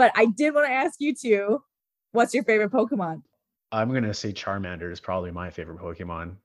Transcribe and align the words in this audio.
But 0.00 0.12
I 0.14 0.24
did 0.24 0.54
want 0.54 0.66
to 0.66 0.72
ask 0.72 0.94
you 0.98 1.14
too, 1.14 1.62
what's 2.12 2.32
your 2.32 2.42
favorite 2.44 2.70
Pokemon? 2.70 3.20
I'm 3.70 3.92
gonna 3.92 4.14
say 4.14 4.32
Charmander 4.32 4.90
is 4.90 4.98
probably 4.98 5.30
my 5.30 5.50
favorite 5.50 5.76
Pokemon. 5.76 6.36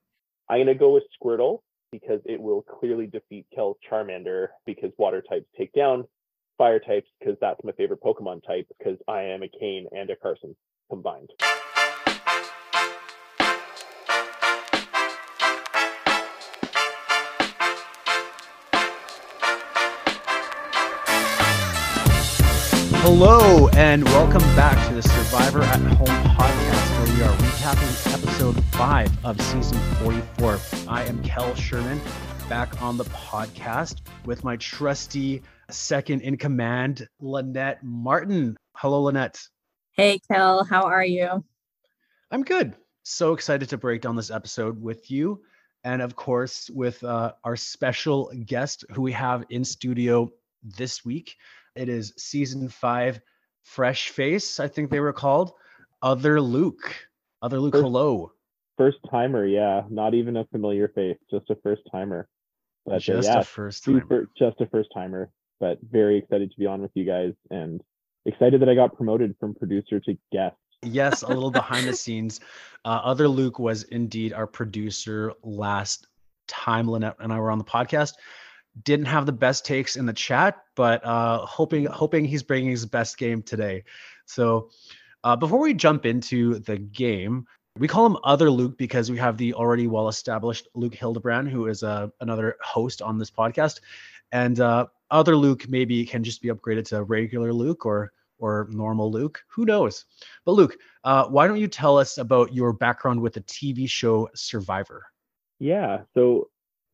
I'm 0.50 0.60
gonna 0.60 0.76
go 0.76 0.94
with 0.94 1.06
Squirtle 1.18 1.60
because 1.90 2.20
it 2.26 2.42
will 2.42 2.64
clearly 2.64 3.08
defeat 3.08 3.46
Kel's 3.56 3.78
Charmander 3.90 4.48
because 4.66 4.92
water 4.98 5.22
types 5.22 5.46
take 5.58 5.72
down 5.72 6.04
fire 6.58 6.80
types 6.80 7.08
because 7.18 7.38
that's 7.40 7.64
my 7.64 7.72
favorite 7.72 8.02
Pokemon 8.04 8.46
type 8.46 8.68
because 8.78 8.98
I 9.08 9.22
am 9.22 9.42
a 9.42 9.48
Kane 9.48 9.88
and 9.94 10.10
a 10.10 10.18
Carson 10.18 10.54
combined. 10.90 11.30
Hello 23.18 23.70
and 23.70 24.04
welcome 24.04 24.42
back 24.58 24.90
to 24.90 24.94
the 24.94 25.02
Survivor 25.02 25.62
at 25.62 25.80
Home 25.80 26.36
podcast, 26.36 27.00
where 27.00 27.16
we 27.16 27.24
are 27.24 27.34
recapping 27.38 28.14
episode 28.14 28.62
five 28.74 29.10
of 29.26 29.40
season 29.40 29.78
44. 30.04 30.60
I 30.90 31.06
am 31.06 31.24
Kel 31.24 31.56
Sherman, 31.56 32.02
back 32.50 32.82
on 32.82 32.98
the 32.98 33.06
podcast 33.06 34.02
with 34.26 34.44
my 34.44 34.58
trusty 34.58 35.44
second 35.72 36.24
in 36.24 36.36
command, 36.36 37.08
Lynnette 37.22 37.82
Martin. 37.84 38.58
Hello, 38.76 39.10
Lynnette. 39.10 39.48
Hey, 39.94 40.20
Kel, 40.30 40.66
how 40.66 40.84
are 40.84 41.06
you? 41.06 41.42
I'm 42.32 42.44
good. 42.44 42.76
So 43.04 43.32
excited 43.32 43.70
to 43.70 43.78
break 43.78 44.02
down 44.02 44.18
this 44.18 44.30
episode 44.30 44.82
with 44.82 45.10
you. 45.10 45.42
And 45.86 46.02
of 46.02 46.18
course, 46.18 46.70
with 46.70 47.02
uh, 47.02 47.32
our 47.46 47.56
special 47.56 48.34
guest 48.46 48.84
who 48.92 49.02
we 49.02 49.14
have 49.14 49.46
in 49.50 49.64
studio 49.64 50.34
this 50.62 51.06
week. 51.06 51.38
It 51.76 51.90
is 51.90 52.14
season 52.18 52.70
five, 52.70 53.20
Fresh 53.64 54.10
Face, 54.10 54.60
I 54.60 54.68
think 54.68 54.90
they 54.90 55.00
were 55.00 55.14
called. 55.14 55.52
Other 56.02 56.40
Luke. 56.40 56.96
Other 57.42 57.60
Luke, 57.60 57.74
First- 57.74 57.84
hello. 57.84 58.32
First 58.78 58.98
timer, 59.10 59.46
yeah, 59.46 59.84
not 59.90 60.14
even 60.14 60.36
a 60.36 60.44
familiar 60.46 60.90
face, 60.90 61.18
just 61.32 61.50
a 61.50 61.56
first 61.64 61.82
timer. 61.92 62.28
But 62.86 62.96
uh, 62.96 63.00
Just 63.00 63.28
yeah, 63.30 63.40
a 63.40 63.44
first 63.44 63.84
time. 63.86 64.02
super, 64.02 64.30
just 64.38 64.60
a 64.60 64.66
first 64.68 64.90
timer. 64.94 65.32
But 65.62 65.80
very 65.90 66.18
excited 66.18 66.52
to 66.52 66.60
be 66.60 66.66
on 66.66 66.82
with 66.82 66.92
you 66.94 67.06
guys 67.06 67.32
and 67.50 67.82
excited 68.26 68.62
that 68.62 68.68
I 68.70 68.76
got 68.76 68.94
promoted 68.96 69.34
from 69.40 69.56
producer 69.56 70.00
to 70.02 70.18
guest. 70.32 70.58
Yes, 70.84 71.24
a 71.24 71.28
little 71.30 71.52
behind 71.52 71.88
the 71.88 71.94
scenes. 71.96 72.42
Uh, 72.84 73.00
Other 73.04 73.30
Luke 73.30 73.58
was 73.60 73.84
indeed 73.84 74.34
our 74.34 74.46
producer 74.46 75.32
last 75.42 76.08
time 76.48 76.88
Lynnette 76.88 77.16
and 77.20 77.32
I 77.32 77.40
were 77.40 77.50
on 77.52 77.58
the 77.58 77.64
podcast. 77.64 78.14
Didn't 78.84 79.06
have 79.06 79.26
the 79.26 79.32
best 79.32 79.66
takes 79.66 79.96
in 79.96 80.06
the 80.06 80.14
chat, 80.14 80.64
but 80.76 81.04
uh, 81.06 81.46
hoping 81.46 81.86
hoping 81.86 82.26
he's 82.26 82.44
bringing 82.44 82.72
his 82.72 82.86
best 82.86 83.18
game 83.18 83.42
today. 83.42 83.84
So 84.26 84.70
uh, 85.24 85.36
before 85.36 85.60
we 85.60 85.74
jump 85.74 86.06
into 86.06 86.60
the 86.60 86.78
game, 86.78 87.48
we 87.78 87.88
call 87.88 88.06
him 88.06 88.18
Other 88.24 88.50
Luke 88.50 88.78
because 88.78 89.10
we 89.12 89.18
have 89.18 89.38
the 89.38 89.54
already 89.54 89.88
well 89.88 90.08
established 90.08 90.68
Luke 90.76 90.96
Hildebrand, 90.96 91.50
who 91.50 91.68
is 91.68 91.84
uh, 91.84 92.08
another 92.22 92.58
host 92.62 93.02
on 93.02 93.18
this 93.18 93.32
podcast, 93.32 93.80
and 94.32 94.60
uh, 94.60 94.88
Other 95.12 95.36
Luke 95.36 95.68
maybe 95.70 96.06
can 96.06 96.24
just 96.24 96.42
be 96.42 96.50
upgraded 96.50 96.86
to 96.90 97.04
regular 97.04 97.54
Luke 97.54 97.86
or 97.86 98.12
or 98.38 98.68
normal 98.72 99.12
Luke. 99.12 99.44
Who 99.48 99.66
knows? 99.66 100.06
But 100.46 100.54
Luke, 100.54 100.78
uh, 101.04 101.26
why 101.28 101.48
don't 101.48 101.60
you 101.60 101.68
tell 101.68 101.98
us 101.98 102.18
about 102.18 102.54
your 102.54 102.74
background 102.74 103.22
with 103.22 103.34
the 103.34 103.42
TV 103.42 103.90
show 103.90 104.30
Survivor? 104.36 105.06
Yeah. 105.60 106.02
So, 106.14 106.50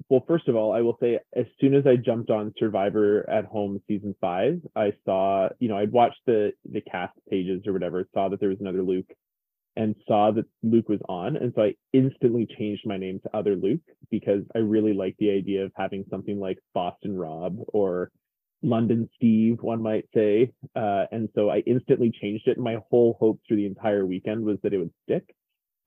well, 0.09 0.23
first 0.27 0.47
of 0.47 0.55
all, 0.55 0.73
I 0.73 0.81
will 0.81 0.97
say 0.99 1.19
as 1.35 1.45
soon 1.59 1.73
as 1.73 1.85
I 1.85 1.95
jumped 1.95 2.29
on 2.29 2.53
Survivor 2.57 3.29
at 3.29 3.45
Home 3.45 3.81
season 3.87 4.15
five, 4.21 4.61
I 4.75 4.93
saw, 5.05 5.49
you 5.59 5.69
know, 5.69 5.77
I'd 5.77 5.91
watched 5.91 6.21
the 6.25 6.51
the 6.69 6.81
cast 6.81 7.13
pages 7.29 7.65
or 7.67 7.73
whatever, 7.73 8.07
saw 8.13 8.29
that 8.29 8.39
there 8.39 8.49
was 8.49 8.61
another 8.61 8.83
Luke, 8.83 9.09
and 9.75 9.95
saw 10.07 10.31
that 10.31 10.45
Luke 10.63 10.89
was 10.89 10.99
on, 11.07 11.37
and 11.37 11.53
so 11.55 11.63
I 11.63 11.75
instantly 11.93 12.47
changed 12.57 12.83
my 12.85 12.97
name 12.97 13.19
to 13.23 13.37
Other 13.37 13.55
Luke 13.55 13.81
because 14.09 14.43
I 14.55 14.59
really 14.59 14.93
like 14.93 15.15
the 15.17 15.31
idea 15.31 15.65
of 15.65 15.71
having 15.75 16.05
something 16.09 16.39
like 16.39 16.59
Boston 16.73 17.17
Rob 17.17 17.57
or 17.67 18.11
London 18.63 19.09
Steve, 19.15 19.57
one 19.61 19.81
might 19.81 20.05
say, 20.13 20.51
uh, 20.75 21.05
and 21.11 21.29
so 21.33 21.49
I 21.49 21.59
instantly 21.65 22.11
changed 22.21 22.47
it. 22.47 22.57
And 22.57 22.63
my 22.63 22.77
whole 22.89 23.17
hope 23.19 23.39
through 23.47 23.57
the 23.57 23.65
entire 23.65 24.05
weekend 24.05 24.43
was 24.45 24.57
that 24.63 24.73
it 24.73 24.77
would 24.77 24.93
stick, 25.03 25.35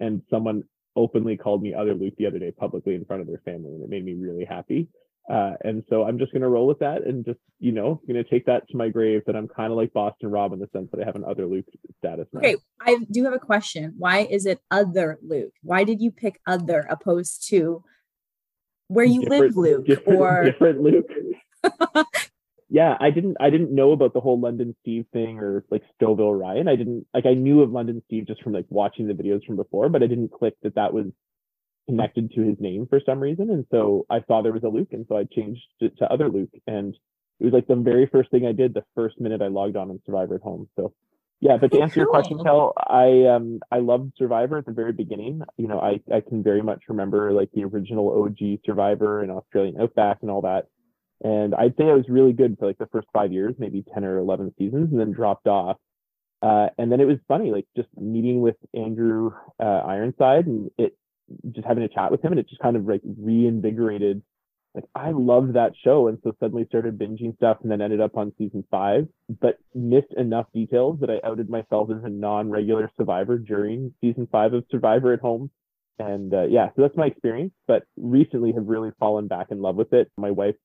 and 0.00 0.22
someone 0.30 0.64
openly 0.96 1.36
called 1.36 1.62
me 1.62 1.74
other 1.74 1.94
Luke 1.94 2.14
the 2.18 2.26
other 2.26 2.38
day 2.38 2.50
publicly 2.50 2.94
in 2.94 3.04
front 3.04 3.22
of 3.22 3.28
their 3.28 3.42
family, 3.44 3.72
and 3.72 3.82
it 3.82 3.88
made 3.88 4.04
me 4.04 4.14
really 4.14 4.44
happy. 4.44 4.88
Uh, 5.28 5.52
and 5.62 5.82
so 5.88 6.04
I'm 6.04 6.18
just 6.18 6.32
going 6.32 6.42
to 6.42 6.48
roll 6.48 6.66
with 6.66 6.80
that 6.80 7.06
and 7.06 7.24
just, 7.24 7.38
you 7.58 7.72
know, 7.72 8.00
going 8.06 8.22
to 8.22 8.28
take 8.28 8.44
that 8.44 8.68
to 8.68 8.76
my 8.76 8.90
grave 8.90 9.22
that 9.26 9.34
I'm 9.34 9.48
kind 9.48 9.72
of 9.72 9.78
like 9.78 9.92
Boston 9.94 10.30
Rob 10.30 10.52
in 10.52 10.58
the 10.58 10.68
sense 10.70 10.90
that 10.92 11.00
I 11.00 11.04
have 11.06 11.16
an 11.16 11.24
other 11.24 11.46
Luke 11.46 11.64
status 11.98 12.26
now. 12.32 12.40
Okay, 12.40 12.56
I 12.80 12.98
do 13.10 13.24
have 13.24 13.32
a 13.32 13.38
question. 13.38 13.94
Why 13.96 14.20
is 14.30 14.44
it 14.44 14.60
other 14.70 15.18
Luke? 15.22 15.52
Why 15.62 15.84
did 15.84 16.02
you 16.02 16.10
pick 16.10 16.40
other 16.46 16.86
opposed 16.90 17.48
to 17.48 17.82
where 18.88 19.06
you 19.06 19.22
live, 19.22 19.56
Luke? 19.56 19.86
different, 19.86 20.20
Or 20.20 20.44
different 20.50 20.82
Luke. 20.82 21.10
yeah, 22.68 22.96
I 22.98 23.10
didn't 23.10 23.36
I 23.40 23.50
didn't 23.50 23.74
know 23.74 23.92
about 23.92 24.14
the 24.14 24.20
whole 24.20 24.40
London 24.40 24.74
Steve 24.80 25.06
thing 25.12 25.38
or 25.38 25.64
like 25.70 25.82
Stouffville 26.00 26.38
Ryan. 26.38 26.68
I 26.68 26.76
didn't 26.76 27.06
like 27.12 27.26
I 27.26 27.34
knew 27.34 27.62
of 27.62 27.70
London 27.70 28.02
Steve 28.06 28.26
just 28.26 28.42
from 28.42 28.52
like 28.52 28.66
watching 28.68 29.06
the 29.06 29.14
videos 29.14 29.44
from 29.44 29.56
before, 29.56 29.88
but 29.88 30.02
I 30.02 30.06
didn't 30.06 30.32
click 30.32 30.54
that 30.62 30.76
that 30.76 30.92
was 30.92 31.06
connected 31.86 32.32
to 32.32 32.42
his 32.42 32.56
name 32.58 32.86
for 32.88 33.00
some 33.04 33.20
reason. 33.20 33.50
And 33.50 33.66
so 33.70 34.06
I 34.10 34.20
saw 34.26 34.42
there 34.42 34.52
was 34.52 34.64
a 34.64 34.68
Luke, 34.68 34.88
and 34.92 35.04
so 35.08 35.16
I 35.16 35.24
changed 35.24 35.62
it 35.80 35.98
to 35.98 36.10
other 36.10 36.28
Luke. 36.28 36.50
And 36.66 36.96
it 37.40 37.44
was 37.44 37.52
like 37.52 37.66
the 37.66 37.76
very 37.76 38.06
first 38.06 38.30
thing 38.30 38.46
I 38.46 38.52
did 38.52 38.74
the 38.74 38.84
first 38.94 39.20
minute 39.20 39.42
I 39.42 39.48
logged 39.48 39.76
on 39.76 39.90
in 39.90 40.00
Survivor 40.06 40.36
at 40.36 40.42
home. 40.42 40.68
So 40.76 40.94
yeah, 41.40 41.58
but 41.58 41.72
to 41.72 41.80
answer 41.80 42.00
your 42.00 42.08
question. 42.08 42.38
Kel, 42.42 42.72
I 42.76 43.26
um 43.26 43.60
I 43.70 43.78
loved 43.78 44.12
Survivor 44.16 44.58
at 44.58 44.66
the 44.66 44.72
very 44.72 44.92
beginning. 44.92 45.42
You 45.58 45.68
know, 45.68 45.78
I 45.78 46.00
I 46.14 46.20
can 46.20 46.42
very 46.42 46.62
much 46.62 46.84
remember 46.88 47.32
like 47.32 47.50
the 47.52 47.64
original 47.64 48.24
OG 48.24 48.60
Survivor 48.64 49.20
and 49.20 49.30
Australian 49.30 49.80
Outback 49.80 50.18
and 50.22 50.30
all 50.30 50.42
that. 50.42 50.68
And 51.24 51.54
I'd 51.54 51.74
say 51.78 51.84
I 51.84 51.94
was 51.94 52.04
really 52.08 52.34
good 52.34 52.58
for 52.58 52.66
like 52.66 52.78
the 52.78 52.86
first 52.86 53.08
five 53.12 53.32
years, 53.32 53.54
maybe 53.58 53.82
10 53.94 54.04
or 54.04 54.18
11 54.18 54.54
seasons, 54.58 54.92
and 54.92 55.00
then 55.00 55.10
dropped 55.10 55.48
off. 55.48 55.78
Uh, 56.42 56.68
and 56.76 56.92
then 56.92 57.00
it 57.00 57.06
was 57.06 57.16
funny, 57.26 57.50
like 57.50 57.66
just 57.74 57.88
meeting 57.98 58.42
with 58.42 58.56
Andrew 58.74 59.30
uh, 59.58 59.64
Ironside 59.86 60.46
and 60.46 60.70
it 60.76 60.94
just 61.54 61.66
having 61.66 61.82
a 61.82 61.88
chat 61.88 62.10
with 62.10 62.22
him, 62.22 62.32
and 62.32 62.38
it 62.38 62.48
just 62.48 62.60
kind 62.60 62.76
of 62.76 62.84
like 62.84 63.00
reinvigorated. 63.04 64.22
Like 64.74 64.84
I 64.94 65.12
loved 65.12 65.54
that 65.54 65.72
show, 65.82 66.08
and 66.08 66.18
so 66.22 66.34
suddenly 66.40 66.66
started 66.68 66.98
binging 66.98 67.34
stuff, 67.36 67.58
and 67.62 67.70
then 67.70 67.80
ended 67.80 68.02
up 68.02 68.18
on 68.18 68.34
season 68.36 68.64
five, 68.70 69.08
but 69.40 69.56
missed 69.74 70.12
enough 70.16 70.46
details 70.52 70.98
that 71.00 71.10
I 71.10 71.26
outed 71.26 71.48
myself 71.48 71.90
as 71.90 72.04
a 72.04 72.10
non-regular 72.10 72.90
survivor 72.98 73.38
during 73.38 73.94
season 74.02 74.28
five 74.30 74.52
of 74.52 74.64
Survivor 74.70 75.14
at 75.14 75.20
Home. 75.20 75.50
And 75.98 76.34
uh, 76.34 76.46
yeah, 76.46 76.68
so 76.74 76.82
that's 76.82 76.96
my 76.96 77.06
experience. 77.06 77.52
But 77.66 77.84
recently, 77.96 78.52
have 78.52 78.66
really 78.66 78.90
fallen 78.98 79.28
back 79.28 79.46
in 79.50 79.62
love 79.62 79.76
with 79.76 79.92
it. 79.92 80.10
My 80.18 80.32
wife 80.32 80.56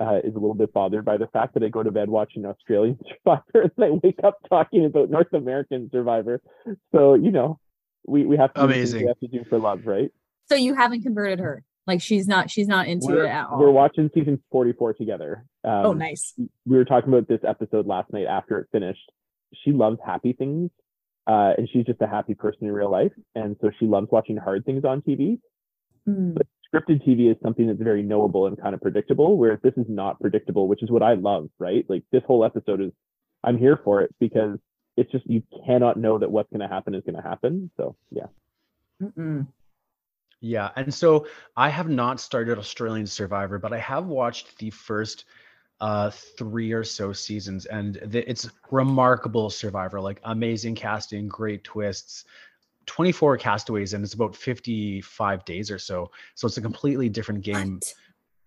uh, 0.00 0.18
is 0.24 0.34
a 0.34 0.38
little 0.38 0.54
bit 0.54 0.72
bothered 0.72 1.04
by 1.04 1.16
the 1.16 1.26
fact 1.28 1.54
that 1.54 1.62
I 1.62 1.68
go 1.68 1.82
to 1.82 1.90
bed 1.90 2.08
watching 2.08 2.44
Australian 2.46 2.98
Survivor 3.24 3.70
and 3.76 3.84
I 3.84 3.90
wake 4.02 4.20
up 4.24 4.38
talking 4.48 4.84
about 4.84 5.10
North 5.10 5.32
American 5.32 5.90
Survivor. 5.92 6.40
So 6.94 7.14
you 7.14 7.30
know, 7.30 7.58
we 8.06 8.24
we 8.26 8.36
have 8.36 8.54
to 8.54 8.60
do 8.60 8.64
Amazing. 8.66 9.02
we 9.02 9.08
have 9.08 9.20
to 9.20 9.28
do 9.28 9.44
for 9.48 9.58
love, 9.58 9.86
right? 9.86 10.10
so 10.48 10.54
you 10.54 10.74
haven't 10.74 11.02
converted 11.02 11.40
her. 11.40 11.62
Like 11.86 12.02
she's 12.02 12.28
not 12.28 12.50
she's 12.50 12.68
not 12.68 12.86
into 12.86 13.06
we're, 13.06 13.24
it 13.24 13.30
at 13.30 13.46
all. 13.46 13.58
we're 13.58 13.70
watching 13.70 14.10
season 14.12 14.42
44 14.52 14.94
together. 14.94 15.44
Um, 15.64 15.86
oh, 15.86 15.92
nice. 15.92 16.34
we 16.36 16.76
were 16.76 16.84
talking 16.84 17.08
about 17.08 17.28
this 17.28 17.40
episode 17.48 17.86
last 17.86 18.12
night 18.12 18.26
after 18.26 18.58
it 18.58 18.68
finished. 18.70 19.10
She 19.64 19.72
loves 19.72 19.98
happy 20.04 20.34
things, 20.34 20.70
uh, 21.26 21.52
and 21.56 21.66
she's 21.72 21.86
just 21.86 22.02
a 22.02 22.06
happy 22.06 22.34
person 22.34 22.66
in 22.66 22.72
real 22.72 22.90
life, 22.90 23.12
and 23.34 23.56
so 23.62 23.70
she 23.80 23.86
loves 23.86 24.08
watching 24.10 24.36
hard 24.36 24.66
things 24.66 24.84
on 24.84 25.00
TV. 25.00 25.38
Hmm. 26.04 26.34
Scripted 26.74 27.06
TV 27.06 27.30
is 27.30 27.36
something 27.42 27.66
that's 27.66 27.80
very 27.80 28.02
knowable 28.02 28.46
and 28.46 28.60
kind 28.60 28.74
of 28.74 28.80
predictable, 28.82 29.38
whereas 29.38 29.58
this 29.62 29.74
is 29.76 29.86
not 29.88 30.20
predictable, 30.20 30.68
which 30.68 30.82
is 30.82 30.90
what 30.90 31.02
I 31.02 31.14
love. 31.14 31.48
Right? 31.58 31.84
Like 31.88 32.04
this 32.12 32.22
whole 32.26 32.44
episode 32.44 32.80
is, 32.80 32.92
I'm 33.44 33.58
here 33.58 33.80
for 33.84 34.02
it 34.02 34.14
because 34.20 34.58
it's 34.96 35.10
just 35.12 35.26
you 35.26 35.42
cannot 35.66 35.96
know 35.96 36.18
that 36.18 36.30
what's 36.30 36.50
going 36.50 36.60
to 36.60 36.74
happen 36.74 36.94
is 36.94 37.02
going 37.04 37.16
to 37.16 37.28
happen. 37.28 37.70
So 37.76 37.96
yeah, 38.10 38.26
Mm-mm. 39.02 39.46
Yeah, 40.40 40.70
and 40.76 40.92
so 40.92 41.26
I 41.56 41.68
have 41.68 41.88
not 41.88 42.20
started 42.20 42.58
Australian 42.58 43.06
Survivor, 43.06 43.58
but 43.58 43.72
I 43.72 43.78
have 43.78 44.06
watched 44.06 44.58
the 44.58 44.70
first 44.70 45.24
uh 45.80 46.10
three 46.10 46.72
or 46.72 46.82
so 46.84 47.12
seasons, 47.12 47.66
and 47.66 47.94
the, 48.04 48.28
it's 48.28 48.50
remarkable 48.70 49.50
Survivor, 49.50 50.00
like 50.00 50.20
amazing 50.24 50.74
casting, 50.74 51.28
great 51.28 51.64
twists. 51.64 52.24
24 52.88 53.36
castaways 53.36 53.92
and 53.92 54.02
it's 54.02 54.14
about 54.14 54.34
55 54.34 55.44
days 55.44 55.70
or 55.70 55.78
so 55.78 56.10
so 56.34 56.46
it's 56.46 56.56
a 56.56 56.62
completely 56.62 57.08
different 57.08 57.42
game 57.42 57.74
What? 57.74 57.94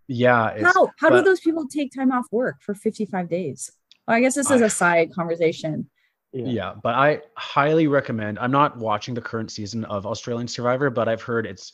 yeah 0.07 0.49
it's, 0.49 0.73
How 0.73 0.89
how 0.97 1.09
do 1.09 1.21
those 1.21 1.39
people 1.39 1.67
take 1.67 1.93
time 1.93 2.11
off 2.11 2.25
work 2.31 2.57
for 2.61 2.73
55 2.73 3.29
days? 3.29 3.71
Well, 4.07 4.17
I 4.17 4.19
guess 4.19 4.35
this 4.35 4.51
is 4.51 4.61
I- 4.61 4.65
a 4.65 4.69
side 4.69 5.13
conversation. 5.13 5.89
yeah 6.33 6.73
but 6.81 6.95
i 6.95 7.21
highly 7.35 7.87
recommend 7.87 8.39
i'm 8.39 8.51
not 8.51 8.77
watching 8.77 9.13
the 9.13 9.21
current 9.21 9.51
season 9.51 9.85
of 9.85 10.05
australian 10.05 10.47
survivor 10.47 10.89
but 10.89 11.07
i've 11.09 11.21
heard 11.21 11.45
it's 11.45 11.73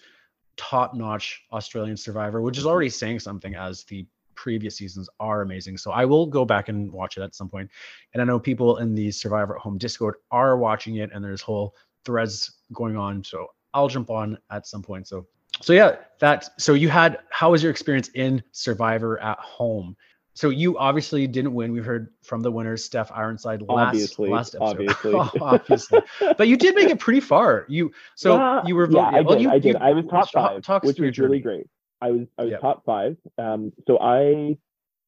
top 0.58 0.96
notch 0.96 1.44
australian 1.54 1.96
survivor 1.96 2.42
which 2.42 2.58
is 2.58 2.64
mm-hmm. 2.64 2.72
already 2.72 2.90
saying 2.90 3.20
something 3.20 3.54
as 3.56 3.84
the 3.86 4.06
previous 4.38 4.78
seasons 4.78 5.10
are 5.20 5.42
amazing. 5.42 5.78
So 5.78 5.92
I 5.92 6.06
will 6.06 6.26
go 6.26 6.46
back 6.46 6.70
and 6.70 6.90
watch 6.94 7.18
it 7.18 7.22
at 7.24 7.36
some 7.36 7.50
point. 7.50 7.70
And 8.14 8.22
I 8.22 8.26
know 8.26 8.40
people 8.40 8.78
in 8.78 8.96
the 8.96 9.12
Survivor 9.12 9.56
at 9.56 9.62
Home 9.62 9.78
Discord 9.78 10.16
are 10.32 10.58
watching 10.58 10.98
it, 10.98 11.10
and 11.14 11.22
there's 11.22 11.42
whole 11.42 11.76
threads 12.06 12.52
going 12.74 12.98
on. 12.98 13.24
So 13.24 13.48
I'll 13.74 13.88
jump 13.88 14.10
on 14.10 14.38
at 14.52 14.68
some 14.68 14.82
point. 14.82 15.08
So 15.08 15.28
so 15.62 15.74
yeah, 15.74 15.98
that 16.20 16.50
so 16.60 16.74
you 16.74 16.90
had 16.90 17.20
how 17.30 17.52
was 17.52 17.64
your 17.64 17.72
experience 17.72 18.10
in 18.14 18.44
Survivor 18.52 19.20
at 19.20 19.40
home? 19.40 19.96
So 20.34 20.50
you 20.50 20.78
obviously 20.78 21.26
didn't 21.26 21.56
win. 21.56 21.72
We 21.72 21.80
heard 21.80 22.10
from 22.22 22.42
the 22.42 22.52
winners, 22.52 22.86
Steph 22.86 23.12
Ironside 23.12 23.64
last 23.64 23.88
obviously, 23.88 24.30
last 24.30 24.54
episode. 24.54 24.88
Obviously, 24.88 25.14
obviously. 25.42 26.02
But 26.38 26.48
you 26.48 26.58
did 26.58 26.76
make 26.76 26.90
it 26.90 27.00
pretty 27.00 27.22
far. 27.22 27.66
You 27.68 27.92
so 28.14 28.36
yeah, 28.36 28.62
you 28.64 28.76
were 28.76 28.88
yeah, 28.92 29.10
I 29.12 29.22
well, 29.22 29.36
did. 29.36 29.42
you, 29.42 29.50
I 29.50 29.58
did. 29.58 29.74
You, 29.74 29.80
I 29.82 29.94
was 29.94 30.06
top 30.06 30.30
five, 30.32 30.62
talk 30.62 30.84
which 30.84 31.00
was 31.00 31.18
really 31.18 31.40
great. 31.40 31.66
I 32.02 32.12
was 32.12 32.28
I 32.38 32.44
was 32.44 32.52
Yep. 32.52 32.62
top 32.62 32.86
five. 32.86 33.18
Um, 33.40 33.74
so 33.88 33.98
I 34.00 34.58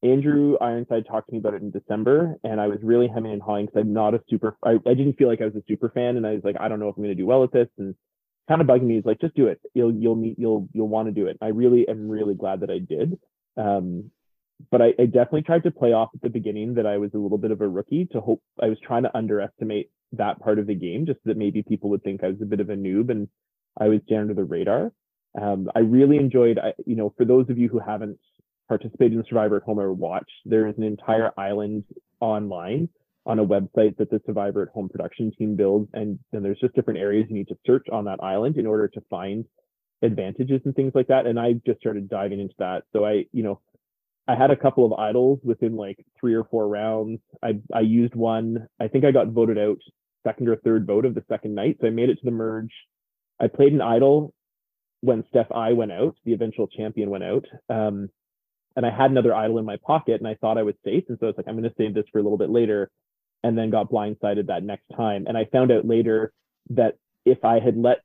Andrew 0.02 0.56
Ironside 0.60 1.06
talked 1.06 1.28
to 1.28 1.34
me 1.34 1.38
about 1.38 1.54
it 1.54 1.62
in 1.62 1.70
December, 1.70 2.36
and 2.42 2.60
I 2.60 2.68
was 2.68 2.78
really 2.82 3.06
hemming 3.06 3.32
and 3.32 3.42
hawing 3.42 3.66
because 3.66 3.80
I'm 3.80 3.92
not 3.92 4.14
a 4.14 4.22
super. 4.30 4.56
I, 4.64 4.76
I 4.86 4.94
didn't 4.94 5.14
feel 5.18 5.28
like 5.28 5.42
I 5.42 5.46
was 5.46 5.56
a 5.56 5.64
super 5.68 5.90
fan, 5.90 6.16
and 6.16 6.26
I 6.26 6.32
was 6.32 6.42
like, 6.42 6.56
I 6.58 6.68
don't 6.68 6.80
know 6.80 6.88
if 6.88 6.96
I'm 6.96 7.02
going 7.02 7.14
to 7.14 7.20
do 7.20 7.26
well 7.26 7.44
at 7.44 7.52
this, 7.52 7.68
and 7.78 7.94
kind 8.48 8.60
of 8.60 8.66
bugging 8.66 8.84
me. 8.84 8.96
He's 8.96 9.04
like, 9.04 9.20
just 9.20 9.36
do 9.36 9.46
it. 9.46 9.60
You'll 9.74 9.94
you'll 9.94 10.16
meet 10.16 10.38
you'll 10.38 10.68
you'll 10.72 10.88
want 10.88 11.08
to 11.08 11.12
do 11.12 11.26
it. 11.26 11.36
I 11.42 11.48
really 11.48 11.86
am 11.88 12.08
really 12.08 12.34
glad 12.34 12.60
that 12.60 12.70
I 12.70 12.78
did. 12.78 13.18
Um, 13.56 14.10
but 14.70 14.82
I, 14.82 14.92
I 14.98 15.06
definitely 15.06 15.42
tried 15.42 15.62
to 15.64 15.70
play 15.70 15.92
off 15.92 16.10
at 16.14 16.22
the 16.22 16.28
beginning 16.28 16.74
that 16.74 16.86
I 16.86 16.98
was 16.98 17.10
a 17.14 17.18
little 17.18 17.38
bit 17.38 17.50
of 17.50 17.60
a 17.60 17.68
rookie 17.68 18.06
to 18.12 18.20
hope 18.20 18.42
I 18.62 18.66
was 18.66 18.78
trying 18.80 19.04
to 19.04 19.16
underestimate 19.16 19.90
that 20.12 20.40
part 20.40 20.58
of 20.58 20.66
the 20.66 20.74
game, 20.74 21.06
just 21.06 21.20
that 21.24 21.36
maybe 21.36 21.62
people 21.62 21.90
would 21.90 22.02
think 22.02 22.24
I 22.24 22.28
was 22.28 22.42
a 22.42 22.46
bit 22.46 22.60
of 22.60 22.68
a 22.68 22.74
noob 22.74 23.10
and 23.10 23.28
I 23.78 23.88
was 23.88 24.00
down 24.08 24.22
under 24.22 24.34
the 24.34 24.44
radar. 24.44 24.92
Um, 25.40 25.70
I 25.74 25.78
really 25.80 26.16
enjoyed, 26.16 26.58
I, 26.58 26.72
you 26.84 26.96
know, 26.96 27.14
for 27.16 27.24
those 27.24 27.48
of 27.48 27.58
you 27.58 27.68
who 27.68 27.78
haven't 27.78 28.18
participated 28.70 29.18
in 29.18 29.24
Survivor 29.28 29.56
at 29.56 29.64
Home 29.64 29.80
or 29.80 29.92
watched, 29.92 30.30
there 30.44 30.68
is 30.68 30.78
an 30.78 30.84
entire 30.84 31.32
island 31.36 31.82
online 32.20 32.88
on 33.26 33.40
a 33.40 33.44
website 33.44 33.96
that 33.96 34.10
the 34.10 34.20
Survivor 34.24 34.62
at 34.62 34.68
Home 34.68 34.88
production 34.88 35.32
team 35.36 35.56
builds, 35.56 35.90
and 35.92 36.20
then 36.30 36.44
there's 36.44 36.60
just 36.60 36.76
different 36.76 37.00
areas 37.00 37.26
you 37.28 37.34
need 37.34 37.48
to 37.48 37.58
search 37.66 37.88
on 37.90 38.04
that 38.04 38.22
island 38.22 38.56
in 38.56 38.66
order 38.66 38.86
to 38.86 39.00
find 39.10 39.44
advantages 40.02 40.60
and 40.64 40.76
things 40.76 40.92
like 40.94 41.08
that. 41.08 41.26
And 41.26 41.38
I 41.38 41.54
just 41.66 41.80
started 41.80 42.08
diving 42.08 42.38
into 42.38 42.54
that. 42.60 42.84
So 42.92 43.04
I, 43.04 43.24
you 43.32 43.42
know, 43.42 43.60
I 44.28 44.36
had 44.36 44.52
a 44.52 44.56
couple 44.56 44.86
of 44.86 44.92
idols 44.92 45.40
within 45.42 45.74
like 45.74 45.98
three 46.18 46.34
or 46.34 46.44
four 46.44 46.68
rounds. 46.68 47.18
I 47.42 47.58
I 47.74 47.80
used 47.80 48.14
one. 48.14 48.68
I 48.78 48.86
think 48.86 49.04
I 49.04 49.10
got 49.10 49.28
voted 49.28 49.58
out 49.58 49.78
second 50.24 50.48
or 50.48 50.54
third 50.54 50.86
vote 50.86 51.04
of 51.04 51.16
the 51.16 51.24
second 51.28 51.56
night. 51.56 51.78
So 51.80 51.88
I 51.88 51.90
made 51.90 52.08
it 52.08 52.20
to 52.20 52.24
the 52.24 52.30
merge. 52.30 52.72
I 53.40 53.48
played 53.48 53.72
an 53.72 53.82
idol 53.82 54.32
when 55.00 55.24
Steph 55.28 55.50
I 55.50 55.72
went 55.72 55.92
out, 55.92 56.14
the 56.24 56.34
eventual 56.34 56.68
champion 56.68 57.10
went 57.10 57.24
out. 57.24 57.46
Um, 57.68 58.10
and 58.76 58.86
I 58.86 58.90
had 58.90 59.10
another 59.10 59.34
idol 59.34 59.58
in 59.58 59.64
my 59.64 59.76
pocket 59.84 60.20
and 60.20 60.28
I 60.28 60.34
thought 60.34 60.58
I 60.58 60.62
was 60.62 60.74
safe. 60.84 61.04
And 61.08 61.18
so 61.18 61.26
I 61.26 61.30
was 61.30 61.36
like, 61.36 61.48
I'm 61.48 61.56
going 61.56 61.68
to 61.68 61.74
save 61.76 61.94
this 61.94 62.06
for 62.12 62.18
a 62.18 62.22
little 62.22 62.38
bit 62.38 62.50
later. 62.50 62.90
And 63.42 63.56
then 63.56 63.70
got 63.70 63.90
blindsided 63.90 64.48
that 64.48 64.62
next 64.62 64.84
time. 64.94 65.24
And 65.26 65.36
I 65.36 65.46
found 65.46 65.72
out 65.72 65.86
later 65.86 66.32
that 66.70 66.96
if 67.24 67.42
I 67.44 67.58
had 67.58 67.76
let 67.76 67.98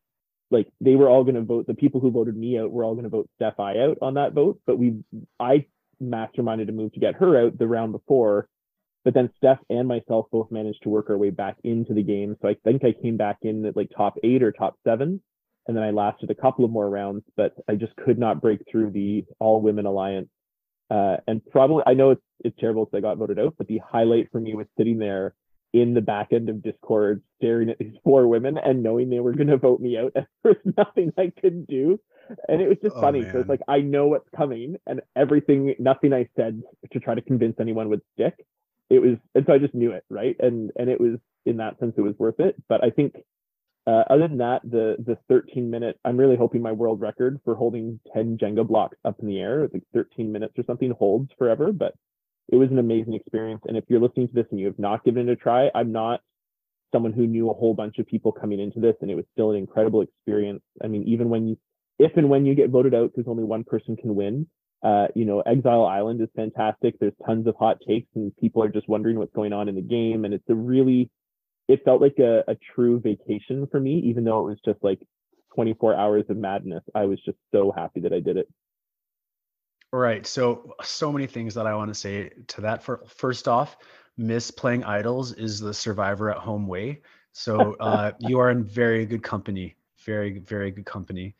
like 0.51 0.67
they 0.79 0.95
were 0.95 1.09
all 1.09 1.23
going 1.23 1.35
to 1.35 1.41
vote, 1.41 1.67
the 1.67 1.73
people 1.73 1.99
who 1.99 2.11
voted 2.11 2.37
me 2.37 2.57
out 2.59 2.71
were 2.71 2.83
all 2.83 2.93
going 2.93 3.03
to 3.03 3.09
vote 3.09 3.29
Steph 3.35 3.59
I 3.59 3.79
out 3.79 3.97
on 4.01 4.13
that 4.13 4.33
vote. 4.33 4.59
But 4.65 4.77
we, 4.77 5.03
I 5.39 5.65
masterminded 6.01 6.69
a 6.69 6.71
move 6.71 6.93
to 6.93 6.99
get 6.99 7.15
her 7.15 7.45
out 7.45 7.57
the 7.57 7.67
round 7.67 7.91
before. 7.91 8.47
But 9.03 9.13
then 9.13 9.29
Steph 9.37 9.59
and 9.69 9.87
myself 9.87 10.27
both 10.31 10.51
managed 10.51 10.83
to 10.83 10.89
work 10.89 11.09
our 11.09 11.17
way 11.17 11.29
back 11.29 11.57
into 11.63 11.93
the 11.93 12.03
game. 12.03 12.35
So 12.41 12.47
I 12.47 12.55
think 12.63 12.83
I 12.83 12.91
came 12.91 13.17
back 13.17 13.37
in 13.43 13.65
at 13.65 13.75
like 13.75 13.91
top 13.95 14.15
eight 14.23 14.41
or 14.41 14.51
top 14.51 14.75
seven. 14.83 15.21
And 15.67 15.75
then 15.75 15.83
I 15.83 15.91
lasted 15.91 16.29
a 16.29 16.35
couple 16.35 16.63
of 16.63 16.71
more 16.71 16.89
rounds, 16.89 17.23
but 17.35 17.53
I 17.67 17.75
just 17.75 17.95
could 17.97 18.19
not 18.19 18.41
break 18.41 18.61
through 18.69 18.91
the 18.91 19.25
all 19.39 19.61
women 19.61 19.85
alliance. 19.85 20.29
Uh, 20.89 21.17
and 21.27 21.41
probably, 21.51 21.83
I 21.85 21.93
know 21.93 22.11
it's, 22.11 22.21
it's 22.43 22.59
terrible 22.59 22.85
because 22.85 22.97
I 22.97 23.01
got 23.01 23.17
voted 23.17 23.39
out, 23.39 23.55
but 23.57 23.67
the 23.67 23.79
highlight 23.79 24.31
for 24.31 24.39
me 24.39 24.53
was 24.53 24.67
sitting 24.77 24.99
there 24.99 25.33
in 25.73 25.93
the 25.93 26.01
back 26.01 26.27
end 26.31 26.47
of 26.47 26.63
Discord, 26.63 27.21
staring 27.37 27.69
at 27.69 27.77
these 27.79 27.95
four 28.03 28.27
women 28.27 28.57
and 28.57 28.83
knowing 28.83 29.09
they 29.09 29.19
were 29.19 29.33
going 29.33 29.47
to 29.47 29.57
vote 29.57 29.79
me 29.79 29.97
out. 29.97 30.13
And 30.15 30.25
there 30.43 30.55
was 30.63 30.73
nothing 30.77 31.11
I 31.17 31.31
could 31.41 31.67
do. 31.67 31.99
And 32.47 32.61
it 32.61 32.67
was 32.67 32.77
just 32.81 32.95
Oh, 32.95 33.01
funny. 33.01 33.23
So 33.31 33.39
it's 33.39 33.49
like, 33.49 33.61
I 33.67 33.81
know 33.81 34.07
what's 34.07 34.29
coming 34.35 34.77
and 34.87 35.01
everything, 35.15 35.75
nothing 35.79 36.13
I 36.13 36.29
said 36.35 36.61
to 36.93 36.99
try 36.99 37.15
to 37.15 37.21
convince 37.21 37.59
anyone 37.59 37.89
would 37.89 38.01
stick. 38.13 38.45
It 38.89 38.99
was, 38.99 39.17
and 39.33 39.45
so 39.47 39.53
I 39.53 39.57
just 39.57 39.73
knew 39.73 39.91
it. 39.91 40.05
Right. 40.09 40.35
And, 40.39 40.71
and 40.77 40.89
it 40.89 41.01
was, 41.01 41.17
in 41.45 41.57
that 41.57 41.79
sense, 41.79 41.93
it 41.97 42.01
was 42.01 42.15
worth 42.17 42.39
it. 42.39 42.55
But 42.69 42.83
I 42.83 42.89
think, 42.91 43.15
uh, 43.87 44.03
other 44.09 44.27
than 44.27 44.39
that, 44.39 44.61
the, 44.63 44.95
the 44.99 45.17
13 45.29 45.69
minute, 45.69 45.99
I'm 46.03 46.17
really 46.17 46.35
hoping 46.35 46.61
my 46.61 46.71
world 46.71 47.01
record 47.01 47.39
for 47.45 47.55
holding 47.55 47.99
10 48.13 48.37
Jenga 48.37 48.67
blocks 48.67 48.97
up 49.05 49.19
in 49.19 49.27
the 49.27 49.39
air, 49.39 49.67
like 49.71 49.83
13 49.93 50.31
minutes 50.31 50.53
or 50.57 50.63
something 50.65 50.91
holds 50.91 51.29
forever, 51.37 51.71
but 51.71 51.93
it 52.49 52.57
was 52.57 52.69
an 52.71 52.79
amazing 52.79 53.13
experience. 53.13 53.61
And 53.67 53.77
if 53.77 53.83
you're 53.87 53.99
listening 53.99 54.27
to 54.27 54.33
this 54.33 54.45
and 54.51 54.59
you 54.59 54.67
have 54.67 54.79
not 54.79 55.03
given 55.03 55.29
it 55.29 55.31
a 55.31 55.35
try, 55.35 55.69
I'm 55.73 55.91
not 55.91 56.21
someone 56.91 57.13
who 57.13 57.27
knew 57.27 57.49
a 57.49 57.53
whole 57.53 57.73
bunch 57.73 57.99
of 57.99 58.07
people 58.07 58.31
coming 58.31 58.59
into 58.59 58.79
this, 58.79 58.95
and 59.01 59.11
it 59.11 59.15
was 59.15 59.25
still 59.33 59.51
an 59.51 59.57
incredible 59.57 60.01
experience. 60.01 60.61
I 60.83 60.87
mean, 60.87 61.03
even 61.07 61.29
when 61.29 61.47
you, 61.47 61.57
if 61.99 62.15
and 62.17 62.29
when 62.29 62.45
you 62.45 62.55
get 62.55 62.69
voted 62.69 62.93
out, 62.93 63.11
because 63.13 63.29
only 63.29 63.43
one 63.43 63.63
person 63.63 63.95
can 63.95 64.15
win, 64.15 64.47
uh, 64.83 65.07
you 65.15 65.25
know, 65.25 65.41
Exile 65.41 65.85
Island 65.85 66.21
is 66.21 66.29
fantastic. 66.35 66.95
There's 66.99 67.13
tons 67.25 67.47
of 67.47 67.55
hot 67.57 67.77
takes, 67.87 68.07
and 68.15 68.35
people 68.37 68.63
are 68.63 68.69
just 68.69 68.87
wondering 68.87 69.17
what's 69.17 69.33
going 69.33 69.51
on 69.51 69.67
in 69.67 69.75
the 69.75 69.81
game. 69.81 70.25
And 70.25 70.33
it's 70.33 70.47
a 70.49 70.55
really, 70.55 71.09
it 71.67 71.83
felt 71.83 72.01
like 72.01 72.19
a, 72.19 72.43
a 72.47 72.55
true 72.75 72.99
vacation 72.99 73.67
for 73.67 73.79
me, 73.79 73.99
even 73.99 74.23
though 74.23 74.39
it 74.39 74.49
was 74.49 74.59
just 74.63 74.83
like 74.83 74.99
24 75.55 75.95
hours 75.95 76.25
of 76.29 76.37
madness. 76.37 76.83
I 76.93 77.05
was 77.05 77.19
just 77.25 77.37
so 77.51 77.71
happy 77.75 78.01
that 78.01 78.13
I 78.13 78.19
did 78.19 78.37
it. 78.37 78.47
Right. 79.91 80.27
So 80.27 80.73
so 80.83 81.11
many 81.11 81.25
things 81.25 81.53
that 81.53 81.65
I 81.65 81.73
want 81.73 81.89
to 81.89 81.95
say 81.95 82.29
to 82.47 82.61
that. 82.61 82.83
For 82.83 83.03
first 83.07 83.47
off, 83.47 83.77
miss 84.17 84.51
playing 84.51 84.83
idols 84.83 85.31
is 85.33 85.59
the 85.59 85.73
survivor 85.73 86.29
at 86.29 86.37
home 86.37 86.67
way. 86.67 87.01
So 87.31 87.75
uh, 87.79 88.11
you 88.19 88.39
are 88.39 88.51
in 88.51 88.63
very 88.63 89.05
good 89.05 89.23
company. 89.23 89.75
Very 90.05 90.39
very 90.39 90.71
good 90.71 90.85
company. 90.85 91.35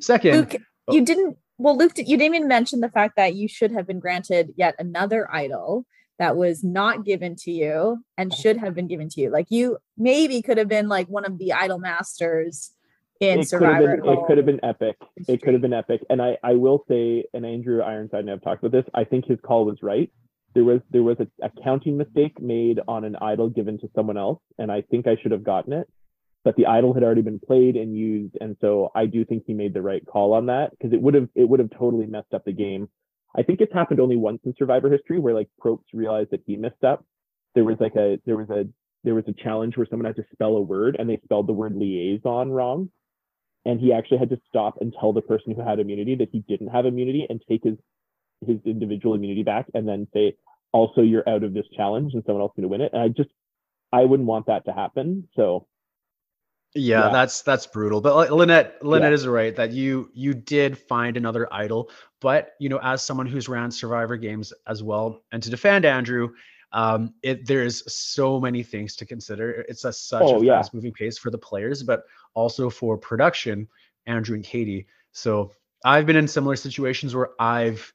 Second, 0.00 0.36
Luke, 0.36 0.56
oh. 0.88 0.94
you 0.94 1.04
didn't. 1.04 1.36
Well, 1.58 1.76
Luke, 1.76 1.92
you 1.96 2.16
didn't 2.16 2.34
even 2.34 2.48
mention 2.48 2.80
the 2.80 2.90
fact 2.90 3.16
that 3.16 3.34
you 3.34 3.48
should 3.48 3.72
have 3.72 3.86
been 3.86 3.98
granted 3.98 4.52
yet 4.56 4.74
another 4.78 5.28
idol 5.34 5.86
that 6.18 6.36
was 6.36 6.64
not 6.64 7.04
given 7.04 7.36
to 7.36 7.50
you 7.50 7.98
and 8.16 8.32
should 8.32 8.56
have 8.56 8.74
been 8.74 8.86
given 8.86 9.08
to 9.10 9.20
you. 9.20 9.30
Like 9.30 9.46
you 9.50 9.78
maybe 9.96 10.42
could 10.42 10.58
have 10.58 10.68
been 10.68 10.88
like 10.88 11.08
one 11.08 11.24
of 11.24 11.38
the 11.38 11.52
idol 11.52 11.78
masters 11.78 12.72
in 13.20 13.40
it 13.40 13.42
could 13.42 13.48
Survivor. 13.48 13.96
been, 13.96 14.12
it 14.12 14.18
could 14.26 14.36
have 14.36 14.46
been 14.46 14.64
epic. 14.64 14.96
It 15.28 15.42
could 15.42 15.54
have 15.54 15.62
been 15.62 15.72
epic. 15.72 16.02
And 16.10 16.20
I, 16.20 16.36
I 16.42 16.54
will 16.54 16.84
say, 16.88 17.24
and 17.34 17.44
Andrew 17.44 17.82
Ironside 17.82 18.20
and 18.20 18.30
I 18.30 18.32
have 18.32 18.42
talked 18.42 18.64
about 18.64 18.72
this. 18.72 18.90
I 18.94 19.04
think 19.04 19.26
his 19.26 19.38
call 19.44 19.64
was 19.64 19.78
right. 19.82 20.10
There 20.54 20.64
was 20.64 20.80
there 20.90 21.02
was 21.02 21.18
a, 21.20 21.26
a 21.44 21.50
counting 21.62 21.98
mistake 21.98 22.40
made 22.40 22.80
on 22.88 23.04
an 23.04 23.16
idol 23.20 23.50
given 23.50 23.78
to 23.80 23.90
someone 23.94 24.16
else, 24.16 24.40
and 24.58 24.72
I 24.72 24.82
think 24.82 25.06
I 25.06 25.16
should 25.22 25.32
have 25.32 25.44
gotten 25.44 25.74
it. 25.74 25.86
But 26.44 26.56
the 26.56 26.66
idol 26.66 26.94
had 26.94 27.02
already 27.02 27.22
been 27.22 27.40
played 27.40 27.76
and 27.76 27.94
used, 27.94 28.38
and 28.40 28.56
so 28.60 28.90
I 28.94 29.04
do 29.04 29.24
think 29.24 29.44
he 29.46 29.52
made 29.52 29.74
the 29.74 29.82
right 29.82 30.02
call 30.06 30.32
on 30.32 30.46
that 30.46 30.70
because 30.70 30.94
it 30.94 31.02
would 31.02 31.14
have 31.14 31.28
it 31.34 31.46
would 31.46 31.60
have 31.60 31.70
totally 31.70 32.06
messed 32.06 32.32
up 32.32 32.44
the 32.46 32.52
game. 32.52 32.88
I 33.36 33.42
think 33.42 33.60
it's 33.60 33.72
happened 33.72 34.00
only 34.00 34.16
once 34.16 34.40
in 34.44 34.54
Survivor 34.58 34.90
history 34.90 35.18
where 35.18 35.34
like 35.34 35.48
Probst 35.62 35.84
realized 35.92 36.30
that 36.30 36.42
he 36.46 36.56
messed 36.56 36.84
up. 36.84 37.04
There 37.54 37.64
was 37.64 37.76
like 37.80 37.94
a 37.96 38.18
there 38.24 38.36
was 38.36 38.48
a 38.50 38.64
there 39.04 39.14
was 39.14 39.24
a 39.28 39.42
challenge 39.44 39.76
where 39.76 39.86
someone 39.88 40.06
had 40.06 40.16
to 40.16 40.24
spell 40.32 40.56
a 40.56 40.60
word 40.60 40.96
and 40.98 41.08
they 41.08 41.20
spelled 41.24 41.46
the 41.46 41.52
word 41.52 41.76
liaison 41.76 42.50
wrong. 42.50 42.90
And 43.64 43.80
he 43.80 43.92
actually 43.92 44.18
had 44.18 44.30
to 44.30 44.40
stop 44.48 44.76
and 44.80 44.94
tell 44.98 45.12
the 45.12 45.20
person 45.20 45.54
who 45.54 45.62
had 45.62 45.80
immunity 45.80 46.14
that 46.16 46.28
he 46.32 46.40
didn't 46.48 46.68
have 46.68 46.86
immunity 46.86 47.26
and 47.28 47.42
take 47.48 47.64
his 47.64 47.76
his 48.46 48.58
individual 48.64 49.14
immunity 49.14 49.42
back 49.42 49.66
and 49.74 49.88
then 49.88 50.06
say 50.12 50.36
also 50.72 51.00
you're 51.02 51.28
out 51.28 51.42
of 51.42 51.54
this 51.54 51.64
challenge 51.74 52.12
and 52.14 52.22
someone 52.26 52.42
else 52.42 52.52
to 52.58 52.68
win 52.68 52.80
it. 52.80 52.92
And 52.92 53.02
i 53.02 53.08
just 53.08 53.30
i 53.92 54.02
wouldn't 54.02 54.28
want 54.28 54.46
that 54.46 54.64
to 54.64 54.72
happen. 54.72 55.28
So 55.36 55.66
yeah, 56.76 57.08
Yeah. 57.08 57.08
that's 57.08 57.42
that's 57.42 57.66
brutal. 57.66 58.00
But 58.00 58.14
like, 58.16 58.30
Lynnette, 58.30 58.80
Lynnette 58.82 59.12
Yeah. 59.12 59.12
is 59.12 59.26
right 59.26 59.54
that 59.56 59.72
you 59.72 60.10
you 60.14 60.34
did 60.34 60.78
find 60.78 61.16
another 61.16 61.52
idol. 61.52 61.90
But 62.20 62.54
you 62.60 62.68
know, 62.68 62.80
as 62.82 63.02
someone 63.02 63.26
who's 63.26 63.48
ran 63.48 63.70
Survivor 63.70 64.16
games 64.16 64.52
as 64.66 64.82
well, 64.82 65.22
and 65.32 65.42
to 65.42 65.50
defend 65.50 65.84
Andrew, 65.84 66.30
um, 66.72 67.14
it 67.22 67.46
there 67.46 67.62
is 67.64 67.82
so 67.86 68.40
many 68.40 68.62
things 68.62 68.96
to 68.96 69.06
consider. 69.06 69.64
It's 69.68 69.84
a 69.84 69.92
such 69.92 70.32
Oh, 70.32 70.36
a 70.36 70.44
yeah. 70.44 70.58
fast 70.58 70.74
moving 70.74 70.92
pace 70.92 71.18
for 71.18 71.30
the 71.30 71.38
players, 71.38 71.82
but 71.82 72.04
also 72.34 72.70
for 72.70 72.98
production, 72.98 73.68
Andrew 74.06 74.34
and 74.36 74.44
Katie. 74.44 74.86
So 75.12 75.52
I've 75.84 76.06
been 76.06 76.16
in 76.16 76.28
similar 76.28 76.56
situations 76.56 77.14
where 77.14 77.30
I've 77.40 77.92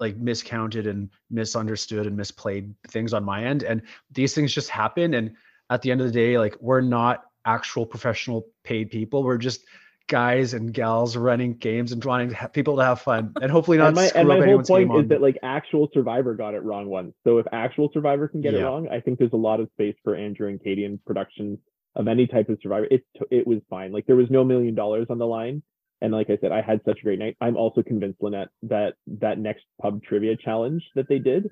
like 0.00 0.16
miscounted 0.16 0.86
and 0.86 1.10
misunderstood 1.30 2.06
and 2.06 2.18
misplayed 2.18 2.74
things 2.88 3.12
on 3.14 3.24
my 3.24 3.44
end, 3.44 3.62
and 3.64 3.82
these 4.12 4.34
things 4.34 4.52
just 4.52 4.68
happen. 4.70 5.14
And 5.14 5.34
at 5.70 5.82
the 5.82 5.90
end 5.90 6.00
of 6.00 6.06
the 6.06 6.12
day, 6.12 6.38
like 6.38 6.56
we're 6.60 6.80
not 6.80 7.24
actual 7.48 7.86
professional 7.86 8.46
paid 8.62 8.90
people. 8.90 9.22
We're 9.22 9.38
just 9.38 9.64
guys 10.08 10.54
and 10.54 10.72
gals 10.72 11.16
running 11.16 11.54
games 11.54 11.92
and 11.92 12.00
trying 12.00 12.30
to 12.30 12.48
people 12.48 12.76
to 12.76 12.82
have 12.82 12.98
fun 12.98 13.30
and 13.42 13.52
hopefully 13.52 13.76
not 13.84 13.88
and 13.88 13.96
my 13.96 14.10
and 14.14 14.26
my 14.26 14.42
whole 14.42 14.62
point 14.62 14.90
is 14.96 15.08
that 15.10 15.20
like 15.20 15.36
actual 15.42 15.86
survivor 15.92 16.34
got 16.34 16.54
it 16.54 16.62
wrong 16.62 16.86
once 16.88 17.12
so 17.24 17.36
if 17.36 17.46
actual 17.52 17.90
survivor 17.92 18.26
can 18.26 18.40
get 18.40 18.54
it 18.54 18.64
wrong 18.64 18.88
i 18.88 18.98
think 18.98 19.18
there's 19.18 19.34
a 19.34 19.36
lot 19.36 19.60
of 19.60 19.68
space 19.74 19.94
for 20.02 20.16
andrew 20.16 20.48
and 20.48 20.64
katie 20.64 20.86
in 20.86 20.98
production 21.06 21.58
of 21.94 22.08
any 22.08 22.26
type 22.26 22.48
of 22.48 22.58
survivor 22.62 22.86
it 22.90 23.04
it 23.30 23.46
was 23.46 23.58
fine 23.68 23.92
like 23.92 24.06
there 24.06 24.16
was 24.16 24.30
no 24.30 24.42
million 24.42 24.74
dollars 24.74 25.06
on 25.10 25.18
the 25.18 25.26
line 25.26 25.62
And 26.00 26.12
like 26.12 26.30
I 26.30 26.38
said, 26.40 26.52
I 26.52 26.62
had 26.62 26.80
such 26.84 27.00
a 27.00 27.02
great 27.02 27.18
night. 27.18 27.36
I'm 27.40 27.56
also 27.56 27.82
convinced, 27.82 28.20
Lynnette, 28.20 28.48
that 28.62 28.94
that 29.20 29.38
next 29.38 29.64
pub 29.82 30.02
trivia 30.02 30.36
challenge 30.36 30.82
that 30.94 31.08
they 31.08 31.18
did, 31.18 31.48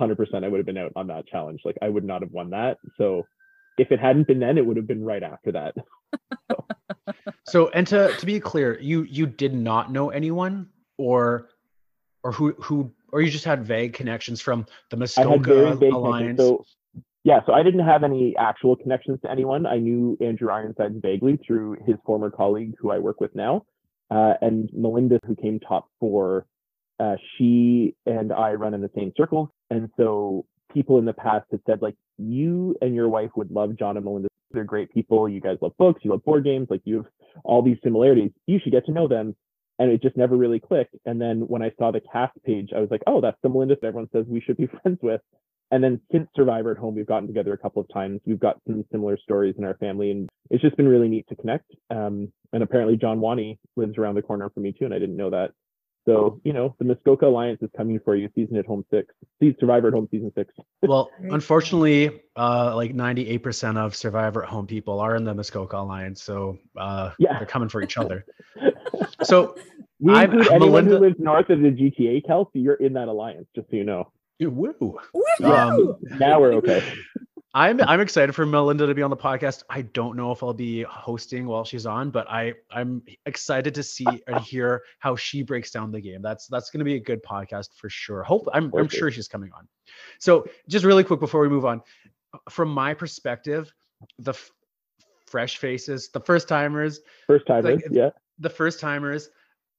100% 0.00 0.44
I 0.44 0.48
would 0.48 0.58
have 0.58 0.66
been 0.66 0.78
out 0.78 0.92
on 0.96 1.06
that 1.08 1.26
challenge. 1.26 1.60
Like 1.64 1.78
I 1.80 1.88
would 1.88 2.04
not 2.04 2.22
have 2.22 2.32
won 2.32 2.50
that. 2.50 2.78
So 2.98 3.24
if 3.78 3.92
it 3.92 4.00
hadn't 4.00 4.26
been 4.26 4.40
then, 4.40 4.58
it 4.58 4.66
would 4.66 4.76
have 4.76 4.86
been 4.86 5.04
right 5.04 5.22
after 5.22 5.52
that. 5.52 5.74
so. 6.50 6.64
so 7.46 7.68
and 7.70 7.86
to 7.88 8.14
to 8.16 8.26
be 8.26 8.40
clear, 8.40 8.78
you 8.80 9.02
you 9.02 9.26
did 9.26 9.54
not 9.54 9.92
know 9.92 10.10
anyone 10.10 10.68
or 10.98 11.48
or 12.22 12.32
who 12.32 12.52
who 12.60 12.92
or 13.12 13.20
you 13.20 13.30
just 13.30 13.44
had 13.44 13.64
vague 13.64 13.92
connections 13.92 14.40
from 14.40 14.66
the 14.90 14.96
Muskoka 14.96 15.78
alliance. 15.92 16.40
So 16.40 16.64
yeah, 17.24 17.40
so 17.46 17.54
I 17.54 17.62
didn't 17.62 17.86
have 17.86 18.04
any 18.04 18.36
actual 18.36 18.76
connections 18.76 19.18
to 19.22 19.30
anyone. 19.30 19.64
I 19.64 19.78
knew 19.78 20.16
Andrew 20.20 20.50
Ironside 20.50 21.00
vaguely 21.00 21.38
through 21.46 21.78
his 21.86 21.96
former 22.04 22.30
colleague 22.30 22.74
who 22.78 22.90
I 22.90 22.98
work 22.98 23.20
with 23.20 23.34
now. 23.34 23.64
Uh, 24.10 24.34
and 24.42 24.68
Melinda, 24.74 25.18
who 25.26 25.34
came 25.34 25.58
top 25.58 25.88
four, 25.98 26.46
uh, 27.00 27.16
she 27.36 27.96
and 28.04 28.30
I 28.30 28.52
run 28.52 28.74
in 28.74 28.82
the 28.82 28.90
same 28.94 29.12
circle, 29.16 29.52
And 29.70 29.88
so 29.96 30.44
people 30.74 30.98
in 30.98 31.04
the 31.04 31.12
past 31.12 31.46
had 31.50 31.60
said, 31.66 31.80
like, 31.80 31.94
you 32.18 32.76
and 32.80 32.94
your 32.94 33.08
wife 33.08 33.30
would 33.36 33.50
love 33.50 33.78
John 33.78 33.96
and 33.96 34.04
Melinda. 34.04 34.28
They're 34.50 34.64
great 34.64 34.90
people. 34.92 35.28
You 35.28 35.40
guys 35.40 35.58
love 35.60 35.72
books, 35.78 36.02
you 36.04 36.10
love 36.10 36.24
board 36.24 36.44
games, 36.44 36.68
like 36.70 36.82
you 36.84 36.96
have 36.96 37.06
all 37.44 37.62
these 37.62 37.78
similarities. 37.82 38.30
You 38.46 38.60
should 38.62 38.72
get 38.72 38.86
to 38.86 38.92
know 38.92 39.08
them. 39.08 39.34
And 39.78 39.90
it 39.90 40.02
just 40.02 40.16
never 40.16 40.36
really 40.36 40.60
clicked. 40.60 40.94
And 41.04 41.20
then 41.20 41.40
when 41.48 41.62
I 41.62 41.72
saw 41.78 41.90
the 41.90 42.00
cast 42.12 42.34
page, 42.44 42.70
I 42.76 42.80
was 42.80 42.90
like, 42.92 43.02
oh, 43.08 43.20
that's 43.20 43.38
the 43.42 43.48
Melinda 43.48 43.76
that 43.80 43.86
everyone 43.86 44.08
says 44.12 44.24
we 44.28 44.40
should 44.40 44.56
be 44.56 44.68
friends 44.82 44.98
with. 45.02 45.20
And 45.70 45.82
then 45.82 46.00
since 46.12 46.28
Survivor 46.36 46.70
at 46.70 46.76
Home, 46.76 46.94
we've 46.94 47.06
gotten 47.06 47.26
together 47.26 47.52
a 47.52 47.58
couple 47.58 47.82
of 47.82 47.88
times. 47.92 48.20
We've 48.26 48.38
got 48.38 48.60
some 48.66 48.84
similar 48.92 49.18
stories 49.18 49.56
in 49.58 49.64
our 49.64 49.76
family, 49.78 50.12
and 50.12 50.28
it's 50.50 50.62
just 50.62 50.76
been 50.76 50.86
really 50.86 51.08
neat 51.08 51.26
to 51.30 51.36
connect. 51.36 51.68
Um, 51.90 52.32
and 52.52 52.62
apparently, 52.62 52.96
John 52.96 53.20
Wani 53.20 53.58
lives 53.74 53.98
around 53.98 54.14
the 54.14 54.22
corner 54.22 54.50
from 54.50 54.62
me 54.62 54.72
too, 54.72 54.84
and 54.84 54.94
I 54.94 55.00
didn't 55.00 55.16
know 55.16 55.30
that. 55.30 55.50
So, 56.06 56.40
you 56.44 56.52
know, 56.52 56.74
the 56.78 56.84
Muskoka 56.84 57.26
Alliance 57.26 57.60
is 57.62 57.70
coming 57.76 57.98
for 58.04 58.14
you, 58.14 58.28
season 58.34 58.56
at 58.56 58.66
home 58.66 58.84
six, 58.90 59.14
season 59.40 59.56
Survivor 59.58 59.88
at 59.88 59.94
home 59.94 60.08
season 60.10 60.30
six. 60.36 60.52
well, 60.82 61.10
unfortunately, 61.18 62.22
uh, 62.36 62.74
like 62.76 62.94
98% 62.94 63.78
of 63.78 63.96
Survivor 63.96 64.42
at 64.42 64.50
home 64.50 64.66
people 64.66 65.00
are 65.00 65.16
in 65.16 65.24
the 65.24 65.32
Muskoka 65.32 65.78
Alliance. 65.78 66.22
So 66.22 66.58
uh, 66.76 67.12
yeah. 67.18 67.38
they're 67.38 67.46
coming 67.46 67.70
for 67.70 67.82
each 67.82 67.96
other. 67.96 68.26
so 69.22 69.56
we 69.98 70.14
include 70.14 70.48
anyone 70.48 70.84
Melinda... 70.84 70.90
who 70.90 70.98
lives 70.98 71.16
north 71.18 71.48
of 71.48 71.60
the 71.60 71.70
GTA, 71.70 72.26
Kelsey, 72.26 72.60
you're 72.60 72.74
in 72.74 72.92
that 72.94 73.08
alliance, 73.08 73.46
just 73.54 73.70
so 73.70 73.76
you 73.76 73.84
know. 73.84 74.10
Woo. 74.40 74.74
Woo. 74.80 74.96
Um, 75.42 75.96
now 76.18 76.40
we're 76.40 76.54
okay. 76.54 76.82
I'm 77.54 77.80
I'm 77.82 78.00
excited 78.00 78.34
for 78.34 78.44
Melinda 78.44 78.84
to 78.86 78.94
be 78.94 79.02
on 79.02 79.10
the 79.10 79.16
podcast. 79.16 79.62
I 79.70 79.82
don't 79.82 80.16
know 80.16 80.32
if 80.32 80.42
I'll 80.42 80.52
be 80.52 80.82
hosting 80.82 81.46
while 81.46 81.64
she's 81.64 81.86
on, 81.86 82.10
but 82.10 82.28
I 82.28 82.54
I'm 82.70 83.00
excited 83.26 83.74
to 83.76 83.82
see 83.82 84.06
and 84.26 84.40
hear 84.40 84.82
how 84.98 85.14
she 85.14 85.42
breaks 85.42 85.70
down 85.70 85.92
the 85.92 86.00
game. 86.00 86.20
That's 86.20 86.48
that's 86.48 86.70
going 86.70 86.80
to 86.80 86.84
be 86.84 86.96
a 86.96 87.00
good 87.00 87.22
podcast 87.22 87.68
for 87.76 87.88
sure. 87.88 88.24
Hope 88.24 88.48
I'm 88.52 88.72
I'm 88.76 88.88
sure 88.88 89.08
she's 89.12 89.28
coming 89.28 89.52
on. 89.56 89.68
So 90.18 90.46
just 90.68 90.84
really 90.84 91.04
quick 91.04 91.20
before 91.20 91.42
we 91.42 91.48
move 91.48 91.64
on, 91.64 91.80
from 92.50 92.70
my 92.70 92.92
perspective, 92.92 93.72
the 94.18 94.32
f- 94.32 94.50
fresh 95.26 95.58
faces, 95.58 96.08
the 96.08 96.20
first 96.20 96.48
timers, 96.48 97.00
first 97.28 97.46
timers, 97.46 97.82
like, 97.82 97.84
yeah, 97.92 98.10
the 98.40 98.50
first 98.50 98.80
timers 98.80 99.30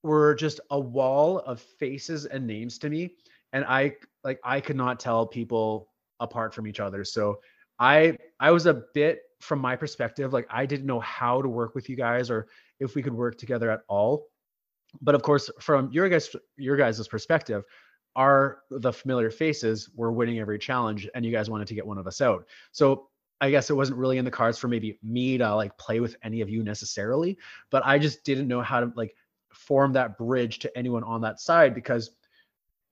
were 0.02 0.34
just 0.34 0.62
a 0.70 0.80
wall 0.80 1.40
of 1.40 1.60
faces 1.60 2.26
and 2.26 2.48
names 2.48 2.78
to 2.78 2.90
me, 2.90 3.16
and 3.52 3.66
I 3.66 3.98
like 4.24 4.40
I 4.46 4.62
could 4.62 4.78
not 4.78 4.98
tell 4.98 5.28
people 5.28 5.90
apart 6.22 6.54
from 6.54 6.68
each 6.68 6.80
other. 6.80 7.04
So 7.04 7.40
I 7.80 8.18
I 8.40 8.52
was 8.52 8.66
a 8.66 8.84
bit 8.94 9.22
from 9.40 9.60
my 9.60 9.76
perspective 9.76 10.34
like 10.34 10.48
I 10.50 10.66
didn't 10.66 10.86
know 10.86 11.00
how 11.00 11.42
to 11.42 11.50
work 11.50 11.76
with 11.76 11.90
you 11.90 11.96
guys 11.96 12.30
or 12.30 12.48
if 12.80 12.96
we 12.96 13.04
could 13.04 13.14
work 13.14 13.38
together 13.38 13.70
at 13.70 13.82
all. 13.88 14.28
But 15.02 15.16
of 15.16 15.22
course, 15.22 15.50
from 15.60 15.92
your 15.92 16.10
guys 16.10 16.36
your 16.58 16.78
guys' 16.78 17.08
perspective, 17.08 17.64
are 18.16 18.60
the 18.70 18.94
familiar 18.94 19.30
faces 19.30 19.90
were 19.96 20.12
winning 20.12 20.40
every 20.40 20.58
challenge 20.58 21.08
and 21.14 21.26
you 21.26 21.32
guys 21.32 21.50
wanted 21.50 21.68
to 21.68 21.76
get 21.76 21.86
one 21.86 21.98
of 21.98 22.08
us 22.08 22.22
out. 22.22 22.46
So 22.72 23.10
I 23.42 23.50
guess 23.52 23.70
it 23.70 23.74
wasn't 23.74 24.00
really 24.00 24.18
in 24.18 24.26
the 24.26 24.32
cards 24.32 24.58
for 24.58 24.70
maybe 24.70 24.98
me 25.04 25.38
to 25.38 25.54
like 25.56 25.78
play 25.78 26.00
with 26.00 26.16
any 26.24 26.42
of 26.42 26.50
you 26.50 26.64
necessarily, 26.64 27.38
but 27.70 27.86
I 27.86 28.00
just 28.00 28.24
didn't 28.24 28.48
know 28.48 28.62
how 28.62 28.80
to 28.80 28.94
like 28.96 29.14
form 29.52 29.94
that 29.94 30.18
bridge 30.18 30.60
to 30.60 30.78
anyone 30.78 31.04
on 31.04 31.22
that 31.22 31.42
side 31.42 31.76
because 31.76 32.12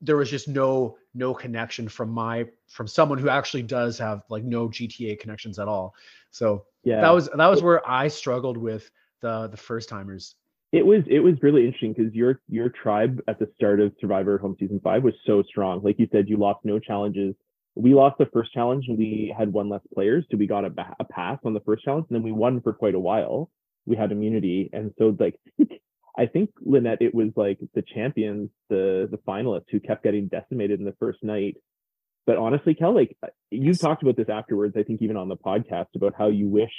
there 0.03 0.17
was 0.17 0.29
just 0.29 0.47
no 0.47 0.97
no 1.13 1.33
connection 1.33 1.87
from 1.87 2.09
my 2.09 2.45
from 2.67 2.87
someone 2.87 3.17
who 3.17 3.29
actually 3.29 3.63
does 3.63 3.97
have 3.97 4.23
like 4.29 4.43
no 4.43 4.67
GTA 4.67 5.19
connections 5.19 5.57
at 5.57 5.67
all. 5.67 5.95
So 6.29 6.65
yeah, 6.83 7.01
that 7.01 7.11
was 7.11 7.29
that 7.35 7.47
was 7.47 7.63
where 7.63 7.87
I 7.89 8.09
struggled 8.09 8.57
with 8.57 8.91
the 9.21 9.47
the 9.47 9.57
first 9.57 9.89
timers. 9.89 10.35
It 10.71 10.85
was 10.85 11.03
it 11.07 11.19
was 11.19 11.35
really 11.41 11.65
interesting 11.65 11.93
because 11.93 12.13
your 12.13 12.41
your 12.49 12.69
tribe 12.69 13.21
at 13.27 13.39
the 13.39 13.47
start 13.55 13.79
of 13.79 13.93
Survivor 14.01 14.37
Home 14.39 14.55
Season 14.59 14.79
Five 14.83 15.03
was 15.03 15.13
so 15.25 15.41
strong. 15.43 15.81
Like 15.81 15.97
you 15.99 16.07
said, 16.11 16.27
you 16.27 16.37
lost 16.37 16.59
no 16.63 16.79
challenges. 16.79 17.35
We 17.75 17.93
lost 17.93 18.17
the 18.19 18.27
first 18.27 18.53
challenge 18.53 18.85
and 18.87 18.97
we 18.97 19.33
had 19.35 19.51
one 19.51 19.69
less 19.69 19.81
players, 19.93 20.25
so 20.29 20.37
we 20.37 20.45
got 20.45 20.65
a, 20.65 20.95
a 20.99 21.05
pass 21.05 21.39
on 21.45 21.53
the 21.53 21.61
first 21.61 21.83
challenge, 21.83 22.05
and 22.09 22.15
then 22.15 22.23
we 22.23 22.31
won 22.31 22.61
for 22.61 22.73
quite 22.73 22.95
a 22.95 22.99
while. 22.99 23.49
We 23.85 23.95
had 23.95 24.11
immunity, 24.11 24.69
and 24.73 24.93
so 24.97 25.15
like 25.19 25.39
I 26.17 26.27
think 26.27 26.51
Lynnette, 26.65 27.01
it 27.01 27.13
was 27.13 27.29
like 27.35 27.59
the 27.73 27.81
champions, 27.81 28.49
the 28.69 29.07
the 29.09 29.17
finalists 29.17 29.69
who 29.71 29.79
kept 29.79 30.03
getting 30.03 30.27
decimated 30.27 30.79
in 30.79 30.85
the 30.85 30.95
first 30.99 31.23
night. 31.23 31.55
But 32.25 32.37
honestly, 32.37 32.75
Kel, 32.75 32.93
like 32.93 33.17
uh, 33.23 33.27
you 33.49 33.73
talked 33.73 34.03
about 34.03 34.15
this 34.15 34.29
afterwards, 34.29 34.75
I 34.77 34.83
think 34.83 35.01
even 35.01 35.17
on 35.17 35.27
the 35.27 35.35
podcast 35.35 35.87
about 35.95 36.13
how 36.17 36.27
you 36.29 36.47
wish 36.47 36.71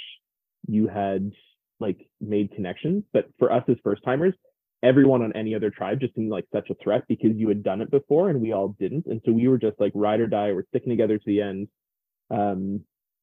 you 0.67 0.87
had 0.87 1.31
like 1.79 2.07
made 2.21 2.51
connections. 2.51 3.03
But 3.11 3.25
for 3.37 3.51
us 3.51 3.63
as 3.67 3.75
first 3.83 4.03
timers, 4.03 4.33
everyone 4.81 5.21
on 5.21 5.33
any 5.35 5.53
other 5.53 5.69
tribe 5.69 5.99
just 5.99 6.15
seemed 6.15 6.31
like 6.31 6.45
such 6.53 6.69
a 6.69 6.75
threat 6.83 7.03
because 7.07 7.31
you 7.35 7.49
had 7.49 7.63
done 7.63 7.81
it 7.81 7.91
before 7.91 8.29
and 8.29 8.41
we 8.41 8.53
all 8.53 8.75
didn't. 8.79 9.05
And 9.07 9.21
so 9.25 9.31
we 9.31 9.47
were 9.47 9.57
just 9.57 9.79
like 9.79 9.91
ride 9.95 10.21
or 10.21 10.27
die, 10.27 10.53
we're 10.53 10.65
sticking 10.69 10.91
together 10.91 11.17
to 11.17 11.23
the 11.25 11.41
end. 11.41 11.67
Um, 12.31 12.81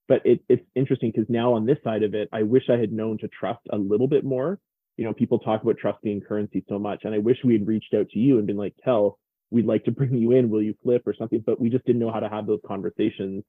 but 0.09 0.23
it, 0.26 0.40
it's 0.49 0.64
interesting 0.75 1.11
because 1.11 1.31
now 1.31 1.54
on 1.54 1.64
this 1.64 1.78
side 1.83 2.02
of 2.02 2.14
it, 2.14 2.28
I 2.33 2.42
wish 2.42 2.64
I 2.69 2.76
had 2.76 2.92
known 2.92 3.19
to 3.19 3.28
trust 3.28 3.61
a 3.71 3.78
little 3.78 4.09
bit 4.09 4.25
more 4.25 4.59
you 4.97 5.05
know, 5.05 5.13
people 5.13 5.39
talk 5.39 5.63
about 5.63 5.79
trust 5.79 6.03
being 6.03 6.21
currency 6.21 6.65
so 6.69 6.79
much. 6.79 7.01
And 7.05 7.15
I 7.15 7.19
wish 7.19 7.39
we 7.45 7.55
had 7.55 7.67
reached 7.67 7.95
out 7.95 8.09
to 8.11 8.19
you 8.19 8.39
and 8.39 8.47
been 8.47 8.57
like, 8.57 8.75
Kel, 8.85 9.19
we'd 9.51 9.67
like 9.67 9.85
to 9.85 9.91
bring 9.93 10.15
you 10.15 10.33
in. 10.33 10.51
Will 10.51 10.63
you 10.63 10.75
flip 10.83 11.07
or 11.07 11.15
something? 11.15 11.43
But 11.45 11.61
we 11.61 11.71
just 11.71 11.85
didn't 11.85 12.01
know 12.01 12.13
how 12.13 12.21
to 12.21 12.29
have 12.29 12.47
those 12.47 12.61
conversations. 12.67 13.45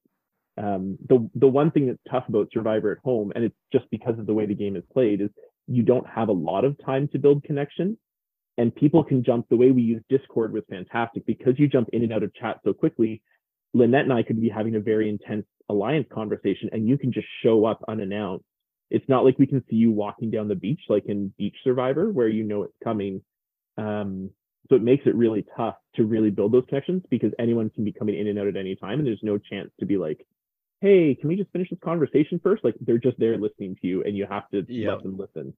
Um, 0.55 0.97
the 1.09 1.29
the 1.33 1.47
one 1.47 1.71
thing 1.71 1.87
that's 1.87 1.99
tough 2.09 2.25
about 2.29 2.49
Survivor 2.53 2.91
at 2.91 2.99
home, 2.99 3.31
and 3.33 3.43
it's 3.43 3.55
just 3.71 3.85
because 3.89 4.19
of 4.19 4.27
the 4.27 4.33
way 4.33 4.45
the 4.45 4.53
game 4.53 4.75
is 4.75 4.83
played, 4.93 5.19
is 5.19 5.29
you 5.67 5.81
don't 5.81 6.07
have 6.07 6.29
a 6.29 6.33
lot 6.33 6.63
of 6.63 6.77
time 6.85 7.07
to 7.09 7.19
build 7.19 7.43
connection. 7.43 7.97
And 8.59 8.75
people 8.75 9.03
can 9.03 9.23
jump 9.23 9.49
the 9.49 9.55
way 9.55 9.71
we 9.71 9.81
use 9.81 10.03
Discord 10.09 10.53
was 10.53 10.63
fantastic 10.69 11.25
because 11.25 11.55
you 11.57 11.67
jump 11.67 11.89
in 11.91 12.03
and 12.03 12.13
out 12.13 12.21
of 12.21 12.35
chat 12.35 12.59
so 12.63 12.71
quickly. 12.71 13.23
Lynnette 13.75 14.01
and 14.01 14.13
I 14.13 14.21
could 14.21 14.39
be 14.39 14.49
having 14.49 14.75
a 14.75 14.79
very 14.79 15.09
intense 15.09 15.47
alliance 15.69 16.05
conversation, 16.13 16.69
and 16.71 16.87
you 16.87 16.99
can 16.99 17.11
just 17.11 17.25
show 17.41 17.65
up 17.65 17.83
unannounced 17.87 18.45
it's 18.93 19.09
not 19.09 19.25
like 19.25 19.39
we 19.39 19.47
can 19.47 19.63
see 19.69 19.75
you 19.75 19.91
walking 19.91 20.29
down 20.29 20.47
the 20.47 20.55
beach 20.55 20.81
like 20.87 21.07
in 21.07 21.33
Beach 21.37 21.55
Survivor 21.63 22.11
where 22.11 22.27
you 22.27 22.43
know 22.43 22.61
it's 22.63 22.75
coming. 22.83 23.21
Um, 23.77 24.29
so 24.69 24.75
it 24.75 24.83
makes 24.83 25.05
it 25.07 25.15
really 25.15 25.45
tough 25.57 25.75
to 25.95 26.05
really 26.05 26.29
build 26.29 26.53
those 26.53 26.63
connections 26.69 27.03
because 27.09 27.33
anyone 27.39 27.71
can 27.71 27.83
be 27.83 27.91
coming 27.91 28.17
in 28.17 28.27
and 28.27 28.39
out 28.39 28.47
at 28.47 28.55
any 28.55 28.75
time, 28.75 28.99
and 28.99 29.07
there's 29.07 29.19
no 29.23 29.37
chance 29.37 29.71
to 29.79 29.85
be 29.85 29.97
like, 29.97 30.25
"Hey, 30.79 31.15
can 31.15 31.27
we 31.27 31.35
just 31.35 31.51
finish 31.51 31.69
this 31.71 31.79
conversation 31.83 32.39
first? 32.41 32.63
Like 32.63 32.75
they're 32.79 32.99
just 32.99 33.19
there 33.19 33.37
listening 33.37 33.75
to 33.81 33.87
you, 33.87 34.03
and 34.03 34.15
you 34.15 34.27
have 34.29 34.47
to 34.51 34.63
yep. 34.69 34.93
let 34.93 35.03
them 35.03 35.17
listen. 35.17 35.53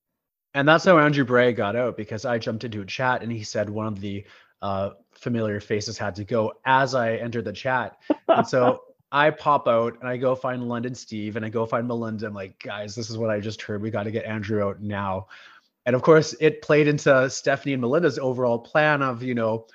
And 0.53 0.67
that's 0.67 0.85
how 0.85 0.97
Andrew 0.97 1.25
Bray 1.25 1.51
got 1.51 1.75
out 1.75 1.97
because 1.97 2.23
I 2.23 2.39
jumped 2.39 2.63
into 2.63 2.81
a 2.81 2.85
chat 2.85 3.21
and 3.21 3.29
he 3.29 3.43
said 3.43 3.69
one 3.69 3.87
of 3.87 3.99
the 3.99 4.25
uh, 4.61 4.91
familiar 5.11 5.59
faces 5.59 5.97
had 5.97 6.15
to 6.15 6.23
go 6.23 6.53
as 6.65 6.95
I 6.95 7.15
entered 7.17 7.43
the 7.43 7.53
chat, 7.53 7.97
and 8.29 8.47
so 8.47 8.81
I 9.11 9.29
pop 9.29 9.67
out 9.67 9.99
and 9.99 10.09
I 10.09 10.17
go 10.17 10.35
find 10.35 10.67
London 10.67 10.95
Steve 10.95 11.35
and 11.35 11.45
I 11.45 11.49
go 11.49 11.65
find 11.65 11.87
Melinda. 11.87 12.27
I'm 12.27 12.33
like, 12.33 12.59
guys, 12.61 12.95
this 12.95 13.09
is 13.09 13.17
what 13.17 13.29
I 13.29 13.39
just 13.39 13.61
heard. 13.61 13.81
We 13.81 13.91
got 13.91 14.03
to 14.03 14.11
get 14.11 14.25
Andrew 14.25 14.63
out 14.63 14.81
now. 14.81 15.27
And 15.85 15.95
of 15.95 16.01
course, 16.01 16.35
it 16.39 16.61
played 16.61 16.87
into 16.87 17.29
Stephanie 17.29 17.73
and 17.73 17.81
Melinda's 17.81 18.17
overall 18.17 18.57
plan 18.57 19.01
of, 19.01 19.21
you 19.21 19.35
know, 19.35 19.67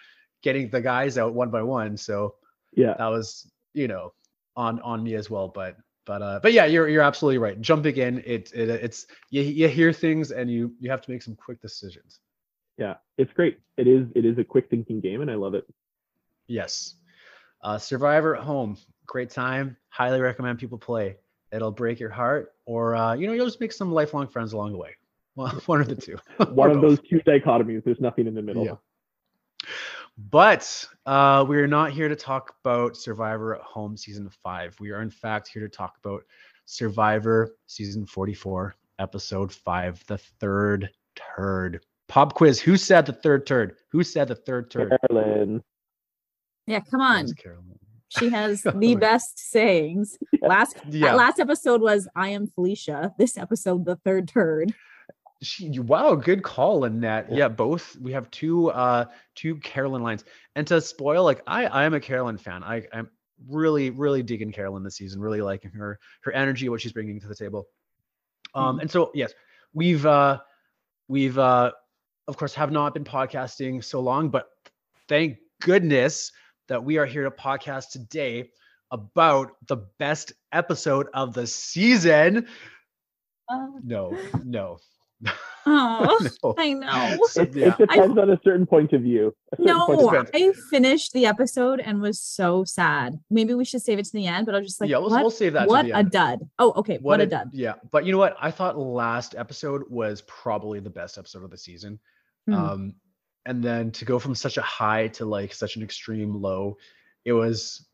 getting 0.43 0.69
the 0.69 0.81
guys 0.81 1.19
out 1.19 1.35
one 1.35 1.51
by 1.51 1.63
one. 1.63 1.97
So 1.97 2.35
yeah, 2.75 2.95
that 2.99 3.07
was, 3.07 3.51
you 3.75 3.89
know, 3.89 4.13
on 4.57 4.81
on 4.81 5.03
me 5.03 5.15
as 5.15 5.31
well. 5.31 5.49
But 5.49 5.77
but 6.07 6.23
uh 6.23 6.41
but 6.43 6.53
yeah, 6.53 6.65
you're 6.65 6.89
you're 6.89 7.03
absolutely 7.03 7.39
right. 7.39 7.61
Jumping 7.61 7.97
in, 7.97 8.19
it, 8.27 8.53
it 8.53 8.69
it's 8.69 9.07
you 9.31 9.43
you 9.43 9.69
hear 9.69 9.93
things 9.93 10.33
and 10.33 10.51
you 10.51 10.75
you 10.81 10.91
have 10.91 11.03
to 11.03 11.11
make 11.11 11.23
some 11.23 11.37
quick 11.37 11.61
decisions. 11.63 12.19
Yeah, 12.77 12.95
it's 13.17 13.33
great. 13.33 13.61
It 13.77 13.87
is 13.87 14.09
it 14.15 14.25
is 14.25 14.39
a 14.39 14.45
quick 14.45 14.69
thinking 14.69 15.01
game 15.01 15.21
and 15.21 15.31
I 15.31 15.35
love 15.35 15.55
it. 15.55 15.65
Yes. 16.49 16.95
Uh, 17.63 17.79
Survivor 17.79 18.37
at 18.37 18.43
home 18.43 18.77
great 19.11 19.31
time. 19.31 19.77
Highly 19.89 20.21
recommend 20.21 20.59
people 20.59 20.79
play. 20.79 21.17
It'll 21.53 21.73
break 21.73 21.99
your 21.99 22.11
heart, 22.11 22.53
or 22.65 22.95
uh, 22.95 23.15
you 23.15 23.27
know, 23.27 23.33
you'll 23.33 23.47
just 23.47 23.61
make 23.61 23.73
some 23.73 23.93
lifelong 23.93 24.29
friends 24.29 24.53
along 24.53 24.73
the 24.73 24.79
way. 24.79 24.95
Well, 25.35 25.49
one 25.67 25.81
of 25.81 25.89
the 25.89 25.97
two. 25.97 26.17
one 26.55 26.71
of 26.71 26.81
those 26.81 27.01
two 27.01 27.21
dichotomies. 27.21 27.85
There's 27.85 28.01
nothing 28.01 28.27
in 28.27 28.35
the 28.35 28.43
middle. 28.43 28.65
Yeah. 28.65 28.77
But 30.17 30.87
uh, 31.07 31.45
we 31.49 31.57
are 31.59 31.67
not 31.67 31.93
here 31.93 32.09
to 32.09 32.17
talk 32.17 32.55
about 32.65 32.97
Survivor 32.97 33.57
at 33.57 33.63
Home 33.63 33.97
season 33.97 34.31
five. 34.43 34.77
We 34.79 34.91
are 34.93 35.03
in 35.03 35.11
fact 35.11 35.49
here 35.49 35.63
to 35.63 35.69
talk 35.69 35.97
about 36.05 36.23
Survivor 36.67 37.57
season 37.67 38.07
44, 38.07 38.77
episode 39.01 39.53
five, 39.53 40.05
the 40.07 40.19
third 40.19 40.91
turd. 41.17 41.85
Pop 42.07 42.35
quiz. 42.35 42.61
Who 42.61 42.77
said 42.77 43.07
the 43.07 43.13
third 43.13 43.47
turd? 43.47 43.77
Who 43.91 44.05
said 44.05 44.29
the 44.29 44.35
third 44.35 44.71
turd? 44.71 44.93
Carolyn. 45.09 45.63
Yeah, 46.67 46.81
come 46.81 47.01
on. 47.01 47.33
Carolyn. 47.35 47.79
She 48.19 48.29
has 48.29 48.63
the 48.75 48.95
best 48.97 49.39
sayings. 49.39 50.19
Last 50.43 50.77
Yeah. 50.89 51.15
last 51.15 51.39
episode 51.41 51.81
was 51.81 52.09
I 52.15 52.29
am 52.31 52.47
Felicia. 52.47 53.15
This 53.19 53.39
episode, 53.39 53.85
the 53.85 53.97
third 53.97 54.29
turd. 54.29 54.75
She, 55.43 55.79
wow, 55.79 56.15
good 56.17 56.43
call, 56.43 56.85
Annette. 56.85 57.29
Yeah. 57.31 57.37
Yeah, 57.39 57.49
both 57.49 57.97
we 58.01 58.13
have 58.13 58.31
two 58.31 58.71
uh 58.73 59.07
two 59.35 59.57
Carolyn 59.57 60.03
lines. 60.03 60.25
And 60.55 60.67
to 60.67 60.81
spoil, 60.81 61.25
like 61.25 61.43
I 61.47 61.65
I 61.67 61.85
am 61.85 61.95
a 61.95 62.01
Carolyn 62.01 62.37
fan. 62.37 62.63
I 62.63 62.87
I'm 62.93 63.09
really 63.49 63.89
really 63.91 64.23
digging 64.23 64.53
Carolyn 64.53 64.83
this 64.83 64.97
season. 64.97 65.21
Really 65.21 65.41
liking 65.41 65.71
her 65.71 65.99
her 66.23 66.33
energy, 66.33 66.69
what 66.69 66.81
she's 66.83 66.93
bringing 66.93 67.21
to 67.21 67.29
the 67.29 67.35
table. 67.35 67.69
Um, 68.55 68.81
and 68.81 68.91
so 68.91 69.13
yes, 69.15 69.33
we've 69.73 70.05
uh 70.05 70.41
we've 71.09 71.39
uh 71.39 71.71
of 72.29 72.37
course 72.37 72.55
have 72.55 72.71
not 72.71 72.93
been 72.93 73.05
podcasting 73.05 73.83
so 73.83 74.01
long, 74.01 74.29
but 74.29 74.49
thank 75.09 75.39
goodness 75.63 76.33
that 76.71 76.85
we 76.85 76.99
are 76.99 77.05
here 77.07 77.25
to 77.25 77.31
podcast 77.33 77.91
today 77.91 78.49
about 78.93 79.51
the 79.67 79.77
best 79.99 80.33
episode 80.53 81.09
of 81.13 81.35
the 81.35 81.47
season. 81.47 82.47
No, 83.85 84.17
no. 84.45 84.79
Oh, 85.67 86.19
no. 86.45 86.55
I 86.57 86.73
know. 86.73 87.19
So, 87.29 87.43
It, 87.43 87.55
yeah. 87.57 87.67
it 87.69 87.79
depends 87.79 88.17
on 88.17 88.31
a 88.31 88.39
certain 88.45 88.67
point 88.67 88.93
of 88.93 89.03
view. 89.03 89.35
A 89.53 89.57
certain 89.57 89.81
point 89.81 90.01
of 90.01 90.13
No, 90.13 90.23
view. 90.33 90.51
I 90.51 90.71
finished 90.71 91.13
the 91.13 91.27
episode 91.27 91.81
and 91.81 92.01
was 92.01 92.21
so 92.21 92.63
sad. 92.63 93.19
Maybe 93.31 93.53
we 93.55 93.65
should 93.65 93.83
save 93.83 93.99
it 93.99 94.05
to 94.05 94.13
the 94.13 94.29
end, 94.29 94.47
but 94.47 94.55
I 94.55 94.59
was 94.59 94.69
just 94.69 94.81
like, 94.81 94.89
yeah, 94.89 94.99
we'll, 94.99 95.11
what, 95.11 95.23
we'll 95.23 95.31
save 95.31 95.55
that. 95.55 95.65
to 95.65 95.69
what 95.69 95.85
the 95.87 95.91
a 95.91 95.99
end. 95.99 96.13
dud. 96.13 96.49
Oh, 96.61 96.73
okay. 96.77 96.99
What, 97.03 97.21
a, 97.21 97.27
dud. 97.27 97.51
Yeah, 97.53 97.75
but 97.91 98.07
you 98.07 98.13
know 98.13 98.19
what? 98.19 98.37
I 98.41 98.53
thought 98.53 98.79
last 98.79 99.35
episode 99.37 99.83
was 99.91 100.23
probably 100.23 100.79
the 100.79 100.91
best 100.91 101.19
episode 101.19 101.43
of 101.43 101.51
the 101.51 101.59
season. 101.59 101.99
Hmm. 102.47 102.55
Um, 102.55 102.95
and 103.47 103.63
then 103.63 103.91
to 103.93 104.05
go 104.05 104.19
from 104.19 104.35
such 104.35 104.57
a 104.57 104.63
high 104.63 105.09
to 105.09 105.25
like 105.25 105.55
such 105.55 105.77
an 105.77 105.83
extreme 105.83 106.35
low, 106.35 106.77
it 107.25 107.33
was, 107.33 107.87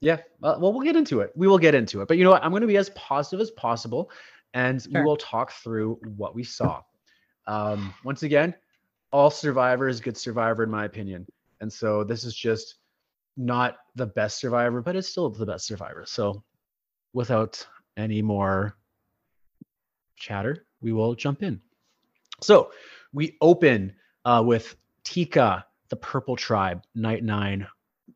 yeah. 0.00 0.18
Uh, 0.42 0.56
well, 0.58 0.72
we'll 0.72 0.84
get 0.84 0.96
into 0.96 1.20
it. 1.20 1.32
We 1.34 1.48
will 1.48 1.58
get 1.58 1.74
into 1.74 2.00
it. 2.02 2.08
But 2.08 2.18
you 2.18 2.24
know 2.24 2.30
what? 2.30 2.44
I'm 2.44 2.50
going 2.50 2.62
to 2.62 2.66
be 2.66 2.76
as 2.76 2.90
positive 2.90 3.40
as 3.40 3.50
possible, 3.52 4.10
and 4.54 4.84
we 4.92 5.02
will 5.02 5.16
talk 5.16 5.52
through 5.52 5.98
what 6.16 6.34
we 6.34 6.44
saw. 6.44 6.82
Um, 7.46 7.94
once 8.04 8.22
again, 8.22 8.54
all 9.12 9.30
Survivor 9.30 9.88
is 9.88 10.00
good 10.00 10.16
Survivor 10.16 10.62
in 10.62 10.70
my 10.70 10.84
opinion, 10.84 11.26
and 11.60 11.72
so 11.72 12.04
this 12.04 12.24
is 12.24 12.34
just 12.34 12.76
not 13.36 13.78
the 13.96 14.06
best 14.06 14.38
Survivor, 14.38 14.82
but 14.82 14.96
it's 14.96 15.08
still 15.08 15.30
the 15.30 15.46
best 15.46 15.66
Survivor. 15.66 16.04
So, 16.06 16.42
without 17.12 17.66
any 17.96 18.22
more 18.22 18.76
chatter, 20.16 20.66
we 20.80 20.92
will 20.92 21.14
jump 21.14 21.42
in. 21.42 21.60
So 22.40 22.70
we 23.12 23.36
open 23.40 23.94
uh, 24.24 24.42
with 24.44 24.76
Tika, 25.04 25.64
the 25.88 25.96
Purple 25.96 26.36
Tribe, 26.36 26.84
night 26.94 27.24
nine, 27.24 27.66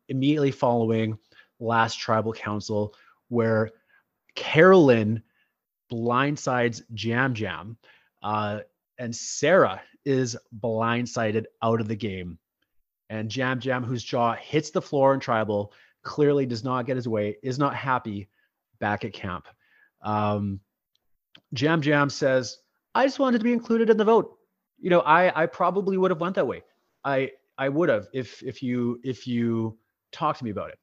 immediately 0.07 0.51
following 0.51 1.17
last 1.59 1.99
tribal 1.99 2.33
council, 2.33 2.93
where 3.29 3.71
Carolyn 4.35 5.23
blindsides 5.91 6.81
Yam 6.89 7.35
Yam, 7.35 7.77
uh, 8.23 8.59
and 8.97 9.15
Sarah 9.15 9.81
is 10.05 10.37
blindsided 10.59 11.45
out 11.61 11.81
of 11.81 11.87
the 11.87 11.95
game. 11.95 12.37
And 13.09 13.35
Yam 13.35 13.59
Yam, 13.61 13.83
whose 13.83 14.03
jaw 14.03 14.33
hits 14.33 14.71
the 14.71 14.81
floor 14.81 15.13
in 15.13 15.19
tribal, 15.19 15.73
clearly 16.03 16.45
does 16.45 16.63
not 16.63 16.85
get 16.85 16.95
his 16.95 17.07
way, 17.07 17.37
is 17.43 17.59
not 17.59 17.75
happy 17.75 18.29
back 18.79 19.05
at 19.05 19.13
camp. 19.13 19.47
Um, 20.01 20.59
Yam 21.51 21.83
Yam 21.83 22.09
says, 22.09 22.57
I 22.93 23.05
just 23.05 23.19
wanted 23.19 23.39
to 23.39 23.43
be 23.43 23.53
included 23.53 23.89
in 23.89 23.97
the 23.97 24.05
vote. 24.05 24.34
You 24.79 24.89
know, 24.89 24.99
I 25.01 25.43
I 25.43 25.45
probably 25.45 25.97
would 25.97 26.11
have 26.11 26.19
went 26.21 26.35
that 26.35 26.47
way. 26.47 26.63
I 27.03 27.31
I 27.57 27.69
would 27.69 27.89
have 27.89 28.07
if 28.13 28.43
if 28.43 28.61
you 28.61 28.99
if 29.03 29.27
you 29.27 29.77
talked 30.11 30.39
to 30.39 30.45
me 30.45 30.51
about 30.51 30.69
it. 30.69 30.79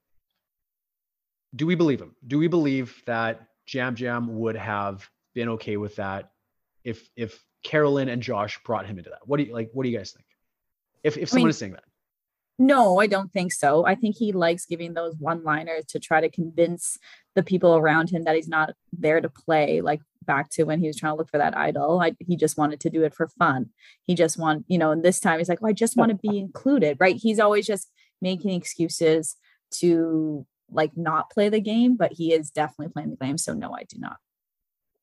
Do 1.54 1.66
we 1.66 1.74
believe 1.74 2.00
him? 2.00 2.16
Do 2.26 2.38
we 2.38 2.48
believe 2.48 3.02
that 3.06 3.46
Yam 3.72 3.94
Yam 3.98 4.38
would 4.38 4.56
have 4.56 5.08
been 5.34 5.48
okay 5.50 5.76
with 5.76 5.96
that 5.96 6.30
if 6.84 7.08
if 7.16 7.44
Carolyn 7.62 8.08
and 8.08 8.22
Josh 8.22 8.58
brought 8.64 8.86
him 8.86 8.98
into 8.98 9.10
that? 9.10 9.20
What 9.26 9.36
do 9.36 9.44
you 9.44 9.52
like? 9.52 9.70
What 9.72 9.84
do 9.84 9.90
you 9.90 9.98
guys 9.98 10.12
think? 10.12 10.26
If 11.04 11.16
if 11.16 11.28
I 11.28 11.30
someone 11.30 11.46
mean, 11.46 11.50
is 11.50 11.58
saying 11.58 11.72
that, 11.72 11.84
No, 12.62 13.00
I 13.00 13.08
don't 13.08 13.32
think 13.32 13.52
so. 13.52 13.84
I 13.84 13.96
think 13.96 14.14
he 14.14 14.30
likes 14.30 14.66
giving 14.66 14.94
those 14.94 15.16
one 15.16 15.42
liners 15.42 15.84
to 15.86 15.98
try 15.98 16.20
to 16.20 16.30
convince 16.30 16.96
the 17.34 17.42
people 17.42 17.74
around 17.74 18.10
him 18.10 18.22
that 18.22 18.36
he's 18.36 18.46
not 18.46 18.74
there 18.92 19.20
to 19.20 19.28
play. 19.28 19.80
Like 19.80 20.00
back 20.24 20.48
to 20.50 20.62
when 20.62 20.78
he 20.78 20.86
was 20.86 20.96
trying 20.96 21.14
to 21.14 21.16
look 21.16 21.28
for 21.28 21.38
that 21.38 21.56
idol, 21.56 22.00
I, 22.00 22.14
he 22.20 22.36
just 22.36 22.56
wanted 22.56 22.78
to 22.78 22.90
do 22.90 23.02
it 23.02 23.14
for 23.14 23.26
fun. 23.26 23.70
He 24.04 24.14
just 24.14 24.38
want, 24.38 24.64
you 24.68 24.78
know, 24.78 24.92
and 24.92 25.02
this 25.02 25.18
time 25.18 25.38
he's 25.38 25.48
like, 25.48 25.58
oh, 25.60 25.66
I 25.66 25.72
just 25.72 25.96
want 25.96 26.10
to 26.10 26.14
be 26.14 26.38
included, 26.38 26.98
right? 27.00 27.16
He's 27.16 27.40
always 27.40 27.66
just 27.66 27.90
making 28.20 28.52
excuses 28.52 29.34
to 29.78 30.46
like 30.70 30.96
not 30.96 31.30
play 31.30 31.48
the 31.48 31.60
game, 31.60 31.96
but 31.96 32.12
he 32.12 32.32
is 32.32 32.52
definitely 32.52 32.92
playing 32.92 33.10
the 33.10 33.16
game. 33.16 33.38
So 33.38 33.54
no, 33.54 33.74
I 33.74 33.82
do 33.88 33.98
not 33.98 34.18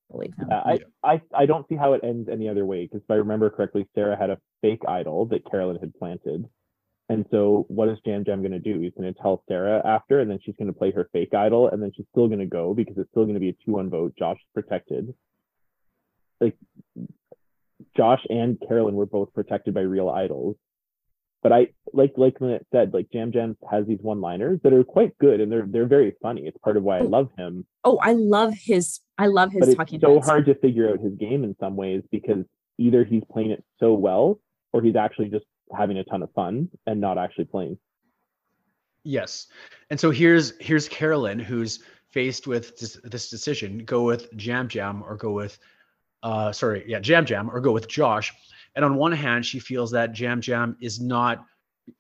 believe 0.10 0.34
him. 0.38 0.48
I, 0.50 0.80
I, 1.04 1.22
I 1.36 1.46
don't 1.46 1.68
see 1.68 1.76
how 1.76 1.92
it 1.92 2.06
ends 2.06 2.30
any 2.30 2.48
other 2.48 2.66
way 2.66 2.86
because 2.86 3.02
if 3.02 3.12
I 3.12 3.16
remember 3.16 3.50
correctly, 3.50 3.86
Sarah 3.96 4.18
had 4.18 4.30
a 4.30 4.38
fake 4.62 4.84
idol 4.88 5.26
that 5.26 5.44
Carolyn 5.52 5.78
had 5.82 5.94
planted. 5.94 6.48
And 7.10 7.26
so 7.32 7.66
what 7.70 7.90
is 7.90 7.98
Yam 8.06 8.24
Yam 8.26 8.42
going 8.42 8.52
to 8.52 8.60
do? 8.60 8.80
He's 8.80 8.94
going 8.96 9.12
to 9.12 9.20
tell 9.20 9.44
Sarah 9.48 9.82
after, 9.84 10.20
and 10.20 10.30
then 10.30 10.40
she's 10.44 10.56
going 10.58 10.72
to 10.72 10.78
play 10.78 10.92
her 10.92 11.10
fake 11.12 11.34
idol, 11.34 11.68
and 11.70 11.82
then 11.82 11.92
she's 11.96 12.06
still 12.12 12.28
going 12.28 12.40
to 12.40 12.46
go 12.46 12.74
because 12.76 12.98
it's 12.98 13.10
still 13.10 13.24
going 13.24 13.34
to 13.34 13.40
be 13.40 13.50
a 13.50 13.56
2 13.66 13.72
1 13.72 13.90
vote. 13.90 14.14
Josh 14.18 14.38
protected. 14.54 15.14
Like, 16.40 16.56
Josh 17.98 18.22
and 18.30 18.62
Carolyn 18.66 18.96
were 18.96 19.08
both 19.08 19.34
protected 19.34 19.74
by 19.74 19.82
real 19.82 20.10
idols. 20.10 20.56
But 21.42 21.54
I 21.54 21.68
like 21.94 22.14
like 22.18 22.38
Lynnette 22.40 22.66
said, 22.72 22.94
like 22.94 23.08
Yam 23.12 23.32
Yam 23.34 23.58
has 23.72 23.88
these 23.88 24.00
one 24.02 24.20
liners 24.20 24.60
that 24.64 24.74
are 24.74 24.84
quite 24.84 25.18
good 25.20 25.40
and 25.40 25.50
they're 25.50 25.66
they're 25.66 25.88
very 25.88 26.14
funny. 26.22 26.42
It's 26.46 26.58
part 26.58 26.76
of 26.76 26.84
why 26.84 26.98
I 26.98 27.02
oh. 27.02 27.06
love 27.06 27.30
him 27.38 27.66
oh, 27.84 28.00
I 28.02 28.14
love 28.14 28.54
his, 28.54 29.00
I 29.18 29.28
love 29.28 29.52
his 29.52 29.62
but 29.62 29.70
it's 29.70 29.78
talking 29.78 30.00
so 30.00 30.16
heads. 30.16 30.28
hard 30.28 30.46
to 30.46 30.56
figure 30.56 30.90
out 30.90 31.00
his 31.00 31.14
game 31.16 31.44
in 31.44 31.56
some 31.60 31.76
ways 31.76 32.04
because 32.12 32.46
either 32.78 33.04
he's 33.04 33.24
playing 33.32 33.52
it 33.52 33.64
so 33.80 33.94
well 33.94 34.40
or 34.74 34.82
he's 34.82 34.96
actually 34.96 35.30
just 35.30 35.46
having 35.76 35.98
a 35.98 36.04
ton 36.04 36.24
of 36.24 36.32
fun 36.32 36.70
and 36.86 37.00
not 37.00 37.18
actually 37.18 37.46
playing. 37.46 37.78
Yes. 39.04 39.48
And 39.90 40.00
so 40.00 40.12
here's 40.12 40.54
here's 40.60 40.88
Carolyn 40.90 41.40
who's 41.40 41.80
faced 42.12 42.48
with 42.48 42.78
this, 42.78 43.00
this 43.04 43.30
decision: 43.30 43.86
go 43.86 44.04
with 44.04 44.28
Yam 44.34 44.68
Yam 44.72 45.04
or 45.04 45.16
go 45.16 45.32
with, 45.32 45.58
uh, 46.24 46.52
sorry, 46.52 46.84
yeah, 46.88 47.00
Yam 47.04 47.26
Yam 47.28 47.50
or 47.50 47.60
go 47.60 47.72
with 47.72 47.88
Josh. 47.88 48.34
And 48.76 48.86
on 48.86 48.96
one 48.96 49.12
hand, 49.12 49.46
she 49.46 49.60
feels 49.60 49.92
that 49.92 50.20
Yam 50.20 50.42
Yam 50.44 50.78
is 50.80 51.00
not, 51.00 51.46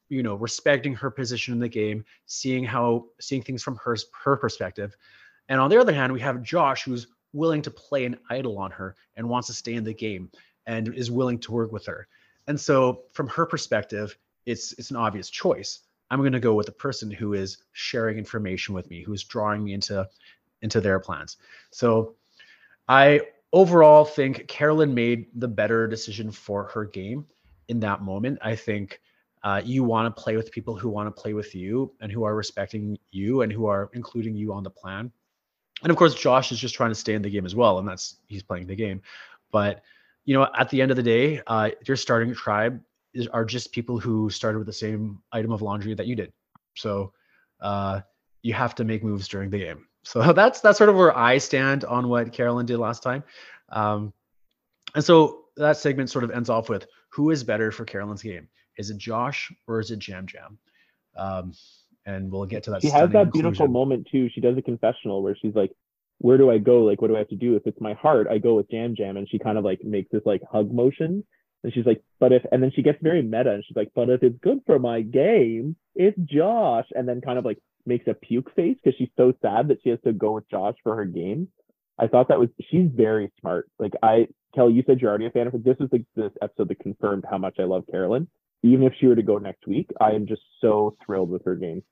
you 0.10 0.24
know, 0.24 0.36
respecting 0.36 0.94
her 0.96 1.10
position 1.10 1.54
in 1.54 1.60
the 1.60 1.70
game, 1.70 2.06
seeing 2.26 2.64
how 2.64 3.06
seeing 3.20 3.42
things 3.42 3.64
from 3.64 3.78
her 3.78 3.96
her 4.24 4.38
perspective. 4.38 4.96
And 5.48 5.60
on 5.60 5.70
the 5.70 5.80
other 5.80 5.94
hand, 5.94 6.14
we 6.14 6.20
have 6.20 6.44
Josh 6.44 6.84
who's 6.84 7.08
willing 7.34 7.62
to 7.62 7.72
play 7.72 8.06
an 8.06 8.18
idol 8.30 8.58
on 8.58 8.72
her 8.72 8.96
and 9.16 9.28
wants 9.28 9.48
to 9.48 9.54
stay 9.54 9.74
in 9.74 9.84
the 9.84 9.94
game 9.94 10.32
and 10.66 10.94
is 10.94 11.10
willing 11.10 11.40
to 11.40 11.52
work 11.52 11.72
with 11.72 11.86
her. 11.86 12.08
And 12.50 12.60
so 12.60 13.04
from 13.14 13.28
her 13.28 13.46
perspective, 13.46 14.18
it's 14.46 14.74
it's 14.74 14.90
an 14.90 14.98
obvious 14.98 15.30
choice. 15.30 15.82
I'm 16.10 16.20
going 16.20 16.34
to 16.34 16.40
go 16.40 16.56
with 16.56 16.66
the 16.66 16.72
person 16.72 17.12
who 17.12 17.34
is 17.34 17.60
sharing 17.74 18.18
information 18.18 18.74
with 18.74 18.90
me, 18.90 19.04
who's 19.04 19.24
drawing 19.24 19.64
me 19.64 19.74
into 19.74 20.10
into 20.64 20.82
their 20.82 21.00
plans. 21.00 21.38
So 21.70 22.16
I 22.90 23.22
overall 23.54 24.04
think 24.04 24.48
Carolyn 24.48 24.96
made 24.96 25.28
the 25.36 25.48
better 25.48 25.88
decision 25.88 26.32
for 26.32 26.64
her 26.66 26.86
game 26.86 27.28
in 27.68 27.80
that 27.82 28.02
moment. 28.02 28.40
I 28.42 28.56
think 28.56 29.00
uh, 29.44 29.62
you 29.64 29.84
want 29.84 30.14
to 30.14 30.22
play 30.22 30.36
with 30.36 30.52
people 30.52 30.76
who 30.76 30.90
want 30.90 31.16
to 31.16 31.22
play 31.22 31.34
with 31.34 31.54
you 31.54 31.94
and 32.02 32.12
who 32.12 32.24
are 32.24 32.36
respecting 32.36 32.98
you 33.12 33.44
and 33.44 33.54
who 33.54 33.68
are 33.68 33.92
including 33.94 34.36
you 34.36 34.54
on 34.54 34.64
the 34.64 34.72
plan. 34.72 35.12
And 35.84 35.92
of 35.92 35.98
course, 35.98 36.16
Josh 36.16 36.52
is 36.52 36.60
just 36.60 36.74
trying 36.74 36.90
to 36.90 36.96
stay 36.96 37.14
in 37.14 37.22
the 37.22 37.30
game 37.30 37.46
as 37.46 37.54
well, 37.54 37.78
and 37.78 37.88
that's 37.88 38.16
he's 38.28 38.42
playing 38.42 38.66
the 38.66 38.76
game. 38.76 39.04
But 39.52 39.84
you 40.26 40.36
know, 40.36 40.48
at 40.58 40.70
the 40.70 40.82
end 40.82 40.92
of 40.92 40.98
the 40.98 41.04
day, 41.04 41.42
uh, 41.48 41.70
your 41.88 41.98
starting 41.98 42.34
tribe 42.34 42.82
is, 43.14 43.28
are 43.28 43.46
just 43.46 43.72
people 43.72 44.00
who 44.00 44.30
started 44.30 44.60
with 44.60 44.68
the 44.68 44.74
same 44.74 45.22
item 45.32 45.52
of 45.52 45.62
laundry 45.62 45.94
that 45.94 46.08
you 46.08 46.16
did. 46.16 46.32
So 46.76 47.14
uh, 47.62 48.02
you 48.42 48.54
have 48.54 48.76
to 48.76 48.84
make 48.84 49.04
moves 49.04 49.28
during 49.28 49.50
the 49.50 49.60
game. 49.60 49.88
So 50.04 50.34
that's 50.34 50.62
that's 50.62 50.78
sort 50.78 50.90
of 50.90 50.96
where 50.96 51.18
I 51.18 51.38
stand 51.38 51.86
on 51.86 52.10
what 52.10 52.32
Carolyn 52.32 52.66
did 52.66 52.78
last 52.78 53.04
time. 53.04 53.24
Um, 53.70 54.14
and 54.96 55.04
so 55.04 55.46
that 55.58 55.78
segment 55.78 56.10
sort 56.10 56.24
of 56.24 56.32
ends 56.32 56.50
off 56.50 56.70
with 56.70 56.88
who 57.10 57.32
is 57.32 57.44
better 57.44 57.72
for 57.72 57.86
Carolyn's 57.86 58.24
game? 58.24 58.48
Is 58.78 58.90
it 58.90 58.98
Josh 58.98 59.52
or 59.68 59.80
is 59.80 59.92
it 59.92 60.08
Yam 60.08 60.26
Yam? 60.34 60.58
Um, 61.18 61.54
and 62.06 62.32
we'll 62.32 62.46
get 62.46 62.64
to 62.64 62.72
that. 62.72 62.82
She 62.82 62.90
has 62.90 63.12
that 63.12 63.32
beautiful 63.34 63.68
moment 63.68 64.08
too. 64.12 64.30
She 64.34 64.42
does 64.42 64.58
a 64.58 64.62
confessional 64.62 65.22
where 65.22 65.36
she's 65.36 65.54
like, 65.54 65.72
Where 66.20 66.38
do 66.38 66.52
I 66.52 66.58
go? 66.58 66.84
Like, 66.84 67.02
what 67.02 67.08
do 67.08 67.16
I 67.16 67.20
have 67.20 67.30
to 67.30 67.36
do? 67.36 67.56
If 67.56 67.66
it's 67.66 67.82
my 67.82 67.94
heart, 67.94 68.28
I 68.30 68.38
go 68.38 68.56
with 68.56 68.68
Yam 68.70 68.96
Yam. 68.98 69.18
And 69.18 69.28
she 69.30 69.40
kind 69.40 69.58
of 69.58 69.64
like 69.64 69.84
makes 69.84 70.12
this 70.12 70.22
like 70.26 70.42
hug 70.50 70.72
motion. 70.72 71.24
And 71.64 71.74
she's 71.74 71.86
like, 71.86 72.02
but 72.20 72.32
if, 72.32 72.44
and 72.52 72.64
then 72.64 72.72
she 72.74 72.82
gets 72.82 73.00
very 73.02 73.22
meta 73.22 73.52
and 73.52 73.64
she's 73.66 73.76
like, 73.76 73.92
but 73.94 74.10
if 74.10 74.24
it's 74.24 74.38
good 74.42 74.60
for 74.66 74.80
my 74.80 75.02
game, 75.02 75.76
it's 75.96 76.18
Josh. 76.26 76.86
And 76.94 77.08
then 77.08 77.22
kind 77.22 77.40
of 77.40 77.46
like 77.46 77.58
makes 77.86 78.08
a 78.08 78.14
puke 78.14 78.54
face 78.56 78.78
because 78.82 78.98
she's 78.98 79.10
so 79.18 79.34
sad 79.42 79.68
that 79.70 79.80
she 79.84 79.90
has 79.90 80.00
to 80.06 80.14
go 80.14 80.34
with 80.34 80.50
Josh 80.50 80.76
for 80.84 80.96
her 80.96 81.06
game. 81.06 81.50
I 81.98 82.08
thought 82.08 82.30
that 82.30 82.40
was, 82.40 82.50
she's 82.70 82.90
very 82.94 83.32
smart. 83.42 83.70
Like, 83.78 83.94
I, 84.02 84.28
Kelly, 84.56 84.74
you 84.74 84.84
said 84.88 85.00
you're 85.00 85.10
already 85.10 85.26
a 85.26 85.32
fan 85.32 85.48
of 85.48 85.54
her. 85.54 85.60
This 85.60 85.78
is 85.80 85.90
the 85.92 86.06
this 86.16 86.32
episode 86.42 86.70
that 86.70 86.80
confirmed 86.80 87.26
how 87.30 87.38
much 87.38 87.58
I 87.60 87.64
love 87.64 87.84
Carolyn. 87.92 88.28
Even 88.64 88.86
if 88.86 88.94
she 89.00 89.08
were 89.08 89.16
to 89.16 89.22
go 89.22 89.38
next 89.38 89.68
week, 89.68 89.90
I 90.02 90.12
am 90.12 90.28
just 90.28 90.42
so 90.60 90.96
thrilled 91.06 91.30
with 91.30 91.46
her 91.46 91.56
game. 91.56 91.84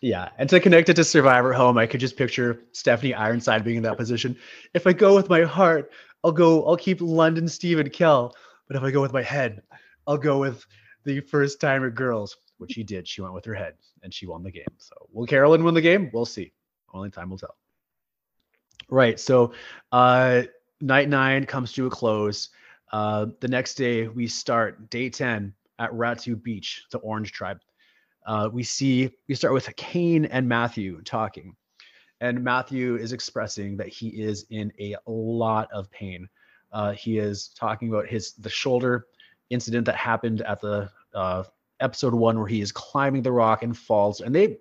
Yeah, 0.00 0.30
and 0.38 0.48
to 0.48 0.60
connect 0.60 0.88
it 0.88 0.94
to 0.94 1.04
Survivor 1.04 1.52
Home, 1.52 1.76
I 1.76 1.86
could 1.86 2.00
just 2.00 2.16
picture 2.16 2.62
Stephanie 2.72 3.12
Ironside 3.12 3.64
being 3.64 3.76
in 3.76 3.82
that 3.82 3.98
position. 3.98 4.34
If 4.72 4.86
I 4.86 4.94
go 4.94 5.14
with 5.14 5.28
my 5.28 5.42
heart, 5.42 5.92
I'll 6.24 6.32
go. 6.32 6.66
I'll 6.66 6.76
keep 6.76 7.00
London, 7.02 7.46
Steve, 7.46 7.78
and 7.78 7.92
Kel. 7.92 8.34
But 8.66 8.76
if 8.76 8.82
I 8.82 8.90
go 8.90 9.02
with 9.02 9.12
my 9.12 9.22
head, 9.22 9.62
I'll 10.06 10.16
go 10.16 10.38
with 10.38 10.64
the 11.04 11.20
first 11.20 11.60
timer 11.60 11.90
girls, 11.90 12.38
which 12.56 12.72
she 12.72 12.82
did. 12.82 13.06
She 13.06 13.20
went 13.20 13.34
with 13.34 13.44
her 13.44 13.54
head, 13.54 13.74
and 14.02 14.12
she 14.12 14.26
won 14.26 14.42
the 14.42 14.50
game. 14.50 14.64
So 14.78 14.94
will 15.12 15.26
Carolyn 15.26 15.64
win 15.64 15.74
the 15.74 15.80
game? 15.82 16.10
We'll 16.14 16.24
see. 16.24 16.52
Only 16.94 17.10
time 17.10 17.28
will 17.28 17.38
tell. 17.38 17.56
Right. 18.88 19.20
So, 19.20 19.52
uh, 19.92 20.42
night 20.80 21.10
nine 21.10 21.44
comes 21.44 21.72
to 21.74 21.86
a 21.86 21.90
close. 21.90 22.48
Uh, 22.90 23.26
the 23.40 23.48
next 23.48 23.74
day, 23.74 24.08
we 24.08 24.26
start 24.26 24.88
day 24.88 25.10
ten 25.10 25.52
at 25.78 25.92
Ratu 25.92 26.42
Beach, 26.42 26.84
the 26.90 26.98
Orange 26.98 27.32
Tribe 27.32 27.60
uh, 28.26 28.48
we 28.52 28.62
see 28.62 29.10
we 29.28 29.34
start 29.34 29.54
with 29.54 29.74
Cain 29.76 30.24
and 30.26 30.48
Matthew 30.48 31.00
talking, 31.02 31.54
and 32.20 32.42
Matthew 32.42 32.96
is 32.96 33.12
expressing 33.12 33.76
that 33.78 33.88
he 33.88 34.08
is 34.08 34.46
in 34.50 34.72
a 34.78 34.96
lot 35.06 35.68
of 35.72 35.90
pain. 35.90 36.28
Uh, 36.72 36.92
he 36.92 37.18
is 37.18 37.48
talking 37.48 37.88
about 37.88 38.06
his 38.06 38.32
the 38.34 38.50
shoulder 38.50 39.06
incident 39.50 39.84
that 39.86 39.96
happened 39.96 40.42
at 40.42 40.60
the 40.60 40.90
uh, 41.14 41.44
episode 41.80 42.14
one 42.14 42.38
where 42.38 42.46
he 42.46 42.60
is 42.60 42.72
climbing 42.72 43.22
the 43.22 43.32
rock 43.32 43.62
and 43.62 43.76
falls, 43.76 44.20
and 44.20 44.34
they 44.34 44.58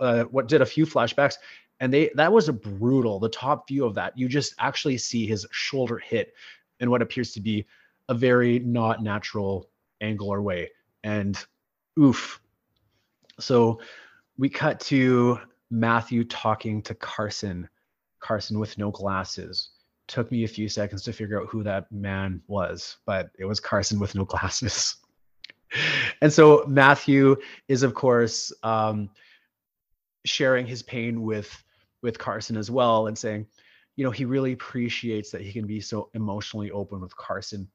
uh, 0.00 0.24
what 0.24 0.48
did 0.48 0.62
a 0.62 0.66
few 0.66 0.86
flashbacks, 0.86 1.36
and 1.80 1.92
they 1.92 2.10
that 2.14 2.32
was 2.32 2.48
a 2.48 2.52
brutal. 2.52 3.18
The 3.18 3.28
top 3.28 3.68
view 3.68 3.84
of 3.84 3.94
that, 3.94 4.16
you 4.16 4.28
just 4.28 4.54
actually 4.58 4.98
see 4.98 5.26
his 5.26 5.46
shoulder 5.50 5.98
hit 5.98 6.34
in 6.80 6.90
what 6.90 7.02
appears 7.02 7.32
to 7.32 7.40
be 7.40 7.66
a 8.08 8.14
very 8.14 8.58
not 8.58 9.02
natural 9.02 9.70
angle 10.00 10.28
or 10.28 10.42
way, 10.42 10.70
and 11.04 11.38
oof, 11.98 12.41
so 13.42 13.80
we 14.38 14.48
cut 14.48 14.80
to 14.80 15.38
Matthew 15.70 16.24
talking 16.24 16.82
to 16.82 16.94
Carson, 16.94 17.68
Carson 18.20 18.58
with 18.58 18.78
no 18.78 18.90
glasses. 18.90 19.70
Took 20.08 20.30
me 20.30 20.44
a 20.44 20.48
few 20.48 20.68
seconds 20.68 21.02
to 21.04 21.12
figure 21.12 21.40
out 21.40 21.48
who 21.48 21.62
that 21.62 21.90
man 21.90 22.42
was, 22.46 22.98
but 23.06 23.30
it 23.38 23.44
was 23.44 23.60
Carson 23.60 23.98
with 23.98 24.14
no 24.14 24.24
glasses. 24.26 24.96
and 26.20 26.32
so 26.32 26.64
Matthew 26.66 27.36
is, 27.68 27.82
of 27.82 27.94
course, 27.94 28.52
um, 28.62 29.10
sharing 30.24 30.66
his 30.66 30.82
pain 30.82 31.22
with 31.22 31.52
with 32.02 32.18
Carson 32.18 32.56
as 32.56 32.70
well, 32.70 33.06
and 33.06 33.16
saying, 33.16 33.46
you 33.94 34.04
know, 34.04 34.10
he 34.10 34.24
really 34.24 34.52
appreciates 34.52 35.30
that 35.30 35.40
he 35.40 35.52
can 35.52 35.66
be 35.66 35.80
so 35.80 36.10
emotionally 36.14 36.70
open 36.72 37.00
with 37.00 37.16
Carson 37.16 37.68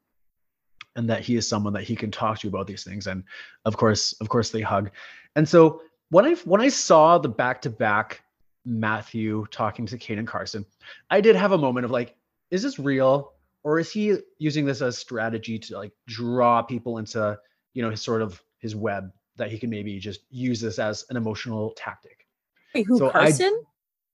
and 0.97 1.09
that 1.09 1.23
he 1.23 1.35
is 1.35 1.47
someone 1.47 1.73
that 1.73 1.83
he 1.83 1.95
can 1.95 2.11
talk 2.11 2.39
to 2.39 2.47
about 2.47 2.67
these 2.67 2.83
things 2.83 3.07
and 3.07 3.23
of 3.63 3.77
course 3.77 4.13
of 4.19 4.27
course 4.27 4.49
they 4.49 4.61
hug. 4.61 4.91
And 5.35 5.47
so 5.47 5.81
when 6.09 6.25
i 6.25 6.35
when 6.45 6.61
i 6.61 6.67
saw 6.67 7.17
the 7.17 7.29
back 7.29 7.61
to 7.61 7.69
back 7.69 8.21
matthew 8.65 9.45
talking 9.51 9.85
to 9.85 9.97
kane 9.97 10.19
and 10.19 10.27
carson 10.27 10.65
i 11.09 11.21
did 11.21 11.37
have 11.37 11.53
a 11.53 11.57
moment 11.57 11.85
of 11.85 11.91
like 11.91 12.17
is 12.51 12.63
this 12.63 12.79
real? 12.79 13.33
Or 13.63 13.79
is 13.79 13.91
he 13.91 14.17
using 14.37 14.65
this 14.65 14.81
as 14.81 14.97
strategy 14.97 15.59
to 15.59 15.77
like 15.77 15.91
draw 16.07 16.61
people 16.61 16.99
into 16.99 17.37
you 17.73 17.83
know 17.83 17.89
his 17.89 18.01
sort 18.01 18.21
of 18.21 18.41
his 18.59 18.75
web 18.75 19.11
that 19.35 19.51
he 19.51 19.59
can 19.59 19.69
maybe 19.69 19.99
just 19.99 20.21
use 20.29 20.61
this 20.61 20.79
as 20.79 21.05
an 21.09 21.17
emotional 21.17 21.73
tactic? 21.75 22.25
Wait, 22.73 22.85
who 22.87 22.97
so 22.97 23.09
carson? 23.09 23.53
I, 23.53 23.67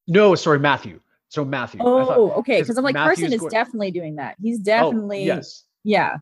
no 0.07 0.35
sorry 0.35 0.59
matthew. 0.59 0.99
So 1.29 1.45
matthew. 1.45 1.81
Oh 1.83 2.05
thought, 2.05 2.37
okay 2.39 2.61
because 2.61 2.77
i'm 2.77 2.83
like 2.83 2.95
carson 2.95 3.31
is 3.33 3.39
going, 3.39 3.51
definitely 3.51 3.91
doing 3.91 4.15
that. 4.15 4.35
He's 4.41 4.59
oh, 4.59 4.63
definitely 4.63 5.29
oh, 5.31 5.35
yes. 5.35 5.65
Yeah 5.83 6.17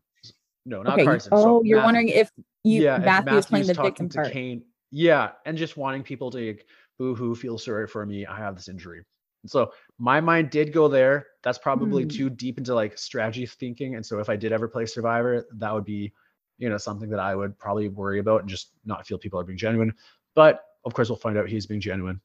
no, 0.64 0.82
not 0.82 0.94
okay. 0.94 1.04
Carson. 1.04 1.30
Oh, 1.32 1.42
so 1.42 1.62
you're 1.64 1.78
Matthew. 1.78 1.86
wondering 1.86 2.08
if 2.08 2.30
you 2.64 2.82
yeah, 2.82 2.98
Matthew 2.98 3.36
is 3.36 3.46
playing 3.46 3.66
the 3.66 3.74
victim 3.74 4.08
part. 4.08 4.32
Kane, 4.32 4.62
yeah, 4.90 5.30
and 5.46 5.56
just 5.56 5.76
wanting 5.76 6.02
people 6.02 6.30
to 6.30 6.46
like, 6.46 6.66
boo 6.98 7.14
hoo, 7.14 7.34
feel 7.34 7.58
sorry 7.58 7.86
for 7.86 8.04
me. 8.06 8.26
I 8.26 8.36
have 8.36 8.54
this 8.54 8.68
injury. 8.68 9.04
And 9.42 9.50
so 9.50 9.72
my 9.98 10.20
mind 10.20 10.50
did 10.50 10.72
go 10.72 10.88
there. 10.88 11.26
That's 11.42 11.58
probably 11.58 12.04
mm. 12.04 12.14
too 12.14 12.30
deep 12.30 12.58
into 12.58 12.74
like 12.74 12.96
strategy 12.96 13.46
thinking. 13.46 13.96
And 13.96 14.06
so 14.06 14.20
if 14.20 14.28
I 14.28 14.36
did 14.36 14.52
ever 14.52 14.68
play 14.68 14.86
Survivor, 14.86 15.46
that 15.54 15.74
would 15.74 15.84
be, 15.84 16.12
you 16.58 16.68
know, 16.68 16.76
something 16.78 17.10
that 17.10 17.18
I 17.18 17.34
would 17.34 17.58
probably 17.58 17.88
worry 17.88 18.20
about 18.20 18.42
and 18.42 18.48
just 18.48 18.70
not 18.84 19.06
feel 19.06 19.18
people 19.18 19.40
are 19.40 19.44
being 19.44 19.58
genuine. 19.58 19.92
But 20.34 20.64
of 20.84 20.94
course, 20.94 21.08
we'll 21.08 21.16
find 21.16 21.36
out 21.36 21.48
he's 21.48 21.66
being 21.66 21.80
genuine. 21.80 22.20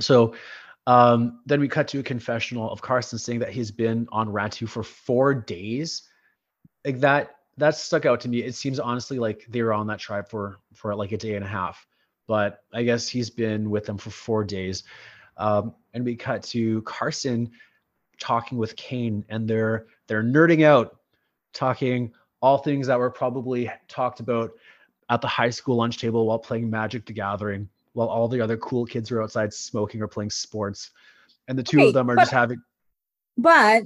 So 0.00 0.34
um, 0.86 1.40
then 1.46 1.60
we 1.60 1.68
cut 1.68 1.88
to 1.88 1.98
a 1.98 2.02
confessional 2.02 2.70
of 2.70 2.80
Carson 2.80 3.18
saying 3.18 3.40
that 3.40 3.50
he's 3.50 3.70
been 3.70 4.06
on 4.12 4.28
Ratu 4.28 4.68
for 4.68 4.82
four 4.82 5.34
days 5.34 6.02
like 6.84 7.00
that 7.00 7.36
that 7.56 7.76
stuck 7.76 8.04
out 8.04 8.20
to 8.20 8.28
me. 8.28 8.42
It 8.42 8.54
seems 8.54 8.80
honestly 8.80 9.18
like 9.18 9.46
they 9.48 9.62
were 9.62 9.72
on 9.72 9.86
that 9.86 9.98
tribe 9.98 10.28
for 10.28 10.58
for 10.72 10.94
like 10.94 11.12
a 11.12 11.16
day 11.16 11.34
and 11.34 11.44
a 11.44 11.48
half, 11.48 11.86
but 12.26 12.62
I 12.72 12.82
guess 12.82 13.08
he's 13.08 13.30
been 13.30 13.70
with 13.70 13.84
them 13.84 13.98
for 13.98 14.10
four 14.10 14.44
days. 14.44 14.84
Um, 15.36 15.74
and 15.92 16.04
we 16.04 16.16
cut 16.16 16.42
to 16.44 16.82
Carson 16.82 17.50
talking 18.18 18.58
with 18.58 18.76
Kane, 18.76 19.24
and 19.28 19.48
they're 19.48 19.86
they're 20.06 20.22
nerding 20.22 20.64
out, 20.64 20.98
talking 21.52 22.12
all 22.40 22.58
things 22.58 22.86
that 22.88 22.98
were 22.98 23.10
probably 23.10 23.70
talked 23.88 24.20
about 24.20 24.52
at 25.10 25.20
the 25.20 25.28
high 25.28 25.50
school 25.50 25.76
lunch 25.76 25.98
table 25.98 26.26
while 26.26 26.38
playing 26.38 26.68
Magic 26.68 27.06
the 27.06 27.12
Gathering, 27.12 27.68
while 27.92 28.08
all 28.08 28.28
the 28.28 28.40
other 28.40 28.56
cool 28.58 28.84
kids 28.84 29.10
are 29.10 29.22
outside 29.22 29.52
smoking 29.52 30.02
or 30.02 30.08
playing 30.08 30.30
sports, 30.30 30.90
and 31.48 31.58
the 31.58 31.62
two 31.62 31.86
of 31.86 31.94
them 31.94 32.10
are 32.10 32.16
but, 32.16 32.22
just 32.22 32.32
having. 32.32 32.60
But 33.36 33.84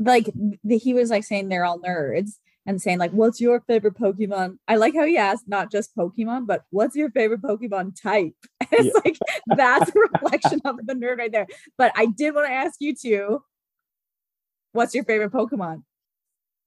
like 0.00 0.30
the, 0.64 0.78
he 0.78 0.94
was 0.94 1.10
like 1.10 1.24
saying 1.24 1.48
they're 1.48 1.64
all 1.64 1.78
nerds 1.78 2.32
and 2.66 2.80
saying 2.80 2.98
like 2.98 3.12
what's 3.12 3.40
your 3.40 3.60
favorite 3.60 3.94
pokemon? 3.94 4.56
I 4.66 4.76
like 4.76 4.94
how 4.94 5.04
he 5.04 5.16
asked 5.16 5.46
not 5.46 5.70
just 5.70 5.94
pokemon 5.94 6.46
but 6.46 6.64
what's 6.70 6.96
your 6.96 7.10
favorite 7.10 7.42
pokemon 7.42 8.00
type? 8.00 8.34
It's 8.72 8.84
yeah. 8.84 9.00
like 9.04 9.18
that's 9.56 9.90
a 9.90 9.98
reflection 10.12 10.60
of 10.64 10.76
the 10.86 10.94
nerd 10.94 11.18
right 11.18 11.32
there. 11.32 11.48
But 11.76 11.92
i 11.96 12.06
did 12.06 12.34
want 12.34 12.46
to 12.46 12.52
ask 12.52 12.76
you 12.80 12.94
too 12.94 13.42
what's 14.72 14.94
your 14.94 15.04
favorite 15.04 15.32
pokemon? 15.32 15.82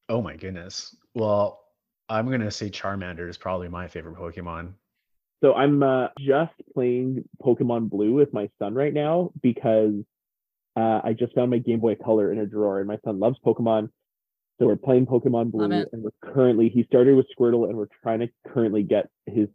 Oh 0.10 0.22
my 0.22 0.36
goodness. 0.36 0.96
Well 1.16 1.60
i'm 2.10 2.30
gonna 2.30 2.52
say 2.52 2.70
charmander 2.70 3.30
is 3.30 3.38
probably 3.38 3.70
my 3.70 3.88
favorite 3.88 4.16
pokemon. 4.16 4.74
So 5.42 5.54
i'm 5.54 5.82
uh, 5.82 6.10
just 6.20 6.54
playing 6.74 7.28
pokemon 7.42 7.90
blue 7.90 8.14
with 8.14 8.32
my 8.34 8.50
son 8.60 8.76
right 8.76 8.94
now 8.94 9.32
because 9.42 10.04
uh, 10.76 11.02
I 11.04 11.14
just 11.18 11.34
found 11.36 11.52
my 11.52 11.60
Game 11.60 11.80
Boy 11.80 11.96
Color 11.96 12.32
in 12.32 12.40
a 12.40 12.46
drawer, 12.46 12.80
and 12.80 12.88
my 12.88 12.98
son 13.06 13.20
loves 13.20 13.38
Pokemon. 13.46 13.90
So 14.60 14.68
we're 14.68 14.76
playing 14.76 15.08
Pokemon 15.08 15.52
Blue, 15.52 15.66
and 15.92 16.04
we're 16.04 16.34
currently 16.34 16.70
he 16.70 16.84
started 16.84 17.16
with 17.16 17.28
Squirtle, 17.38 17.68
and 17.68 17.78
we're 17.78 17.88
trying 18.02 18.20
to 18.20 18.30
currently 18.48 18.84
get 18.84 19.10
his 19.26 19.48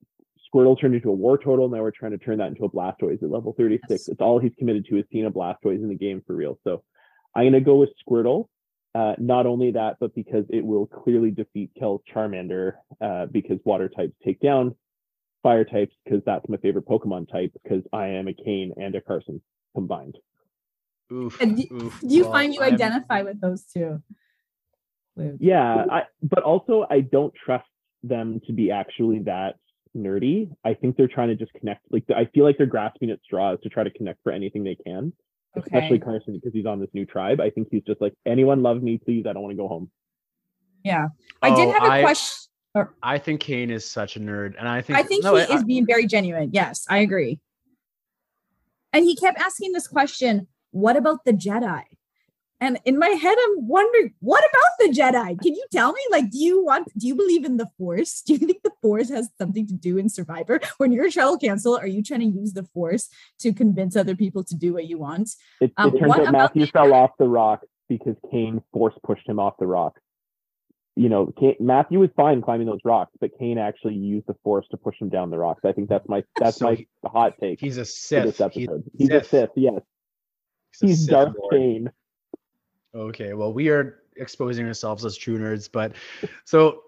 Squirtle 0.52 0.80
turned 0.80 0.94
into 0.94 1.12
a 1.12 1.16
Wartortle. 1.16 1.70
Now 1.70 1.82
we're 1.82 1.90
trying 1.90 2.12
to 2.12 2.18
turn 2.18 2.38
that 2.38 2.48
into 2.48 2.64
a 2.64 2.70
Blastoise 2.70 3.22
at 3.22 3.30
level 3.30 3.54
36. 3.56 3.84
Yes. 3.90 4.08
It's 4.08 4.20
all 4.20 4.38
he's 4.38 4.52
committed 4.58 4.86
to 4.86 4.98
is 4.98 5.04
seeing 5.12 5.26
a 5.26 5.30
Blastoise 5.30 5.82
in 5.82 5.88
the 5.88 5.94
game 5.94 6.22
for 6.26 6.34
real. 6.34 6.58
So 6.64 6.82
I'm 7.34 7.46
gonna 7.46 7.60
go 7.60 7.76
with 7.76 7.90
Squirtle. 8.06 8.46
Uh, 8.94 9.14
not 9.18 9.46
only 9.46 9.72
that, 9.72 9.96
but 10.00 10.14
because 10.14 10.44
it 10.48 10.64
will 10.64 10.86
clearly 10.86 11.30
defeat 11.30 11.70
Kel's 11.78 12.00
Charmander, 12.12 12.72
uh, 13.00 13.26
because 13.26 13.58
water 13.64 13.88
types 13.88 14.14
take 14.24 14.40
down 14.40 14.74
fire 15.42 15.64
types, 15.64 15.94
because 16.04 16.22
that's 16.24 16.48
my 16.48 16.56
favorite 16.56 16.86
Pokemon 16.86 17.30
type, 17.30 17.52
because 17.62 17.82
I 17.92 18.08
am 18.08 18.26
a 18.28 18.32
Kane 18.32 18.72
and 18.76 18.94
a 18.94 19.00
Carson 19.00 19.40
combined. 19.74 20.16
Oof, 21.12 21.38
do, 21.38 21.64
oof. 21.72 22.00
do 22.00 22.14
you 22.14 22.24
well, 22.24 22.32
find 22.32 22.54
you 22.54 22.62
I'm, 22.62 22.74
identify 22.74 23.22
with 23.22 23.40
those 23.40 23.64
two? 23.64 24.02
Yeah, 25.40 25.84
I, 25.90 26.02
but 26.22 26.42
also 26.42 26.86
I 26.90 27.00
don't 27.00 27.34
trust 27.34 27.66
them 28.02 28.40
to 28.46 28.52
be 28.52 28.70
actually 28.70 29.20
that 29.20 29.56
nerdy. 29.96 30.50
I 30.64 30.74
think 30.74 30.96
they're 30.96 31.08
trying 31.08 31.28
to 31.28 31.34
just 31.34 31.52
connect. 31.54 31.82
Like 31.90 32.04
I 32.14 32.26
feel 32.26 32.44
like 32.44 32.56
they're 32.56 32.66
grasping 32.66 33.10
at 33.10 33.18
straws 33.24 33.58
to 33.62 33.68
try 33.68 33.84
to 33.84 33.90
connect 33.90 34.22
for 34.22 34.32
anything 34.32 34.64
they 34.64 34.76
can. 34.76 35.12
Okay. 35.56 35.66
Especially 35.66 35.98
Carson 35.98 36.34
because 36.34 36.52
he's 36.52 36.66
on 36.66 36.78
this 36.78 36.90
new 36.92 37.06
tribe. 37.06 37.40
I 37.40 37.50
think 37.50 37.68
he's 37.70 37.82
just 37.82 38.00
like, 38.00 38.14
anyone 38.26 38.62
love 38.62 38.82
me, 38.82 38.98
please. 39.02 39.24
I 39.28 39.32
don't 39.32 39.42
want 39.42 39.52
to 39.52 39.56
go 39.56 39.66
home. 39.66 39.90
Yeah, 40.84 41.08
I 41.42 41.54
did 41.54 41.68
oh, 41.68 41.72
have 41.72 41.82
a 41.82 42.02
question. 42.02 42.48
I 43.02 43.18
think 43.18 43.40
Kane 43.40 43.70
is 43.70 43.90
such 43.90 44.16
a 44.16 44.20
nerd, 44.20 44.54
and 44.58 44.68
I 44.68 44.82
think 44.82 44.98
I 44.98 45.02
think 45.02 45.24
no, 45.24 45.34
he 45.34 45.42
I, 45.42 45.56
is 45.56 45.64
being 45.64 45.86
very 45.86 46.06
genuine. 46.06 46.50
Yes, 46.52 46.86
I 46.88 46.98
agree. 46.98 47.40
And 48.92 49.04
he 49.04 49.16
kept 49.16 49.38
asking 49.40 49.72
this 49.72 49.88
question: 49.88 50.46
What 50.70 50.96
about 50.96 51.24
the 51.24 51.32
Jedi? 51.32 51.84
And 52.60 52.78
in 52.84 52.98
my 52.98 53.08
head, 53.08 53.36
I'm 53.40 53.68
wondering, 53.68 54.14
what 54.18 54.42
about 54.42 54.72
the 54.80 55.00
Jedi? 55.00 55.40
Can 55.40 55.54
you 55.54 55.64
tell 55.70 55.92
me? 55.92 56.00
Like, 56.10 56.30
do 56.30 56.38
you 56.38 56.64
want, 56.64 56.88
do 56.98 57.06
you 57.06 57.14
believe 57.14 57.44
in 57.44 57.56
the 57.56 57.68
Force? 57.78 58.20
Do 58.26 58.32
you 58.32 58.40
think 58.40 58.62
the 58.62 58.72
Force 58.82 59.10
has 59.10 59.28
something 59.38 59.66
to 59.68 59.74
do 59.74 59.96
in 59.96 60.08
Survivor? 60.08 60.60
When 60.78 60.92
you're 60.92 61.06
a 61.06 61.10
tribal 61.10 61.38
council, 61.38 61.76
are 61.76 61.86
you 61.86 62.02
trying 62.02 62.20
to 62.20 62.26
use 62.26 62.52
the 62.52 62.64
Force 62.64 63.08
to 63.40 63.52
convince 63.52 63.96
other 63.96 64.16
people 64.16 64.42
to 64.44 64.54
do 64.56 64.72
what 64.72 64.86
you 64.86 64.98
want? 64.98 65.30
It, 65.60 65.72
um, 65.76 65.94
it 65.94 66.00
turns 66.00 66.14
out 66.14 66.32
Matthew 66.32 66.66
the- 66.66 66.72
fell 66.72 66.92
off 66.92 67.10
the 67.18 67.28
rock 67.28 67.64
because 67.88 68.16
Kane 68.30 68.60
Force 68.72 68.94
pushed 69.04 69.28
him 69.28 69.38
off 69.38 69.54
the 69.58 69.66
rock. 69.66 69.98
You 70.96 71.08
know, 71.08 71.32
Kane, 71.38 71.56
Matthew 71.60 72.00
was 72.00 72.10
fine 72.16 72.42
climbing 72.42 72.66
those 72.66 72.80
rocks, 72.84 73.12
but 73.20 73.30
Kane 73.38 73.56
actually 73.58 73.94
used 73.94 74.26
the 74.26 74.34
Force 74.42 74.66
to 74.72 74.76
push 74.76 75.00
him 75.00 75.08
down 75.08 75.30
the 75.30 75.38
rocks. 75.38 75.64
I 75.64 75.72
think 75.72 75.88
that's 75.88 76.08
my 76.08 76.24
that's 76.38 76.56
so 76.56 76.66
my 76.66 76.74
he, 76.74 76.88
hot 77.04 77.34
take. 77.40 77.60
He's 77.60 77.76
a 77.76 77.84
Sith. 77.84 78.24
This 78.24 78.40
episode. 78.40 78.82
He's, 78.96 79.08
he's 79.08 79.08
Sith. 79.08 79.22
a 79.22 79.28
Sith. 79.28 79.50
Yes. 79.54 79.80
He's, 80.80 81.06
Darth 81.06 81.34
Kane. 81.50 81.90
Okay, 82.94 83.34
well, 83.34 83.52
we 83.52 83.68
are 83.68 84.02
exposing 84.16 84.66
ourselves 84.66 85.04
as 85.04 85.16
true 85.16 85.38
nerds. 85.38 85.68
But 85.70 85.92
so 86.44 86.82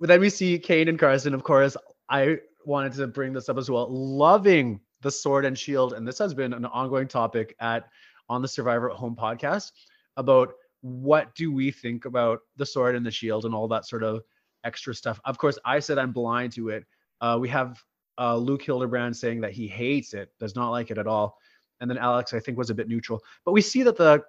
then 0.00 0.20
we 0.20 0.30
see 0.30 0.58
Kane 0.58 0.88
and 0.88 0.98
Carson. 0.98 1.34
Of 1.34 1.42
course, 1.42 1.76
I 2.08 2.38
wanted 2.64 2.94
to 2.94 3.06
bring 3.06 3.32
this 3.32 3.48
up 3.48 3.58
as 3.58 3.70
well. 3.70 3.88
Loving 3.90 4.80
the 5.02 5.10
sword 5.10 5.44
and 5.44 5.58
shield, 5.58 5.94
and 5.94 6.06
this 6.06 6.18
has 6.18 6.34
been 6.34 6.52
an 6.52 6.64
ongoing 6.66 7.08
topic 7.08 7.56
at 7.60 7.88
on 8.28 8.42
the 8.42 8.48
Survivor 8.48 8.90
at 8.90 8.96
Home 8.96 9.16
podcast 9.16 9.72
about 10.16 10.52
what 10.82 11.34
do 11.34 11.52
we 11.52 11.70
think 11.70 12.04
about 12.04 12.40
the 12.56 12.66
sword 12.66 12.94
and 12.94 13.04
the 13.04 13.10
shield 13.10 13.44
and 13.44 13.54
all 13.54 13.68
that 13.68 13.86
sort 13.86 14.02
of 14.02 14.22
extra 14.64 14.94
stuff. 14.94 15.20
Of 15.24 15.38
course, 15.38 15.58
I 15.64 15.80
said 15.80 15.98
I'm 15.98 16.12
blind 16.12 16.52
to 16.52 16.68
it. 16.70 16.84
Uh, 17.20 17.38
we 17.40 17.48
have 17.48 17.82
uh, 18.18 18.36
Luke 18.36 18.62
Hildebrand 18.62 19.16
saying 19.16 19.40
that 19.40 19.52
he 19.52 19.66
hates 19.66 20.14
it, 20.14 20.30
does 20.38 20.54
not 20.54 20.70
like 20.70 20.90
it 20.90 20.98
at 20.98 21.06
all, 21.06 21.38
and 21.80 21.90
then 21.90 21.98
Alex 21.98 22.34
I 22.34 22.40
think 22.40 22.58
was 22.58 22.70
a 22.70 22.74
bit 22.74 22.88
neutral. 22.88 23.22
But 23.44 23.52
we 23.52 23.60
see 23.60 23.82
that 23.82 23.96
the 23.96 24.22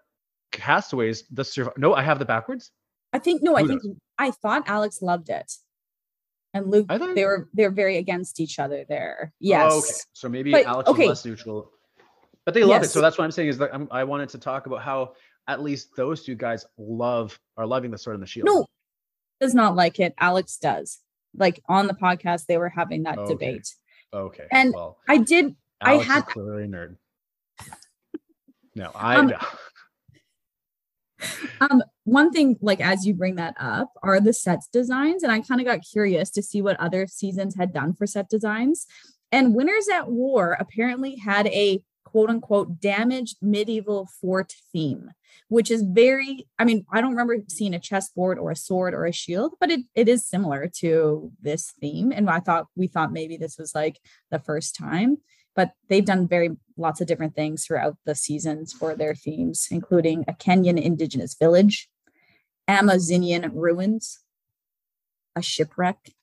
castaways, 0.52 1.24
the 1.32 1.44
survive. 1.44 1.78
No, 1.78 1.94
I 1.94 2.02
have 2.02 2.20
the 2.20 2.26
backwards. 2.26 2.72
I 3.14 3.20
think 3.20 3.42
no, 3.44 3.52
Who 3.52 3.64
I 3.64 3.68
think 3.68 3.84
knows? 3.84 3.96
I 4.18 4.32
thought 4.32 4.64
Alex 4.68 5.02
loved 5.02 5.30
it. 5.30 5.52
And 6.54 6.70
Luke, 6.70 6.88
thought... 6.88 7.16
they 7.16 7.26
were 7.26 7.50
they're 7.54 7.72
very 7.72 7.98
against 7.98 8.40
each 8.40 8.60
other 8.60 8.86
there. 8.88 9.34
Yes. 9.40 9.72
Oh, 9.72 9.80
okay. 9.80 9.94
So 10.14 10.30
maybe 10.30 10.52
but, 10.52 10.66
Alex 10.66 10.90
okay. 10.90 11.08
less 11.08 11.26
neutral. 11.26 11.72
But 12.46 12.54
they 12.54 12.62
love 12.62 12.82
yes. 12.82 12.86
it. 12.86 12.90
So 12.90 13.02
that's 13.02 13.18
what 13.18 13.26
I'm 13.26 13.32
saying 13.32 13.50
is 13.50 13.58
that 13.60 13.74
I'm, 13.74 13.88
I 13.92 14.04
wanted 14.04 14.30
to 14.30 14.38
talk 14.38 14.66
about 14.66 14.82
how 14.82 15.14
at 15.48 15.62
least 15.62 15.96
those 15.96 16.24
two 16.24 16.36
guys 16.36 16.66
love 16.78 17.40
are 17.58 17.66
loving 17.66 17.92
the 17.92 17.98
sword 17.98 18.16
and 18.16 18.24
the 18.24 18.28
shield. 18.28 18.48
No, 18.48 18.66
does 19.40 19.54
not 19.54 19.76
like 19.76 20.00
it. 20.00 20.14
Alex 20.20 20.58
does. 20.58 21.00
Like 21.36 21.62
on 21.68 21.88
the 21.88 21.94
podcast, 21.94 22.48
they 22.48 22.58
were 22.58 22.70
having 22.70 23.04
that 23.04 23.18
okay. 23.18 23.32
debate. 23.32 23.74
Okay. 24.14 24.48
And 24.52 24.74
well, 24.74 24.98
I 25.08 25.18
did. 25.18 25.56
Alex 25.82 26.10
I 26.10 26.14
had 26.14 26.26
clearly 26.26 26.68
nerd. 26.68 26.98
No, 28.76 28.92
I 28.96 29.16
um, 29.18 29.34
um, 31.62 31.84
one 32.04 32.32
thing, 32.32 32.58
like 32.62 32.82
as 32.82 33.06
you 33.06 33.14
bring 33.14 33.36
that 33.36 33.56
up, 33.60 33.92
are 34.04 34.20
the 34.20 34.34
sets 34.34 34.68
designs, 34.68 35.24
and 35.24 35.32
I 35.32 35.42
kind 35.42 35.62
of 35.62 35.68
got 35.68 35.82
curious 35.90 36.30
to 36.32 36.42
see 36.42 36.62
what 36.62 36.80
other 36.80 37.08
seasons 37.08 37.56
had 37.56 37.74
done 37.74 37.94
for 37.94 38.08
set 38.08 38.30
designs. 38.30 38.86
And 39.32 39.56
Winners 39.56 39.88
at 39.88 40.10
War 40.10 40.58
apparently 40.60 41.16
had 41.18 41.48
a 41.48 41.82
quote 42.04 42.30
unquote 42.30 42.80
damaged 42.80 43.38
medieval 43.42 44.10
fort 44.20 44.54
theme, 44.74 45.12
which 45.48 45.72
is 45.72 45.84
very, 45.84 46.48
I 46.60 46.66
mean, 46.66 46.86
I 46.92 47.00
don't 47.00 47.12
remember 47.12 47.38
seeing 47.48 47.74
a 47.74 47.80
chessboard 47.80 48.38
or 48.38 48.52
a 48.52 48.56
sword 48.56 48.94
or 48.94 49.06
a 49.06 49.14
shield, 49.14 49.54
but 49.60 49.72
it, 49.72 49.82
it 49.96 50.10
is 50.10 50.26
similar 50.26 50.70
to 50.80 51.32
this 51.42 51.74
theme. 51.80 52.12
And 52.12 52.30
I 52.30 52.40
thought 52.40 52.68
we 52.76 52.88
thought 52.88 53.14
maybe 53.14 53.38
this 53.38 53.58
was 53.58 53.74
like 53.74 54.00
the 54.30 54.40
first 54.40 54.76
time, 54.76 55.18
but 55.56 55.72
they've 55.90 56.06
done 56.06 56.28
very 56.28 56.52
lots 56.78 57.02
of 57.02 57.08
different 57.08 57.36
things 57.36 57.66
throughout 57.66 57.98
the 58.06 58.16
seasons 58.16 58.74
for 58.74 58.96
their 58.96 59.16
themes, 59.16 59.68
including 59.72 60.24
a 60.28 60.34
Kenyan 60.34 60.82
indigenous 60.82 61.36
village, 61.36 61.90
Amazonian 62.68 63.52
ruins, 63.54 64.20
a 65.36 65.42
shipwreck. 65.42 66.14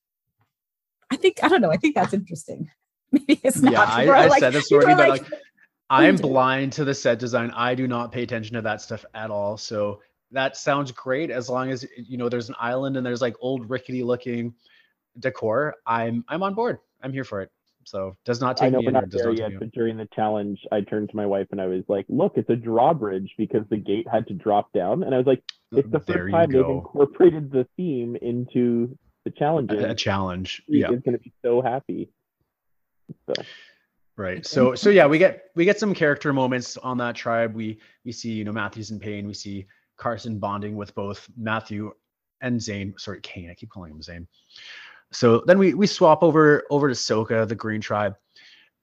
I 1.11 1.17
think, 1.17 1.43
I 1.43 1.49
don't 1.49 1.61
know, 1.61 1.71
I 1.71 1.77
think 1.77 1.95
that's 1.95 2.15
interesting. 2.15 2.71
Maybe 3.13 3.41
it's 3.43 3.61
not. 3.61 3.73
Yeah, 3.73 3.83
I, 3.83 4.07
I 4.07 4.27
like, 4.27 4.41
said 4.41 4.53
this 4.53 4.71
already, 4.73 4.95
but 4.95 5.09
like, 5.09 5.31
like 5.31 5.41
I'm 5.91 6.17
blind 6.17 6.73
to 6.75 6.85
the 6.85 6.95
set 6.95 7.19
design. 7.19 7.51
I 7.53 7.75
do 7.75 7.89
not 7.89 8.13
pay 8.13 8.23
attention 8.23 8.55
to 8.55 8.63
that 8.63 8.83
stuff 8.83 9.05
at 9.15 9.31
all. 9.31 9.57
So 9.57 10.01
that 10.33 10.57
sounds 10.57 10.93
great 10.93 11.31
as 11.31 11.49
long 11.49 11.71
as 11.71 11.87
you 11.97 12.19
know 12.19 12.29
there's 12.29 12.51
an 12.51 12.55
island 12.61 12.99
and 12.99 13.07
there's 13.07 13.23
like 13.23 13.35
old 13.41 13.71
rickety 13.71 14.03
looking 14.03 14.55
decor. 15.19 15.77
I'm 15.87 16.25
I'm 16.29 16.43
on 16.43 16.53
board. 16.53 16.79
I'm 17.03 17.13
here 17.13 17.25
for 17.25 17.41
it. 17.41 17.51
So 17.89 18.17
does 18.25 18.41
not 18.41 18.57
take 18.57 18.67
I 18.67 18.71
know 18.71 18.81
we're 18.85 18.91
not 18.91 19.11
there 19.11 19.33
yet, 19.33 19.53
but 19.59 19.73
during 19.73 19.97
the 19.97 20.09
challenge, 20.15 20.61
I 20.71 20.83
turned 20.83 21.09
to 21.11 21.17
my 21.17 21.27
wife 21.27 21.47
and 21.53 21.61
I 21.61 21.67
was 21.67 21.85
like, 21.89 22.07
"Look, 22.09 22.35
it's 22.37 22.51
a 22.51 22.57
drawbridge 22.57 23.35
because 23.39 23.63
the 23.71 23.77
gate 23.77 24.07
had 24.11 24.27
to 24.29 24.35
drop 24.35 24.73
down." 24.73 25.03
And 25.03 25.15
I 25.15 25.19
was 25.19 25.27
like, 25.27 25.43
"It's 25.73 25.89
the 25.91 25.99
mm, 25.99 26.07
there 26.07 26.17
first 26.17 26.33
time 26.33 26.51
they've 26.51 26.65
incorporated 26.65 27.51
the 27.51 27.67
theme 27.77 28.17
into 28.17 28.97
the 29.25 29.31
challenges." 29.31 29.83
A, 29.83 29.91
a 29.91 29.95
challenge, 29.95 30.63
yeah, 30.69 30.91
is 30.91 31.01
going 31.01 31.17
to 31.17 31.23
be 31.23 31.33
so 31.43 31.63
happy. 31.63 32.11
So. 33.27 33.43
Right. 34.17 34.45
So 34.45 34.75
so 34.75 34.91
yeah, 34.91 35.07
we 35.07 35.19
get 35.19 35.45
we 35.55 35.65
get 35.65 35.79
some 35.79 35.95
character 35.95 36.33
moments 36.33 36.77
on 36.77 36.99
that 36.99 37.15
tribe. 37.15 37.55
We 37.55 37.79
we 38.05 38.13
see 38.13 38.33
you 38.33 38.45
know 38.45 38.53
Matthews 38.53 38.91
in 38.91 38.99
pain. 38.99 39.27
We 39.27 39.35
see 39.35 39.67
Carson 39.97 40.39
bonding 40.39 40.77
with 40.77 40.95
both 40.95 41.29
Matthew 41.37 41.93
and 42.41 42.61
Zane. 42.61 42.95
Sorry, 42.99 43.21
Kane. 43.23 43.49
I 43.51 43.55
keep 43.55 43.71
calling 43.71 43.93
him 43.93 44.03
Zane. 44.03 44.27
So 45.13 45.43
then 45.47 45.59
we 45.59 45.75
we 45.75 45.87
swap 45.87 46.23
over 46.23 46.65
over 46.71 46.89
to 46.89 46.95
Soka, 46.95 47.49
the 47.49 47.55
Green 47.55 47.81
Tribe, 47.81 48.17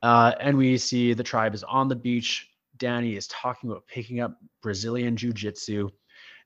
uh, 0.01 0.33
and 0.39 0.57
we 0.57 0.77
see 0.77 1.13
the 1.13 1.23
tribe 1.23 1.53
is 1.53 1.63
on 1.63 1.87
the 1.87 1.95
beach. 1.95 2.49
Danny 2.77 3.15
is 3.15 3.27
talking 3.27 3.69
about 3.69 3.87
picking 3.87 4.19
up 4.19 4.37
Brazilian 4.61 5.15
jiu-jitsu. 5.15 5.89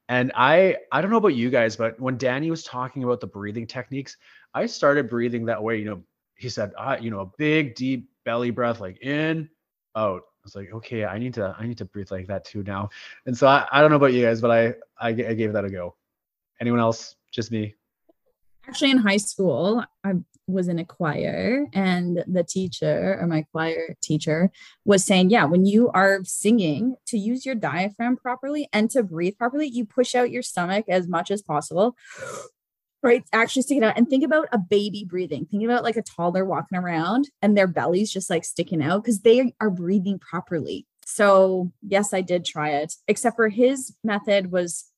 And 0.10 0.32
I 0.36 0.78
I 0.92 1.02
don't 1.02 1.12
know 1.12 1.18
about 1.18 1.36
you 1.36 1.50
guys, 1.50 1.76
but 1.76 2.00
when 2.00 2.18
Danny 2.18 2.50
was 2.50 2.64
talking 2.64 3.04
about 3.04 3.20
the 3.20 3.28
breathing 3.28 3.68
techniques, 3.68 4.18
I 4.54 4.66
started 4.66 5.10
breathing 5.10 5.46
that 5.46 5.62
way. 5.62 5.78
You 5.78 5.86
know, 5.86 6.04
he 6.36 6.50
said, 6.50 6.74
ah, 6.78 6.98
you 6.98 7.12
know, 7.12 7.20
a 7.22 7.32
big 7.38 7.76
deep 7.76 8.10
belly 8.26 8.50
breath, 8.50 8.80
like 8.80 9.02
in, 9.02 9.50
out. 9.96 10.22
I 10.22 10.42
was 10.44 10.56
like, 10.56 10.74
okay, 10.74 11.06
I 11.06 11.20
need 11.20 11.34
to, 11.36 11.56
I 11.60 11.68
need 11.68 11.78
to 11.80 11.86
breathe 11.86 12.12
like 12.12 12.28
that 12.28 12.46
too 12.46 12.64
now. 12.64 12.90
And 13.26 13.38
so 13.38 13.48
I, 13.48 13.68
I 13.72 13.82
don't 13.82 13.90
know 13.90 13.98
about 13.98 14.14
you 14.14 14.26
guys, 14.26 14.42
but 14.42 14.52
I, 14.52 14.68
I, 15.00 15.10
I 15.10 15.34
gave 15.34 15.54
that 15.54 15.66
a 15.66 15.70
go. 15.70 15.96
Anyone 16.62 16.80
else? 16.80 17.16
Just 17.32 17.52
me. 17.52 17.76
Actually, 18.70 18.92
in 18.92 18.98
high 18.98 19.18
school, 19.18 19.84
I 20.04 20.14
was 20.46 20.68
in 20.68 20.78
a 20.78 20.86
choir, 20.86 21.66
and 21.74 22.24
the 22.28 22.44
teacher 22.44 23.18
or 23.20 23.26
my 23.26 23.44
choir 23.52 23.96
teacher 24.04 24.52
was 24.86 25.04
saying, 25.04 25.32
Yeah, 25.32 25.46
when 25.46 25.66
you 25.66 25.90
are 25.90 26.20
singing, 26.24 26.96
to 27.08 27.18
use 27.18 27.48
your 27.48 27.56
diaphragm 27.56 28.16
properly 28.16 28.70
and 28.72 28.88
to 28.92 29.02
breathe 29.02 29.40
properly, 29.40 29.66
you 29.66 29.88
push 29.88 30.14
out 30.14 30.30
your 30.30 30.44
stomach 30.44 30.86
as 30.88 31.08
much 31.08 31.32
as 31.32 31.42
possible 31.42 31.96
right? 33.02 33.24
Actually 33.34 33.64
stick 33.64 33.78
it 33.78 33.84
out 33.84 33.98
and 33.98 34.08
think 34.08 34.24
about 34.24 34.48
a 34.52 34.60
baby 34.60 35.04
breathing. 35.04 35.48
Think 35.50 35.64
about 35.64 35.84
like 35.84 35.96
a 35.98 36.04
toddler 36.04 36.46
walking 36.46 36.78
around 36.78 37.30
and 37.42 37.58
their 37.58 37.66
belly's 37.66 38.12
just 38.12 38.30
like 38.30 38.44
sticking 38.44 38.84
out 38.84 39.02
because 39.02 39.22
they 39.22 39.56
are 39.60 39.72
breathing 39.72 40.20
properly. 40.20 40.86
So, 41.06 41.72
yes, 41.82 42.14
I 42.14 42.22
did 42.22 42.46
try 42.46 42.72
it, 42.72 42.94
except 43.08 43.36
for 43.36 43.50
his 43.50 43.96
method 44.04 44.52
was 44.52 44.92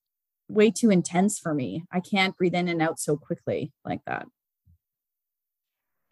way 0.51 0.71
too 0.71 0.89
intense 0.89 1.39
for 1.39 1.53
me. 1.53 1.83
I 1.91 1.99
can't 1.99 2.35
breathe 2.37 2.55
in 2.55 2.67
and 2.67 2.81
out 2.81 2.99
so 2.99 3.17
quickly 3.17 3.71
like 3.85 4.01
that. 4.05 4.27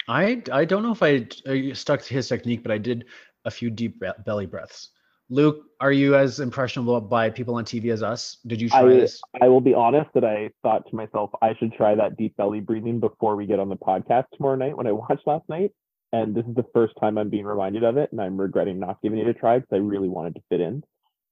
I 0.08 0.42
I 0.52 0.66
don't 0.66 0.84
know 0.84 0.92
if 0.92 1.04
I, 1.04 1.28
I 1.48 1.74
stuck 1.74 2.02
to 2.02 2.14
his 2.14 2.28
technique, 2.28 2.64
but 2.64 2.72
I 2.72 2.78
did 2.78 3.06
a 3.46 3.52
few 3.52 3.70
deep 3.70 4.02
belly 4.26 4.46
breaths. 4.46 4.90
Luke, 5.32 5.66
are 5.80 5.92
you 5.92 6.16
as 6.16 6.40
impressionable 6.40 7.00
by 7.00 7.30
people 7.30 7.56
on 7.56 7.64
TV 7.64 7.94
as 7.94 8.02
us? 8.02 8.38
Did 8.48 8.60
you 8.60 8.68
try 8.68 8.82
I, 8.82 8.86
this? 8.86 9.22
I 9.40 9.48
will 9.48 9.62
be 9.62 9.76
honest 9.76 10.10
that 10.16 10.26
I 10.26 10.50
thought 10.64 10.90
to 10.90 10.96
myself, 10.96 11.30
I 11.42 11.54
should 11.60 11.72
try 11.74 11.94
that 11.94 12.18
deep 12.18 12.36
belly 12.36 12.62
breathing 12.62 13.00
before 13.00 13.36
we 13.36 13.46
get 13.46 13.60
on 13.60 13.70
the 13.70 13.78
podcast 13.78 14.26
tomorrow 14.34 14.56
night 14.56 14.76
when 14.76 14.88
I 14.88 14.92
watched 15.04 15.28
last 15.28 15.48
night. 15.48 15.72
And 16.12 16.34
this 16.34 16.46
is 16.48 16.56
the 16.56 16.66
first 16.74 16.96
time 17.00 17.20
I'm 17.20 17.30
being 17.30 17.46
reminded 17.46 17.84
of 17.84 17.98
it, 17.98 18.12
and 18.12 18.20
I'm 18.20 18.42
regretting 18.42 18.80
not 18.80 19.00
giving 19.04 19.20
it 19.20 19.28
a 19.28 19.34
try 19.36 19.60
because 19.60 19.70
I 19.72 19.78
really 19.78 20.10
wanted 20.10 20.34
to 20.36 20.42
fit 20.50 20.60
in, 20.60 20.84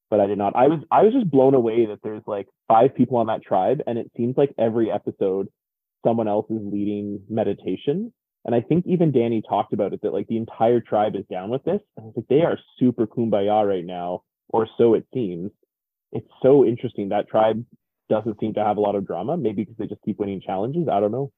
but 0.10 0.20
I 0.20 0.28
did 0.28 0.38
not. 0.38 0.56
I 0.56 0.68
was 0.68 0.80
I 0.92 1.04
was 1.04 1.14
just 1.14 1.30
blown 1.30 1.54
away 1.54 1.86
that 1.86 2.00
there's 2.04 2.24
like 2.28 2.48
five 2.68 2.96
people 2.96 3.18
on 3.18 3.28
that 3.28 3.44
tribe, 3.44 3.82
and 3.88 3.98
it 3.98 4.12
seems 4.16 4.36
like 4.38 4.54
every 4.58 4.92
episode 4.92 5.48
someone 6.06 6.28
else 6.28 6.46
is 6.50 6.62
leading 6.62 7.22
meditation 7.30 8.14
and 8.48 8.56
I 8.56 8.62
think 8.62 8.86
even 8.88 9.12
Danny 9.12 9.44
talked 9.48 9.74
about 9.74 9.94
it 9.94 10.02
that 10.02 10.14
like 10.14 10.28
the 10.28 10.38
entire 10.38 10.80
tribe 10.80 11.16
is 11.16 11.26
down 11.30 11.50
with 11.50 11.64
this. 11.66 11.82
And 11.98 12.06
I 12.06 12.08
was 12.08 12.14
like 12.16 12.28
they 12.30 12.42
are 12.42 12.58
super 12.80 13.06
kumbaya 13.06 13.68
right 13.68 13.86
now, 13.86 14.24
or 14.48 14.68
so 14.78 14.94
it 14.94 15.06
seems. 15.14 15.52
It's 16.14 16.30
so 16.42 16.66
interesting. 16.66 17.10
That 17.10 17.28
tribe 17.28 17.64
doesn't 18.10 18.40
seem 18.40 18.54
to 18.54 18.64
have 18.64 18.78
a 18.78 18.80
lot 18.80 18.96
of 18.96 19.06
drama, 19.06 19.36
maybe 19.36 19.64
because 19.64 19.76
they 19.78 19.86
just 19.86 20.02
keep 20.04 20.18
winning 20.18 20.40
challenges. 20.40 20.88
I 20.90 21.02
don't 21.02 21.12
know. 21.12 21.34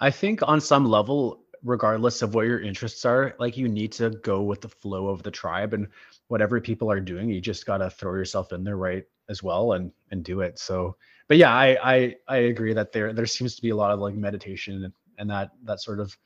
I 0.00 0.10
think 0.10 0.40
on 0.42 0.60
some 0.60 0.86
level, 0.86 1.40
regardless 1.62 2.22
of 2.22 2.34
what 2.34 2.46
your 2.46 2.60
interests 2.60 3.04
are, 3.04 3.34
like 3.38 3.56
you 3.56 3.68
need 3.68 3.92
to 3.92 4.10
go 4.10 4.42
with 4.42 4.60
the 4.60 4.68
flow 4.68 5.08
of 5.08 5.22
the 5.22 5.30
tribe 5.30 5.74
and 5.74 5.88
whatever 6.28 6.60
people 6.60 6.90
are 6.90 7.00
doing, 7.00 7.28
you 7.28 7.40
just 7.40 7.66
gotta 7.66 7.90
throw 7.90 8.14
yourself 8.14 8.52
in 8.52 8.64
there 8.64 8.76
right 8.76 9.04
as 9.28 9.42
well 9.42 9.72
and 9.72 9.92
and 10.10 10.24
do 10.24 10.40
it. 10.40 10.58
So 10.58 10.96
but 11.28 11.36
yeah, 11.36 11.52
I 11.52 11.78
I 11.82 12.16
I 12.26 12.36
agree 12.38 12.72
that 12.72 12.92
there 12.92 13.12
there 13.12 13.26
seems 13.26 13.54
to 13.56 13.62
be 13.62 13.70
a 13.70 13.76
lot 13.76 13.92
of 13.92 14.00
like 14.00 14.14
meditation 14.14 14.92
and 15.18 15.30
that 15.30 15.50
that 15.64 15.80
sort 15.80 16.00
of 16.00 16.16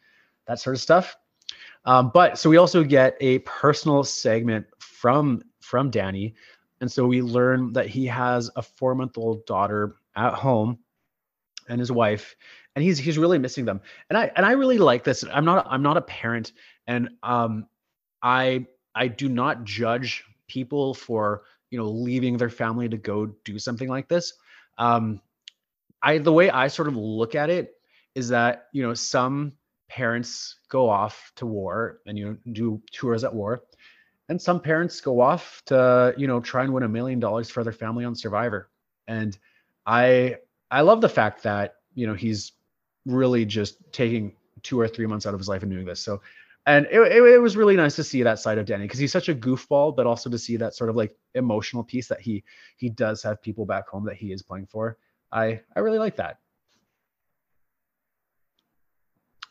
that 0.47 0.61
sort 0.61 0.77
of 0.77 0.81
stuff. 0.81 1.17
Um, 1.85 2.11
but 2.15 2.39
so 2.39 2.49
we 2.49 2.57
also 2.57 2.85
get 2.85 3.17
a 3.21 3.41
personal 3.41 4.05
segment 4.05 4.67
from 4.79 5.43
from 5.61 5.91
Danny, 5.91 6.35
and 6.81 6.91
so 6.91 7.07
we 7.07 7.21
learn 7.21 7.73
that 7.73 7.89
he 7.89 8.07
has 8.07 8.49
a 8.55 8.63
four 8.63 8.95
month 8.95 9.19
old 9.19 9.45
daughter 9.45 9.97
at 10.15 10.35
home, 10.35 10.79
and 11.69 11.81
his 11.81 11.91
wife, 11.91 12.37
and 12.75 12.83
he's 12.85 12.99
he's 12.99 13.19
really 13.19 13.39
missing 13.39 13.65
them. 13.65 13.81
And 14.09 14.17
I 14.17 14.31
and 14.37 14.47
I 14.47 14.53
really 14.53 14.79
like 14.79 15.05
this. 15.05 15.25
I'm 15.31 15.45
not 15.45 15.67
I'm 15.69 15.83
not 15.83 15.97
a 15.97 16.03
parent, 16.03 16.53
and 16.87 17.11
um, 17.23 17.67
I 18.23 18.67
I 18.95 19.09
do 19.09 19.29
not 19.29 19.65
judge 19.65 20.25
people 20.49 20.95
for 20.95 21.43
you 21.71 21.79
know 21.79 21.89
leaving 21.89 22.37
their 22.37 22.51
family 22.51 22.89
to 22.89 22.97
go 22.97 23.27
do 23.45 23.59
something 23.59 23.89
like 23.89 24.09
this. 24.09 24.35
Um, 24.79 25.21
I 26.03 26.19
the 26.19 26.33
way 26.33 26.51
I 26.51 26.69
sort 26.69 26.89
of 26.89 26.97
look 26.97 27.35
at 27.35 27.51
it 27.51 27.75
is 28.15 28.29
that 28.29 28.69
you 28.73 28.83
know 28.83 28.95
some 28.95 29.53
parents 29.89 30.57
go 30.69 30.89
off 30.89 31.33
to 31.37 31.47
war 31.47 32.01
and 32.07 32.19
you 32.19 32.25
know 32.25 32.37
do 32.53 32.83
tours 32.93 33.25
at 33.25 33.35
war 33.35 33.63
and 34.31 34.41
some 34.41 34.59
parents 34.59 35.03
go 35.03 35.21
off 35.21 35.63
to 35.67 36.15
you 36.17 36.27
know 36.27 36.41
try 36.41 36.65
and 36.65 36.73
win 36.73 36.83
a 36.83 36.89
million 36.89 37.21
dollars 37.21 37.51
for 37.51 37.63
their 37.63 37.75
family 37.75 38.05
on 38.05 38.15
survivor 38.15 38.71
and 39.07 39.37
I 39.87 40.37
I 40.71 40.81
love 40.81 41.03
the 41.03 41.09
fact 41.09 41.43
that 41.43 41.77
you 41.95 42.07
know 42.07 42.15
he's 42.15 42.53
really 43.07 43.45
just 43.45 43.79
taking 43.93 44.33
two 44.63 44.79
or 44.79 44.89
three 44.89 45.07
months 45.07 45.27
out 45.27 45.35
of 45.35 45.41
his 45.41 45.49
life 45.49 45.63
and 45.63 45.71
doing 45.73 45.85
this. 45.85 46.01
So, 46.01 46.21
and 46.67 46.87
it, 46.91 47.01
it, 47.01 47.23
it 47.23 47.43
was 47.43 47.57
really 47.57 47.77
nice 47.77 47.97
to 47.97 48.05
see 48.05 48.23
that 48.23 48.39
side 48.39 48.59
of 48.59 48.67
Danny 48.67 48.85
because 48.85 49.01
he's 49.01 49.13
such 49.13 49.29
a 49.29 49.35
goofball, 49.35 49.97
but 49.97 50.07
also 50.07 50.31
to 50.31 50.39
see 50.39 50.57
that 50.57 50.75
sort 50.75 50.91
of 50.91 50.97
like 50.97 51.17
emotional 51.35 51.83
piece 51.83 52.09
that 52.09 52.21
he 52.21 52.45
he 52.77 52.89
does 52.89 53.23
have 53.23 53.43
people 53.43 53.67
back 53.67 53.89
home 53.89 54.05
that 54.05 54.17
he 54.17 54.33
is 54.33 54.43
playing 54.43 54.67
for. 54.67 54.97
I 55.33 55.61
I 55.75 55.81
really 55.81 55.99
like 55.99 56.17
that. 56.17 56.39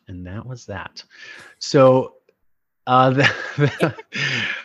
And 0.07 0.25
that 0.25 0.45
was 0.45 0.65
that. 0.65 1.03
So 1.59 2.15
uh, 2.87 3.11
the, 3.11 3.33
the, 3.57 3.95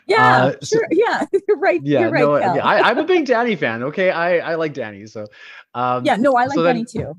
yeah, 0.07 0.47
uh, 0.47 0.53
so, 0.63 0.79
sure. 0.79 0.87
Yeah, 0.91 1.27
you're 1.49 1.59
right. 1.59 1.81
Yeah, 1.85 2.01
you're 2.01 2.11
right. 2.11 2.21
No, 2.21 2.37
yeah, 2.37 2.65
I, 2.65 2.91
am 2.91 2.99
a 2.99 3.05
big 3.05 3.27
Danny 3.27 3.57
fan. 3.57 3.83
Okay, 3.85 4.11
I 4.11 4.53
I 4.53 4.55
like 4.55 4.73
Danny. 4.73 5.07
So 5.07 5.27
um, 5.75 6.05
yeah, 6.05 6.17
no, 6.17 6.35
I 6.35 6.47
like 6.47 6.55
so 6.55 6.63
Danny 6.63 6.85
then, 6.95 7.05
too. 7.05 7.17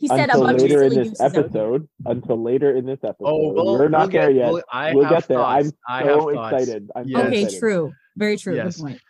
He 0.00 0.08
said 0.08 0.30
until 0.30 0.46
later 0.46 0.82
in 0.84 0.94
this 0.94 1.20
episode. 1.20 1.86
Until 2.06 2.42
later 2.42 2.74
in 2.74 2.86
this 2.86 3.00
episode. 3.04 3.26
Oh, 3.26 3.52
well, 3.52 3.78
we're 3.78 3.88
not 3.90 4.00
we'll 4.00 4.08
there 4.08 4.28
get, 4.28 4.34
yet. 4.34 4.52
We'll, 4.52 4.62
I 4.72 4.94
we'll 4.94 5.10
get 5.10 5.28
there. 5.28 5.36
Thoughts. 5.36 5.72
I'm 5.86 6.06
so 6.06 6.28
excited. 6.30 6.90
I'm 6.96 7.06
yes. 7.06 7.26
okay, 7.26 7.58
true. 7.58 7.92
Very 8.16 8.38
true. 8.38 8.56
Yes. 8.56 8.76
Good 8.76 8.82
point. 8.82 9.00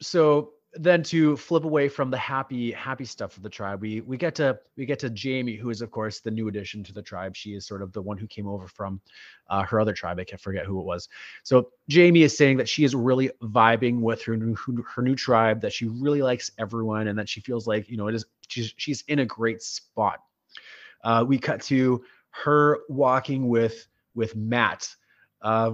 So 0.00 0.52
then 0.78 1.02
to 1.02 1.36
flip 1.36 1.64
away 1.64 1.88
from 1.88 2.10
the 2.10 2.16
happy 2.16 2.72
happy 2.72 3.04
stuff 3.04 3.36
of 3.36 3.42
the 3.42 3.48
tribe 3.48 3.80
we 3.80 4.00
we 4.02 4.16
get 4.16 4.34
to 4.34 4.58
we 4.76 4.86
get 4.86 4.98
to 4.98 5.08
Jaime 5.08 5.56
who 5.56 5.70
is 5.70 5.80
of 5.80 5.90
course 5.90 6.20
the 6.20 6.30
new 6.30 6.48
addition 6.48 6.82
to 6.84 6.92
the 6.92 7.02
tribe. 7.02 7.34
She 7.34 7.54
is 7.54 7.66
sort 7.66 7.82
of 7.82 7.92
the 7.92 8.02
one 8.02 8.18
who 8.18 8.26
came 8.26 8.46
over 8.46 8.66
from 8.66 9.00
uh, 9.48 9.62
her 9.62 9.80
other 9.80 9.92
tribe. 9.92 10.18
I 10.18 10.24
can't 10.24 10.40
forget 10.40 10.66
who 10.66 10.80
it 10.80 10.84
was. 10.84 11.08
So 11.42 11.70
Jaime 11.92 12.22
is 12.22 12.36
saying 12.36 12.58
that 12.58 12.68
she 12.68 12.84
is 12.84 12.94
really 12.94 13.30
vibing 13.42 14.00
with 14.00 14.22
her 14.24 14.36
new 14.36 14.54
her 14.94 15.02
new 15.02 15.14
tribe 15.14 15.60
that 15.62 15.72
she 15.72 15.86
really 15.86 16.22
likes 16.22 16.50
everyone 16.58 17.08
and 17.08 17.18
that 17.18 17.28
she 17.28 17.40
feels 17.40 17.66
like 17.66 17.88
you 17.88 17.96
know 17.96 18.08
it 18.08 18.14
is 18.14 18.24
she's, 18.48 18.74
she's 18.76 19.04
in 19.08 19.20
a 19.20 19.26
great 19.26 19.62
spot. 19.62 20.20
Uh, 21.02 21.24
we 21.26 21.38
cut 21.38 21.60
to 21.62 22.04
her 22.30 22.80
walking 22.88 23.48
with 23.48 23.86
with 24.14 24.34
matt. 24.36 24.94
Uh, 25.42 25.72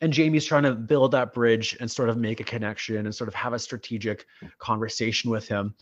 and 0.00 0.14
Jaime's 0.14 0.44
trying 0.44 0.64
to 0.64 0.74
build 0.74 1.12
that 1.12 1.32
bridge 1.32 1.76
and 1.80 1.90
sort 1.90 2.08
of 2.08 2.16
make 2.16 2.40
a 2.40 2.44
connection 2.44 3.06
and 3.06 3.14
sort 3.14 3.28
of 3.28 3.34
have 3.34 3.52
a 3.52 3.58
strategic 3.58 4.26
conversation 4.58 5.30
with 5.30 5.48
him. 5.48 5.74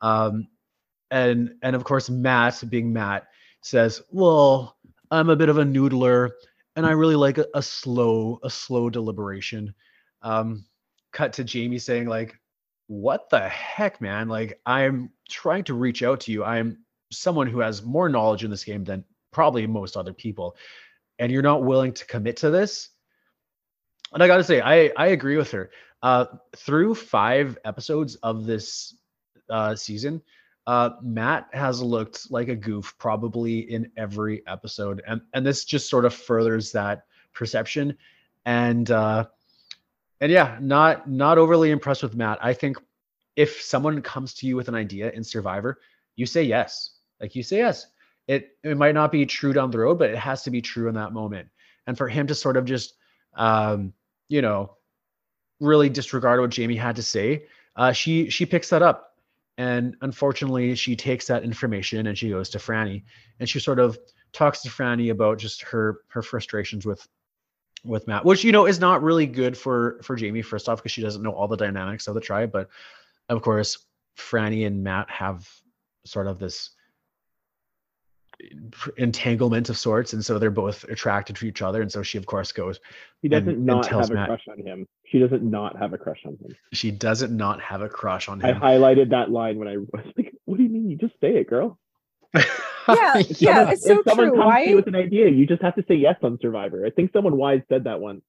Um, 0.00 0.48
and 1.10 1.54
and 1.62 1.76
of 1.76 1.84
course 1.84 2.08
Matt, 2.08 2.62
being 2.68 2.92
Matt, 2.92 3.26
says, 3.62 4.02
"Well, 4.10 4.76
I'm 5.10 5.28
a 5.28 5.36
bit 5.36 5.48
of 5.48 5.58
a 5.58 5.64
noodler, 5.64 6.30
and 6.76 6.86
I 6.86 6.92
really 6.92 7.16
like 7.16 7.38
a, 7.38 7.46
a 7.54 7.62
slow 7.62 8.40
a 8.42 8.50
slow 8.50 8.90
deliberation." 8.90 9.74
Um, 10.22 10.64
cut 11.12 11.32
to 11.34 11.44
Jamie 11.44 11.78
saying 11.78 12.06
like, 12.06 12.38
"What 12.86 13.28
the 13.30 13.48
heck, 13.48 14.00
man? 14.00 14.28
Like 14.28 14.60
I'm 14.64 15.10
trying 15.28 15.64
to 15.64 15.74
reach 15.74 16.02
out 16.02 16.20
to 16.20 16.32
you. 16.32 16.44
I'm 16.44 16.78
someone 17.12 17.48
who 17.48 17.60
has 17.60 17.82
more 17.82 18.08
knowledge 18.08 18.44
in 18.44 18.50
this 18.50 18.64
game 18.64 18.84
than 18.84 19.04
probably 19.32 19.66
most 19.66 19.96
other 19.96 20.12
people, 20.14 20.56
and 21.18 21.30
you're 21.30 21.42
not 21.42 21.64
willing 21.64 21.92
to 21.94 22.06
commit 22.06 22.38
to 22.38 22.50
this." 22.50 22.90
And 24.12 24.22
I 24.22 24.26
got 24.26 24.38
to 24.38 24.44
say, 24.44 24.60
I 24.60 24.90
I 24.96 25.08
agree 25.08 25.36
with 25.36 25.50
her. 25.52 25.70
Uh, 26.02 26.26
through 26.56 26.94
five 26.94 27.58
episodes 27.64 28.16
of 28.16 28.46
this 28.46 28.94
uh, 29.50 29.74
season, 29.74 30.22
uh, 30.66 30.90
Matt 31.02 31.48
has 31.52 31.82
looked 31.82 32.30
like 32.30 32.48
a 32.48 32.56
goof 32.56 32.94
probably 32.98 33.58
in 33.58 33.90
every 33.96 34.42
episode, 34.46 35.02
and 35.06 35.20
and 35.34 35.44
this 35.44 35.64
just 35.64 35.90
sort 35.90 36.04
of 36.04 36.14
furthers 36.14 36.72
that 36.72 37.04
perception. 37.32 37.96
And 38.46 38.90
uh, 38.90 39.26
and 40.20 40.32
yeah, 40.32 40.58
not 40.60 41.08
not 41.08 41.38
overly 41.38 41.70
impressed 41.70 42.02
with 42.02 42.14
Matt. 42.14 42.38
I 42.42 42.52
think 42.52 42.78
if 43.36 43.60
someone 43.62 44.02
comes 44.02 44.34
to 44.34 44.46
you 44.46 44.56
with 44.56 44.68
an 44.68 44.74
idea 44.74 45.10
in 45.10 45.24
Survivor, 45.24 45.80
you 46.16 46.26
say 46.26 46.42
yes. 46.42 46.90
Like 47.20 47.34
you 47.34 47.42
say 47.42 47.58
yes. 47.58 47.86
It 48.26 48.56
it 48.62 48.76
might 48.76 48.94
not 48.94 49.12
be 49.12 49.26
true 49.26 49.52
down 49.52 49.70
the 49.70 49.78
road, 49.78 49.98
but 49.98 50.10
it 50.10 50.18
has 50.18 50.42
to 50.44 50.50
be 50.50 50.62
true 50.62 50.88
in 50.88 50.94
that 50.94 51.12
moment. 51.12 51.48
And 51.86 51.96
for 51.96 52.08
him 52.08 52.26
to 52.28 52.34
sort 52.34 52.56
of 52.56 52.64
just 52.64 52.94
um, 53.34 53.92
you 54.30 54.40
know, 54.40 54.76
really 55.60 55.90
disregard 55.90 56.40
what 56.40 56.56
Jaime 56.56 56.76
had 56.76 56.96
to 56.96 57.02
say, 57.02 57.46
uh, 57.76 57.92
she 57.92 58.30
she 58.30 58.46
picks 58.46 58.70
that 58.70 58.80
up, 58.80 59.16
and 59.58 59.96
unfortunately, 60.00 60.74
she 60.76 60.96
takes 60.96 61.26
that 61.26 61.42
information 61.42 62.06
and 62.06 62.16
she 62.16 62.30
goes 62.30 62.48
to 62.50 62.58
Frannie, 62.58 63.02
and 63.38 63.48
she 63.48 63.60
sort 63.60 63.78
of 63.78 63.98
talks 64.32 64.62
to 64.62 64.70
Frannie 64.70 65.10
about 65.10 65.38
just 65.38 65.62
her 65.62 66.00
her 66.08 66.22
frustrations 66.22 66.86
with 66.86 67.06
with 67.84 68.06
Matt, 68.06 68.24
which 68.24 68.44
you 68.44 68.52
know 68.52 68.66
is 68.66 68.80
not 68.80 69.02
really 69.02 69.26
good 69.26 69.58
for 69.58 70.00
for 70.02 70.16
Jaime 70.16 70.42
first 70.42 70.68
off 70.68 70.78
because 70.78 70.92
she 70.92 71.02
doesn't 71.02 71.22
know 71.22 71.32
all 71.32 71.48
the 71.48 71.56
dynamics 71.56 72.06
of 72.06 72.14
the 72.14 72.20
tribe, 72.20 72.52
but 72.52 72.68
of 73.28 73.42
course, 73.42 73.84
Frannie 74.16 74.66
and 74.66 74.84
Matt 74.84 75.10
have 75.10 75.48
sort 76.04 76.28
of 76.28 76.38
this 76.38 76.70
entanglement 78.96 79.68
of 79.68 79.76
sorts, 79.76 80.12
and 80.12 80.24
so 80.24 80.38
they're 80.38 80.50
both 80.50 80.84
attracted 80.84 81.36
to 81.36 81.46
each 81.46 81.62
other. 81.62 81.82
And 81.82 81.90
so 81.90 82.02
she, 82.02 82.18
of 82.18 82.26
course, 82.26 82.52
goes. 82.52 82.80
He 83.22 83.28
doesn't 83.28 83.48
and, 83.48 83.66
not 83.66 83.90
and 83.90 84.00
have 84.00 84.10
a 84.10 84.14
Matt, 84.14 84.28
crush 84.28 84.44
on 84.50 84.64
him. 84.64 84.86
She 85.06 85.18
doesn't 85.18 85.42
not 85.42 85.78
have 85.78 85.92
a 85.92 85.98
crush 85.98 86.22
on 86.26 86.32
him. 86.32 86.56
She 86.72 86.90
doesn't 86.90 87.36
not 87.36 87.60
have 87.60 87.82
a 87.82 87.88
crush 87.88 88.28
on 88.28 88.40
him. 88.40 88.56
I 88.56 88.58
highlighted 88.58 89.10
that 89.10 89.30
line 89.30 89.58
when 89.58 89.68
I 89.68 89.76
was 89.76 90.04
like, 90.16 90.34
"What 90.44 90.58
do 90.58 90.62
you 90.62 90.68
mean? 90.68 90.90
You 90.90 90.96
just 90.96 91.14
say 91.20 91.36
it, 91.36 91.48
girl." 91.48 91.78
yeah, 92.34 92.44
yeah, 93.38 93.70
it's 93.70 93.84
so 93.84 94.00
if 94.00 94.04
someone 94.06 94.28
true. 94.28 94.38
Comes 94.38 94.46
Why? 94.46 94.64
To 94.64 94.70
you 94.70 94.76
with 94.76 94.86
an 94.86 94.96
idea, 94.96 95.28
you 95.28 95.46
just 95.46 95.62
have 95.62 95.74
to 95.76 95.84
say 95.86 95.94
yes 95.94 96.16
on 96.22 96.38
Survivor. 96.40 96.86
I 96.86 96.90
think 96.90 97.12
someone 97.12 97.36
wise 97.36 97.62
said 97.68 97.84
that 97.84 98.00
once. 98.00 98.22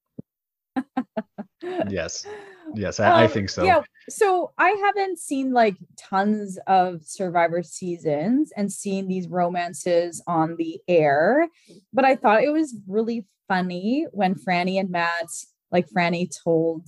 yes. 1.89 2.26
Yes, 2.75 2.99
I, 2.99 3.10
um, 3.10 3.19
I, 3.19 3.27
think 3.27 3.49
so. 3.49 3.63
Yeah. 3.63 3.81
So 4.10 4.51
I 4.57 4.69
haven't 4.69 5.19
seen 5.19 5.53
like 5.53 5.75
tons 5.97 6.57
of 6.67 7.03
Survivor 7.03 7.63
seasons 7.63 8.51
and 8.55 8.71
seen 8.71 9.07
these 9.07 9.27
romances 9.27 10.21
on 10.27 10.55
the 10.57 10.79
air, 10.88 11.47
but 11.93 12.05
I 12.05 12.15
thought 12.15 12.43
it 12.43 12.51
was 12.51 12.75
really 12.88 13.25
funny 13.47 14.07
when 14.12 14.36
Frannie 14.36 14.79
and 14.79 14.89
Matt, 14.89 15.27
like 15.71 15.89
Frannie 15.89 16.29
told, 16.43 16.88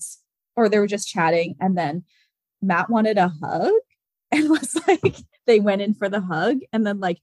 or 0.55 0.69
they 0.69 0.79
were 0.79 0.87
just 0.87 1.07
chatting, 1.07 1.55
and 1.59 1.77
then 1.77 2.03
Matt 2.61 2.89
wanted 2.89 3.17
a 3.17 3.33
hug 3.41 3.71
and 4.31 4.49
was 4.49 4.79
like, 4.87 5.17
they 5.45 5.59
went 5.59 5.81
in 5.81 5.93
for 5.93 6.09
the 6.09 6.21
hug, 6.21 6.59
and 6.71 6.85
then 6.85 6.99
like, 6.99 7.19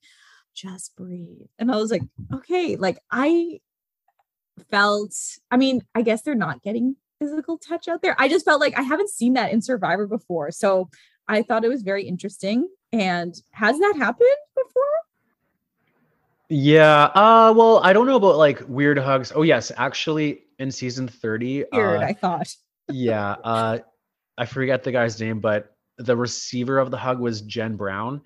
just 0.55 0.94
breathe. 0.96 1.46
And 1.59 1.70
I 1.70 1.77
was 1.77 1.90
like, 1.90 2.03
okay, 2.33 2.77
like 2.77 2.99
I 3.11 3.61
felt, 4.70 5.14
I 5.51 5.57
mean, 5.57 5.83
I 5.94 6.03
guess 6.03 6.23
they're 6.23 6.35
not 6.35 6.62
getting 6.62 6.96
physical 7.20 7.59
touch 7.59 7.87
out 7.87 8.02
there. 8.02 8.16
I 8.18 8.28
just 8.28 8.44
felt 8.44 8.61
like 8.61 8.76
I 8.78 8.83
haven't 8.83 9.11
seen 9.11 9.35
that 9.35 9.52
in 9.52 9.61
Survivor 9.62 10.06
before. 10.06 10.50
So 10.50 10.88
I 11.28 11.42
thought 11.42 11.64
it 11.64 11.68
was 11.68 11.83
very 11.83 12.04
interesting. 12.04 12.68
And 12.92 13.35
has 13.52 13.78
that 13.78 13.94
happened 13.96 14.28
before? 14.56 14.83
Yeah. 16.48 17.04
Uh 17.04 17.54
well, 17.56 17.78
I 17.85 17.92
don't 17.92 18.06
know 18.06 18.16
about 18.16 18.37
like 18.37 18.62
weird 18.66 18.98
hugs. 18.98 19.33
Oh 19.35 19.42
yes, 19.42 19.70
actually 19.76 20.42
in 20.59 20.72
season 20.72 21.06
30. 21.06 21.66
Weird, 21.72 22.00
uh, 22.02 22.04
I 22.04 22.12
thought. 22.14 22.52
yeah. 22.90 23.33
Uh 23.44 23.78
I 24.37 24.46
forget 24.46 24.83
the 24.83 24.90
guy's 24.92 25.20
name, 25.20 25.40
but 25.40 25.76
the 25.98 26.16
receiver 26.16 26.78
of 26.78 26.90
the 26.90 26.96
hug 26.96 27.20
was 27.20 27.42
Jenn 27.42 27.76
Brown. 27.76 28.22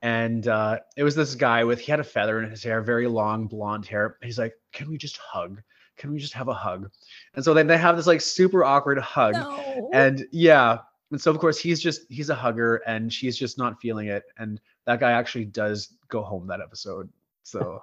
And 0.00 0.46
uh 0.48 0.78
it 0.96 1.02
was 1.02 1.14
this 1.14 1.34
guy 1.34 1.64
with 1.64 1.80
he 1.80 1.90
had 1.90 2.00
a 2.00 2.04
feather 2.04 2.40
in 2.42 2.48
his 2.50 2.62
hair, 2.62 2.80
very 2.80 3.08
long 3.08 3.48
blonde 3.48 3.84
hair. 3.86 4.16
He's 4.22 4.38
like, 4.38 4.54
Can 4.72 4.88
we 4.88 4.96
just 4.96 5.18
hug? 5.18 5.60
Can 5.96 6.12
we 6.12 6.18
just 6.18 6.32
have 6.34 6.48
a 6.48 6.54
hug? 6.54 6.90
And 7.34 7.44
so 7.44 7.54
then 7.54 7.66
they 7.66 7.78
have 7.78 7.96
this 7.96 8.06
like 8.06 8.20
super 8.20 8.64
awkward 8.64 8.98
hug. 8.98 9.34
No. 9.34 9.90
And 9.92 10.26
yeah. 10.32 10.78
And 11.10 11.20
so 11.20 11.30
of 11.30 11.38
course 11.38 11.58
he's 11.58 11.80
just 11.80 12.02
he's 12.08 12.30
a 12.30 12.34
hugger 12.34 12.76
and 12.86 13.12
she's 13.12 13.36
just 13.36 13.58
not 13.58 13.80
feeling 13.80 14.08
it. 14.08 14.24
And 14.38 14.60
that 14.84 15.00
guy 15.00 15.12
actually 15.12 15.46
does 15.46 15.94
go 16.08 16.22
home 16.22 16.46
that 16.48 16.60
episode. 16.60 17.08
So 17.42 17.82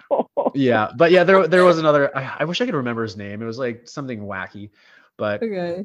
yeah. 0.54 0.90
But 0.96 1.10
yeah, 1.10 1.24
there 1.24 1.46
there 1.46 1.64
was 1.64 1.78
another 1.78 2.16
I, 2.16 2.36
I, 2.40 2.44
wish 2.44 2.60
I 2.60 2.66
could 2.66 2.74
remember 2.74 3.02
his 3.02 3.16
name. 3.16 3.42
It 3.42 3.46
was 3.46 3.58
like 3.58 3.88
something 3.88 4.20
wacky. 4.20 4.70
But 5.16 5.42
okay. 5.42 5.56
okay 5.56 5.84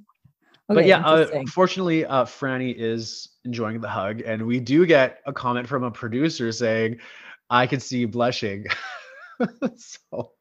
but 0.75 0.85
yeah, 0.85 0.99
uh, 0.99 1.43
fortunately, 1.47 2.05
uh, 2.05 2.25
Frannie 2.25 2.75
is 2.77 3.29
enjoying 3.43 3.81
the 3.81 3.89
hug, 3.89 4.21
and 4.21 4.45
we 4.45 4.59
do 4.59 4.85
get 4.85 5.19
a 5.25 5.33
comment 5.33 5.67
from 5.67 5.83
a 5.83 5.89
producer 5.89 6.51
saying, 6.51 6.99
"I 7.49 7.65
can 7.65 7.79
see 7.79 7.99
you 7.99 8.07
blushing." 8.07 8.67
so 9.77 10.33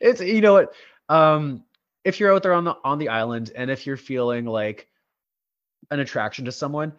it's 0.00 0.20
you 0.20 0.40
know 0.40 0.52
what 0.54 0.74
um 1.08 1.64
if 2.04 2.18
you're 2.18 2.32
out 2.34 2.42
there 2.42 2.52
on 2.52 2.64
the 2.64 2.76
on 2.84 2.98
the 2.98 3.08
island 3.08 3.52
and 3.54 3.70
if 3.70 3.86
you're 3.86 3.96
feeling 3.96 4.46
like 4.46 4.88
an 5.90 6.00
attraction 6.00 6.44
to 6.44 6.52
someone 6.52 6.92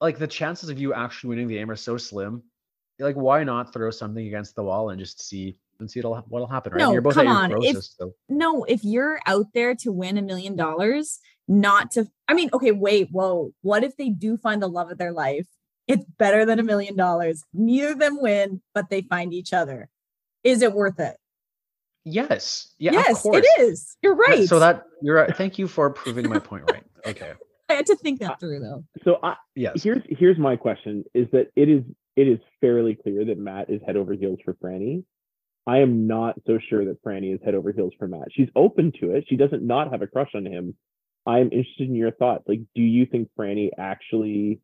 like 0.00 0.18
the 0.18 0.26
chances 0.26 0.68
of 0.68 0.78
you 0.78 0.94
actually 0.94 1.30
winning 1.30 1.48
the 1.48 1.54
game 1.54 1.70
are 1.70 1.76
so 1.76 1.96
slim. 1.96 2.42
Like 2.98 3.16
why 3.16 3.44
not 3.44 3.72
throw 3.72 3.90
something 3.90 4.26
against 4.26 4.56
the 4.56 4.62
wall 4.62 4.90
and 4.90 4.98
just 4.98 5.26
see 5.26 5.56
and 5.78 5.88
see 5.88 6.00
what'll, 6.00 6.16
what'll 6.28 6.48
happen 6.48 6.72
right? 6.72 6.80
No, 6.80 6.92
you're 6.92 7.00
both 7.00 7.14
come 7.14 7.28
on. 7.28 7.62
if, 7.62 7.84
so. 7.84 8.12
no 8.28 8.64
if 8.64 8.82
you're 8.82 9.20
out 9.26 9.46
there 9.54 9.76
to 9.76 9.92
win 9.92 10.18
a 10.18 10.22
million 10.22 10.56
dollars 10.56 11.20
not 11.46 11.92
to 11.92 12.08
i 12.26 12.34
mean 12.34 12.50
okay 12.52 12.72
wait 12.72 13.06
whoa 13.12 13.52
what 13.62 13.84
if 13.84 13.96
they 13.96 14.08
do 14.08 14.36
find 14.36 14.60
the 14.60 14.68
love 14.68 14.90
of 14.90 14.98
their 14.98 15.12
life? 15.12 15.46
It's 15.86 16.04
better 16.18 16.44
than 16.44 16.58
a 16.58 16.64
million 16.64 16.96
dollars. 16.96 17.44
Neither 17.54 17.92
of 17.92 17.98
them 17.98 18.20
win 18.20 18.60
but 18.74 18.90
they 18.90 19.02
find 19.02 19.32
each 19.32 19.52
other. 19.52 19.88
Is 20.42 20.60
it 20.60 20.72
worth 20.72 20.98
it 20.98 21.16
Yes. 22.12 22.74
Yeah. 22.78 22.92
Yes, 22.92 23.24
it 23.24 23.46
is. 23.60 23.96
You're 24.02 24.14
right. 24.16 24.48
So 24.48 24.58
that 24.58 24.84
you're 25.02 25.16
right. 25.16 25.36
Thank 25.36 25.58
you 25.58 25.68
for 25.68 25.90
proving 25.90 26.28
my 26.28 26.38
point 26.38 26.70
right. 26.70 26.84
Okay. 27.06 27.32
I 27.70 27.74
had 27.74 27.86
to 27.86 27.96
think 27.96 28.20
that 28.20 28.40
through 28.40 28.60
though. 28.60 28.84
So 29.04 29.18
I, 29.22 29.36
Yes. 29.54 29.82
here's 29.82 30.02
here's 30.08 30.38
my 30.38 30.56
question: 30.56 31.04
is 31.14 31.26
that 31.32 31.48
it 31.54 31.68
is 31.68 31.82
it 32.16 32.26
is 32.28 32.38
fairly 32.60 32.94
clear 32.94 33.24
that 33.26 33.38
Matt 33.38 33.70
is 33.70 33.80
head 33.86 33.96
over 33.96 34.14
heels 34.14 34.38
for 34.44 34.54
Frannie. 34.54 35.04
I 35.66 35.78
am 35.78 36.06
not 36.06 36.36
so 36.46 36.58
sure 36.68 36.84
that 36.86 37.02
Frannie 37.04 37.34
is 37.34 37.40
head 37.44 37.54
over 37.54 37.72
heels 37.72 37.92
for 37.98 38.08
Matt. 38.08 38.28
She's 38.32 38.48
open 38.56 38.92
to 39.00 39.14
it. 39.14 39.26
She 39.28 39.36
doesn't 39.36 39.62
not 39.62 39.90
have 39.92 40.00
a 40.02 40.06
crush 40.06 40.30
on 40.34 40.46
him. 40.46 40.74
I'm 41.26 41.52
interested 41.52 41.88
in 41.88 41.94
your 41.94 42.10
thoughts. 42.10 42.44
Like, 42.48 42.60
do 42.74 42.80
you 42.82 43.04
think 43.04 43.28
Frannie 43.38 43.70
actually 43.76 44.60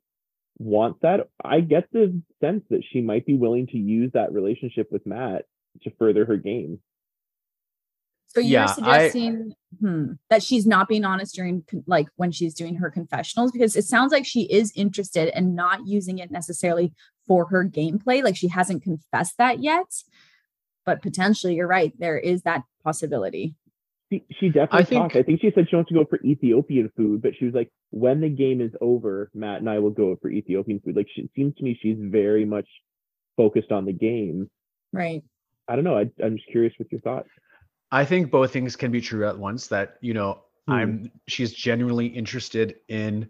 wants 0.59 1.01
that? 1.03 1.29
I 1.45 1.61
get 1.61 1.89
the 1.93 2.23
sense 2.41 2.65
that 2.71 2.83
she 2.91 3.03
might 3.03 3.27
be 3.27 3.35
willing 3.37 3.67
to 3.69 3.77
use 3.77 4.13
that 4.15 4.33
relationship 4.33 4.91
with 4.91 5.05
Matt 5.05 5.45
to 5.83 5.91
further 5.99 6.25
her 6.25 6.39
game. 6.39 6.79
So 8.35 8.41
you're 8.41 8.51
Yeah, 8.51 8.65
I- 8.65 8.73
suggesting 8.75 9.53
hmm, 9.81 10.13
that 10.29 10.43
she's 10.43 10.67
not 10.67 10.89
being 10.89 11.05
honest 11.05 11.35
during 11.35 11.65
like 11.87 12.09
when 12.17 12.33
she's 12.33 12.55
doing 12.55 12.77
her 12.77 12.91
confessionals 12.91 13.53
because 13.53 13.77
it 13.77 13.85
sounds 13.85 14.13
like 14.13 14.27
she 14.27 14.43
is 14.43 14.73
interested 14.75 15.29
and 15.37 15.55
not 15.55 15.87
using 15.87 16.19
it 16.19 16.31
necessarily 16.31 16.93
for 17.27 17.47
her 17.47 17.65
gameplay. 17.65 18.23
Like 18.23 18.37
she 18.37 18.49
hasn't 18.49 18.83
confessed 18.83 19.39
that 19.39 19.61
yet, 19.63 19.87
but 20.85 21.01
potentially 21.01 21.55
you're 21.55 21.69
right. 21.69 21.93
There 21.99 22.19
is 22.19 22.43
that 22.43 22.63
possibility. 22.83 23.55
She, 24.13 24.25
she 24.39 24.49
definitely 24.49 24.79
I 24.81 24.85
think- 24.85 25.03
talked. 25.03 25.17
I 25.17 25.23
think 25.23 25.41
she 25.41 25.53
said 25.55 25.69
she 25.71 25.77
wants 25.77 25.89
to 25.89 25.95
go 25.95 26.05
for 26.05 26.19
Ethiopian 26.25 26.91
food, 26.97 27.23
but 27.23 27.33
she 27.39 27.45
was 27.45 27.55
like, 27.55 27.71
when 27.91 28.21
the 28.21 28.29
game 28.29 28.61
is 28.61 28.73
over, 28.81 29.31
Matt 29.33 29.61
and 29.61 29.71
I 29.71 29.79
will 29.79 29.91
go 29.91 30.17
for 30.21 30.29
Ethiopian 30.29 30.81
food. 30.85 30.97
Like, 30.97 31.07
she, 31.15 31.23
it 31.23 31.31
seems 31.37 31.55
to 31.57 31.63
me 31.65 31.79
she's 31.81 31.97
very 32.01 32.45
much 32.45 32.67
focused 33.37 33.71
on 33.71 33.85
the 33.85 33.93
game. 33.93 34.51
Right. 34.93 35.23
I 35.69 35.77
don't 35.77 35.85
know. 35.85 35.97
I, 35.97 36.11
I'm 36.23 36.37
just 36.37 36.49
curious 36.51 36.75
with 36.79 36.89
your 36.91 37.01
thoughts. 37.01 37.29
I 37.95 38.05
think 38.05 38.31
both 38.31 38.53
things 38.53 38.77
can 38.77 38.91
be 38.91 39.01
true 39.01 39.27
at 39.27 39.39
once. 39.39 39.69
That 39.69 39.97
you 40.01 40.15
know, 40.15 40.45
Hmm. 40.67 40.73
I'm 40.73 41.13
she's 41.27 41.53
genuinely 41.53 42.07
interested 42.07 42.77
in 42.89 43.29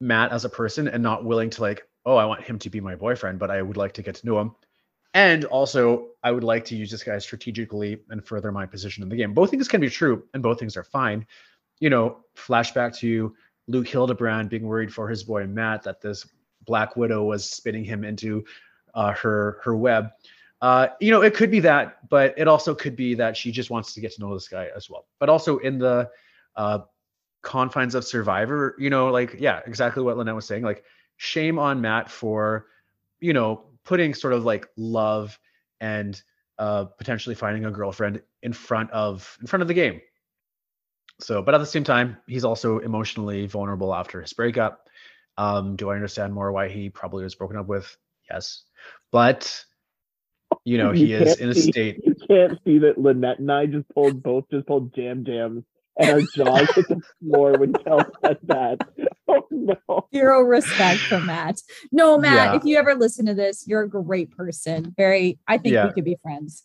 Matt 0.00 0.32
as 0.32 0.44
a 0.44 0.48
person 0.48 0.88
and 0.88 1.02
not 1.02 1.24
willing 1.24 1.50
to 1.50 1.62
like, 1.62 1.86
oh, 2.06 2.16
I 2.16 2.24
want 2.24 2.42
him 2.42 2.58
to 2.60 2.70
be 2.70 2.80
my 2.80 2.94
boyfriend, 2.94 3.38
but 3.38 3.50
I 3.50 3.62
would 3.62 3.76
like 3.76 3.92
to 3.94 4.02
get 4.02 4.16
to 4.16 4.26
know 4.26 4.40
him. 4.40 4.54
And 5.12 5.44
also, 5.46 6.10
I 6.22 6.30
would 6.30 6.44
like 6.44 6.64
to 6.66 6.76
use 6.76 6.90
this 6.90 7.02
guy 7.02 7.18
strategically 7.18 7.98
and 8.10 8.24
further 8.24 8.52
my 8.52 8.64
position 8.64 9.02
in 9.02 9.08
the 9.08 9.16
game. 9.16 9.34
Both 9.34 9.50
things 9.50 9.66
can 9.66 9.80
be 9.80 9.90
true, 9.90 10.22
and 10.34 10.42
both 10.42 10.60
things 10.60 10.76
are 10.76 10.84
fine. 10.84 11.26
You 11.80 11.90
know, 11.90 12.18
flashback 12.36 12.96
to 12.98 13.34
Luke 13.66 13.88
Hildebrand 13.88 14.50
being 14.50 14.66
worried 14.66 14.94
for 14.94 15.08
his 15.08 15.24
boy 15.24 15.46
Matt 15.48 15.82
that 15.82 16.00
this 16.00 16.28
Black 16.64 16.96
Widow 16.96 17.24
was 17.24 17.50
spinning 17.50 17.84
him 17.84 18.04
into 18.04 18.44
uh, 18.94 19.12
her 19.14 19.58
her 19.64 19.74
web. 19.76 20.10
Uh, 20.60 20.88
you 21.00 21.10
know, 21.10 21.22
it 21.22 21.34
could 21.34 21.50
be 21.50 21.60
that, 21.60 22.08
but 22.08 22.34
it 22.36 22.46
also 22.46 22.74
could 22.74 22.94
be 22.94 23.14
that 23.14 23.36
she 23.36 23.50
just 23.50 23.70
wants 23.70 23.94
to 23.94 24.00
get 24.00 24.12
to 24.12 24.20
know 24.20 24.34
this 24.34 24.48
guy 24.48 24.68
as 24.76 24.90
well. 24.90 25.06
But 25.18 25.28
also 25.28 25.58
in 25.58 25.78
the 25.78 26.10
uh, 26.56 26.80
confines 27.42 27.94
of 27.94 28.04
Survivor, 28.04 28.76
you 28.78 28.90
know, 28.90 29.08
like 29.08 29.36
yeah, 29.38 29.60
exactly 29.66 30.02
what 30.02 30.16
Lynnette 30.16 30.34
was 30.34 30.46
saying. 30.46 30.62
Like, 30.62 30.84
shame 31.16 31.58
on 31.58 31.80
Matt 31.80 32.10
for, 32.10 32.66
you 33.20 33.32
know, 33.32 33.64
putting 33.84 34.14
sort 34.14 34.32
of 34.32 34.44
like 34.44 34.68
love 34.76 35.38
and 35.80 36.22
uh, 36.58 36.84
potentially 36.84 37.34
finding 37.34 37.64
a 37.64 37.70
girlfriend 37.70 38.22
in 38.42 38.52
front 38.52 38.90
of 38.90 39.36
in 39.40 39.46
front 39.46 39.62
of 39.62 39.68
the 39.68 39.74
game. 39.74 40.00
So, 41.20 41.42
but 41.42 41.54
at 41.54 41.58
the 41.58 41.66
same 41.66 41.84
time, 41.84 42.16
he's 42.26 42.44
also 42.44 42.78
emotionally 42.78 43.46
vulnerable 43.46 43.94
after 43.94 44.20
his 44.20 44.32
breakup. 44.32 44.88
Um, 45.36 45.76
do 45.76 45.90
I 45.90 45.94
understand 45.94 46.32
more 46.34 46.52
why 46.52 46.68
he 46.68 46.90
probably 46.90 47.24
was 47.24 47.34
broken 47.34 47.56
up 47.56 47.66
with? 47.66 47.96
Yes, 48.30 48.64
but 49.10 49.64
you 50.64 50.78
know, 50.78 50.92
he 50.92 51.12
is 51.12 51.38
in 51.38 51.48
a 51.50 51.54
see- 51.54 51.72
state. 51.72 52.00
You 52.04 52.14
can't 52.28 52.58
see 52.64 52.78
that 52.80 52.96
Lynnette 52.98 53.38
and 53.38 53.50
I 53.50 53.66
just 53.66 53.88
pulled 53.90 54.22
both 54.22 54.44
just 54.50 54.66
pulled 54.66 54.94
jam 54.94 55.24
jams 55.24 55.64
and 55.98 56.10
our 56.10 56.20
jaws 56.36 56.70
hit 56.74 56.88
the 56.88 57.00
floor 57.20 57.58
when 57.58 57.72
Kel 57.72 58.00
said 58.24 58.38
that. 58.44 58.78
Oh 59.28 59.46
no. 59.50 60.06
Zero 60.14 60.40
respect 60.42 61.00
for 61.00 61.20
Matt. 61.20 61.60
No, 61.92 62.18
Matt, 62.18 62.52
Yeah. 62.52 62.56
if 62.56 62.64
you 62.64 62.76
ever 62.78 62.94
listen 62.94 63.26
to 63.26 63.34
this, 63.34 63.66
you're 63.66 63.82
a 63.82 63.88
great 63.88 64.30
person. 64.36 64.94
Very, 64.96 65.38
I 65.48 65.58
think 65.58 65.74
Yeah. 65.74 65.86
we 65.86 65.92
could 65.92 66.04
be 66.04 66.16
friends. 66.22 66.64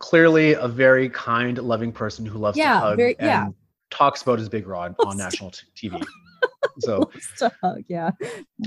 Clearly, 0.00 0.52
a 0.54 0.68
very 0.68 1.08
kind, 1.08 1.56
loving 1.58 1.92
person 1.92 2.26
who 2.26 2.38
loves 2.38 2.58
Yeah, 2.58 2.74
to 2.74 2.78
hug 2.80 2.96
very- 2.96 3.16
and 3.18 3.26
yeah. 3.26 3.48
talks 3.90 4.22
about 4.22 4.38
his 4.38 4.48
big 4.48 4.66
rod 4.66 4.94
on 5.06 5.16
national 5.16 5.50
t- 5.52 5.88
TV. 5.88 6.02
So, 7.36 7.50
hug, 7.60 7.84
yeah. 7.88 8.10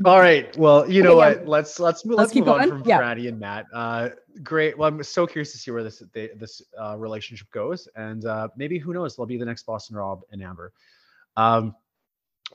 all 0.05 0.19
right. 0.19 0.55
Well, 0.57 0.89
you 0.89 1.03
know 1.03 1.19
yeah. 1.19 1.35
what? 1.35 1.47
Let's 1.47 1.79
let's 1.79 2.05
move, 2.05 2.17
Let's 2.17 2.33
let's 2.33 2.39
move 2.39 2.49
on 2.49 2.69
from 2.69 2.83
Yeah. 2.85 2.99
Frannie 3.01 3.27
and 3.27 3.39
Matt. 3.39 3.65
Uh, 3.73 4.09
great. 4.43 4.77
Well, 4.77 4.87
I'm 4.87 5.01
so 5.03 5.27
curious 5.27 5.51
to 5.51 5.57
see 5.57 5.71
where 5.71 5.83
this 5.83 6.01
they, 6.13 6.29
this 6.35 6.61
uh, 6.81 6.97
relationship 6.97 7.49
goes, 7.51 7.87
and 7.95 8.25
uh, 8.25 8.49
maybe 8.55 8.77
who 8.79 8.93
knows? 8.93 9.15
They'll 9.15 9.25
be 9.25 9.37
the 9.37 9.45
next 9.45 9.65
Boston 9.65 9.95
Rob 9.95 10.21
and 10.31 10.41
Amber. 10.41 10.73
Um, 11.35 11.75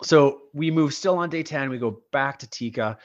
so 0.03 0.43
we 0.55 0.71
move 0.71 0.95
still 0.95 1.19
on 1.19 1.29
day 1.29 1.43
10 1.43 1.69
we 1.69 1.79
go 1.79 2.03
back 2.13 2.39
to 2.39 2.49
tika 2.49 2.99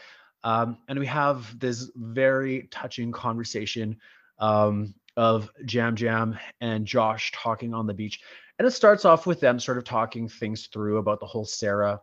um, 0.44 0.78
and 0.88 0.98
we 0.98 1.06
have 1.06 1.60
this 1.60 1.92
very 1.96 2.68
touching 2.72 3.12
conversation 3.12 3.98
um, 4.40 4.94
of 5.18 5.50
Yam 5.68 5.96
Yam 5.98 6.38
and 6.62 6.86
josh 6.86 7.32
talking 7.34 7.74
on 7.74 7.88
the 7.88 7.94
beach 7.94 8.22
and 8.60 8.68
it 8.68 8.72
starts 8.72 9.04
off 9.04 9.28
with 9.28 9.40
them 9.40 9.60
sort 9.60 9.78
of 9.78 9.84
talking 9.84 10.30
things 10.30 10.68
through 10.68 10.98
about 10.98 11.20
the 11.20 11.26
whole 11.26 11.46
sarah 11.46 12.00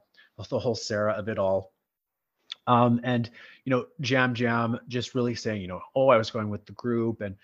the 0.49 0.59
whole 0.59 0.75
sarah 0.75 1.13
of 1.13 1.29
it 1.29 1.39
all 1.39 1.73
um, 2.67 3.01
and 3.05 3.31
you 3.65 3.71
know 3.71 3.87
Yam 3.99 4.35
Yam 4.37 4.79
just 4.89 5.15
really 5.15 5.35
saying 5.35 5.61
you 5.61 5.69
know 5.69 5.81
oh 5.95 6.09
i 6.09 6.17
was 6.17 6.31
going 6.31 6.51
with 6.51 6.65
the 6.67 6.73
group 6.73 7.21
and 7.21 7.37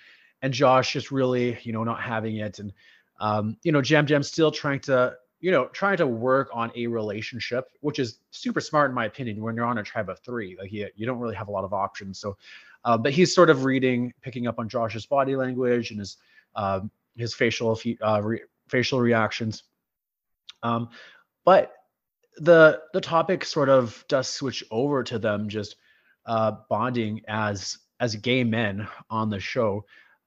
and 0.43 0.53
josh 0.53 0.93
just 0.93 1.11
really 1.11 1.59
you 1.63 1.73
know 1.73 1.85
not 1.85 2.01
having 2.01 2.37
it 2.37 2.59
and 2.59 2.73
um, 3.21 3.57
you 3.63 3.73
know 3.73 3.83
Yam 3.83 4.07
Yam 4.07 4.23
still 4.23 4.51
trying 4.51 4.81
to 4.81 5.15
you 5.41 5.51
know, 5.51 5.67
trying 5.69 5.97
to 5.97 6.07
work 6.07 6.51
on 6.53 6.71
a 6.77 6.87
relationship, 6.87 7.71
which 7.81 7.99
is 7.99 8.19
super 8.31 8.61
smart 8.61 8.91
in 8.91 8.95
my 8.95 9.07
opinion. 9.07 9.43
When 9.43 9.57
you're 9.57 9.65
on 9.65 9.79
a 9.79 9.83
tribe 9.83 10.11
of 10.11 10.19
three, 10.21 10.57
like 10.61 10.71
you, 10.71 10.89
you 10.95 11.07
don't 11.07 11.19
really 11.19 11.35
have 11.35 11.49
a 11.49 11.51
lot 11.51 11.65
of 11.65 11.73
options. 11.73 12.19
So, 12.19 12.37
uh, 12.85 12.99
but 12.99 13.13
he's 13.13 13.35
sort 13.35 13.49
of 13.49 13.65
reading, 13.65 14.13
picking 14.21 14.47
up 14.47 14.59
on 14.59 14.69
Josh's 14.69 15.07
body 15.07 15.37
language 15.37 15.91
and 15.91 15.99
his 15.99 16.19
um, 16.55 16.91
his 17.17 17.35
facial 17.35 17.79
uh, 18.03 18.21
re- 18.23 18.43
facial 18.69 19.01
reactions. 19.01 19.65
Um, 20.63 20.91
but 21.45 21.73
the 22.39 22.81
the 22.93 23.01
topic 23.01 23.45
sort 23.45 23.69
of 23.69 24.05
does 24.09 24.29
switch 24.29 24.65
over 24.71 25.03
to 25.05 25.19
them 25.19 25.49
just 25.49 25.77
uh, 26.27 26.53
bonding 26.69 27.21
as 27.29 27.79
as 27.99 28.17
gay 28.17 28.45
men 28.45 28.89
on 29.11 29.31
the 29.31 29.41
show 29.41 29.85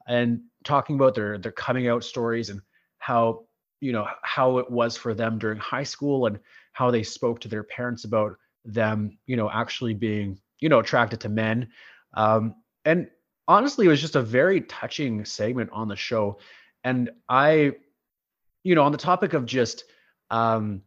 and 0.07 0.41
talking 0.63 0.95
about 0.95 1.15
their 1.15 1.37
their 1.37 1.51
coming 1.51 1.87
out 1.87 2.03
stories 2.03 2.49
and 2.49 2.61
how 2.99 3.45
you 3.79 3.91
know 3.91 4.07
how 4.21 4.57
it 4.57 4.69
was 4.69 4.97
for 4.97 5.13
them 5.13 5.37
during 5.37 5.57
high 5.59 5.83
school 5.83 6.25
and 6.25 6.39
how 6.73 6.91
they 6.91 7.03
spoke 7.03 7.39
to 7.39 7.47
their 7.47 7.63
parents 7.63 8.05
about 8.05 8.35
them 8.65 9.17
you 9.25 9.35
know 9.35 9.49
actually 9.49 9.93
being 9.93 10.39
you 10.59 10.69
know 10.69 10.79
attracted 10.79 11.19
to 11.19 11.29
men. 11.29 11.67
Um 12.13 12.55
and 12.85 13.07
honestly 13.47 13.85
it 13.85 13.89
was 13.89 14.01
just 14.01 14.15
a 14.15 14.21
very 14.21 14.61
touching 14.61 15.25
segment 15.25 15.69
on 15.73 15.87
the 15.87 15.95
show. 15.95 16.39
And 16.83 17.11
i 17.29 17.73
you 18.63 18.75
know 18.75 18.83
on 18.83 18.91
the 18.91 18.97
topic 18.97 19.33
of 19.33 19.45
just 19.45 19.85
um 20.29 20.81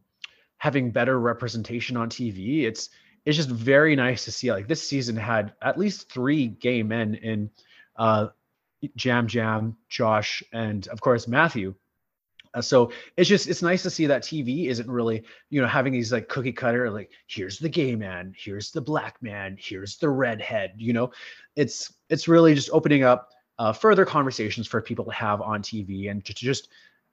having 0.66 0.90
better 0.90 1.20
representation 1.20 1.96
on 1.96 2.10
tv 2.10 2.64
it's 2.64 2.90
it's 3.24 3.36
just 3.36 3.48
very 3.48 3.94
nice 3.94 4.24
to 4.24 4.32
see 4.32 4.50
like 4.50 4.66
this 4.66 4.82
season 4.82 5.14
had 5.14 5.52
at 5.62 5.78
least 5.78 6.10
three 6.10 6.48
gay 6.48 6.82
men 6.82 7.14
in 7.14 7.48
uh 7.94 8.26
Yam 8.96 9.28
Yam 9.30 9.76
josh 9.88 10.42
and 10.52 10.88
of 10.88 11.00
course 11.00 11.28
matthew 11.28 11.72
uh, 12.52 12.60
so 12.60 12.90
it's 13.16 13.28
just 13.28 13.46
it's 13.46 13.62
nice 13.62 13.84
to 13.84 13.90
see 13.90 14.06
that 14.06 14.22
TV 14.22 14.66
isn't 14.66 14.90
really 14.90 15.22
you 15.50 15.60
know 15.60 15.68
having 15.68 15.92
these 15.92 16.10
like 16.10 16.28
cookie 16.28 16.52
cutter 16.52 16.90
like 16.90 17.10
here's 17.28 17.60
the 17.60 17.68
gay 17.68 17.94
man, 17.94 18.34
here's 18.36 18.72
the 18.72 18.80
black 18.80 19.22
man, 19.22 19.56
here's 19.60 19.98
the 19.98 20.08
redhead. 20.08 20.72
You 20.78 20.94
know, 20.94 21.12
it's 21.54 21.92
it's 22.08 22.26
really 22.26 22.54
just 22.54 22.70
opening 22.72 23.04
up 23.04 23.28
uh, 23.58 23.72
further 23.72 24.04
conversations 24.06 24.66
for 24.66 24.80
people 24.80 25.04
to 25.04 25.12
have 25.12 25.42
on 25.42 25.62
TV 25.62 26.10
and 26.10 26.24
to, 26.24 26.32
to 26.32 26.44
just 26.44 26.68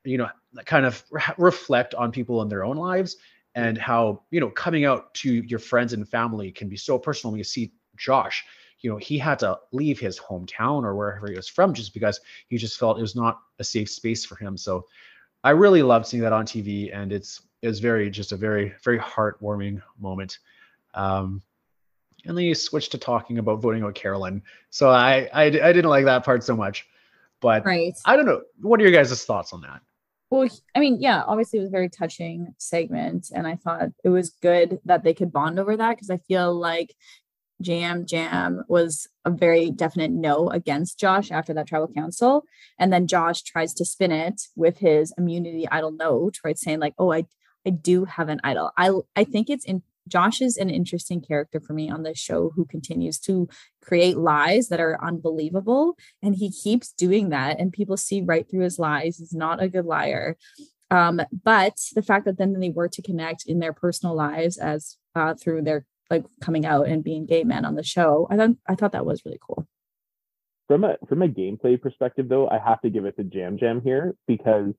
you 0.05 0.17
know 0.17 0.29
kind 0.65 0.85
of 0.85 1.03
re- 1.11 1.21
reflect 1.37 1.95
on 1.95 2.11
people 2.11 2.41
in 2.41 2.49
their 2.49 2.63
own 2.63 2.77
lives 2.77 3.17
and 3.55 3.77
how 3.77 4.23
you 4.31 4.39
know 4.39 4.49
coming 4.49 4.85
out 4.85 5.13
to 5.15 5.31
your 5.31 5.59
friends 5.59 5.93
and 5.93 6.07
family 6.07 6.51
can 6.51 6.69
be 6.69 6.77
so 6.77 6.97
personal. 6.97 7.31
When 7.31 7.37
you 7.37 7.43
see 7.43 7.73
Josh, 7.95 8.43
you 8.79 8.89
know 8.89 8.97
he 8.97 9.17
had 9.17 9.39
to 9.39 9.59
leave 9.71 9.99
his 9.99 10.19
hometown 10.19 10.83
or 10.83 10.95
wherever 10.95 11.27
he 11.27 11.35
was 11.35 11.47
from 11.47 11.73
just 11.73 11.93
because 11.93 12.19
he 12.47 12.57
just 12.57 12.79
felt 12.79 12.97
it 12.97 13.01
was 13.01 13.15
not 13.15 13.39
a 13.59 13.63
safe 13.63 13.89
space 13.89 14.25
for 14.25 14.35
him. 14.35 14.57
So 14.57 14.85
I 15.43 15.51
really 15.51 15.83
loved 15.83 16.05
seeing 16.05 16.23
that 16.23 16.33
on 16.33 16.45
TV, 16.45 16.95
and 16.95 17.11
it's 17.11 17.41
it's 17.61 17.79
very 17.79 18.09
just 18.09 18.31
a 18.31 18.37
very 18.37 18.73
very 18.83 18.99
heartwarming 18.99 19.81
moment. 19.99 20.39
Um, 20.93 21.41
and 22.25 22.37
then 22.37 22.45
you 22.45 22.55
switch 22.55 22.89
to 22.89 22.97
talking 22.97 23.37
about 23.37 23.61
voting 23.61 23.83
out 23.83 23.95
Carolyn, 23.95 24.41
so 24.69 24.89
I, 24.89 25.29
I 25.33 25.43
I 25.43 25.49
didn't 25.49 25.89
like 25.89 26.05
that 26.05 26.23
part 26.23 26.43
so 26.43 26.55
much, 26.55 26.87
but 27.41 27.65
Right. 27.65 27.93
I 28.05 28.15
don't 28.15 28.25
know. 28.25 28.41
What 28.61 28.79
are 28.79 28.83
your 28.83 28.91
guys' 28.91 29.25
thoughts 29.25 29.53
on 29.53 29.61
that? 29.61 29.81
Well, 30.34 30.49
I 30.75 30.79
mean, 30.79 30.97
yeah, 30.99 31.21
obviously 31.27 31.59
it 31.59 31.61
was 31.61 31.69
a 31.69 31.71
very 31.71 31.89
touching 31.89 32.55
segment, 32.57 33.27
and 33.36 33.45
I 33.45 33.55
thought 33.55 33.89
it 34.03 34.09
was 34.09 34.31
good 34.41 34.79
that 34.84 35.03
they 35.03 35.13
could 35.13 35.31
bond 35.31 35.59
over 35.59 35.77
that 35.77 35.91
because 35.91 36.09
I 36.09 36.17
feel 36.17 36.55
like 36.55 36.95
Yam 37.59 38.05
Yam 38.09 38.63
was 38.67 39.07
a 39.25 39.29
very 39.29 39.69
definite 39.69 40.09
no 40.09 40.49
against 40.49 40.99
Josh 40.99 41.29
after 41.29 41.53
that 41.53 41.67
tribal 41.67 41.88
council, 41.88 42.45
and 42.79 42.91
then 42.91 43.05
Josh 43.05 43.43
tries 43.43 43.75
to 43.75 43.86
spin 43.86 44.11
it 44.11 44.41
with 44.55 44.79
his 44.79 45.13
immunity 45.19 45.67
idol 45.69 45.91
note, 45.91 46.39
right, 46.43 46.57
saying 46.57 46.79
like, 46.79 46.95
"Oh, 46.97 47.11
I 47.13 47.25
I 47.63 47.69
do 47.69 48.05
have 48.05 48.29
an 48.29 48.41
idol. 48.43 48.71
I 48.75 48.89
I 49.15 49.25
think 49.25 49.51
it's 49.51 49.65
in 49.65 49.84
Josh 50.07 50.41
is 50.41 50.57
an 50.57 50.69
interesting 50.69 51.21
character 51.21 51.59
for 51.59 51.73
me 51.73 51.89
on 51.89 52.03
this 52.03 52.17
show 52.17 52.51
who 52.55 52.65
continues 52.65 53.19
to 53.19 53.47
create 53.81 54.17
lies 54.17 54.67
that 54.69 54.79
are 54.79 55.03
unbelievable. 55.03 55.95
And 56.21 56.35
he 56.35 56.51
keeps 56.51 56.91
doing 56.91 57.29
that. 57.29 57.59
And 57.59 57.71
people 57.71 57.97
see 57.97 58.21
right 58.21 58.49
through 58.49 58.63
his 58.63 58.79
lies. 58.79 59.17
He's 59.17 59.33
not 59.33 59.61
a 59.61 59.69
good 59.69 59.85
liar. 59.85 60.37
Um, 60.91 61.21
but 61.43 61.77
the 61.95 62.03
fact 62.03 62.25
that 62.25 62.37
then 62.37 62.53
they 62.59 62.69
were 62.69 62.89
to 62.89 63.01
connect 63.01 63.45
in 63.47 63.59
their 63.59 63.73
personal 63.73 64.15
lives 64.15 64.57
as 64.57 64.97
uh, 65.15 65.33
through 65.33 65.63
their 65.63 65.85
like 66.09 66.25
coming 66.41 66.65
out 66.65 66.87
and 66.87 67.03
being 67.03 67.25
gay 67.25 67.43
men 67.43 67.65
on 67.65 67.75
the 67.75 67.83
show, 67.83 68.27
I 68.29 68.37
thought 68.37 68.51
I 68.67 68.75
thought 68.75 68.91
that 68.91 69.05
was 69.05 69.23
really 69.25 69.39
cool. 69.41 69.67
From 70.67 70.83
a 70.83 70.97
from 71.09 71.21
a 71.23 71.27
gameplay 71.27 71.81
perspective, 71.81 72.29
though, 72.29 72.47
I 72.47 72.59
have 72.59 72.81
to 72.81 72.89
give 72.89 73.05
it 73.05 73.15
to 73.17 73.23
Yam 73.23 73.57
Yam 73.59 73.81
here 73.81 74.15
because 74.27 74.73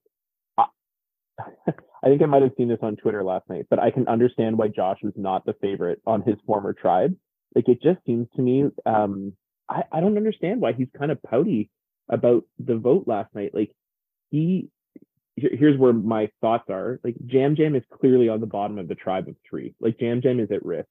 I 2.05 2.09
think 2.09 2.21
I 2.21 2.27
might 2.27 2.43
have 2.43 2.51
seen 2.55 2.67
this 2.67 2.79
on 2.83 2.95
Twitter 2.97 3.23
last 3.23 3.49
night, 3.49 3.65
but 3.69 3.79
I 3.79 3.89
can 3.89 4.07
understand 4.07 4.59
why 4.59 4.67
Josh 4.67 4.99
was 5.01 5.13
not 5.15 5.43
the 5.43 5.55
favorite 5.59 6.01
on 6.05 6.21
his 6.21 6.35
former 6.45 6.71
tribe. 6.71 7.15
Like 7.55 7.67
it 7.67 7.81
just 7.81 7.99
seems 8.05 8.27
to 8.35 8.43
me, 8.43 8.65
um, 8.85 9.33
I, 9.67 9.83
I 9.91 10.01
don't 10.01 10.17
understand 10.17 10.61
why 10.61 10.73
he's 10.73 10.87
kind 10.97 11.11
of 11.11 11.21
pouty 11.23 11.71
about 12.07 12.43
the 12.59 12.75
vote 12.75 13.05
last 13.07 13.33
night. 13.33 13.55
Like 13.55 13.71
he, 14.29 14.69
here's 15.35 15.79
where 15.79 15.93
my 15.93 16.29
thoughts 16.41 16.69
are. 16.69 16.99
Like 17.03 17.15
Yam 17.25 17.55
Yam 17.55 17.75
is 17.75 17.83
clearly 17.91 18.29
on 18.29 18.39
the 18.39 18.45
bottom 18.45 18.77
of 18.77 18.87
the 18.87 18.95
tribe 18.95 19.27
of 19.27 19.35
three. 19.49 19.73
Like 19.79 19.99
Yam 19.99 20.21
Yam 20.23 20.39
is 20.39 20.51
at 20.51 20.63
risk. 20.63 20.89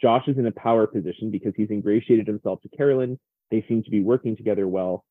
Josh 0.00 0.28
is 0.28 0.38
in 0.38 0.46
a 0.46 0.52
power 0.52 0.86
position 0.86 1.32
because 1.32 1.54
he's 1.56 1.70
ingratiated 1.70 2.28
himself 2.28 2.62
to 2.62 2.68
Carolyn. 2.76 3.18
They 3.50 3.64
seem 3.68 3.82
to 3.82 3.90
be 3.90 4.02
working 4.02 4.36
together 4.36 4.68
well. 4.68 5.04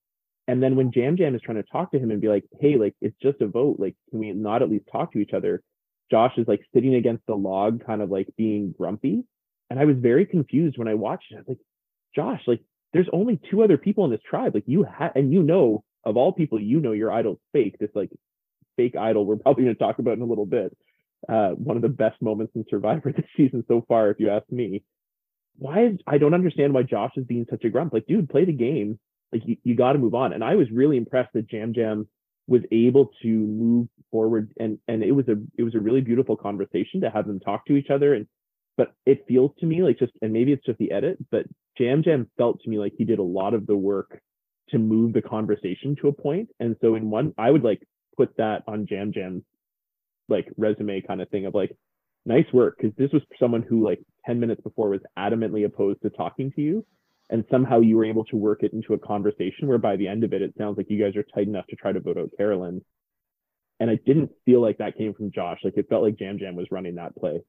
And 0.48 0.62
then 0.62 0.76
when 0.76 0.92
Yam 0.94 1.16
Yam 1.18 1.36
is 1.36 1.42
trying 1.42 1.62
to 1.62 1.70
talk 1.72 1.92
to 1.92 2.00
him 2.00 2.12
and 2.12 2.20
be 2.20 2.28
like, 2.28 2.44
hey, 2.60 2.76
like 2.76 2.96
it's 3.02 3.16
just 3.22 3.42
a 3.42 3.48
vote, 3.48 3.78
like 3.80 3.96
can 4.10 4.20
we 4.20 4.32
not 4.32 4.62
at 4.62 4.70
least 4.70 4.86
talk 4.92 5.14
to 5.14 5.20
each 5.20 5.34
other? 5.34 5.62
Josh 6.12 6.34
is 6.38 6.48
like 6.48 6.62
sitting 6.74 6.96
against 6.96 7.26
the 7.28 7.36
log, 7.36 7.86
kind 7.86 8.02
of 8.02 8.10
like 8.10 8.28
being 8.38 8.74
grumpy. 8.78 9.24
And 9.70 9.80
I 9.80 9.86
was 9.86 9.96
very 9.98 10.26
confused 10.26 10.78
when 10.78 10.88
I 10.88 10.94
watched 10.94 11.32
it. 11.32 11.36
I 11.36 11.40
was 11.40 11.48
like, 11.48 11.58
Josh, 12.16 12.42
like 12.46 12.62
there's 12.92 13.08
only 13.14 13.40
two 13.50 13.64
other 13.64 13.78
people 13.78 14.06
in 14.06 14.12
this 14.12 14.22
tribe. 14.30 14.54
Like 14.54 14.66
you 14.68 14.84
have, 14.84 15.14
and 15.16 15.32
you 15.32 15.42
know, 15.44 15.84
of 16.04 16.18
all 16.18 16.34
people, 16.34 16.60
you 16.60 16.80
know 16.80 16.92
your 16.92 17.12
idol's 17.12 17.40
fake. 17.54 17.78
This 17.80 17.90
like 17.96 18.12
fake 18.76 18.96
idol 18.96 19.26
we're 19.26 19.36
probably 19.44 19.64
going 19.64 19.76
to 19.76 19.80
talk 19.80 20.00
about 20.00 20.18
in 20.18 20.22
a 20.22 20.28
little 20.28 20.46
bit. 20.46 20.76
Uh, 21.28 21.52
one 21.52 21.78
of 21.78 21.82
the 21.82 21.90
best 21.90 22.22
moments 22.22 22.54
in 22.54 22.66
Survivor 22.70 23.12
this 23.16 23.26
season 23.38 23.64
so 23.68 23.84
far, 23.88 24.10
if 24.12 24.20
you 24.20 24.30
ask 24.30 24.50
me. 24.52 24.84
Why 25.58 25.86
is 25.86 26.00
I 26.08 26.18
don't 26.18 26.34
understand 26.34 26.74
why 26.74 26.84
Josh 26.84 27.12
is 27.16 27.26
being 27.26 27.46
such 27.50 27.64
a 27.64 27.70
grump. 27.70 27.94
Like, 27.94 28.08
dude, 28.08 28.30
play 28.30 28.44
the 28.44 28.52
game 28.52 29.00
like 29.34 29.42
you, 29.46 29.58
you 29.64 29.76
got 29.76 29.94
to 29.94 30.00
move 30.00 30.14
on. 30.14 30.34
And 30.34 30.44
I 30.44 30.56
was 30.56 30.70
really 30.72 30.98
impressed 30.98 31.34
that 31.34 31.52
Yam 31.52 31.74
Yam 31.76 32.08
was 32.48 32.62
able 32.72 33.12
to 33.22 33.28
move 33.28 33.88
forward 34.12 34.52
and 34.60 34.78
and 34.88 35.02
it 35.04 35.12
was 35.12 35.28
a 35.28 35.36
it 35.58 35.64
was 35.64 35.76
a 35.76 35.80
really 35.80 36.02
beautiful 36.02 36.36
conversation 36.36 37.02
to 37.02 37.10
have 37.10 37.26
them 37.26 37.40
talk 37.40 37.66
to 37.66 37.76
each 37.76 37.90
other 37.90 38.14
and 38.14 38.28
but 38.76 38.94
it 39.06 39.24
feels 39.28 39.52
to 39.60 39.66
me 39.66 39.82
like 39.82 39.98
just 39.98 40.12
and 40.22 40.34
maybe 40.34 40.52
it's 40.52 40.66
just 40.66 40.78
the 40.78 40.92
edit 40.92 41.18
but 41.32 41.46
Yam 41.80 42.04
Yam 42.06 42.30
felt 42.38 42.62
to 42.62 42.70
me 42.70 42.78
like 42.78 42.94
he 42.98 43.06
did 43.06 43.20
a 43.20 43.24
lot 43.24 43.54
of 43.54 43.66
the 43.66 43.76
work 43.76 44.20
to 44.70 44.78
move 44.78 45.14
the 45.14 45.22
conversation 45.22 45.96
to 46.02 46.10
a 46.10 46.14
point 46.14 46.50
and 46.60 46.76
so 46.82 46.96
in 46.96 47.10
one 47.10 47.34
I 47.38 47.50
would 47.50 47.64
like 47.64 47.82
put 48.18 48.36
that 48.38 48.64
on 48.68 48.88
Yam 48.90 49.14
Yam's 49.16 49.44
like 50.28 50.48
resume 50.58 51.02
kind 51.02 51.22
of 51.22 51.30
thing 51.30 51.46
of 51.46 51.56
like 51.56 51.76
nice 52.26 52.46
work 52.54 52.78
because 52.78 52.96
this 52.98 53.12
was 53.12 53.22
someone 53.40 53.64
who 53.64 53.84
like 53.84 54.00
10 54.26 54.40
minutes 54.40 54.62
before 54.62 54.90
was 54.90 55.02
adamantly 55.18 55.66
opposed 55.66 56.02
to 56.02 56.10
talking 56.10 56.52
to 56.52 56.62
you 56.62 56.86
and 57.30 57.44
somehow 57.50 57.80
you 57.80 57.98
were 57.98 58.06
able 58.06 58.26
to 58.26 58.36
work 58.36 58.64
it 58.64 58.74
into 58.74 58.94
a 58.94 59.00
conversation 59.00 59.68
where 59.68 59.78
by 59.78 59.96
the 59.96 60.08
end 60.08 60.24
of 60.24 60.34
it 60.34 60.42
it 60.42 60.54
sounds 60.58 60.78
like 60.78 60.90
you 60.90 61.04
guys 61.04 61.16
are 61.16 61.24
tight 61.24 61.48
enough 61.48 61.68
to 61.68 61.76
try 61.76 61.92
to 61.92 62.00
vote 62.00 62.18
out 62.18 62.30
carolyn. 62.38 62.82
And 63.80 63.90
i 63.90 63.98
didn't 64.06 64.32
feel 64.46 64.62
like 64.62 64.78
that 64.78 64.98
came 64.98 65.14
from 65.14 65.32
josh. 65.32 65.60
Like 65.64 65.78
it 65.78 65.90
felt 65.90 66.04
like 66.04 66.20
Yam 66.20 66.38
Yam 66.38 66.56
was 66.56 66.68
running 66.72 66.96
that 66.96 67.16
play. 67.16 67.42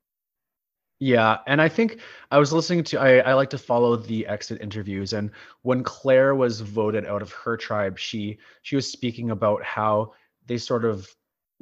Yeah, 1.01 1.39
and 1.47 1.61
I 1.61 1.69
think 1.69 1.99
I 2.31 2.39
was 2.39 2.53
listening 2.53 2.85
to 2.85 3.01
I, 3.01 3.19
I 3.19 3.35
like 3.35 3.51
to 3.51 3.59
follow 3.59 3.97
the 3.97 4.27
exit 4.27 4.61
interviews 4.63 5.13
and 5.13 5.31
when 5.63 5.83
Claire 5.83 6.35
was 6.35 6.61
voted 6.61 7.05
out 7.05 7.21
of 7.21 7.33
her 7.33 7.57
tribe, 7.57 7.99
she 7.99 8.39
she 8.63 8.77
was 8.77 8.91
speaking 8.91 9.31
about 9.31 9.63
how 9.63 10.13
they 10.47 10.57
sort 10.57 10.85
of 10.85 11.09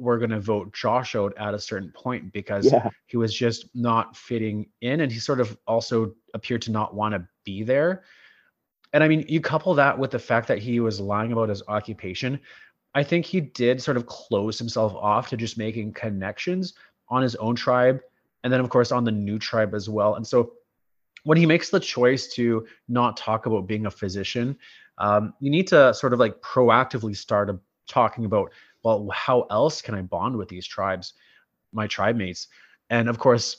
were 0.03 0.17
going 0.17 0.29
to 0.31 0.39
vote 0.39 0.73
Josh 0.73 1.15
out 1.15 1.33
at 1.37 1.53
a 1.53 1.59
certain 1.59 1.91
point 1.91 2.33
because 2.33 2.71
yeah. 2.71 2.89
he 3.07 3.17
was 3.17 3.33
just 3.33 3.67
not 3.73 4.15
fitting 4.17 4.67
in 4.81 5.01
and 5.01 5.11
he 5.11 5.19
sort 5.19 5.39
of 5.39 5.57
also 5.65 6.13
appeared 6.33 6.61
to 6.63 6.71
not 6.71 6.93
want 6.93 7.13
to 7.15 7.25
be 7.45 7.63
there. 7.63 8.03
And 8.91 9.03
I 9.03 9.07
mean, 9.07 9.25
you 9.27 9.41
couple 9.41 9.73
that 9.75 9.97
with 9.97 10.11
the 10.11 10.19
fact 10.19 10.47
that 10.49 10.59
he 10.59 10.79
was 10.79 10.99
lying 10.99 11.31
about 11.31 11.49
his 11.49 11.63
occupation. 11.67 12.39
I 12.93 13.03
think 13.03 13.25
he 13.25 13.41
did 13.41 13.81
sort 13.81 13.97
of 13.97 14.05
close 14.05 14.59
himself 14.59 14.93
off 14.93 15.29
to 15.29 15.37
just 15.37 15.57
making 15.57 15.93
connections 15.93 16.75
on 17.09 17.23
his 17.23 17.35
own 17.37 17.55
tribe 17.55 18.01
and 18.43 18.51
then, 18.51 18.59
of 18.59 18.69
course, 18.69 18.91
on 18.91 19.03
the 19.03 19.11
new 19.11 19.39
tribe 19.39 19.73
as 19.73 19.89
well. 19.89 20.15
And 20.15 20.27
so 20.27 20.53
when 21.23 21.37
he 21.37 21.45
makes 21.45 21.69
the 21.69 21.79
choice 21.79 22.27
to 22.35 22.67
not 22.87 23.17
talk 23.17 23.45
about 23.45 23.67
being 23.67 23.85
a 23.85 23.91
physician, 23.91 24.57
um, 24.97 25.33
you 25.39 25.49
need 25.49 25.67
to 25.67 25.93
sort 25.93 26.13
of 26.13 26.19
like 26.19 26.39
proactively 26.41 27.15
start 27.15 27.49
a, 27.49 27.57
talking 27.87 28.25
about, 28.25 28.51
well, 28.83 29.09
how 29.13 29.47
else 29.49 29.81
can 29.81 29.95
I 29.95 30.01
bond 30.01 30.35
with 30.35 30.49
these 30.49 30.67
tribes, 30.67 31.13
my 31.71 31.87
tribe 31.87 32.15
mates? 32.15 32.47
And 32.89 33.09
of 33.09 33.17
course, 33.17 33.57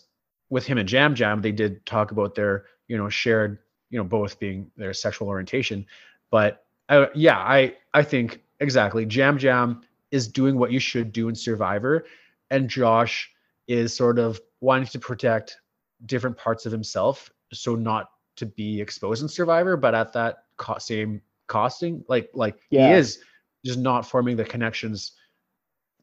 with 0.50 0.66
him 0.66 0.78
and 0.78 0.90
Yam 0.90 1.16
Yam, 1.16 1.40
they 1.40 1.52
did 1.52 1.84
talk 1.86 2.10
about 2.10 2.34
their, 2.34 2.66
you 2.88 2.96
know, 2.96 3.08
shared 3.08 3.58
you 3.94 3.98
know 4.00 4.04
both 4.04 4.40
being 4.40 4.68
their 4.76 4.92
sexual 4.92 5.28
orientation 5.28 5.86
but 6.28 6.64
uh, 6.88 7.06
yeah 7.14 7.38
i 7.38 7.72
i 7.94 8.02
think 8.02 8.42
exactly 8.58 9.06
Yam 9.08 9.38
Yam 9.38 9.82
is 10.10 10.26
doing 10.26 10.58
what 10.58 10.72
you 10.72 10.80
should 10.80 11.12
do 11.12 11.28
in 11.28 11.34
survivor 11.36 12.04
and 12.50 12.68
josh 12.68 13.30
is 13.68 13.94
sort 13.94 14.18
of 14.18 14.40
wanting 14.60 14.88
to 14.88 14.98
protect 14.98 15.58
different 16.06 16.36
parts 16.36 16.66
of 16.66 16.72
himself 16.72 17.30
so 17.52 17.76
not 17.76 18.10
to 18.34 18.46
be 18.46 18.80
exposed 18.80 19.22
in 19.22 19.28
survivor 19.28 19.76
but 19.76 19.94
at 19.94 20.12
that 20.12 20.38
co- 20.56 20.78
same 20.78 21.22
costing 21.46 22.04
like 22.08 22.28
like 22.34 22.56
yeah. 22.70 22.88
he 22.88 22.94
is 22.94 23.20
just 23.64 23.78
not 23.78 24.08
forming 24.08 24.36
the 24.36 24.44
connections 24.44 25.12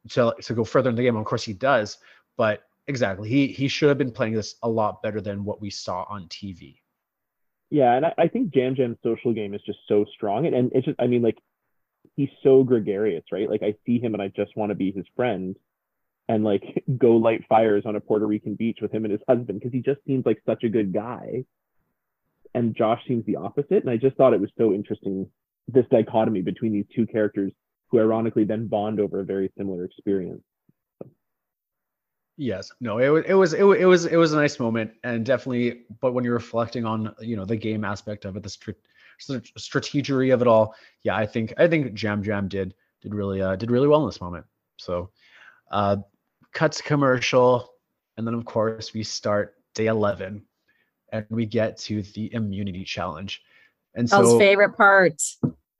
to 0.09 0.34
to 0.41 0.53
go 0.53 0.64
further 0.64 0.89
in 0.89 0.95
the 0.95 1.03
game 1.03 1.16
of 1.16 1.26
course 1.26 1.43
he 1.43 1.53
does 1.53 1.97
but 2.38 2.64
exactly 2.88 3.30
he 3.30 3.47
he 3.47 3.68
should 3.68 3.89
have 3.89 3.97
been 3.97 4.12
playing 4.12 4.34
this 4.34 4.55
a 4.64 4.70
lot 4.70 5.01
better 5.03 5.22
than 5.22 5.43
what 5.43 5.62
we 5.62 5.70
saw 5.70 6.05
on 6.09 6.28
tv 6.28 6.82
yeah, 7.72 7.93
and 7.93 8.05
I, 8.05 8.14
I 8.18 8.28
think 8.28 8.53
Yam 8.53 8.76
Yam's 8.76 8.97
social 9.01 9.34
game 9.34 9.53
is 9.53 9.62
just 9.66 9.80
so 9.88 10.05
strong, 10.14 10.45
and, 10.45 10.53
and 10.53 10.72
it's 10.76 10.86
just 10.86 10.99
I 10.99 11.07
mean 11.07 11.22
like 11.22 11.38
he's 12.18 12.30
so 12.43 12.64
gregarious, 12.64 13.24
right? 13.32 13.49
Like 13.49 13.64
I 13.64 13.76
see 13.86 13.97
him 13.97 14.14
and 14.14 14.22
I 14.22 14.28
just 14.28 14.55
want 14.57 14.72
to 14.72 14.76
be 14.76 14.91
his 14.91 15.05
friend, 15.16 15.55
and 16.28 16.43
like 16.43 16.84
go 16.97 17.16
light 17.16 17.45
fires 17.47 17.84
on 17.86 17.95
a 17.95 18.01
Puerto 18.01 18.28
Rican 18.28 18.55
beach 18.55 18.80
with 18.82 18.93
him 18.93 19.05
and 19.05 19.14
his 19.14 19.22
husband 19.28 19.59
because 19.59 19.72
he 19.72 19.80
just 19.80 20.01
seems 20.05 20.26
like 20.26 20.43
such 20.45 20.64
a 20.66 20.70
good 20.70 20.93
guy, 20.93 21.45
and 22.53 22.76
Josh 22.76 23.01
seems 23.07 23.26
the 23.26 23.38
opposite. 23.38 23.84
And 23.84 23.89
I 23.89 23.95
just 23.95 24.18
thought 24.18 24.34
it 24.34 24.41
was 24.41 24.51
so 24.57 24.74
interesting 24.74 25.30
this 25.68 25.86
dichotomy 25.91 26.41
between 26.41 26.74
these 26.74 26.86
two 26.93 27.05
characters 27.07 27.51
who 27.89 27.99
ironically 27.99 28.43
then 28.43 28.68
bond 28.68 28.99
over 28.99 29.20
a 29.20 29.26
very 29.26 29.51
similar 29.57 29.86
experience. 29.86 30.41
Yes, 32.38 32.72
no, 32.80 32.97
it 32.97 33.09
was 33.09 33.26
it 33.26 33.34
was 33.34 33.53
it, 33.53 33.64
it 33.64 33.86
was 33.86 34.05
it 34.05 34.16
was 34.16 34.34
a 34.34 34.38
nice 34.38 34.59
moment 34.59 34.91
and 35.03 35.26
definitely. 35.26 35.82
But 35.99 36.14
when 36.14 36.24
you're 36.24 36.34
reflecting 36.34 36.86
on 36.86 37.14
you 37.20 37.36
know 37.36 37.45
the 37.45 37.55
game 37.55 37.86
aspect 37.86 38.26
of 38.26 38.36
it, 38.36 38.41
the 38.41 38.49
str- 38.49 38.72
strategery 39.20 40.34
of 40.34 40.41
it 40.41 40.47
all, 40.47 40.74
yeah, 41.03 41.16
I 41.16 41.28
think 41.28 41.53
I 41.57 41.68
think 41.68 42.01
Yam 42.01 42.24
Yam 42.24 42.47
did 42.47 42.74
did 43.01 43.14
really 43.14 43.41
uh, 43.41 43.57
did 43.57 43.70
really 43.70 43.88
well 43.88 44.01
in 44.01 44.07
this 44.07 44.22
moment. 44.22 44.45
So, 44.78 45.12
uh, 45.72 45.97
cuts 46.53 46.82
commercial, 46.82 47.74
and 48.18 48.26
then 48.26 48.34
of 48.34 48.45
course 48.45 48.93
we 48.93 49.03
start 49.03 49.55
day 49.76 49.88
eleven, 49.88 50.43
and 51.12 51.26
we 51.30 51.45
get 51.45 51.78
to 51.80 52.01
the 52.01 52.34
immunity 52.34 52.84
challenge. 52.84 53.43
And 53.95 54.09
so, 54.09 54.39
favorite 54.39 54.77
part. 54.77 55.21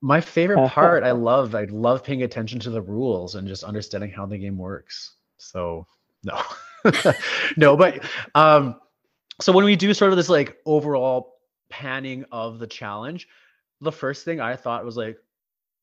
My 0.00 0.20
favorite 0.20 0.68
part, 0.70 1.04
I 1.04 1.12
love. 1.12 1.54
I 1.54 1.64
love 1.64 2.04
paying 2.04 2.22
attention 2.22 2.60
to 2.60 2.70
the 2.70 2.82
rules 2.82 3.34
and 3.34 3.46
just 3.48 3.64
understanding 3.64 4.10
how 4.10 4.26
the 4.26 4.38
game 4.38 4.58
works. 4.58 5.16
So 5.38 5.86
no, 6.24 6.40
no, 7.56 7.76
but 7.76 8.04
um, 8.34 8.76
so 9.40 9.52
when 9.52 9.64
we 9.64 9.76
do 9.76 9.92
sort 9.94 10.12
of 10.12 10.16
this 10.16 10.28
like 10.28 10.58
overall 10.66 11.36
panning 11.68 12.24
of 12.30 12.58
the 12.58 12.66
challenge, 12.66 13.28
the 13.80 13.92
first 13.92 14.24
thing 14.24 14.40
I 14.40 14.56
thought 14.56 14.84
was 14.84 14.96
like, 14.96 15.18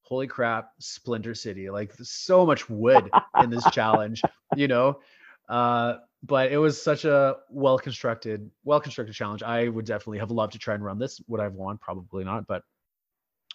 holy 0.01 0.27
crap, 0.27 0.71
Splinter 0.79 1.35
City, 1.35 1.69
like 1.69 1.93
so 2.01 2.45
much 2.45 2.69
wood 2.69 3.09
in 3.41 3.49
this 3.49 3.63
challenge, 3.71 4.21
you 4.55 4.67
know. 4.67 4.99
Uh, 5.47 5.95
but 6.23 6.51
it 6.51 6.57
was 6.57 6.81
such 6.81 7.05
a 7.05 7.37
well 7.49 7.77
constructed, 7.77 8.49
well 8.63 8.79
constructed 8.79 9.13
challenge. 9.13 9.43
I 9.43 9.67
would 9.67 9.85
definitely 9.85 10.19
have 10.19 10.31
loved 10.31 10.53
to 10.53 10.59
try 10.59 10.75
and 10.75 10.83
run 10.83 10.99
this. 10.99 11.21
Would 11.27 11.39
I've 11.39 11.53
won? 11.53 11.77
Probably 11.77 12.23
not. 12.23 12.47
But 12.47 12.63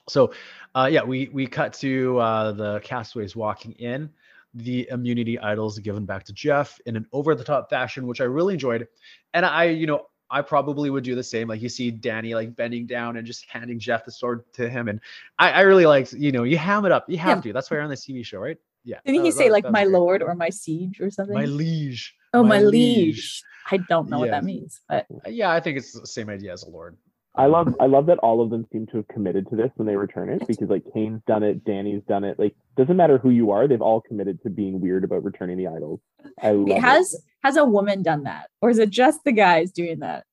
so, 0.08 0.32
uh, 0.74 0.88
yeah, 0.90 1.02
we 1.02 1.28
we 1.32 1.46
cut 1.46 1.74
to 1.74 2.18
uh, 2.18 2.52
the 2.52 2.80
castaways 2.80 3.36
walking 3.36 3.72
in 3.72 4.10
the 4.54 4.88
immunity 4.90 5.38
idols 5.38 5.78
given 5.80 6.04
back 6.04 6.24
to 6.24 6.32
Jeff 6.32 6.80
in 6.86 6.96
an 6.96 7.06
over 7.12 7.34
the 7.34 7.44
top 7.44 7.68
fashion, 7.68 8.06
which 8.06 8.20
I 8.20 8.24
really 8.24 8.54
enjoyed. 8.54 8.86
And 9.34 9.44
I, 9.44 9.64
you 9.64 9.86
know, 9.86 10.06
I 10.30 10.42
probably 10.42 10.90
would 10.90 11.04
do 11.04 11.14
the 11.14 11.24
same. 11.24 11.48
Like 11.48 11.60
you 11.60 11.68
see 11.68 11.90
Danny 11.90 12.34
like 12.34 12.54
bending 12.54 12.86
down 12.86 13.16
and 13.16 13.26
just 13.26 13.46
handing 13.48 13.78
Jeff 13.78 14.04
the 14.04 14.12
sword 14.12 14.44
to 14.54 14.68
him. 14.68 14.88
And 14.88 15.00
I, 15.38 15.50
I 15.50 15.60
really 15.62 15.86
liked, 15.86 16.12
you 16.12 16.32
know, 16.32 16.44
you 16.44 16.56
ham 16.56 16.84
it 16.84 16.92
up. 16.92 17.10
You 17.10 17.18
have 17.18 17.38
yeah. 17.38 17.42
to. 17.42 17.52
That's 17.52 17.70
why 17.70 17.76
you're 17.76 17.84
on 17.84 17.90
this 17.90 18.06
TV 18.06 18.24
show, 18.24 18.38
right? 18.38 18.58
Yeah. 18.84 18.98
Didn't 19.04 19.18
that- 19.22 19.24
he 19.26 19.30
say 19.32 19.44
that- 19.48 19.52
like 19.52 19.64
that 19.64 19.72
my 19.72 19.84
lord 19.84 20.22
or 20.22 20.34
my 20.34 20.50
siege 20.50 21.00
or 21.00 21.10
something? 21.10 21.34
My 21.34 21.44
liege. 21.46 22.14
oh, 22.32 22.42
my, 22.42 22.58
my 22.58 22.62
liege. 22.62 23.06
liege. 23.06 23.42
I 23.70 23.78
don't 23.88 24.10
know 24.10 24.18
what 24.18 24.30
that 24.30 24.44
means, 24.44 24.80
but 24.88 25.06
Uh, 25.10 25.30
Yeah, 25.30 25.50
I 25.50 25.60
think 25.60 25.78
it's 25.78 25.98
the 25.98 26.06
same 26.06 26.28
idea 26.28 26.52
as 26.52 26.62
a 26.64 26.70
lord. 26.70 26.96
I 27.36 27.46
love 27.46 27.74
I 27.80 27.86
love 27.86 28.06
that 28.06 28.18
all 28.18 28.40
of 28.40 28.50
them 28.50 28.64
seem 28.70 28.86
to 28.88 28.98
have 28.98 29.08
committed 29.08 29.48
to 29.50 29.56
this 29.56 29.70
when 29.74 29.88
they 29.88 29.96
return 29.96 30.28
it 30.28 30.46
because 30.46 30.68
like 30.68 30.84
Kane's 30.94 31.20
done 31.26 31.42
it, 31.42 31.64
Danny's 31.64 32.02
done 32.04 32.22
it. 32.22 32.38
Like 32.38 32.54
doesn't 32.76 32.96
matter 32.96 33.18
who 33.18 33.30
you 33.30 33.50
are, 33.50 33.66
they've 33.66 33.82
all 33.82 34.00
committed 34.00 34.40
to 34.42 34.50
being 34.50 34.80
weird 34.80 35.02
about 35.02 35.24
returning 35.24 35.56
the 35.56 35.66
idols. 35.66 35.98
I 36.40 36.52
love 36.52 36.68
it. 36.68 36.80
has 36.80 37.16
has 37.42 37.56
a 37.56 37.64
woman 37.64 38.02
done 38.04 38.22
that, 38.24 38.50
or 38.62 38.70
is 38.70 38.78
it 38.78 38.90
just 38.90 39.24
the 39.24 39.32
guys 39.32 39.72
doing 39.72 39.98
that? 39.98 40.24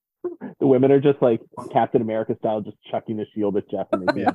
The 0.60 0.68
women 0.68 0.92
are 0.92 1.00
just 1.00 1.22
like 1.22 1.42
Captain 1.72 2.02
America 2.02 2.36
style, 2.40 2.62
just 2.62 2.78
chucking 2.90 3.18
the 3.18 3.26
shield 3.34 3.58
at 3.58 3.70
Jeff. 3.70 3.88
And 3.92 4.08
they 4.08 4.22
Yeah. 4.22 4.32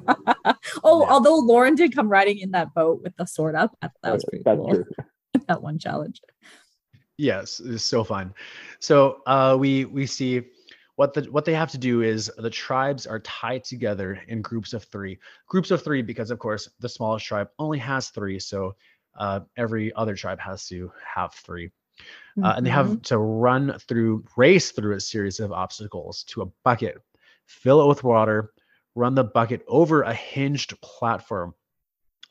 oh, 0.82 1.02
Yeah. 1.02 1.10
although 1.10 1.36
Lauren 1.36 1.74
did 1.74 1.94
come 1.94 2.08
riding 2.08 2.38
in 2.38 2.50
that 2.52 2.74
boat 2.74 3.00
with 3.02 3.16
the 3.16 3.26
sword 3.26 3.54
up, 3.54 3.76
that 3.80 3.92
was 4.04 4.24
pretty 4.24 4.42
That's 4.44 4.58
cool. 4.58 4.84
that 5.48 5.62
one 5.62 5.78
challenge. 5.78 6.20
Yes, 7.18 7.60
it's 7.64 7.84
so 7.84 8.04
fun. 8.04 8.34
So 8.80 9.20
uh, 9.26 9.56
we 9.58 9.84
we 9.86 10.06
see 10.06 10.42
what 10.96 11.14
the 11.14 11.22
what 11.30 11.44
they 11.44 11.54
have 11.54 11.70
to 11.70 11.78
do 11.78 12.02
is 12.02 12.30
the 12.38 12.50
tribes 12.50 13.06
are 13.06 13.20
tied 13.20 13.64
together 13.64 14.20
in 14.28 14.42
groups 14.42 14.72
of 14.72 14.84
three. 14.84 15.18
Groups 15.48 15.70
of 15.70 15.82
three 15.82 16.02
because 16.02 16.30
of 16.30 16.38
course 16.38 16.68
the 16.80 16.88
smallest 16.88 17.24
tribe 17.26 17.48
only 17.58 17.78
has 17.78 18.08
three, 18.10 18.38
so 18.38 18.74
uh, 19.18 19.40
every 19.56 19.92
other 19.94 20.14
tribe 20.14 20.40
has 20.40 20.66
to 20.68 20.90
have 21.14 21.32
three. 21.34 21.70
Uh, 22.42 22.54
and 22.56 22.66
they 22.66 22.70
have 22.70 23.00
to 23.02 23.18
run 23.18 23.78
through, 23.88 24.24
race 24.36 24.70
through 24.70 24.94
a 24.94 25.00
series 25.00 25.40
of 25.40 25.52
obstacles 25.52 26.22
to 26.24 26.42
a 26.42 26.46
bucket, 26.64 27.00
fill 27.46 27.82
it 27.82 27.88
with 27.88 28.04
water, 28.04 28.52
run 28.94 29.14
the 29.14 29.24
bucket 29.24 29.64
over 29.68 30.02
a 30.02 30.12
hinged 30.12 30.78
platform. 30.82 31.54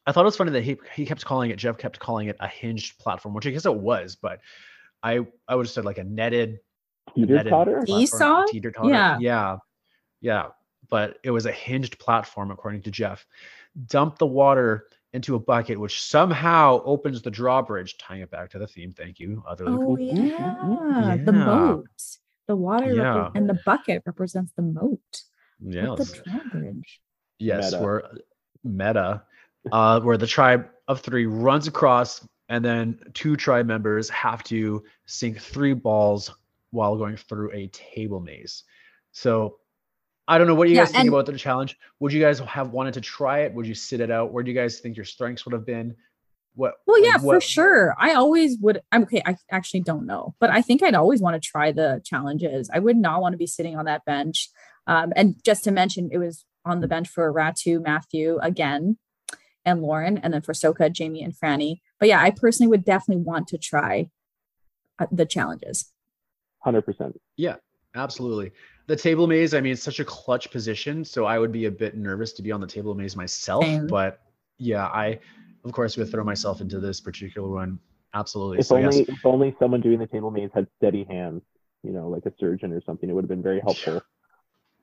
I 0.05 0.11
thought 0.11 0.21
it 0.21 0.25
was 0.25 0.37
funny 0.37 0.51
that 0.51 0.63
he 0.63 0.77
he 0.93 1.05
kept 1.05 1.25
calling 1.25 1.49
it. 1.49 1.55
Jeff 1.57 1.77
kept 1.79 1.97
calling 1.97 2.27
it 2.27 2.37
a 2.39 2.47
hinged 2.47 2.99
platform, 2.99 3.33
which 3.33 3.47
I 3.47 3.49
guess 3.49 3.65
it 3.65 3.73
was, 3.73 4.15
but 4.15 4.39
I 5.01 5.25
I 5.47 5.55
would 5.55 5.65
have 5.65 5.71
said 5.71 5.85
like 5.85 5.97
a 5.97 6.03
netted 6.03 6.59
Teeter 7.15 7.43
totter. 7.43 7.83
platform, 7.85 8.45
teeter-totter. 8.47 8.89
Yeah. 8.89 9.17
yeah, 9.19 9.57
yeah. 10.21 10.47
But 10.89 11.17
it 11.23 11.31
was 11.31 11.45
a 11.45 11.51
hinged 11.51 11.97
platform, 11.99 12.51
according 12.51 12.83
to 12.83 12.91
Jeff. 12.91 13.25
Dump 13.87 14.17
the 14.17 14.27
water 14.27 14.87
into 15.15 15.35
a 15.35 15.39
bucket, 15.39 15.79
which 15.79 16.01
somehow 16.01 16.81
opens 16.83 17.21
the 17.21 17.31
drawbridge, 17.31 17.97
tying 17.97 18.21
it 18.21 18.29
back 18.29 18.49
to 18.51 18.59
the 18.59 18.67
theme. 18.67 18.91
Thank 18.91 19.19
you, 19.19 19.41
other 19.47 19.65
Luke. 19.65 19.81
Oh 19.83 19.91
ooh. 19.93 19.97
yeah, 19.99 21.17
the 21.23 21.31
Yeah. 21.31 21.45
moat. 21.45 21.87
The 22.47 22.55
water 22.55 22.87
repre- 22.87 22.95
Yeah. 22.97 23.31
and 23.33 23.49
the 23.49 23.59
bucket 23.65 24.03
represents 24.05 24.51
the 24.55 24.61
moat. 24.61 24.99
with 25.61 25.73
Yes. 25.73 26.11
the 26.11 26.21
drawbridge. 26.23 27.01
Yes, 27.39 27.71
Meta. 27.71 27.83
where 27.83 28.03
meta, 28.65 29.23
uh, 29.71 30.01
where 30.01 30.17
the 30.17 30.27
tribe 30.27 30.67
of 30.89 30.99
three 30.99 31.25
runs 31.25 31.65
across, 31.67 32.27
and 32.49 32.63
then 32.63 32.99
two 33.13 33.37
tribe 33.37 33.65
members 33.65 34.09
have 34.09 34.43
to 34.43 34.83
sink 35.05 35.39
three 35.39 35.73
balls 35.73 36.29
while 36.71 36.97
going 36.97 37.15
through 37.15 37.51
a 37.53 37.67
table 37.67 38.19
maze. 38.19 38.65
So 39.13 39.59
I 40.27 40.37
don't 40.37 40.47
know 40.47 40.55
what 40.55 40.65
do 40.65 40.71
you 40.71 40.77
Yeah, 40.77 40.83
guys 40.85 40.91
think 40.91 41.01
and- 41.01 41.09
about 41.09 41.25
the 41.27 41.37
challenge. 41.37 41.77
Would 41.99 42.11
you 42.13 42.21
guys 42.21 42.39
have 42.39 42.71
wanted 42.71 42.95
to 42.95 43.01
try 43.01 43.41
it? 43.41 43.53
Would 43.53 43.67
you 43.67 43.75
sit 43.75 43.99
it 43.99 44.09
out? 44.09 44.31
Where 44.31 44.43
do 44.43 44.51
you 44.51 44.57
guys 44.57 44.79
think 44.79 44.95
your 44.97 45.05
strengths 45.05 45.45
would 45.45 45.53
have 45.53 45.65
been? 45.65 45.95
What? 46.55 46.75
Well, 46.87 47.01
like, 47.01 47.11
yeah, 47.11 47.17
for 47.17 47.41
sure. 47.41 47.95
I 47.99 48.13
always 48.13 48.57
would. 48.61 48.81
I'm 48.91 49.03
okay. 49.03 49.21
I 49.25 49.35
actually 49.51 49.81
don't 49.81 50.05
know, 50.05 50.35
but 50.39 50.49
I 50.49 50.61
think 50.61 50.81
I'd 50.81 50.95
always 50.95 51.21
want 51.21 51.41
to 51.41 51.45
try 51.45 51.71
the 51.73 52.01
challenges. 52.05 52.69
I 52.73 52.79
would 52.79 52.95
not 52.95 53.21
want 53.21 53.33
to 53.33 53.37
be 53.37 53.45
sitting 53.47 53.77
on 53.77 53.85
that 53.85 54.05
bench. 54.05 54.49
Um, 54.87 55.11
and 55.17 55.35
just 55.43 55.63
to 55.65 55.71
mention, 55.71 56.09
it 56.13 56.17
was 56.17 56.45
on 56.63 56.79
the 56.79 56.87
bench 56.87 57.09
for 57.09 57.31
Ratu, 57.33 57.83
Matthew 57.83 58.39
again, 58.41 58.97
and 59.65 59.81
Lauren, 59.81 60.17
and 60.17 60.33
then 60.33 60.41
for 60.41 60.53
Soka, 60.53 60.97
Jaime, 60.97 61.21
and 61.21 61.33
Frannie. 61.35 61.81
But 61.99 62.07
yeah, 62.07 62.21
I 62.21 62.31
personally 62.31 62.69
would 62.69 62.85
definitely 62.85 63.23
want 63.23 63.47
to 63.49 63.57
try 63.57 64.09
uh, 64.97 65.07
the 65.11 65.25
challenges. 65.25 65.91
Hundred 66.59 66.83
percent. 66.83 67.19
Yeah 67.35 67.57
absolutely. 67.97 68.51
The 68.87 68.95
table 68.95 69.25
maze, 69.27 69.53
I 69.53 69.61
mean, 69.61 69.73
it's 69.73 69.83
such 69.83 69.99
a 69.99 70.05
clutch 70.05 70.51
position. 70.51 71.03
So 71.03 71.25
I 71.25 71.39
would 71.39 71.51
be 71.51 71.65
a 71.65 71.71
bit 71.71 71.97
nervous 71.97 72.33
to 72.33 72.41
be 72.43 72.51
on 72.51 72.61
the 72.61 72.67
table 72.67 72.93
maze 72.93 73.15
myself. 73.15 73.63
Same. 73.63 73.87
But 73.87 74.21
yeah, 74.57 74.85
I, 74.85 75.19
of 75.63 75.71
course, 75.71 75.97
would 75.97 76.11
throw 76.11 76.23
myself 76.23 76.61
into 76.61 76.79
this 76.79 77.01
particular 77.01 77.49
one. 77.49 77.79
Absolutely. 78.13 78.59
If 78.59 78.67
so 78.67 78.77
only 78.77 78.99
yes. 78.99 79.09
if 79.09 79.25
only 79.25 79.55
someone 79.59 79.81
doing 79.81 79.99
the 79.99 80.07
table 80.07 80.31
maze 80.31 80.49
had 80.53 80.67
steady 80.77 81.03
hands, 81.03 81.41
you 81.83 81.91
know, 81.91 82.07
like 82.07 82.25
a 82.25 82.33
surgeon 82.39 82.71
or 82.71 82.81
something, 82.85 83.09
it 83.09 83.13
would 83.13 83.23
have 83.23 83.29
been 83.29 83.43
very 83.43 83.59
helpful. 83.59 84.01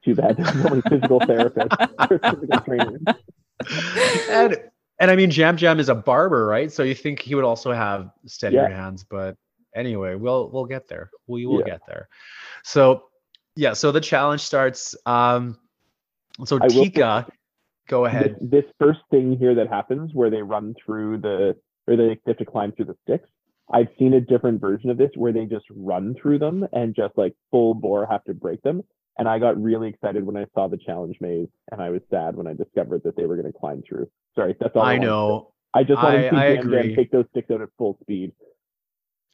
Too 0.04 0.14
bad 0.14 0.36
there's 0.38 0.64
only 0.66 0.82
physical 0.82 1.20
therapist 1.26 1.74
or 2.10 2.18
physical 2.18 2.60
trainer. 2.60 2.98
and, 4.28 4.56
and 4.98 5.10
I 5.10 5.16
mean, 5.16 5.30
Yam 5.30 5.56
Yam 5.58 5.78
is 5.80 5.88
a 5.88 5.94
barber, 5.94 6.44
right? 6.46 6.70
So 6.70 6.82
you 6.82 6.94
think 6.94 7.20
he 7.20 7.34
would 7.34 7.44
also 7.44 7.72
have 7.72 8.10
steadier 8.26 8.68
Yeah. 8.68 8.76
hands. 8.76 9.04
But 9.04 9.36
anyway, 9.74 10.16
we'll 10.16 10.50
we'll 10.50 10.66
get 10.66 10.88
there. 10.88 11.10
We 11.26 11.46
will 11.46 11.60
Yeah. 11.60 11.66
get 11.66 11.80
there. 11.86 12.08
So 12.64 13.04
yeah, 13.56 13.72
so 13.72 13.92
the 13.92 14.00
challenge 14.00 14.40
starts. 14.40 14.94
Um, 15.06 15.58
so 16.44 16.58
I 16.60 16.64
will 16.66 16.84
Tika, 16.84 17.26
go 17.88 18.04
ahead. 18.06 18.36
This, 18.40 18.64
this 18.64 18.72
first 18.80 19.00
thing 19.10 19.36
here 19.38 19.54
that 19.54 19.68
happens 19.68 20.12
where 20.14 20.30
they 20.30 20.42
run 20.42 20.74
through 20.84 21.18
the 21.18 21.56
or 21.86 21.96
they 21.96 22.18
have 22.26 22.36
to 22.38 22.44
climb 22.44 22.72
through 22.72 22.86
the 22.86 22.96
sticks. 23.02 23.28
I've 23.72 23.88
seen 23.98 24.14
a 24.14 24.20
different 24.20 24.60
version 24.60 24.90
of 24.90 24.98
this 24.98 25.10
where 25.14 25.32
they 25.32 25.46
just 25.46 25.64
run 25.70 26.14
through 26.20 26.38
them 26.38 26.66
and 26.72 26.94
just 26.94 27.16
like 27.16 27.34
full 27.50 27.74
bore 27.74 28.06
have 28.06 28.22
to 28.24 28.34
break 28.34 28.62
them. 28.62 28.82
And 29.18 29.28
I 29.28 29.38
got 29.38 29.60
really 29.60 29.88
excited 29.88 30.24
when 30.24 30.36
I 30.36 30.46
saw 30.54 30.68
the 30.68 30.78
challenge 30.78 31.16
maze, 31.20 31.48
and 31.70 31.82
I 31.82 31.90
was 31.90 32.00
sad 32.10 32.34
when 32.34 32.46
I 32.46 32.54
discovered 32.54 33.02
that 33.04 33.14
they 33.16 33.26
were 33.26 33.36
going 33.36 33.52
to 33.52 33.58
climb 33.58 33.82
through. 33.86 34.08
Sorry, 34.34 34.56
that's 34.58 34.74
all. 34.74 34.82
I 34.82 34.96
to 34.96 35.04
know. 35.04 35.52
I 35.74 35.84
just 35.84 36.02
wanted 36.02 36.18
I- 36.18 36.22
to 36.22 36.30
see 36.30 36.36
I 36.36 36.44
agree. 36.46 36.96
take 36.96 37.10
those 37.10 37.26
sticks 37.30 37.50
out 37.50 37.60
at 37.60 37.68
full 37.76 37.98
speed. 38.00 38.32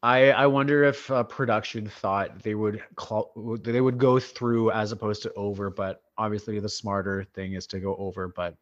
I 0.03 0.30
I 0.30 0.46
wonder 0.46 0.84
if 0.84 1.11
uh, 1.11 1.24
production 1.24 1.88
thought 1.88 2.42
they 2.42 2.55
would 2.55 2.82
cl- 2.99 3.32
they 3.62 3.80
would 3.80 3.99
go 3.99 4.20
through 4.20 4.70
as 4.70 4.92
opposed 4.92 5.22
to 5.24 5.32
over, 5.34 5.70
but 5.70 6.03
obviously 6.16 6.59
the 6.61 6.68
smarter 6.68 7.24
thing 7.34 7.55
is 7.55 7.66
to 7.68 7.80
go 7.80 7.96
over. 7.96 8.28
But 8.28 8.57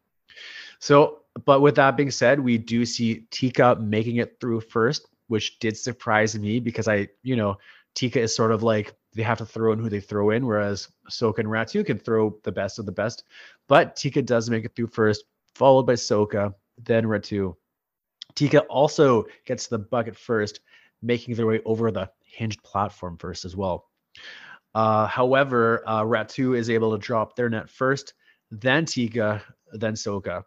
so, 0.79 1.19
but 1.45 1.61
with 1.61 1.75
that 1.75 1.95
being 1.95 2.11
said, 2.11 2.39
we 2.39 2.57
do 2.57 2.85
see 2.85 3.25
Tika 3.29 3.75
making 3.75 4.17
it 4.17 4.39
through 4.39 4.61
first, 4.61 5.07
which 5.27 5.59
did 5.59 5.77
surprise 5.77 6.37
me 6.37 6.59
because 6.59 6.87
I, 6.87 7.09
you 7.21 7.35
know, 7.35 7.57
Tika 7.93 8.19
is 8.19 8.35
sort 8.35 8.51
of 8.51 8.63
like 8.63 8.95
they 9.13 9.23
have 9.23 9.37
to 9.39 9.45
throw 9.45 9.73
in 9.73 9.79
who 9.79 9.89
they 9.89 9.99
throw 9.99 10.31
in, 10.31 10.45
whereas 10.45 10.87
Soka 11.09 11.39
and 11.39 11.47
Ratu 11.47 11.85
can 11.85 11.99
throw 11.99 12.37
the 12.43 12.51
best 12.51 12.79
of 12.79 12.85
the 12.85 12.91
best. 12.91 13.23
But 13.67 13.95
Tika 13.95 14.21
does 14.21 14.49
make 14.49 14.65
it 14.65 14.75
through 14.75 14.87
first, 14.87 15.23
followed 15.55 15.83
by 15.83 15.93
Soka, 15.93 16.53
then 16.83 17.05
Ratu. 17.05 17.55
Tika 18.35 18.61
also 18.61 19.25
gets 19.45 19.67
the 19.67 19.79
bucket 19.79 20.15
first, 20.15 20.59
making 21.01 21.35
their 21.35 21.47
way 21.47 21.61
over 21.65 21.91
the 21.91 22.09
hinged 22.23 22.61
platform 22.63 23.17
first 23.17 23.45
as 23.45 23.55
well. 23.55 23.89
Uh, 24.75 25.07
however, 25.07 25.83
uh, 25.87 26.03
Ratu 26.03 26.57
is 26.57 26.69
able 26.69 26.91
to 26.91 26.97
drop 26.97 27.35
their 27.35 27.49
net 27.49 27.69
first, 27.69 28.13
then 28.51 28.85
Tika, 28.85 29.41
then 29.73 29.93
Soka. 29.93 30.43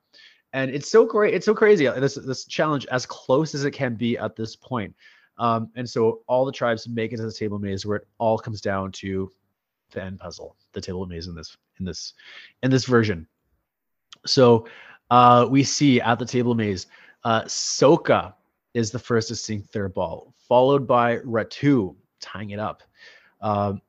And 0.52 0.70
it's 0.70 0.90
so 0.90 1.04
great. 1.04 1.34
It's 1.34 1.46
so 1.46 1.54
crazy. 1.54 1.86
uh, 1.86 1.98
This 2.00 2.14
this 2.14 2.44
challenge 2.44 2.86
as 2.86 3.06
close 3.06 3.54
as 3.54 3.64
it 3.64 3.70
can 3.72 3.94
be 3.94 4.18
at 4.18 4.36
this 4.36 4.56
point. 4.56 4.94
Um, 5.38 5.70
and 5.74 5.88
so 5.88 6.20
all 6.26 6.44
the 6.44 6.52
tribes 6.52 6.88
make 6.88 7.12
it 7.12 7.16
to 7.16 7.22
the 7.22 7.32
table 7.32 7.58
maze 7.58 7.86
where 7.86 7.98
it 7.98 8.08
all 8.18 8.38
comes 8.38 8.60
down 8.60 8.92
to 8.92 9.30
the 9.92 10.02
end 10.02 10.18
puzzle, 10.18 10.56
the 10.72 10.80
table 10.80 11.06
maze 11.06 11.26
in 11.28 11.34
this 11.34 11.56
in 11.78 11.84
this 11.84 12.14
in 12.62 12.70
this 12.70 12.84
version. 12.84 13.26
So 14.26 14.66
uh, 15.10 15.46
we 15.48 15.64
see 15.64 16.00
at 16.00 16.18
the 16.18 16.26
table 16.26 16.54
maze, 16.54 16.86
uh, 17.24 17.42
Soka 17.44 18.34
is 18.74 18.90
the 18.90 18.98
first 18.98 19.28
to 19.28 19.36
sink 19.36 19.70
their 19.72 19.88
ball, 19.88 20.34
followed 20.48 20.86
by 20.86 21.18
Ratu 21.18 21.96
tying 22.20 22.50
it 22.50 22.58
up. 22.58 22.82
Um, 23.40 23.80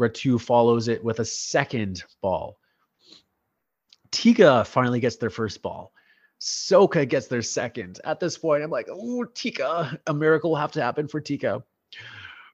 Ratu 0.00 0.40
follows 0.40 0.88
it 0.88 1.04
with 1.04 1.20
a 1.20 1.24
second 1.24 2.04
ball. 2.22 2.58
Tika 4.10 4.64
finally 4.64 5.00
gets 5.00 5.16
their 5.16 5.30
first 5.30 5.62
ball. 5.62 5.92
Soka 6.40 7.06
gets 7.06 7.26
their 7.26 7.42
second. 7.42 8.00
At 8.04 8.18
this 8.18 8.38
point, 8.38 8.62
I'm 8.62 8.70
like, 8.70 8.88
oh, 8.90 9.24
Tika, 9.24 10.00
a 10.06 10.14
miracle 10.14 10.50
will 10.50 10.56
have 10.56 10.72
to 10.72 10.82
happen 10.82 11.06
for 11.06 11.20
Tika. 11.20 11.62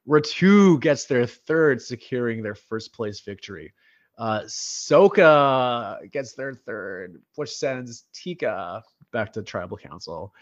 Ratu 0.08 0.80
gets 0.80 1.06
their 1.06 1.26
third, 1.26 1.80
securing 1.80 2.42
their 2.42 2.54
first 2.54 2.92
place 2.92 3.20
victory. 3.20 3.72
Uh, 4.18 4.40
Soka 4.42 6.10
gets 6.10 6.34
their 6.34 6.54
third, 6.54 7.22
which 7.36 7.50
sends 7.50 8.04
Tika 8.12 8.82
back 9.12 9.32
to 9.34 9.42
tribal 9.42 9.76
council. 9.76 10.34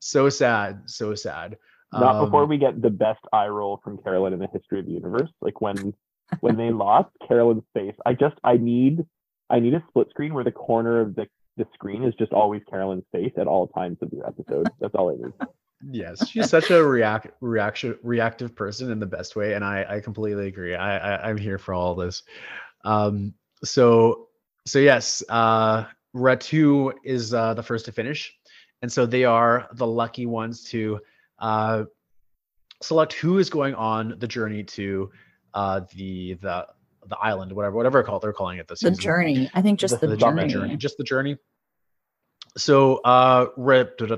So 0.00 0.28
sad, 0.28 0.82
so 0.86 1.14
sad. 1.14 1.56
Not 1.92 2.24
before 2.24 2.44
Um, 2.44 2.48
we 2.48 2.58
get 2.58 2.80
the 2.80 2.90
best 2.90 3.20
eye 3.32 3.48
roll 3.48 3.80
from 3.82 3.98
Carolyn 3.98 4.32
in 4.32 4.38
the 4.38 4.46
history 4.52 4.80
of 4.80 4.86
the 4.86 4.92
universe. 4.92 5.30
Like 5.40 5.60
when 5.60 5.94
when 6.40 6.56
they 6.56 6.70
lost 6.70 7.10
Carolyn's 7.26 7.64
face. 7.74 7.94
I 8.06 8.14
just 8.14 8.36
I 8.44 8.56
need 8.56 9.04
I 9.50 9.58
need 9.60 9.74
a 9.74 9.82
split 9.88 10.08
screen 10.10 10.32
where 10.32 10.44
the 10.44 10.52
corner 10.52 11.00
of 11.00 11.16
the, 11.16 11.26
the 11.56 11.66
screen 11.74 12.04
is 12.04 12.14
just 12.14 12.32
always 12.32 12.62
Carolyn's 12.70 13.04
face 13.12 13.32
at 13.36 13.48
all 13.48 13.66
times 13.68 13.98
of 14.00 14.10
the 14.10 14.22
episode. 14.24 14.68
That's 14.80 14.94
all 14.94 15.10
I 15.10 15.14
need. 15.14 15.32
Yes, 15.90 16.28
she's 16.28 16.48
such 16.48 16.70
a 16.70 16.82
react 16.84 17.28
reaction 17.40 17.98
reactive 18.02 18.54
person 18.54 18.90
in 18.92 19.00
the 19.00 19.06
best 19.06 19.34
way, 19.34 19.54
and 19.54 19.64
I 19.64 19.84
I 19.88 20.00
completely 20.00 20.46
agree. 20.46 20.74
I, 20.74 20.98
I 20.98 21.28
I'm 21.28 21.38
here 21.38 21.58
for 21.58 21.74
all 21.74 21.94
this. 21.94 22.22
Um, 22.84 23.34
so 23.64 24.28
so 24.66 24.78
yes, 24.78 25.22
uh, 25.28 25.86
Ratu 26.14 26.92
is 27.02 27.32
uh, 27.32 27.54
the 27.54 27.62
first 27.62 27.86
to 27.86 27.92
finish, 27.92 28.36
and 28.82 28.92
so 28.92 29.06
they 29.06 29.24
are 29.24 29.68
the 29.72 29.86
lucky 29.86 30.26
ones 30.26 30.64
to 30.64 31.00
uh, 31.38 31.84
select 32.82 33.12
who 33.14 33.38
is 33.38 33.50
going 33.50 33.74
on 33.74 34.16
the 34.18 34.26
journey 34.26 34.64
to 34.64 35.10
uh, 35.54 35.80
the 35.94 36.34
the 36.34 36.66
the 37.06 37.18
island, 37.18 37.52
whatever 37.52 37.76
whatever 37.76 38.02
call 38.02 38.20
they're 38.20 38.32
calling 38.32 38.58
it 38.58 38.68
this 38.68 38.80
the 38.80 38.90
journey. 38.90 39.50
I 39.54 39.62
think 39.62 39.78
just 39.78 40.00
the, 40.00 40.06
the, 40.06 40.16
the 40.16 40.16
journey. 40.16 40.48
journey. 40.48 40.76
just 40.76 40.96
the 40.96 41.04
journey. 41.04 41.36
So 42.56 42.96
uh, 43.04 43.46
Ratu 43.56 44.08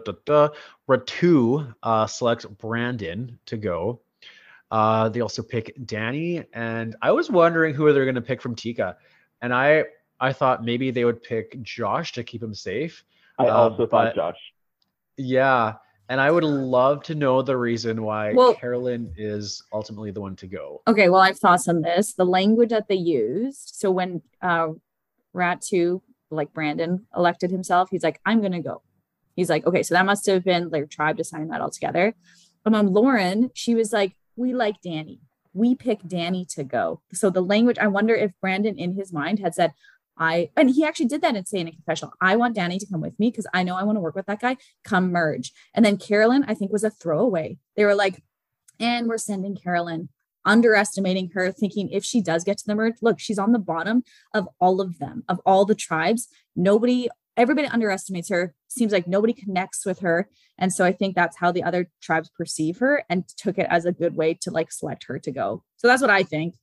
uh, 1.83 2.07
selects 2.07 2.47
Brandon 2.47 3.39
to 3.47 3.57
go. 3.57 4.01
Uh, 4.71 5.11
they 5.11 5.21
also 5.21 5.43
pick 5.43 5.75
Danny, 5.85 6.45
and 6.55 6.97
I 7.03 7.13
was 7.13 7.31
wondering 7.31 7.75
who 7.75 7.93
they're 7.93 8.07
going 8.07 8.15
to 8.15 8.23
pick 8.23 8.41
from 8.41 8.55
Tika, 8.55 8.97
and 9.43 9.53
I 9.53 9.85
I 10.19 10.33
thought 10.33 10.65
maybe 10.65 10.91
they 10.91 11.05
would 11.05 11.23
pick 11.23 11.61
Josh 11.63 12.13
to 12.13 12.25
keep 12.25 12.43
him 12.43 12.55
safe. 12.55 13.05
I 13.39 13.47
uh, 13.47 13.71
also 13.71 13.87
thought 13.87 14.15
Josh. 14.15 14.37
Yeah, 15.17 15.75
and 16.09 16.21
I 16.21 16.31
would 16.31 16.45
love 16.45 17.03
to 17.05 17.15
know 17.15 17.43
the 17.43 17.57
reason 17.57 18.03
why 18.03 18.33
well, 18.33 18.55
Carolyn 18.55 19.13
is 19.17 19.63
ultimately 19.73 20.11
the 20.11 20.21
one 20.21 20.37
to 20.37 20.47
go. 20.47 20.83
Okay, 20.87 21.09
well, 21.09 21.21
I've 21.21 21.39
thoughts 21.39 21.69
on 21.69 21.83
this. 21.83 22.15
The 22.15 22.25
language 22.25 22.71
that 22.71 22.89
they 22.89 22.97
used. 22.97 23.75
So 23.75 23.91
when 23.91 24.23
uh, 24.41 24.69
Ratu, 25.35 26.01
like 26.31 26.53
Brandon, 26.53 27.07
elected 27.17 27.51
himself, 27.51 27.89
he's 27.91 28.03
like, 28.03 28.21
"I'm 28.25 28.43
gonna 28.43 28.63
go." 28.63 28.83
He's 29.37 29.51
like, 29.51 29.67
"Okay, 29.67 29.83
so 29.83 29.95
that 29.95 30.07
must 30.07 30.27
have 30.27 30.45
been 30.45 30.71
their 30.71 30.87
tribe 30.87 31.17
deciding 31.17 31.49
that 31.49 31.61
all 31.61 31.71
together." 31.71 32.15
And 32.65 32.77
um, 32.77 32.87
Lauren, 32.89 33.51
she 33.55 33.75
was 33.75 33.93
like, 33.93 34.15
we 34.37 34.55
like 34.55 34.81
Danny. 34.83 35.21
We 35.55 35.75
pick 35.75 36.01
Danny 36.07 36.47
to 36.51 36.65
go. 36.65 37.03
So 37.13 37.29
the 37.29 37.43
language, 37.43 37.79
I 37.79 37.89
wonder 37.89 38.15
if 38.15 38.33
Brandon 38.41 38.79
in 38.79 38.95
his 38.95 39.13
mind 39.13 39.39
had 39.39 39.55
said, 39.55 39.75
I, 40.19 40.51
and 40.57 40.71
he 40.71 40.85
actually 40.85 41.07
did 41.07 41.23
that 41.23 41.37
and 41.37 41.49
say 41.49 41.61
in 41.61 41.69
a 41.69 41.73
confessional, 41.73 42.13
I 42.21 42.37
want 42.37 42.55
Danny 42.55 42.79
to 42.79 42.87
come 42.87 43.01
with 43.01 43.19
me 43.19 43.31
because 43.31 43.47
I 43.55 43.63
know 43.63 43.77
I 43.77 43.83
want 43.83 43.97
to 43.97 44.01
work 44.01 44.15
with 44.15 44.27
that 44.27 44.41
guy. 44.41 44.57
Come 44.85 45.11
merge. 45.11 45.53
And 45.75 45.85
then 45.85 45.97
Carolyn, 45.97 46.45
I 46.47 46.55
think, 46.55 46.73
was 46.73 46.85
a 46.85 46.91
throwaway. 46.91 47.59
They 47.77 47.85
were 47.85 47.95
like, 47.95 48.23
and 48.79 49.09
we're 49.09 49.19
sending 49.19 49.57
Carolyn, 49.57 50.11
underestimating 50.45 51.31
her, 51.35 51.51
thinking 51.51 51.89
if 51.91 52.05
she 52.05 52.21
does 52.21 52.45
get 52.45 52.59
to 52.59 52.67
the 52.67 52.75
merge, 52.75 52.97
look, 53.01 53.19
she's 53.19 53.39
on 53.39 53.53
the 53.53 53.59
bottom 53.59 54.03
of 54.35 54.49
all 54.61 54.81
of 54.81 54.99
them, 54.99 55.25
of 55.29 55.41
all 55.47 55.65
the 55.65 55.75
tribes. 55.75 56.29
Nobody 56.55 57.09
everybody 57.37 57.67
underestimates 57.67 58.29
her 58.29 58.55
seems 58.69 58.93
like 58.93 59.07
nobody 59.07 59.33
connects 59.33 59.87
with 59.87 60.01
her 60.01 60.29
and 60.59 60.73
so 60.73 60.85
i 60.85 60.93
think 60.93 61.15
that's 61.15 61.39
how 61.39 61.51
the 61.51 61.63
other 61.63 61.91
tribes 62.03 62.29
perceive 62.29 62.79
her 62.79 63.03
and 63.09 63.27
took 63.37 63.59
it 63.59 63.67
as 63.71 63.87
a 63.87 63.93
good 63.93 64.15
way 64.15 64.35
to 64.35 64.51
like 64.51 64.71
select 64.71 65.05
her 65.05 65.19
to 65.19 65.31
go 65.31 65.63
so 65.77 65.89
that's 65.89 66.03
what 66.03 66.11
i 66.11 66.23
think 66.23 66.55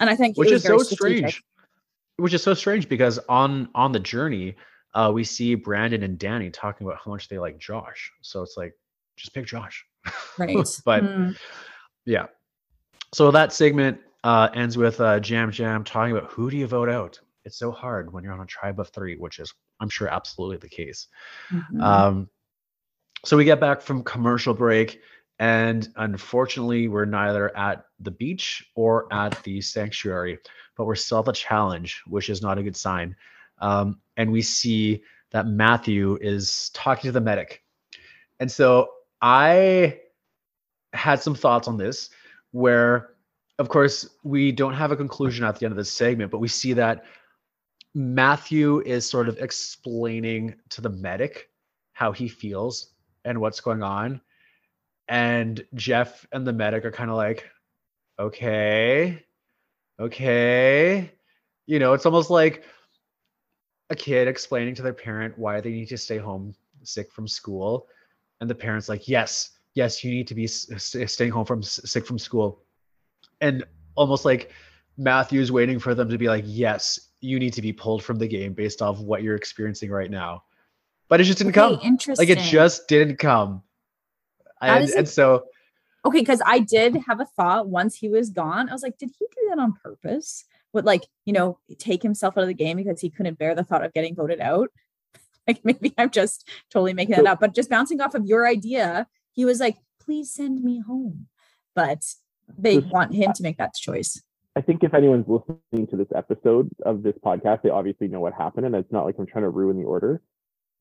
and 0.00 0.08
i 0.08 0.16
think 0.16 0.38
which 0.38 0.50
is 0.50 0.62
so 0.62 0.78
strategic. 0.78 1.30
strange 1.30 1.44
which 2.18 2.34
is 2.34 2.42
so 2.42 2.54
strange 2.54 2.88
because 2.88 3.18
on 3.28 3.68
on 3.74 3.92
the 3.92 4.00
journey 4.00 4.54
uh 4.94 5.10
we 5.12 5.24
see 5.24 5.54
brandon 5.54 6.02
and 6.02 6.18
danny 6.18 6.50
talking 6.50 6.86
about 6.86 6.98
how 7.04 7.10
much 7.10 7.28
they 7.28 7.38
like 7.38 7.58
josh 7.58 8.10
so 8.22 8.42
it's 8.42 8.56
like 8.56 8.72
just 9.16 9.34
pick 9.34 9.46
josh 9.46 9.84
right 10.38 10.56
but 10.84 11.02
mm. 11.02 11.36
yeah 12.04 12.26
so 13.14 13.30
that 13.30 13.52
segment 13.52 13.98
uh 14.24 14.48
ends 14.54 14.76
with 14.76 15.00
uh 15.00 15.20
Yam 15.24 15.50
Yam 15.54 15.84
talking 15.84 16.16
about 16.16 16.30
who 16.30 16.50
do 16.50 16.56
you 16.56 16.66
vote 16.66 16.88
out 16.88 17.18
it's 17.48 17.58
so 17.58 17.72
hard 17.72 18.12
when 18.12 18.22
you're 18.22 18.34
on 18.34 18.40
a 18.40 18.46
tribe 18.46 18.78
of 18.78 18.90
three, 18.90 19.16
which 19.16 19.38
is, 19.38 19.52
I'm 19.80 19.88
sure, 19.88 20.06
absolutely 20.06 20.58
the 20.58 20.68
case. 20.68 21.08
Mm-hmm. 21.50 21.80
Um, 21.80 22.28
so 23.24 23.38
we 23.38 23.44
get 23.44 23.58
back 23.58 23.80
from 23.80 24.04
commercial 24.04 24.52
break, 24.52 25.00
and 25.38 25.88
unfortunately, 25.96 26.88
we're 26.88 27.04
neither 27.04 27.56
at 27.56 27.84
the 28.00 28.10
beach 28.10 28.64
or 28.74 29.12
at 29.12 29.42
the 29.44 29.60
sanctuary, 29.60 30.38
but 30.76 30.84
we're 30.84 30.94
still 30.94 31.20
at 31.20 31.24
the 31.26 31.32
challenge, 31.32 32.02
which 32.06 32.28
is 32.28 32.42
not 32.42 32.58
a 32.58 32.62
good 32.62 32.76
sign. 32.76 33.14
Um, 33.60 34.00
and 34.16 34.32
we 34.32 34.42
see 34.42 35.02
that 35.30 35.46
Matthew 35.46 36.18
is 36.20 36.70
talking 36.70 37.08
to 37.08 37.12
the 37.12 37.20
medic. 37.20 37.62
And 38.40 38.50
so 38.50 38.88
I 39.20 40.00
had 40.92 41.20
some 41.20 41.34
thoughts 41.34 41.68
on 41.68 41.76
this 41.76 42.10
where 42.52 43.10
of 43.58 43.68
course 43.68 44.08
we 44.22 44.50
don't 44.50 44.72
have 44.72 44.90
a 44.90 44.96
conclusion 44.96 45.44
at 45.44 45.58
the 45.58 45.66
end 45.66 45.72
of 45.72 45.76
this 45.76 45.92
segment 45.92 46.30
but 46.30 46.38
we 46.38 46.48
see 46.48 46.72
that 46.72 47.04
Matthew 47.94 48.80
is 48.82 49.08
sort 49.08 49.28
of 49.28 49.38
explaining 49.38 50.54
to 50.70 50.80
the 50.80 50.88
medic 50.88 51.50
how 51.92 52.12
he 52.12 52.28
feels 52.28 52.94
and 53.24 53.40
what's 53.40 53.60
going 53.60 53.82
on. 53.82 54.20
And 55.08 55.64
Jeff 55.74 56.26
and 56.32 56.46
the 56.46 56.52
medic 56.52 56.84
are 56.84 56.92
kind 56.92 57.10
of 57.10 57.16
like, 57.16 57.48
okay, 58.18 59.24
okay. 59.98 61.10
You 61.66 61.78
know, 61.78 61.94
it's 61.94 62.06
almost 62.06 62.30
like 62.30 62.64
a 63.90 63.96
kid 63.96 64.28
explaining 64.28 64.74
to 64.74 64.82
their 64.82 64.92
parent 64.92 65.38
why 65.38 65.60
they 65.60 65.70
need 65.70 65.88
to 65.88 65.98
stay 65.98 66.18
home 66.18 66.54
sick 66.82 67.10
from 67.10 67.26
school. 67.26 67.86
And 68.40 68.48
the 68.48 68.54
parent's 68.54 68.88
like, 68.88 69.08
yes, 69.08 69.50
yes, 69.74 70.04
you 70.04 70.10
need 70.10 70.28
to 70.28 70.34
be 70.34 70.46
staying 70.46 71.30
home 71.30 71.46
from 71.46 71.62
sick 71.62 72.06
from 72.06 72.18
school. 72.18 72.62
And 73.40 73.64
almost 73.94 74.24
like 74.24 74.52
Matthew's 74.96 75.50
waiting 75.50 75.78
for 75.78 75.94
them 75.94 76.08
to 76.10 76.18
be 76.18 76.28
like, 76.28 76.44
yes, 76.46 76.98
you 77.20 77.38
need 77.38 77.52
to 77.54 77.62
be 77.62 77.72
pulled 77.72 78.02
from 78.02 78.18
the 78.18 78.28
game 78.28 78.52
based 78.52 78.82
off 78.82 78.98
what 78.98 79.22
you're 79.22 79.36
experiencing 79.36 79.90
right 79.90 80.10
now. 80.10 80.42
But 81.08 81.20
it 81.20 81.24
just 81.24 81.38
didn't 81.38 81.56
okay, 81.56 81.76
come. 81.76 81.80
Interesting. 81.82 82.26
Like 82.26 82.36
it 82.36 82.42
just 82.42 82.88
didn't 82.88 83.16
come. 83.16 83.62
And, 84.60 84.90
and 84.90 85.08
so 85.08 85.44
okay, 86.04 86.20
because 86.20 86.42
I 86.44 86.60
did 86.60 86.96
have 87.06 87.20
a 87.20 87.24
thought 87.24 87.68
once 87.68 87.96
he 87.96 88.08
was 88.08 88.30
gone. 88.30 88.68
I 88.68 88.72
was 88.72 88.82
like, 88.82 88.98
did 88.98 89.10
he 89.18 89.26
do 89.26 89.48
that 89.50 89.58
on 89.58 89.74
purpose? 89.74 90.44
Would 90.72 90.84
like, 90.84 91.06
you 91.24 91.32
know, 91.32 91.58
take 91.78 92.02
himself 92.02 92.36
out 92.36 92.42
of 92.42 92.48
the 92.48 92.54
game 92.54 92.76
because 92.76 93.00
he 93.00 93.10
couldn't 93.10 93.38
bear 93.38 93.54
the 93.54 93.64
thought 93.64 93.84
of 93.84 93.92
getting 93.92 94.14
voted 94.14 94.40
out? 94.40 94.70
Like 95.46 95.64
maybe 95.64 95.94
I'm 95.96 96.10
just 96.10 96.46
totally 96.70 96.92
making 96.92 97.16
that 97.16 97.26
up. 97.26 97.40
But 97.40 97.54
just 97.54 97.70
bouncing 97.70 98.02
off 98.02 98.14
of 98.14 98.26
your 98.26 98.46
idea, 98.46 99.06
he 99.32 99.46
was 99.46 99.60
like, 99.60 99.78
please 99.98 100.30
send 100.30 100.62
me 100.62 100.78
home. 100.78 101.26
But 101.74 102.04
they 102.58 102.80
want 102.80 103.14
him 103.14 103.32
to 103.32 103.42
make 103.42 103.56
that 103.56 103.72
choice. 103.72 104.22
I 104.54 104.60
think 104.60 104.84
if 104.84 104.92
anyone's 104.92 105.26
listening 105.26 105.86
to 105.86 105.96
this 105.96 106.08
episode 106.14 106.68
of 106.84 107.02
this 107.02 107.14
podcast, 107.24 107.62
they 107.62 107.70
obviously 107.70 108.08
know 108.08 108.20
what 108.20 108.34
happened, 108.34 108.66
and 108.66 108.74
it's 108.74 108.92
not 108.92 109.06
like 109.06 109.14
I'm 109.18 109.24
trying 109.24 109.44
to 109.44 109.48
ruin 109.48 109.78
the 109.78 109.84
order. 109.84 110.20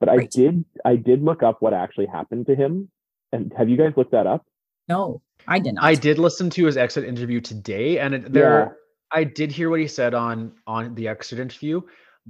But 0.01 0.09
right. 0.09 0.19
I 0.19 0.25
did 0.25 0.65
I 0.83 0.95
did 0.97 1.23
look 1.23 1.43
up 1.43 1.61
what 1.61 1.73
actually 1.73 2.07
happened 2.07 2.47
to 2.47 2.55
him. 2.55 2.89
And 3.31 3.53
have 3.57 3.69
you 3.69 3.77
guys 3.77 3.93
looked 3.97 4.11
that 4.11 4.27
up? 4.27 4.45
No, 4.87 5.21
I 5.47 5.59
didn't. 5.59 5.79
I 5.79 5.95
did 5.95 6.17
listen 6.17 6.49
to 6.51 6.65
his 6.65 6.77
exit 6.77 7.03
interview 7.03 7.41
today, 7.41 7.99
and 7.99 8.13
it, 8.13 8.33
there 8.33 8.59
yeah. 8.59 9.19
I 9.19 9.23
did 9.23 9.51
hear 9.51 9.69
what 9.69 9.79
he 9.79 9.87
said 9.87 10.13
on 10.13 10.53
on 10.65 10.95
the 10.95 11.07
exit 11.09 11.39
interview, 11.39 11.81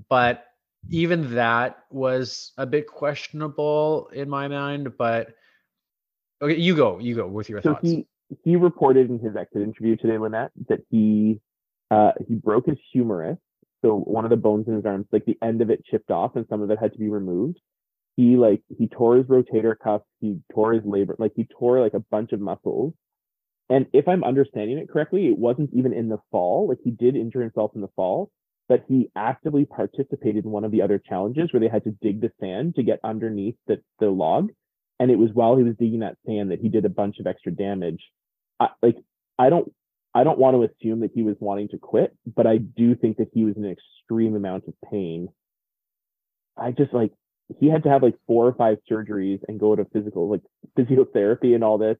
but 0.10 0.46
even 0.90 1.36
that 1.36 1.80
was 1.92 2.54
a 2.58 2.66
bit 2.66 2.88
questionable 2.88 4.10
in 4.14 4.30
my 4.30 4.48
mind. 4.48 4.98
But 4.98 5.30
okay, 6.42 6.56
you 6.56 6.76
go, 6.76 7.00
you 7.00 7.16
go 7.16 7.28
with 7.28 7.50
your 7.50 7.62
so 7.62 7.74
thoughts. 7.74 7.88
He, 7.88 8.08
he 8.44 8.56
reported 8.56 9.10
in 9.10 9.20
his 9.20 9.36
exit 9.36 9.62
interview 9.62 9.96
today, 9.96 10.16
Lynnette, 10.16 10.50
that 10.68 10.80
he 10.90 11.40
uh, 11.92 12.12
he 12.28 12.36
broke 12.36 12.66
his 12.66 12.78
humerus. 12.92 13.38
So 13.84 14.00
one 14.00 14.26
of 14.26 14.32
the 14.32 14.38
bones 14.38 14.68
in 14.68 14.76
his 14.76 14.86
arms, 14.86 15.06
like 15.12 15.26
the 15.26 15.38
end 15.44 15.62
of 15.62 15.70
it 15.70 15.86
chipped 15.86 16.10
off, 16.10 16.36
and 16.36 16.46
some 16.50 16.62
of 16.62 16.72
it 16.72 16.80
had 16.80 16.94
to 16.94 17.00
be 17.00 17.10
removed. 17.10 17.60
He 18.18 18.36
like 18.36 18.64
he 18.78 18.88
tore 18.88 19.16
his 19.16 19.28
rotator 19.28 19.76
cuff, 19.82 20.02
he 20.20 20.40
tore 20.52 20.74
his 20.74 20.84
labrum, 20.84 21.20
like 21.20 21.34
he 21.36 21.48
tore 21.58 21.80
like 21.80 21.94
a 21.94 22.00
bunch 22.00 22.34
of 22.34 22.42
muscles. 22.42 22.94
And 23.70 23.86
if 23.94 24.08
I'm 24.08 24.24
understanding 24.24 24.80
it 24.80 24.90
correctly, 24.90 25.28
it 25.28 25.38
wasn't 25.38 25.70
even 25.74 25.94
in 25.94 26.10
the 26.10 26.18
fall. 26.32 26.68
Like 26.68 26.80
he 26.84 26.92
did 26.92 27.16
injure 27.16 27.42
himself 27.42 27.72
in 27.76 27.82
the 27.82 27.90
fall, 27.96 28.32
but 28.68 28.84
he 28.88 29.12
actively 29.16 29.66
participated 29.66 30.46
in 30.46 30.52
one 30.52 30.64
of 30.64 30.72
the 30.72 30.82
other 30.82 30.98
challenges 30.98 31.54
where 31.54 31.60
they 31.60 31.68
had 31.68 31.84
to 31.84 31.96
dig 32.02 32.22
the 32.22 32.32
sand 32.40 32.76
to 32.76 32.84
get 32.84 33.00
underneath 33.04 33.56
the, 33.68 33.82
the 34.00 34.10
log. 34.10 34.50
And 35.00 35.12
it 35.12 35.20
was 35.20 35.30
while 35.34 35.56
he 35.56 35.64
was 35.64 35.76
digging 35.78 36.00
that 36.00 36.18
sand 36.26 36.50
that 36.50 36.60
he 36.60 36.70
did 36.70 36.86
a 36.86 36.90
bunch 36.90 37.18
of 37.20 37.28
extra 37.28 37.52
damage. 37.52 38.02
I, 38.60 38.70
like 38.82 38.98
I 39.38 39.50
don't 39.50 39.72
I 40.16 40.24
don't 40.24 40.40
want 40.40 40.56
to 40.56 40.64
assume 40.64 41.02
that 41.02 41.12
he 41.14 41.22
was 41.22 41.36
wanting 41.40 41.68
to 41.70 41.78
quit, 41.78 42.18
but 42.26 42.48
I 42.48 42.58
do 42.58 42.96
think 42.96 43.18
that 43.18 43.30
he 43.34 43.46
was 43.46 43.56
in 43.56 43.66
an 43.66 43.72
extreme 43.72 44.36
amount 44.36 44.64
of 44.68 44.74
pain. 44.90 45.30
I 46.58 46.72
just 46.72 46.92
like 46.92 47.12
he 47.60 47.70
had 47.70 47.84
to 47.84 47.90
have 47.90 48.04
like 48.04 48.16
four 48.28 48.46
or 48.46 48.54
five 48.54 48.78
surgeries 48.90 49.40
and 49.48 49.60
go 49.60 49.76
to 49.76 49.86
physical 49.86 50.30
like 50.30 50.42
physiotherapy 50.78 51.56
and 51.56 51.64
all 51.64 51.78
this. 51.78 51.98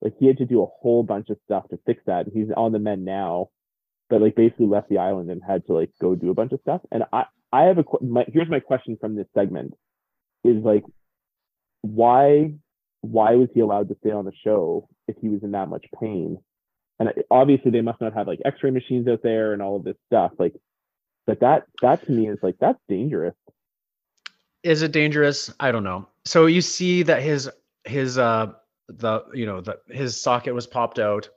Like 0.00 0.14
he 0.18 0.26
had 0.26 0.38
to 0.38 0.46
do 0.46 0.62
a 0.62 0.66
whole 0.80 1.02
bunch 1.02 1.28
of 1.28 1.38
stuff 1.44 1.68
to 1.68 1.78
fix 1.84 2.02
that. 2.06 2.26
And 2.26 2.32
He's 2.34 2.48
on 2.56 2.72
the 2.72 2.78
mend 2.78 3.04
now, 3.04 3.48
but 4.08 4.22
like 4.22 4.36
basically 4.36 4.66
left 4.66 4.88
the 4.88 4.98
island 4.98 5.30
and 5.30 5.42
had 5.46 5.66
to 5.66 5.74
like 5.74 5.90
go 6.00 6.14
do 6.14 6.30
a 6.30 6.34
bunch 6.34 6.52
of 6.52 6.60
stuff. 6.60 6.80
And 6.90 7.04
I 7.12 7.24
I 7.52 7.64
have 7.64 7.78
a 7.78 7.84
my, 8.02 8.24
here's 8.32 8.48
my 8.48 8.60
question 8.60 8.96
from 9.00 9.14
this 9.14 9.26
segment 9.34 9.74
is 10.44 10.62
like 10.62 10.84
why 11.82 12.54
why 13.00 13.34
was 13.34 13.48
he 13.54 13.60
allowed 13.60 13.88
to 13.88 13.96
stay 14.00 14.10
on 14.10 14.24
the 14.24 14.32
show 14.44 14.88
if 15.06 15.16
he 15.20 15.28
was 15.28 15.42
in 15.42 15.52
that 15.52 15.68
much 15.68 15.86
pain? 16.00 16.38
And 16.98 17.10
obviously 17.30 17.70
they 17.70 17.80
must 17.80 18.00
not 18.00 18.14
have 18.14 18.26
like 18.26 18.40
x-ray 18.44 18.70
machines 18.70 19.06
out 19.06 19.22
there 19.22 19.52
and 19.52 19.62
all 19.62 19.76
of 19.76 19.84
this 19.84 19.96
stuff. 20.06 20.32
Like, 20.38 20.54
but 21.26 21.40
that 21.40 21.64
that 21.82 22.04
to 22.06 22.12
me 22.12 22.28
is 22.28 22.38
like 22.42 22.56
that's 22.60 22.80
dangerous. 22.88 23.34
Is 24.62 24.82
it 24.82 24.92
dangerous? 24.92 25.52
I 25.60 25.70
don't 25.72 25.84
know. 25.84 26.08
So 26.24 26.46
you 26.46 26.60
see 26.60 27.02
that 27.04 27.22
his 27.22 27.48
his 27.84 28.18
uh 28.18 28.52
the 28.88 29.24
you 29.32 29.46
know 29.46 29.60
the 29.60 29.78
his 29.88 30.20
socket 30.20 30.54
was 30.54 30.66
popped 30.66 30.98
out. 30.98 31.28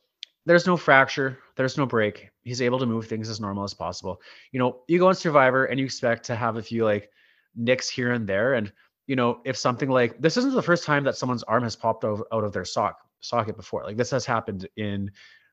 There's 0.45 0.65
no 0.65 0.75
fracture. 0.75 1.37
There's 1.55 1.77
no 1.77 1.85
break. 1.85 2.29
He's 2.43 2.61
able 2.61 2.79
to 2.79 2.85
move 2.85 3.07
things 3.07 3.29
as 3.29 3.39
normal 3.39 3.63
as 3.63 3.73
possible. 3.73 4.21
You 4.51 4.59
know, 4.59 4.81
you 4.87 4.97
go 4.97 5.07
on 5.07 5.15
Survivor 5.15 5.65
and 5.65 5.79
you 5.79 5.85
expect 5.85 6.25
to 6.25 6.35
have 6.35 6.57
a 6.57 6.63
few 6.63 6.83
like 6.83 7.11
nicks 7.55 7.89
here 7.89 8.11
and 8.11 8.27
there, 8.27 8.55
and 8.55 8.71
you 9.05 9.15
know, 9.15 9.41
if 9.45 9.57
something 9.57 9.89
like 9.89 10.19
this 10.19 10.37
isn't 10.37 10.55
the 10.55 10.61
first 10.61 10.83
time 10.83 11.03
that 11.03 11.15
someone's 11.15 11.43
arm 11.43 11.63
has 11.63 11.75
popped 11.75 12.03
out, 12.05 12.25
of 12.31 12.53
their 12.53 12.65
sock 12.65 12.99
socket 13.19 13.55
before. 13.55 13.83
Like 13.83 13.97
this 13.97 14.11
has 14.11 14.25
happened 14.25 14.67
in 14.77 15.11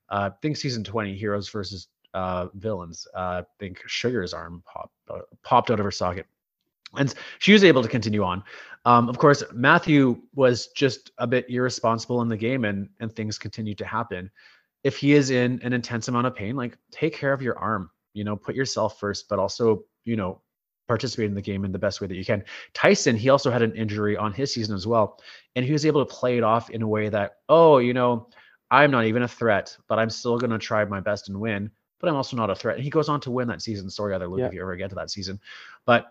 uh, 0.08 0.30
I 0.32 0.36
think 0.40 0.56
season 0.56 0.84
20, 0.84 1.16
Heroes 1.16 1.48
versus 1.50 1.88
uh, 2.14 2.46
Villains. 2.54 3.06
Uh, 3.14 3.42
I 3.42 3.44
think 3.58 3.82
Sugar's 3.86 4.32
arm 4.32 4.62
popped 4.64 4.94
uh, 5.10 5.18
popped 5.42 5.70
out 5.70 5.80
of 5.80 5.84
her 5.84 5.90
socket. 5.90 6.26
And 6.96 7.14
she 7.38 7.52
was 7.52 7.64
able 7.64 7.82
to 7.82 7.88
continue 7.88 8.22
on. 8.22 8.42
Um, 8.84 9.08
of 9.08 9.18
course, 9.18 9.42
Matthew 9.52 10.22
was 10.34 10.68
just 10.68 11.10
a 11.18 11.26
bit 11.26 11.46
irresponsible 11.48 12.22
in 12.22 12.28
the 12.28 12.36
game, 12.36 12.64
and 12.64 12.88
and 13.00 13.14
things 13.14 13.38
continued 13.38 13.78
to 13.78 13.84
happen. 13.84 14.30
If 14.84 14.96
he 14.96 15.12
is 15.12 15.30
in 15.30 15.60
an 15.62 15.72
intense 15.72 16.08
amount 16.08 16.26
of 16.26 16.34
pain, 16.34 16.56
like 16.56 16.78
take 16.90 17.14
care 17.14 17.32
of 17.32 17.42
your 17.42 17.58
arm. 17.58 17.90
You 18.14 18.24
know, 18.24 18.36
put 18.36 18.54
yourself 18.54 18.98
first, 18.98 19.28
but 19.28 19.38
also 19.38 19.84
you 20.04 20.16
know 20.16 20.40
participate 20.88 21.26
in 21.26 21.34
the 21.34 21.42
game 21.42 21.64
in 21.64 21.70
the 21.70 21.78
best 21.78 22.00
way 22.00 22.06
that 22.06 22.16
you 22.16 22.24
can. 22.24 22.42
Tyson, 22.72 23.14
he 23.14 23.28
also 23.28 23.50
had 23.50 23.62
an 23.62 23.74
injury 23.74 24.16
on 24.16 24.32
his 24.32 24.52
season 24.52 24.74
as 24.74 24.86
well, 24.86 25.20
and 25.54 25.64
he 25.64 25.72
was 25.72 25.84
able 25.84 26.04
to 26.04 26.12
play 26.12 26.38
it 26.38 26.42
off 26.42 26.70
in 26.70 26.82
a 26.82 26.88
way 26.88 27.10
that, 27.10 27.36
oh, 27.48 27.78
you 27.78 27.92
know, 27.92 28.28
I'm 28.70 28.90
not 28.90 29.04
even 29.04 29.22
a 29.22 29.28
threat, 29.28 29.76
but 29.86 29.98
I'm 29.98 30.10
still 30.10 30.38
going 30.38 30.50
to 30.50 30.58
try 30.58 30.84
my 30.84 31.00
best 31.00 31.28
and 31.28 31.38
win. 31.38 31.70
But 32.00 32.08
I'm 32.08 32.16
also 32.16 32.36
not 32.36 32.48
a 32.48 32.54
threat. 32.54 32.76
And 32.76 32.84
he 32.84 32.90
goes 32.90 33.08
on 33.08 33.20
to 33.22 33.30
win 33.30 33.48
that 33.48 33.60
season. 33.60 33.90
Sorry, 33.90 34.14
other 34.14 34.28
Luke, 34.28 34.40
yeah. 34.40 34.46
if 34.46 34.54
you 34.54 34.62
ever 34.62 34.76
get 34.76 34.88
to 34.90 34.94
that 34.96 35.10
season. 35.10 35.40
But 35.84 36.06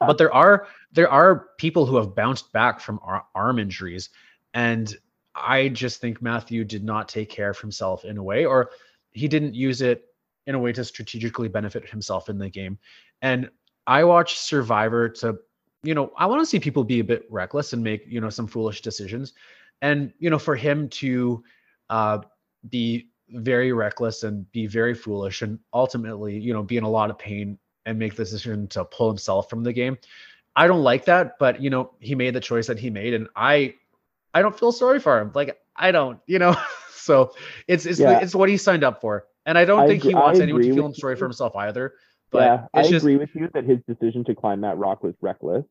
but 0.00 0.18
there 0.18 0.32
are 0.32 0.66
there 0.92 1.10
are 1.10 1.48
people 1.58 1.86
who 1.86 1.96
have 1.96 2.14
bounced 2.14 2.52
back 2.52 2.80
from 2.80 3.00
arm 3.34 3.58
injuries, 3.58 4.10
and 4.54 4.94
I 5.34 5.68
just 5.68 6.00
think 6.00 6.20
Matthew 6.20 6.64
did 6.64 6.84
not 6.84 7.08
take 7.08 7.30
care 7.30 7.50
of 7.50 7.58
himself 7.58 8.04
in 8.04 8.18
a 8.18 8.22
way, 8.22 8.44
or 8.44 8.70
he 9.12 9.28
didn't 9.28 9.54
use 9.54 9.82
it 9.82 10.04
in 10.46 10.54
a 10.54 10.58
way 10.58 10.72
to 10.72 10.84
strategically 10.84 11.48
benefit 11.48 11.88
himself 11.88 12.28
in 12.28 12.38
the 12.38 12.48
game. 12.48 12.78
And 13.22 13.50
I 13.86 14.04
watch 14.04 14.38
Survivor 14.38 15.08
to, 15.08 15.38
you 15.82 15.94
know, 15.94 16.12
I 16.16 16.26
want 16.26 16.40
to 16.40 16.46
see 16.46 16.58
people 16.58 16.84
be 16.84 17.00
a 17.00 17.04
bit 17.04 17.26
reckless 17.30 17.72
and 17.72 17.82
make, 17.82 18.04
you 18.06 18.20
know, 18.20 18.30
some 18.30 18.46
foolish 18.46 18.82
decisions. 18.82 19.34
And, 19.80 20.12
you 20.18 20.30
know, 20.30 20.38
for 20.38 20.56
him 20.56 20.88
to 20.90 21.42
uh, 21.90 22.18
be 22.68 23.08
very 23.30 23.72
reckless 23.72 24.22
and 24.22 24.50
be 24.52 24.66
very 24.66 24.94
foolish 24.94 25.42
and 25.42 25.58
ultimately, 25.72 26.38
you 26.38 26.52
know, 26.52 26.62
be 26.62 26.76
in 26.76 26.84
a 26.84 26.90
lot 26.90 27.10
of 27.10 27.18
pain 27.18 27.58
and 27.86 27.98
make 27.98 28.14
the 28.14 28.24
decision 28.24 28.68
to 28.68 28.84
pull 28.84 29.08
himself 29.08 29.48
from 29.50 29.62
the 29.64 29.72
game. 29.72 29.98
I 30.54 30.66
don't 30.66 30.82
like 30.82 31.06
that, 31.06 31.38
but 31.38 31.60
you 31.60 31.70
know, 31.70 31.92
he 32.00 32.14
made 32.14 32.34
the 32.34 32.40
choice 32.40 32.66
that 32.66 32.78
he 32.78 32.90
made 32.90 33.14
and 33.14 33.28
I 33.36 33.74
I 34.34 34.42
don't 34.42 34.58
feel 34.58 34.72
sorry 34.72 35.00
for 35.00 35.18
him. 35.18 35.32
Like 35.34 35.58
I 35.76 35.92
don't, 35.92 36.18
you 36.26 36.38
know. 36.38 36.56
so 36.94 37.34
it's 37.68 37.86
it's 37.86 37.98
yeah. 37.98 38.20
it's 38.20 38.34
what 38.34 38.48
he 38.48 38.56
signed 38.56 38.84
up 38.84 39.00
for. 39.00 39.26
And 39.44 39.58
I 39.58 39.64
don't 39.64 39.80
I 39.80 39.86
think 39.86 40.02
agree, 40.02 40.12
he 40.12 40.14
wants 40.14 40.40
anyone 40.40 40.62
to 40.62 40.74
feel 40.74 40.94
sorry 40.94 41.16
for 41.16 41.24
himself 41.24 41.56
either. 41.56 41.94
But 42.30 42.42
yeah, 42.42 42.66
I 42.74 42.82
just... 42.82 43.04
agree 43.04 43.16
with 43.16 43.30
you 43.34 43.48
that 43.54 43.64
his 43.64 43.78
decision 43.86 44.24
to 44.24 44.34
climb 44.34 44.60
that 44.62 44.78
rock 44.78 45.02
was 45.02 45.14
reckless. 45.20 45.64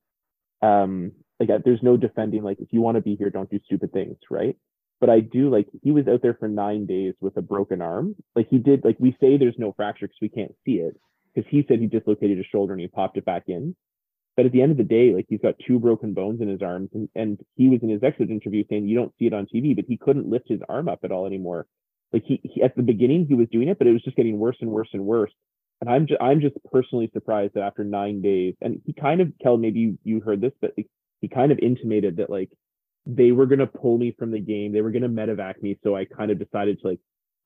Um, 0.61 1.13
like 1.39 1.49
there's 1.63 1.81
no 1.81 1.97
defending. 1.97 2.43
Like 2.43 2.59
if 2.59 2.67
you 2.71 2.81
want 2.81 2.95
to 2.95 3.01
be 3.01 3.15
here, 3.15 3.29
don't 3.29 3.49
do 3.49 3.59
stupid 3.65 3.93
things, 3.93 4.17
right? 4.29 4.55
But 4.99 5.09
I 5.09 5.21
do 5.21 5.49
like 5.49 5.67
he 5.81 5.91
was 5.91 6.07
out 6.07 6.21
there 6.21 6.35
for 6.35 6.47
nine 6.47 6.85
days 6.85 7.15
with 7.19 7.37
a 7.37 7.41
broken 7.41 7.81
arm. 7.81 8.15
Like 8.35 8.47
he 8.49 8.59
did. 8.59 8.83
Like 8.83 8.97
we 8.99 9.17
say 9.19 9.37
there's 9.37 9.57
no 9.57 9.73
fracture 9.73 10.07
because 10.07 10.21
we 10.21 10.29
can't 10.29 10.53
see 10.65 10.73
it 10.73 10.99
because 11.33 11.49
he 11.49 11.65
said 11.67 11.79
he 11.79 11.87
dislocated 11.87 12.37
his 12.37 12.47
shoulder 12.47 12.73
and 12.73 12.81
he 12.81 12.87
popped 12.87 13.17
it 13.17 13.25
back 13.25 13.43
in. 13.47 13.75
But 14.37 14.45
at 14.45 14.53
the 14.53 14.61
end 14.61 14.71
of 14.71 14.77
the 14.77 14.83
day, 14.83 15.13
like 15.13 15.25
he's 15.27 15.41
got 15.41 15.55
two 15.67 15.79
broken 15.79 16.13
bones 16.13 16.41
in 16.41 16.47
his 16.47 16.61
arms, 16.61 16.89
and, 16.93 17.09
and 17.15 17.39
he 17.55 17.67
was 17.67 17.79
in 17.83 17.89
his 17.89 18.03
exit 18.03 18.29
interview 18.29 18.63
saying 18.69 18.87
you 18.87 18.95
don't 18.95 19.13
see 19.19 19.25
it 19.25 19.33
on 19.33 19.45
TV, 19.53 19.75
but 19.75 19.85
he 19.87 19.97
couldn't 19.97 20.29
lift 20.29 20.47
his 20.47 20.61
arm 20.69 20.87
up 20.87 20.99
at 21.03 21.11
all 21.11 21.25
anymore. 21.25 21.67
Like 22.13 22.23
he, 22.25 22.39
he 22.43 22.61
at 22.61 22.75
the 22.75 22.83
beginning 22.83 23.25
he 23.27 23.35
was 23.35 23.47
doing 23.51 23.67
it, 23.67 23.77
but 23.77 23.87
it 23.87 23.93
was 23.93 24.03
just 24.03 24.17
getting 24.17 24.39
worse 24.39 24.57
and 24.61 24.71
worse 24.71 24.89
and 24.93 25.05
worse. 25.05 25.31
And 25.81 25.89
I'm 25.89 26.07
just 26.07 26.21
I'm 26.21 26.41
just 26.41 26.55
personally 26.71 27.09
surprised 27.13 27.55
that 27.55 27.63
after 27.63 27.83
nine 27.83 28.21
days, 28.21 28.55
and 28.61 28.81
he 28.85 28.93
kind 28.93 29.19
of 29.19 29.33
Kel, 29.41 29.57
maybe 29.57 29.79
you, 29.79 29.99
you 30.03 30.21
heard 30.21 30.41
this, 30.41 30.53
but 30.61 30.73
he 31.21 31.27
kind 31.27 31.51
of 31.51 31.59
intimated 31.59 32.17
that 32.17 32.29
like 32.29 32.49
they 33.05 33.31
were 33.31 33.45
gonna 33.45 33.67
pull 33.67 33.97
me 33.97 34.15
from 34.17 34.31
the 34.31 34.39
game, 34.39 34.71
they 34.71 34.81
were 34.81 34.91
gonna 34.91 35.09
medevac 35.09 35.61
me, 35.61 35.77
so 35.83 35.95
I 35.95 36.05
kind 36.05 36.31
of 36.31 36.39
decided 36.39 36.79
to 36.81 36.87
like 36.87 36.99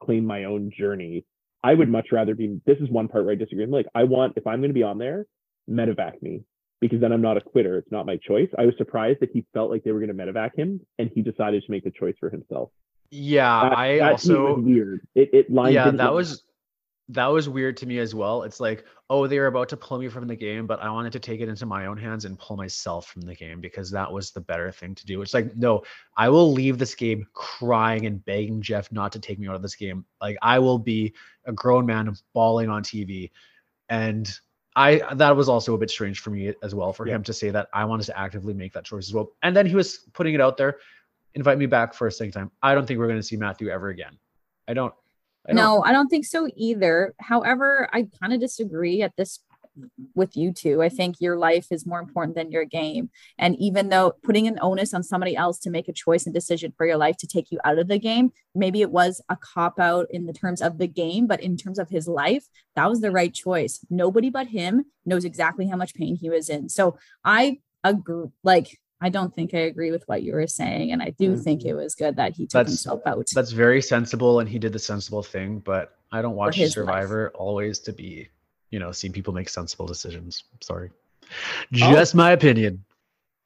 claim 0.04 0.26
my 0.26 0.44
own 0.44 0.72
journey. 0.78 1.26
I 1.66 1.74
would 1.74 1.90
much 1.90 2.10
rather 2.12 2.36
be. 2.36 2.62
This 2.66 2.78
is 2.78 2.90
one 2.92 3.08
part 3.08 3.26
where 3.26 3.34
I 3.34 3.36
disagree. 3.36 3.64
I'm 3.64 3.72
like, 3.72 3.88
I 3.96 4.04
want 4.04 4.34
if 4.36 4.46
I'm 4.46 4.62
gonna 4.62 4.74
be 4.74 4.84
on 4.84 5.00
there, 5.00 5.26
medevac 5.68 6.22
me 6.22 6.44
because 6.80 7.02
then 7.02 7.12
I'm 7.12 7.24
not 7.24 7.38
a 7.38 7.42
quitter. 7.42 7.80
It's 7.80 7.92
not 7.92 8.06
my 8.06 8.18
choice. 8.18 8.50
I 8.56 8.68
was 8.68 8.76
surprised 8.78 9.22
that 9.22 9.32
he 9.34 9.48
felt 9.52 9.72
like 9.72 9.84
they 9.84 9.92
were 9.92 10.00
gonna 10.00 10.14
medevac 10.14 10.56
him, 10.56 10.80
and 11.00 11.10
he 11.16 11.24
decided 11.24 11.64
to 11.66 11.72
make 11.72 11.84
the 11.84 11.90
choice 11.90 12.14
for 12.20 12.30
himself. 12.30 12.70
Yeah, 13.10 13.70
that, 13.70 13.78
I 13.78 13.98
that 13.98 14.12
also 14.12 14.60
weird. 14.60 15.08
It 15.16 15.32
it 15.34 15.52
lines. 15.52 15.74
Yeah, 15.74 15.90
that 15.90 16.14
was 16.14 16.44
that 17.10 17.28
was 17.28 17.48
weird 17.48 17.78
to 17.78 17.86
me 17.86 18.00
as 18.00 18.16
well. 18.16 18.44
It's 18.44 18.60
like, 18.60 18.84
oh, 19.10 19.28
they 19.28 19.38
were 19.38 19.46
about 19.46 19.70
to 19.70 19.78
pull 19.78 20.00
me 20.00 20.08
from 20.08 20.28
the 20.28 20.36
game, 20.36 20.66
but 20.66 20.82
I 20.82 20.90
wanted 20.90 21.14
to 21.14 21.20
take 21.20 21.40
it 21.40 21.48
into 21.48 21.66
my 21.66 21.86
own 21.86 21.98
hands 21.98 22.26
and 22.26 22.40
pull 22.40 22.58
myself 22.58 23.08
from 23.08 23.22
the 23.22 23.36
game 23.36 23.62
because 23.62 23.92
that 23.92 24.12
was 24.12 24.32
the 24.32 24.42
better 24.42 24.72
thing 24.72 24.96
to 24.96 25.06
do. 25.06 25.22
It's 25.22 25.34
like, 25.34 25.56
no, 25.56 25.84
I 26.18 26.30
will 26.30 26.52
leave 26.52 26.80
this 26.80 26.96
game 26.96 27.28
crying 27.34 28.08
and 28.08 28.26
begging 28.26 28.62
Jeff 28.62 28.92
not 28.92 29.12
to 29.12 29.20
take 29.20 29.38
me 29.38 29.48
out 29.48 29.56
of 29.56 29.62
this 29.62 29.76
game. 29.76 30.04
Like 30.20 30.38
I 30.42 30.58
will 30.58 30.80
be 30.80 31.14
a 31.46 31.54
grown 31.54 31.86
man 31.86 32.16
bawling 32.34 32.70
on 32.70 32.82
TV. 32.82 33.30
And 33.88 34.28
I 34.76 35.02
that 35.14 35.36
was 35.36 35.48
also 35.48 35.76
a 35.76 35.78
bit 35.78 35.92
strange 35.92 36.20
for 36.20 36.32
me 36.32 36.54
as 36.64 36.74
well 36.74 36.92
for 36.92 37.08
yeah. 37.08 37.16
him 37.16 37.24
to 37.24 37.34
say 37.34 37.52
that 37.52 37.70
I 37.72 37.86
wanted 37.86 38.08
to 38.08 38.20
actively 38.20 38.54
make 38.54 38.74
that 38.74 38.84
choice 38.84 39.08
as 39.08 39.14
well. 39.14 39.32
And 39.44 39.56
then 39.56 39.68
he 39.68 39.76
was 39.76 40.00
putting 40.14 40.34
it 40.34 40.42
out 40.42 40.58
there, 40.58 40.78
invite 41.36 41.60
me 41.60 41.68
back 41.68 41.94
for 41.94 42.08
a 42.08 42.12
second 42.12 42.34
time. 42.34 42.52
I 42.64 42.74
don't 42.74 42.88
think 42.88 43.00
we're 43.00 43.08
going 43.08 43.20
to 43.20 43.24
see 43.24 43.38
Matthew 43.38 43.70
ever 43.70 43.90
again. 43.90 44.18
I 44.68 44.74
don't. 44.74 44.94
I 45.48 45.54
no, 45.54 45.84
I 45.84 45.92
don't 45.92 46.08
think 46.08 46.26
so 46.26 46.50
either. 46.56 47.14
However, 47.20 47.90
I 47.94 48.08
kind 48.20 48.34
of 48.34 48.40
disagree 48.40 49.02
at 49.02 49.16
this 49.16 49.40
with 50.14 50.38
you 50.38 50.54
two. 50.54 50.82
I 50.82 50.90
think 50.90 51.18
your 51.20 51.38
life 51.38 51.68
is 51.72 51.86
more 51.86 52.00
important 52.00 52.36
than 52.36 52.52
your 52.52 52.66
game. 52.66 53.10
And 53.38 53.56
even 53.60 53.90
though 53.90 54.14
putting 54.24 54.48
an 54.48 54.58
onus 54.62 54.94
on 54.94 55.04
somebody 55.04 55.36
else 55.36 55.60
to 55.60 55.70
make 55.70 55.88
a 55.88 55.94
choice 55.94 56.26
and 56.26 56.34
decision 56.34 56.74
for 56.78 56.86
your 56.86 56.98
life 56.98 57.18
to 57.18 57.28
take 57.28 57.52
you 57.52 57.60
out 57.66 57.78
of 57.78 57.88
the 57.88 58.00
game, 58.00 58.32
maybe 58.54 58.82
it 58.82 58.92
was 58.92 59.22
a 59.30 59.36
cop 59.36 59.80
out 59.80 60.08
in 60.10 60.26
the 60.26 60.34
terms 60.34 60.62
of 60.62 60.78
the 60.78 60.88
game, 60.88 61.28
but 61.28 61.42
in 61.42 61.58
terms 61.58 61.80
of 61.80 61.90
his 61.90 62.08
life, 62.08 62.46
that 62.76 62.90
was 62.90 63.02
the 63.02 63.12
right 63.12 63.34
choice. 63.34 63.86
Nobody 63.90 64.30
but 64.30 64.48
him 64.48 64.86
knows 65.06 65.26
exactly 65.26 65.68
how 65.68 65.78
much 65.78 65.94
pain 65.94 66.16
he 66.16 66.30
was 66.30 66.50
in. 66.50 66.70
So 66.70 66.98
I 67.24 67.60
agree, 67.84 68.28
like, 68.44 68.80
I 69.02 69.10
don't 69.10 69.34
think 69.34 69.54
I 69.54 69.60
agree 69.60 69.92
with 69.92 70.04
what 70.08 70.24
you 70.24 70.34
were 70.34 70.48
saying. 70.48 70.92
And 70.92 71.02
I 71.02 71.10
do 71.12 71.34
mm-hmm. 71.34 71.42
think 71.42 71.66
it 71.66 71.74
was 71.74 71.96
good 71.96 72.16
that 72.16 72.36
he 72.36 72.46
took 72.46 72.52
that's, 72.52 72.72
himself 72.72 73.02
out. 73.06 73.28
That's 73.34 73.52
very 73.52 73.82
sensible 73.82 74.40
and 74.40 74.50
he 74.50 74.60
did 74.60 74.74
the 74.74 74.80
sensible 74.80 75.24
thing, 75.24 75.60
but 75.60 75.98
I 76.12 76.22
don't 76.22 76.36
watch 76.36 76.58
Survivor 76.70 77.26
life. 77.26 77.34
always 77.36 77.80
to 77.80 77.94
be, 77.94 78.30
you 78.72 78.80
know, 78.80 78.92
seeing 78.92 79.14
people 79.14 79.34
make 79.34 79.50
sensible 79.50 79.86
decisions. 79.86 80.46
Sorry. 80.62 80.92
Oh. 81.24 81.28
Just 81.72 82.16
oh. 82.16 82.18
my 82.18 82.32
opinion. 82.32 82.86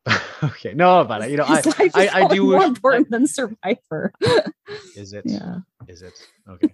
okay. 0.43 0.73
No, 0.73 1.03
but 1.03 1.29
you 1.29 1.37
know, 1.37 1.45
I, 1.47 1.61
I, 1.93 2.09
I, 2.13 2.27
do 2.27 2.43
more 2.43 2.59
wish, 2.59 2.67
important 2.67 3.07
I, 3.07 3.17
than 3.17 3.27
Survivor. 3.27 4.13
is 4.95 5.13
it? 5.13 5.23
Yeah. 5.25 5.57
Is 5.87 6.01
it? 6.01 6.13
Okay. 6.47 6.73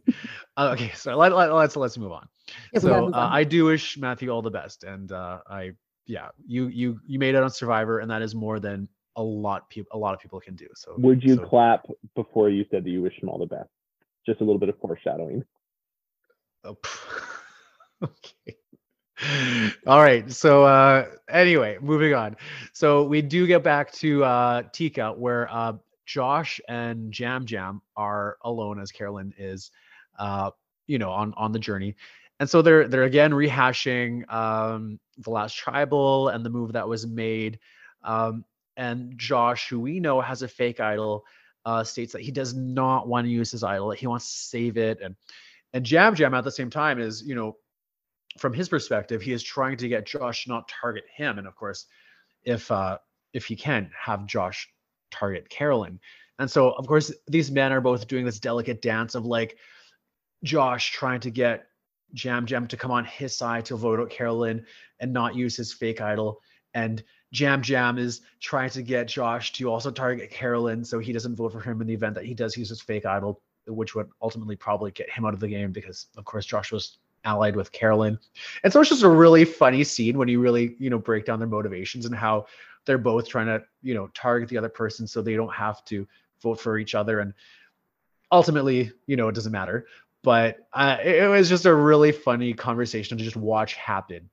uh, 0.57 0.71
okay. 0.73 0.91
So 0.95 1.15
let, 1.17 1.33
let, 1.33 1.51
let's 1.51 1.75
let's 1.75 1.97
move 1.97 2.11
on. 2.11 2.27
Yeah, 2.73 2.79
so 2.79 3.11
uh, 3.13 3.29
I 3.31 3.43
do 3.43 3.65
wish 3.65 3.97
Matthew 3.97 4.29
all 4.29 4.41
the 4.41 4.51
best, 4.51 4.83
and 4.83 5.11
uh, 5.11 5.39
I 5.49 5.71
yeah, 6.05 6.29
you 6.45 6.67
you 6.67 6.99
you 7.05 7.19
made 7.19 7.35
it 7.35 7.43
on 7.43 7.49
Survivor, 7.49 7.99
and 7.99 8.09
that 8.11 8.21
is 8.21 8.35
more 8.35 8.59
than 8.59 8.87
a 9.15 9.23
lot 9.23 9.69
people 9.69 9.89
a 9.93 9.97
lot 9.97 10.13
of 10.13 10.19
people 10.19 10.39
can 10.39 10.55
do. 10.55 10.67
So 10.75 10.95
would 10.97 11.23
you 11.23 11.35
so. 11.35 11.45
clap 11.45 11.87
before 12.15 12.49
you 12.49 12.65
said 12.71 12.83
that 12.83 12.89
you 12.89 13.01
wish 13.01 13.13
him 13.21 13.29
all 13.29 13.39
the 13.39 13.45
best? 13.45 13.69
Just 14.25 14.41
a 14.41 14.43
little 14.43 14.59
bit 14.59 14.69
of 14.69 14.77
foreshadowing. 14.79 15.43
Oh, 16.63 16.77
okay. 18.03 18.57
All 19.87 20.01
right. 20.01 20.29
So 20.31 20.63
uh 20.65 21.05
anyway, 21.29 21.77
moving 21.81 22.13
on. 22.13 22.35
So 22.73 23.03
we 23.03 23.21
do 23.21 23.47
get 23.47 23.63
back 23.63 23.91
to 23.93 24.23
uh 24.23 24.63
Tika 24.73 25.13
where 25.13 25.51
uh 25.51 25.73
Josh 26.05 26.59
and 26.67 27.17
Yam 27.17 27.45
Yam 27.47 27.81
are 27.95 28.37
alone 28.41 28.79
as 28.79 28.91
Carolyn 28.91 29.33
is 29.37 29.71
uh 30.19 30.51
you 30.87 30.99
know 30.99 31.11
on 31.11 31.33
on 31.35 31.51
the 31.51 31.59
journey 31.59 31.95
and 32.39 32.49
so 32.49 32.61
they're 32.61 32.87
they're 32.87 33.03
again 33.03 33.31
rehashing 33.31 34.31
um, 34.31 34.99
the 35.17 35.29
last 35.29 35.55
tribal 35.55 36.29
and 36.29 36.45
the 36.45 36.49
move 36.49 36.73
that 36.73 36.87
was 36.87 37.05
made. 37.07 37.59
Um, 38.03 38.45
and 38.77 39.17
Josh, 39.17 39.69
who 39.69 39.79
we 39.79 39.99
know 39.99 40.21
has 40.21 40.41
a 40.41 40.47
fake 40.47 40.79
idol, 40.79 41.25
uh, 41.65 41.83
states 41.83 42.13
that 42.13 42.21
he 42.21 42.31
does 42.31 42.53
not 42.53 43.07
want 43.07 43.25
to 43.25 43.31
use 43.31 43.51
his 43.51 43.63
idol; 43.63 43.91
he 43.91 44.07
wants 44.07 44.29
to 44.31 44.37
save 44.49 44.77
it. 44.77 44.99
And 45.01 45.15
and 45.73 45.89
Yam 45.89 46.15
Yam 46.15 46.33
at 46.33 46.43
the 46.43 46.51
same 46.51 46.69
time 46.69 46.99
is, 46.99 47.23
you 47.25 47.35
know, 47.35 47.57
from 48.37 48.53
his 48.53 48.69
perspective, 48.69 49.21
he 49.21 49.31
is 49.31 49.43
trying 49.43 49.77
to 49.77 49.87
get 49.87 50.05
Josh 50.05 50.47
not 50.47 50.67
target 50.67 51.05
him. 51.13 51.37
And 51.37 51.47
of 51.47 51.55
course, 51.55 51.85
if 52.43 52.69
uh, 52.71 52.97
if 53.33 53.45
he 53.45 53.55
can 53.55 53.89
have 53.99 54.25
Josh 54.25 54.69
target 55.11 55.49
Carolyn. 55.49 55.99
And 56.39 56.51
so, 56.51 56.71
of 56.71 56.85
course, 56.87 57.13
these 57.27 57.49
men 57.49 57.71
are 57.71 57.81
both 57.81 58.07
doing 58.07 58.25
this 58.25 58.39
delicate 58.39 58.81
dance 58.81 59.15
of 59.15 59.25
like 59.25 59.57
Josh 60.43 60.91
trying 60.91 61.21
to 61.21 61.31
get 61.31 61.67
Yam 62.23 62.45
Yam 62.47 62.67
to 62.67 62.77
come 62.77 62.91
on 62.91 63.05
his 63.05 63.35
side 63.35 63.65
to 63.65 63.75
vote 63.75 63.99
out 63.99 64.09
Carolyn 64.09 64.65
and 64.99 65.13
not 65.13 65.35
use 65.35 65.55
his 65.55 65.73
fake 65.73 66.01
idol. 66.01 66.41
And 66.73 67.03
Yam 67.31 67.61
Yam 67.65 67.97
is 67.97 68.21
trying 68.39 68.69
to 68.71 68.81
get 68.81 69.07
Josh 69.07 69.53
to 69.53 69.69
also 69.69 69.91
target 69.91 70.31
Carolyn 70.31 70.83
so 70.83 70.99
he 70.99 71.13
doesn't 71.13 71.35
vote 71.35 71.51
for 71.51 71.61
him 71.61 71.81
in 71.81 71.87
the 71.87 71.93
event 71.93 72.15
that 72.15 72.25
he 72.25 72.33
does 72.33 72.55
use 72.57 72.69
his 72.69 72.81
fake 72.81 73.05
idol, 73.05 73.41
which 73.67 73.95
would 73.95 74.09
ultimately 74.21 74.55
probably 74.55 74.91
get 74.91 75.09
him 75.09 75.25
out 75.25 75.33
of 75.33 75.39
the 75.39 75.47
game 75.47 75.71
because, 75.71 76.07
of 76.17 76.25
course, 76.25 76.45
Josh 76.45 76.71
was 76.71 76.97
allied 77.23 77.55
with 77.55 77.71
Carolyn. 77.71 78.19
And 78.63 78.71
so 78.71 78.79
it's 78.79 78.89
just 78.89 79.03
a 79.03 79.09
really 79.09 79.45
funny 79.45 79.83
scene 79.83 80.17
when 80.17 80.27
you 80.27 80.39
really, 80.39 80.75
you 80.79 80.89
know, 80.89 80.99
break 80.99 81.25
down 81.25 81.39
their 81.39 81.47
motivations 81.47 82.05
and 82.05 82.15
how 82.15 82.45
they're 82.85 82.97
both 82.97 83.27
trying 83.27 83.47
to 83.47 83.63
you 83.81 83.93
know 83.93 84.07
target 84.13 84.49
the 84.49 84.57
other 84.57 84.69
person 84.69 85.07
so 85.07 85.21
they 85.21 85.35
don't 85.35 85.53
have 85.53 85.83
to 85.85 86.07
vote 86.41 86.59
for 86.59 86.77
each 86.77 86.95
other 86.95 87.19
and 87.19 87.33
ultimately 88.31 88.91
you 89.07 89.15
know 89.15 89.27
it 89.27 89.35
doesn't 89.35 89.51
matter 89.51 89.85
but 90.25 90.57
uh, 90.73 90.97
it 91.01 91.29
was 91.29 91.47
just 91.47 91.65
a 91.65 91.73
really 91.73 92.11
funny 92.11 92.53
conversation 92.53 93.17
to 93.17 93.23
just 93.23 93.37
watch 93.37 93.75
happen 93.75 94.29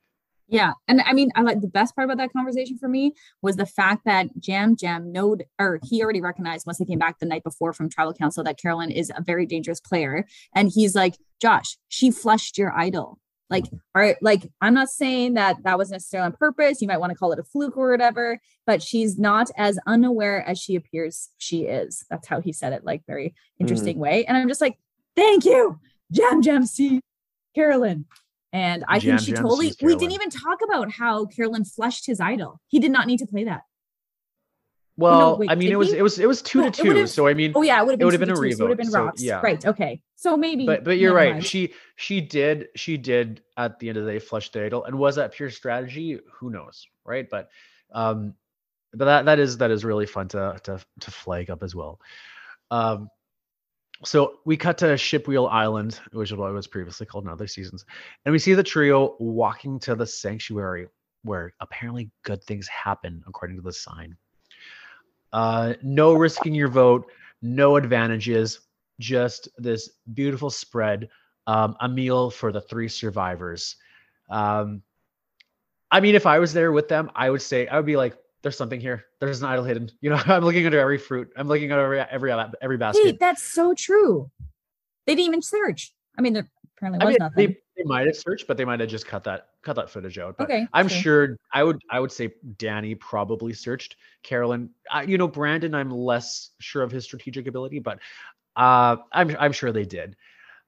yeah. 0.53 0.73
And 0.87 1.01
I 1.01 1.15
mean, 1.15 1.31
I 1.35 1.41
like 1.41 1.63
the 1.63 1.67
best 1.67 1.97
part 1.97 2.05
about 2.05 2.19
that 2.19 2.33
conversation 2.35 2.77
for 2.77 2.87
me 2.87 3.15
was 3.41 3.57
the 3.57 3.65
fact 3.65 4.05
that 4.05 4.27
Yam 4.47 4.77
Yam 4.83 5.11
know 5.11 5.39
or 5.59 5.81
he 5.83 6.03
already 6.03 6.21
recognized 6.21 6.67
once 6.67 6.77
they 6.77 6.85
came 6.85 6.99
back 6.99 7.19
the 7.19 7.27
night 7.27 7.43
before 7.43 7.73
from 7.73 7.89
tribal 7.89 8.13
council 8.13 8.45
that 8.45 8.59
Carolyn 8.61 8.91
is 8.91 9.11
a 9.17 9.23
very 9.23 9.47
dangerous 9.47 9.81
player. 9.81 10.27
And 10.55 10.71
he's 10.71 10.95
like, 10.95 11.17
Josh, 11.41 11.79
she 11.89 12.11
flushed 12.11 12.59
your 12.59 12.71
idol. 12.79 13.19
Like, 13.49 13.65
all 13.95 14.03
right, 14.03 14.17
like 14.21 14.47
I'm 14.61 14.75
not 14.75 14.91
saying 14.91 15.35
that 15.35 15.57
that 15.65 15.79
was 15.79 15.91
necessarily 15.91 16.27
on 16.27 16.33
purpose. 16.33 16.83
You 16.83 16.89
might 16.89 17.01
want 17.01 17.13
to 17.13 17.19
call 17.19 17.33
it 17.33 17.39
a 17.39 17.45
fluke 17.45 17.77
or 17.79 17.91
whatever, 17.91 18.39
but 18.67 18.83
she's 18.83 19.19
not 19.19 19.51
as 19.57 19.79
unaware 19.87 20.47
as 20.47 20.59
she 20.59 20.77
appears 20.77 21.31
she 21.39 21.63
is. 21.63 22.05
That's 22.11 22.29
how 22.29 22.43
he 22.43 22.53
said 22.53 22.75
it, 22.75 22.85
like 22.85 23.03
very 23.07 23.29
mm-hmm. 23.29 23.61
interesting 23.61 23.95
mm-hmm. 23.95 24.03
way. 24.03 24.25
And 24.27 24.37
I'm 24.37 24.49
just 24.49 24.61
like, 24.61 24.77
thank 25.17 25.45
you, 25.45 25.79
Yam 26.11 26.43
Yam 26.43 26.67
see 26.67 27.01
Carolyn. 27.55 28.07
And 28.53 28.85
I 28.87 28.99
Jam 28.99 29.17
think 29.17 29.27
she 29.27 29.33
Jam 29.33 29.45
totally, 29.45 29.73
we 29.81 29.97
didn't 29.97 30.13
even 30.13 30.29
talk 30.29 30.61
about 30.63 30.91
how 30.91 31.25
Carolyn 31.25 31.65
flushed 31.65 32.07
his 32.07 32.21
idol. 32.21 32.61
He 32.69 32.81
did 32.81 32.91
not 32.91 33.07
need 33.07 33.19
to 33.21 33.27
play 33.27 33.45
that. 33.45 33.63
Well, 34.99 35.19
no, 35.19 35.37
wait, 35.37 35.51
I 35.51 35.55
mean, 35.55 35.73
it 35.73 35.77
was, 35.77 35.95
it 35.95 36.03
was, 36.03 36.19
it 36.19 36.29
was 36.29 36.43
two 36.43 36.61
no, 36.61 36.69
to 36.69 36.83
two. 36.83 37.07
So 37.07 37.27
I 37.27 37.33
mean, 37.33 37.53
oh 37.55 37.63
yeah, 37.63 37.81
it 37.81 37.87
would 37.87 37.93
have 37.93 37.99
been, 37.99 38.03
it 38.03 38.05
would 38.05 38.13
have 38.13 38.21
been 38.21 38.31
a 38.31 38.35
revote. 38.39 38.59
So 38.59 38.65
would 38.65 38.79
have 38.79 38.79
been 38.79 38.91
so, 38.91 39.11
yeah. 39.17 39.41
Right. 39.41 39.65
Okay. 39.65 40.03
So 40.17 40.37
maybe, 40.37 40.67
but, 40.67 40.85
but 40.85 40.99
you're 40.99 41.15
right. 41.15 41.33
Mind. 41.33 41.47
She, 41.47 41.73
she 41.97 42.21
did, 42.21 42.69
she 42.77 42.99
did 42.99 43.41
at 43.57 43.79
the 43.79 43.89
end 43.89 43.97
of 43.97 44.05
the 44.05 44.13
day 44.13 44.19
flush 44.19 44.51
the 44.51 44.67
idol. 44.67 44.85
And 44.85 44.99
was 44.99 45.17
that 45.17 45.33
pure 45.33 45.49
strategy? 45.49 46.21
Who 46.35 46.51
knows? 46.51 46.87
Right. 47.07 47.27
But, 47.29 47.49
um, 47.91 48.35
but 48.93 49.07
that, 49.07 49.25
that 49.25 49.39
is, 49.39 49.57
that 49.59 49.71
is 49.71 49.83
really 49.83 50.07
fun 50.07 50.29
to, 50.29 50.61
to, 50.65 50.79
to 51.01 51.11
flag 51.11 51.49
up 51.49 51.63
as 51.63 51.75
well. 51.75 51.99
Um, 52.71 53.09
so 54.05 54.41
we 54.45 54.57
cut 54.57 54.79
to 54.79 54.87
Shipwheel 54.97 55.49
Island, 55.51 56.01
which 56.13 56.31
is 56.31 56.37
what 56.37 56.51
it 56.51 56.55
was 56.55 56.67
previously 56.67 57.07
called 57.07 57.25
in 57.25 57.31
other 57.31 57.47
seasons, 57.47 57.85
and 58.25 58.33
we 58.33 58.39
see 58.39 58.55
the 58.55 58.63
trio 58.63 59.17
walking 59.19 59.79
to 59.81 59.95
the 59.95 60.07
sanctuary 60.07 60.89
where 61.25 61.55
apparently 61.61 62.11
good 62.25 62.43
things 62.45 62.67
happen 62.69 63.23
according 63.27 63.57
to 63.57 63.63
the 63.63 63.73
sign. 63.73 64.17
Uh, 65.33 65.75
no 65.83 66.15
risking 66.15 66.55
your 66.55 66.69
vote, 66.69 67.11
no 67.41 67.77
advantages, 67.77 68.61
just 69.01 69.49
this 69.57 69.91
beautiful 70.15 70.51
spread, 70.51 71.09
um, 71.47 71.77
a 71.81 71.89
meal 71.89 72.31
for 72.31 72.53
the 72.53 72.61
three 72.61 72.89
survivors. 72.89 73.77
Um, 74.31 74.83
I 75.91 76.01
mean, 76.01 76.15
if 76.15 76.27
I 76.27 76.39
was 76.39 76.53
there 76.53 76.73
with 76.73 76.89
them, 76.89 77.11
I 77.15 77.31
would 77.31 77.43
say 77.43 77.67
I 77.67 77.77
would 77.77 77.87
be 77.87 77.97
like, 77.97 78.17
there's 78.43 78.57
something 78.57 78.81
here. 78.81 79.05
There's 79.21 79.41
an 79.41 79.49
idol 79.49 79.65
hidden. 79.65 79.91
You 80.01 80.11
know, 80.11 80.21
I'm 80.27 80.45
looking 80.45 80.67
under 80.67 80.81
every 80.81 80.99
fruit. 80.99 81.33
I'm 81.37 81.49
looking 81.49 81.71
under 81.73 81.85
every 81.85 82.01
every 82.01 82.55
every 82.61 82.77
basket. 82.77 83.05
Hey, 83.05 83.17
that's 83.19 83.43
so 83.43 83.75
true. 83.75 84.31
They 85.07 85.15
didn't 85.15 85.29
even 85.29 85.43
search. 85.43 85.93
I 86.19 86.23
mean, 86.23 86.35
there 86.35 86.49
apparently 86.77 87.05
was 87.05 87.07
I 87.07 87.11
mean, 87.11 87.19
nothing. 87.21 87.47
They, 87.47 87.57
they 87.77 87.85
might 87.85 88.07
have 88.07 88.17
searched, 88.17 88.47
but 88.47 88.57
they 88.57 88.65
might 88.65 88.81
have 88.81 88.89
just 88.89 89.07
cut 89.07 89.25
that 89.25 89.49
cut 89.63 89.77
that 89.77 89.91
footage 89.91 90.19
out. 90.19 90.37
But 90.37 90.45
okay, 90.45 90.67
I'm 90.73 90.89
sure 90.89 91.37
I 91.53 91.65
would 91.65 91.81
I 91.91 92.01
would 92.01 92.13
say 92.13 92.31
Danny 92.59 92.95
probably 92.95 93.53
searched. 93.53 93.97
Carolyn, 94.23 94.71
I, 94.91 95.03
you 95.03 95.19
know, 95.19 95.29
Brandon, 95.29 95.75
I'm 95.75 95.91
less 95.91 96.51
sure 96.61 96.83
of 96.83 96.91
his 96.91 97.05
strategic 97.05 97.47
ability, 97.47 97.79
but 97.79 97.99
uh, 98.57 98.97
I'm 99.13 99.37
I'm 99.39 99.53
sure 99.53 99.73
they 99.73 99.85
did. 99.85 100.17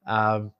Um, 0.06 0.52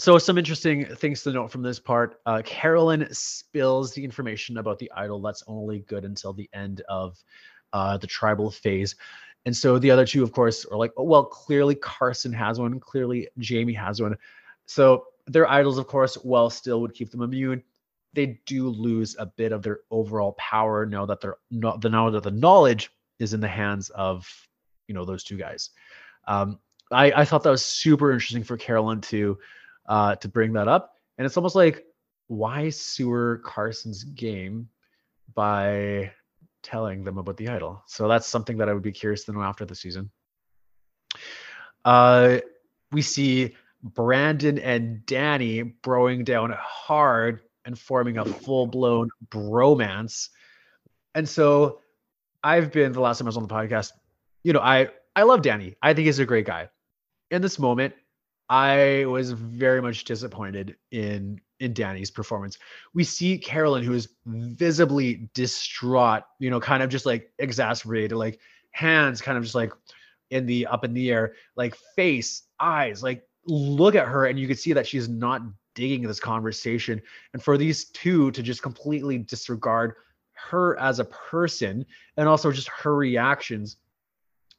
so 0.00 0.16
some 0.16 0.38
interesting 0.38 0.86
things 0.86 1.22
to 1.22 1.32
note 1.32 1.52
from 1.52 1.62
this 1.62 1.78
part. 1.78 2.20
Uh, 2.24 2.40
Carolyn 2.42 3.06
spills 3.12 3.92
the 3.92 4.02
information 4.02 4.56
about 4.56 4.78
the 4.78 4.90
idol 4.96 5.20
that's 5.20 5.44
only 5.46 5.80
good 5.80 6.06
until 6.06 6.32
the 6.32 6.48
end 6.54 6.80
of 6.88 7.22
uh, 7.74 7.98
the 7.98 8.06
tribal 8.06 8.50
phase. 8.50 8.96
And 9.44 9.54
so 9.54 9.78
the 9.78 9.90
other 9.90 10.06
two, 10.06 10.22
of 10.22 10.32
course, 10.32 10.64
are 10.64 10.78
like, 10.78 10.92
oh, 10.96 11.04
well, 11.04 11.24
clearly 11.24 11.74
Carson 11.74 12.32
has 12.32 12.58
one. 12.58 12.80
Clearly 12.80 13.28
Jaime 13.46 13.74
has 13.74 14.00
one. 14.00 14.16
So 14.64 15.04
their 15.26 15.46
idols, 15.48 15.76
of 15.76 15.86
course, 15.86 16.16
well, 16.24 16.48
still 16.48 16.80
would 16.80 16.94
keep 16.94 17.10
them 17.10 17.20
immune. 17.20 17.62
They 18.14 18.40
do 18.46 18.68
lose 18.68 19.16
a 19.18 19.26
bit 19.26 19.52
of 19.52 19.62
their 19.62 19.80
overall 19.90 20.32
power 20.32 20.86
now 20.86 21.04
that 21.06 21.20
they're 21.20 21.36
not 21.50 21.82
the 21.82 21.90
now 21.90 22.08
that 22.08 22.22
the 22.22 22.30
knowledge 22.30 22.90
is 23.18 23.34
in 23.34 23.40
the 23.40 23.48
hands 23.48 23.90
of 23.90 24.26
you 24.88 24.94
know 24.94 25.04
those 25.04 25.24
two 25.24 25.36
guys. 25.36 25.70
Um, 26.26 26.58
I, 26.90 27.12
I 27.12 27.24
thought 27.24 27.42
that 27.44 27.50
was 27.50 27.64
super 27.64 28.12
interesting 28.12 28.42
for 28.42 28.56
Carolyn 28.56 29.00
to 29.02 29.38
uh, 29.90 30.14
to 30.16 30.28
bring 30.28 30.54
that 30.54 30.68
up. 30.68 30.94
And 31.18 31.26
it's 31.26 31.36
almost 31.36 31.56
like, 31.56 31.84
why 32.28 32.70
sewer 32.70 33.42
Carson's 33.44 34.04
game 34.04 34.68
by 35.34 36.12
telling 36.62 37.04
them 37.04 37.18
about 37.18 37.36
the 37.36 37.48
idol? 37.48 37.82
So 37.86 38.08
that's 38.08 38.26
something 38.26 38.56
that 38.58 38.68
I 38.68 38.72
would 38.72 38.84
be 38.84 38.92
curious 38.92 39.24
to 39.24 39.32
know 39.32 39.42
after 39.42 39.66
the 39.66 39.74
season. 39.74 40.10
Uh, 41.84 42.38
we 42.92 43.02
see 43.02 43.56
Brandon 43.82 44.58
and 44.60 45.04
Danny 45.06 45.74
broing 45.82 46.24
down 46.24 46.54
hard 46.56 47.40
and 47.64 47.78
forming 47.78 48.18
a 48.18 48.24
full 48.24 48.66
blown 48.66 49.10
bromance. 49.28 50.28
And 51.14 51.28
so 51.28 51.80
I've 52.44 52.70
been 52.70 52.92
the 52.92 53.00
last 53.00 53.18
time 53.18 53.26
I 53.26 53.30
was 53.30 53.36
on 53.36 53.46
the 53.46 53.52
podcast, 53.52 53.92
you 54.44 54.52
know, 54.52 54.60
I 54.60 54.88
I 55.16 55.24
love 55.24 55.42
Danny. 55.42 55.74
I 55.82 55.94
think 55.94 56.06
he's 56.06 56.20
a 56.20 56.24
great 56.24 56.46
guy. 56.46 56.68
In 57.30 57.42
this 57.42 57.58
moment, 57.58 57.94
I 58.50 59.04
was 59.06 59.30
very 59.30 59.80
much 59.80 60.04
disappointed 60.04 60.76
in 60.90 61.40
in 61.60 61.72
Danny's 61.72 62.10
performance. 62.10 62.58
We 62.94 63.04
see 63.04 63.38
Carolyn, 63.38 63.84
who 63.84 63.92
is 63.92 64.08
visibly 64.26 65.30
distraught, 65.34 66.24
you 66.40 66.50
know, 66.50 66.58
kind 66.58 66.82
of 66.82 66.90
just 66.90 67.06
like 67.06 67.32
exasperated, 67.38 68.18
like 68.18 68.40
hands 68.72 69.20
kind 69.20 69.38
of 69.38 69.44
just 69.44 69.54
like 69.54 69.72
in 70.30 70.46
the 70.46 70.66
up 70.66 70.84
in 70.84 70.94
the 70.94 71.10
air, 71.12 71.34
like 71.54 71.76
face, 71.94 72.42
eyes, 72.58 73.04
like 73.04 73.22
look 73.46 73.94
at 73.94 74.08
her, 74.08 74.26
and 74.26 74.38
you 74.38 74.48
can 74.48 74.56
see 74.56 74.72
that 74.72 74.86
she's 74.86 75.08
not 75.08 75.42
digging 75.76 76.02
this 76.02 76.18
conversation. 76.18 77.00
And 77.32 77.42
for 77.42 77.56
these 77.56 77.84
two 77.86 78.32
to 78.32 78.42
just 78.42 78.62
completely 78.62 79.18
disregard 79.18 79.94
her 80.32 80.76
as 80.80 80.98
a 80.98 81.04
person 81.04 81.86
and 82.16 82.28
also 82.28 82.50
just 82.50 82.68
her 82.68 82.96
reactions, 82.96 83.76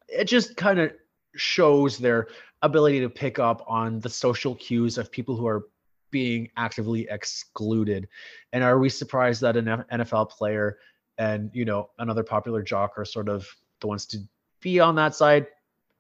it 0.08 0.26
just 0.26 0.56
kind 0.56 0.80
of 0.80 0.94
shows 1.36 1.98
their 1.98 2.28
ability 2.62 3.00
to 3.00 3.10
pick 3.10 3.40
up 3.40 3.64
on 3.68 4.00
the 4.00 4.10
social 4.10 4.56
cues 4.56 4.98
of 4.98 5.12
people 5.12 5.36
who 5.36 5.48
are 5.48 5.68
being 6.12 6.50
actively 6.58 7.08
excluded. 7.10 8.08
And 8.54 8.64
are 8.64 8.80
we 8.80 8.90
surprised 8.90 9.42
that 9.42 9.58
an 9.58 9.66
NFL 9.92 10.30
player 10.30 10.78
and 11.18 11.50
you 11.54 11.66
know 11.66 11.90
another 12.00 12.24
popular 12.24 12.62
jock 12.62 12.98
are 12.98 13.06
sort 13.06 13.30
of 13.30 13.48
the 13.80 13.88
ones 13.88 14.06
to 14.08 14.20
be 14.60 14.80
on 14.80 14.96
that 14.96 15.16
side? 15.16 15.48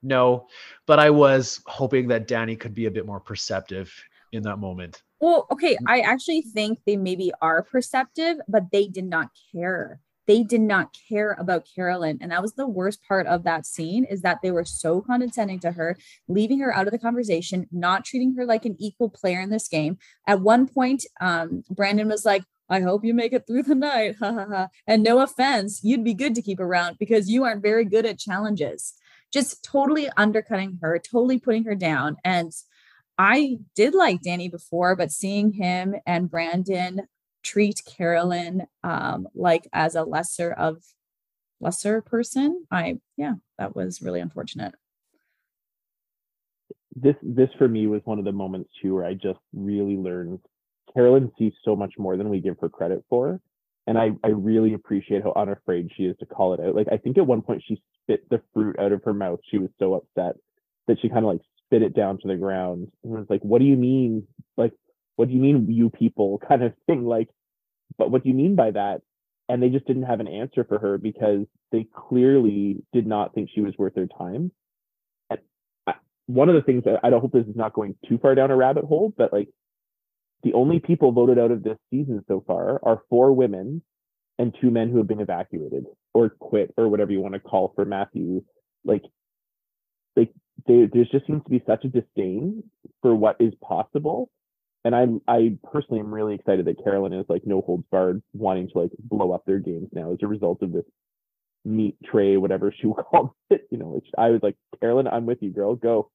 No, 0.03 0.47
but 0.87 0.99
I 0.99 1.09
was 1.09 1.61
hoping 1.67 2.07
that 2.07 2.27
Danny 2.27 2.55
could 2.55 2.73
be 2.73 2.87
a 2.87 2.91
bit 2.91 3.05
more 3.05 3.19
perceptive 3.19 3.93
in 4.31 4.43
that 4.43 4.57
moment. 4.57 5.03
Well, 5.19 5.45
okay, 5.51 5.75
mm. 5.75 5.85
I 5.87 5.99
actually 6.01 6.41
think 6.41 6.79
they 6.85 6.97
maybe 6.97 7.31
are 7.41 7.61
perceptive, 7.61 8.37
but 8.47 8.71
they 8.71 8.87
did 8.87 9.05
not 9.05 9.29
care 9.51 10.01
they 10.27 10.43
did 10.43 10.61
not 10.61 10.95
care 11.09 11.35
about 11.39 11.67
Carolyn. 11.75 12.19
And 12.21 12.31
that 12.31 12.41
was 12.41 12.53
the 12.53 12.67
worst 12.67 13.01
part 13.07 13.27
of 13.27 13.43
that 13.43 13.65
scene 13.65 14.05
is 14.05 14.21
that 14.21 14.39
they 14.41 14.51
were 14.51 14.65
so 14.65 15.01
condescending 15.01 15.59
to 15.59 15.71
her, 15.71 15.97
leaving 16.27 16.59
her 16.59 16.73
out 16.73 16.87
of 16.87 16.91
the 16.91 16.99
conversation, 16.99 17.67
not 17.71 18.05
treating 18.05 18.35
her 18.35 18.45
like 18.45 18.65
an 18.65 18.75
equal 18.79 19.09
player 19.09 19.41
in 19.41 19.49
this 19.49 19.67
game. 19.67 19.97
At 20.27 20.41
one 20.41 20.67
point, 20.67 21.05
um, 21.19 21.63
Brandon 21.69 22.07
was 22.07 22.25
like, 22.25 22.43
I 22.69 22.79
hope 22.79 23.03
you 23.03 23.13
make 23.13 23.33
it 23.33 23.45
through 23.45 23.63
the 23.63 23.75
night. 23.75 24.15
Ha 24.19 24.31
ha 24.31 24.45
ha. 24.47 24.67
And 24.87 25.03
no 25.03 25.19
offense, 25.19 25.81
you'd 25.83 26.03
be 26.03 26.13
good 26.13 26.35
to 26.35 26.41
keep 26.41 26.59
around 26.59 26.97
because 26.99 27.29
you 27.29 27.43
aren't 27.43 27.61
very 27.61 27.83
good 27.83 28.05
at 28.05 28.19
challenges. 28.19 28.93
Just 29.33 29.63
totally 29.63 30.09
undercutting 30.15 30.79
her, 30.81 30.99
totally 30.99 31.39
putting 31.39 31.65
her 31.65 31.75
down. 31.75 32.17
And 32.23 32.51
I 33.17 33.59
did 33.75 33.93
like 33.93 34.21
Danny 34.21 34.47
before, 34.47 34.95
but 34.95 35.11
seeing 35.11 35.51
him 35.51 35.95
and 36.05 36.29
Brandon 36.29 37.01
treat 37.43 37.81
Carolyn 37.85 38.67
um, 38.83 39.27
like 39.33 39.67
as 39.73 39.95
a 39.95 40.03
lesser 40.03 40.51
of 40.51 40.83
lesser 41.59 42.01
person. 42.01 42.65
I 42.71 42.99
yeah, 43.17 43.35
that 43.57 43.75
was 43.75 44.01
really 44.01 44.19
unfortunate. 44.19 44.75
This 46.95 47.15
this 47.21 47.49
for 47.57 47.67
me 47.67 47.87
was 47.87 48.01
one 48.05 48.19
of 48.19 48.25
the 48.25 48.31
moments 48.31 48.69
too 48.81 48.95
where 48.95 49.05
I 49.05 49.13
just 49.13 49.39
really 49.53 49.95
learned 49.95 50.39
Carolyn 50.93 51.31
sees 51.37 51.53
so 51.63 51.75
much 51.75 51.93
more 51.97 52.17
than 52.17 52.29
we 52.29 52.41
give 52.41 52.57
her 52.59 52.69
credit 52.69 53.03
for. 53.09 53.39
And 53.87 53.97
I, 53.97 54.11
I 54.23 54.29
really 54.29 54.73
appreciate 54.73 55.23
how 55.23 55.33
unafraid 55.35 55.89
she 55.95 56.03
is 56.03 56.15
to 56.19 56.25
call 56.25 56.53
it 56.53 56.59
out. 56.59 56.75
Like 56.75 56.87
I 56.91 56.97
think 56.97 57.17
at 57.17 57.25
one 57.25 57.41
point 57.41 57.63
she 57.65 57.81
spit 58.03 58.29
the 58.29 58.41
fruit 58.53 58.77
out 58.79 58.91
of 58.91 59.03
her 59.03 59.13
mouth. 59.13 59.39
She 59.49 59.57
was 59.57 59.69
so 59.79 59.95
upset 59.95 60.35
that 60.87 60.97
she 61.01 61.09
kind 61.09 61.25
of 61.25 61.31
like 61.31 61.41
spit 61.65 61.81
it 61.81 61.95
down 61.95 62.19
to 62.19 62.27
the 62.27 62.35
ground 62.35 62.91
and 63.03 63.13
was 63.13 63.27
like, 63.29 63.41
What 63.41 63.59
do 63.59 63.65
you 63.65 63.77
mean? 63.77 64.27
Like 64.57 64.73
what 65.21 65.29
do 65.29 65.35
you 65.35 65.41
mean 65.41 65.67
you 65.69 65.91
people 65.91 66.41
kind 66.47 66.63
of 66.63 66.73
thing 66.87 67.05
like 67.05 67.29
but 67.97 68.09
what 68.09 68.23
do 68.23 68.29
you 68.29 68.35
mean 68.35 68.55
by 68.55 68.71
that 68.71 69.01
and 69.47 69.61
they 69.61 69.69
just 69.69 69.85
didn't 69.85 70.03
have 70.03 70.19
an 70.19 70.27
answer 70.27 70.63
for 70.63 70.79
her 70.79 70.97
because 70.97 71.45
they 71.71 71.85
clearly 71.93 72.77
did 72.91 73.05
not 73.05 73.33
think 73.35 73.49
she 73.53 73.61
was 73.61 73.73
worth 73.77 73.93
their 73.93 74.07
time 74.07 74.51
and 75.29 75.39
I, 75.85 75.93
one 76.25 76.49
of 76.49 76.55
the 76.55 76.63
things 76.63 76.85
that 76.85 76.99
i 77.03 77.11
don't 77.11 77.21
hope 77.21 77.33
this 77.33 77.45
is 77.45 77.55
not 77.55 77.73
going 77.73 77.95
too 78.09 78.17
far 78.17 78.33
down 78.33 78.49
a 78.49 78.55
rabbit 78.55 78.85
hole 78.85 79.13
but 79.15 79.31
like 79.31 79.49
the 80.43 80.53
only 80.53 80.79
people 80.79 81.11
voted 81.11 81.37
out 81.37 81.51
of 81.51 81.63
this 81.63 81.77
season 81.91 82.25
so 82.27 82.43
far 82.47 82.79
are 82.83 83.03
four 83.09 83.31
women 83.31 83.83
and 84.39 84.55
two 84.59 84.71
men 84.71 84.89
who 84.89 84.97
have 84.97 85.07
been 85.07 85.19
evacuated 85.19 85.85
or 86.15 86.29
quit 86.29 86.73
or 86.77 86.89
whatever 86.89 87.11
you 87.11 87.21
want 87.21 87.35
to 87.35 87.39
call 87.39 87.73
for 87.75 87.85
Matthew. 87.85 88.43
Like, 88.83 89.03
like 90.15 90.31
there, 90.65 90.87
just 90.87 91.27
seems 91.27 91.43
to 91.43 91.49
be 91.49 91.61
such 91.67 91.85
a 91.85 91.89
disdain 91.89 92.63
for 93.03 93.13
what 93.13 93.35
is 93.39 93.53
possible. 93.63 94.31
And 94.83 94.95
I, 94.95 95.07
I 95.27 95.57
personally 95.71 95.99
am 95.99 96.13
really 96.13 96.35
excited 96.35 96.65
that 96.65 96.83
Carolyn 96.83 97.13
is 97.13 97.25
like 97.29 97.45
no 97.45 97.61
holds 97.61 97.85
barred, 97.91 98.23
wanting 98.33 98.69
to 98.69 98.79
like 98.79 98.91
blow 98.99 99.31
up 99.31 99.45
their 99.45 99.59
games 99.59 99.89
now 99.91 100.11
as 100.11 100.17
a 100.23 100.27
result 100.27 100.63
of 100.63 100.71
this 100.71 100.85
meat 101.63 101.95
tray, 102.03 102.37
whatever 102.37 102.73
she 102.75 102.87
called 103.11 103.31
it. 103.49 103.67
You 103.69 103.77
know, 103.77 103.87
which 103.87 104.07
I 104.17 104.29
was 104.29 104.41
like, 104.41 104.55
Carolyn, 104.79 105.07
I'm 105.07 105.25
with 105.25 105.41
you, 105.41 105.51
girl. 105.51 105.75
Go. 105.75 106.09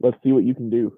Let's 0.00 0.18
see 0.22 0.32
what 0.32 0.44
you 0.44 0.54
can 0.54 0.68
do. 0.68 0.92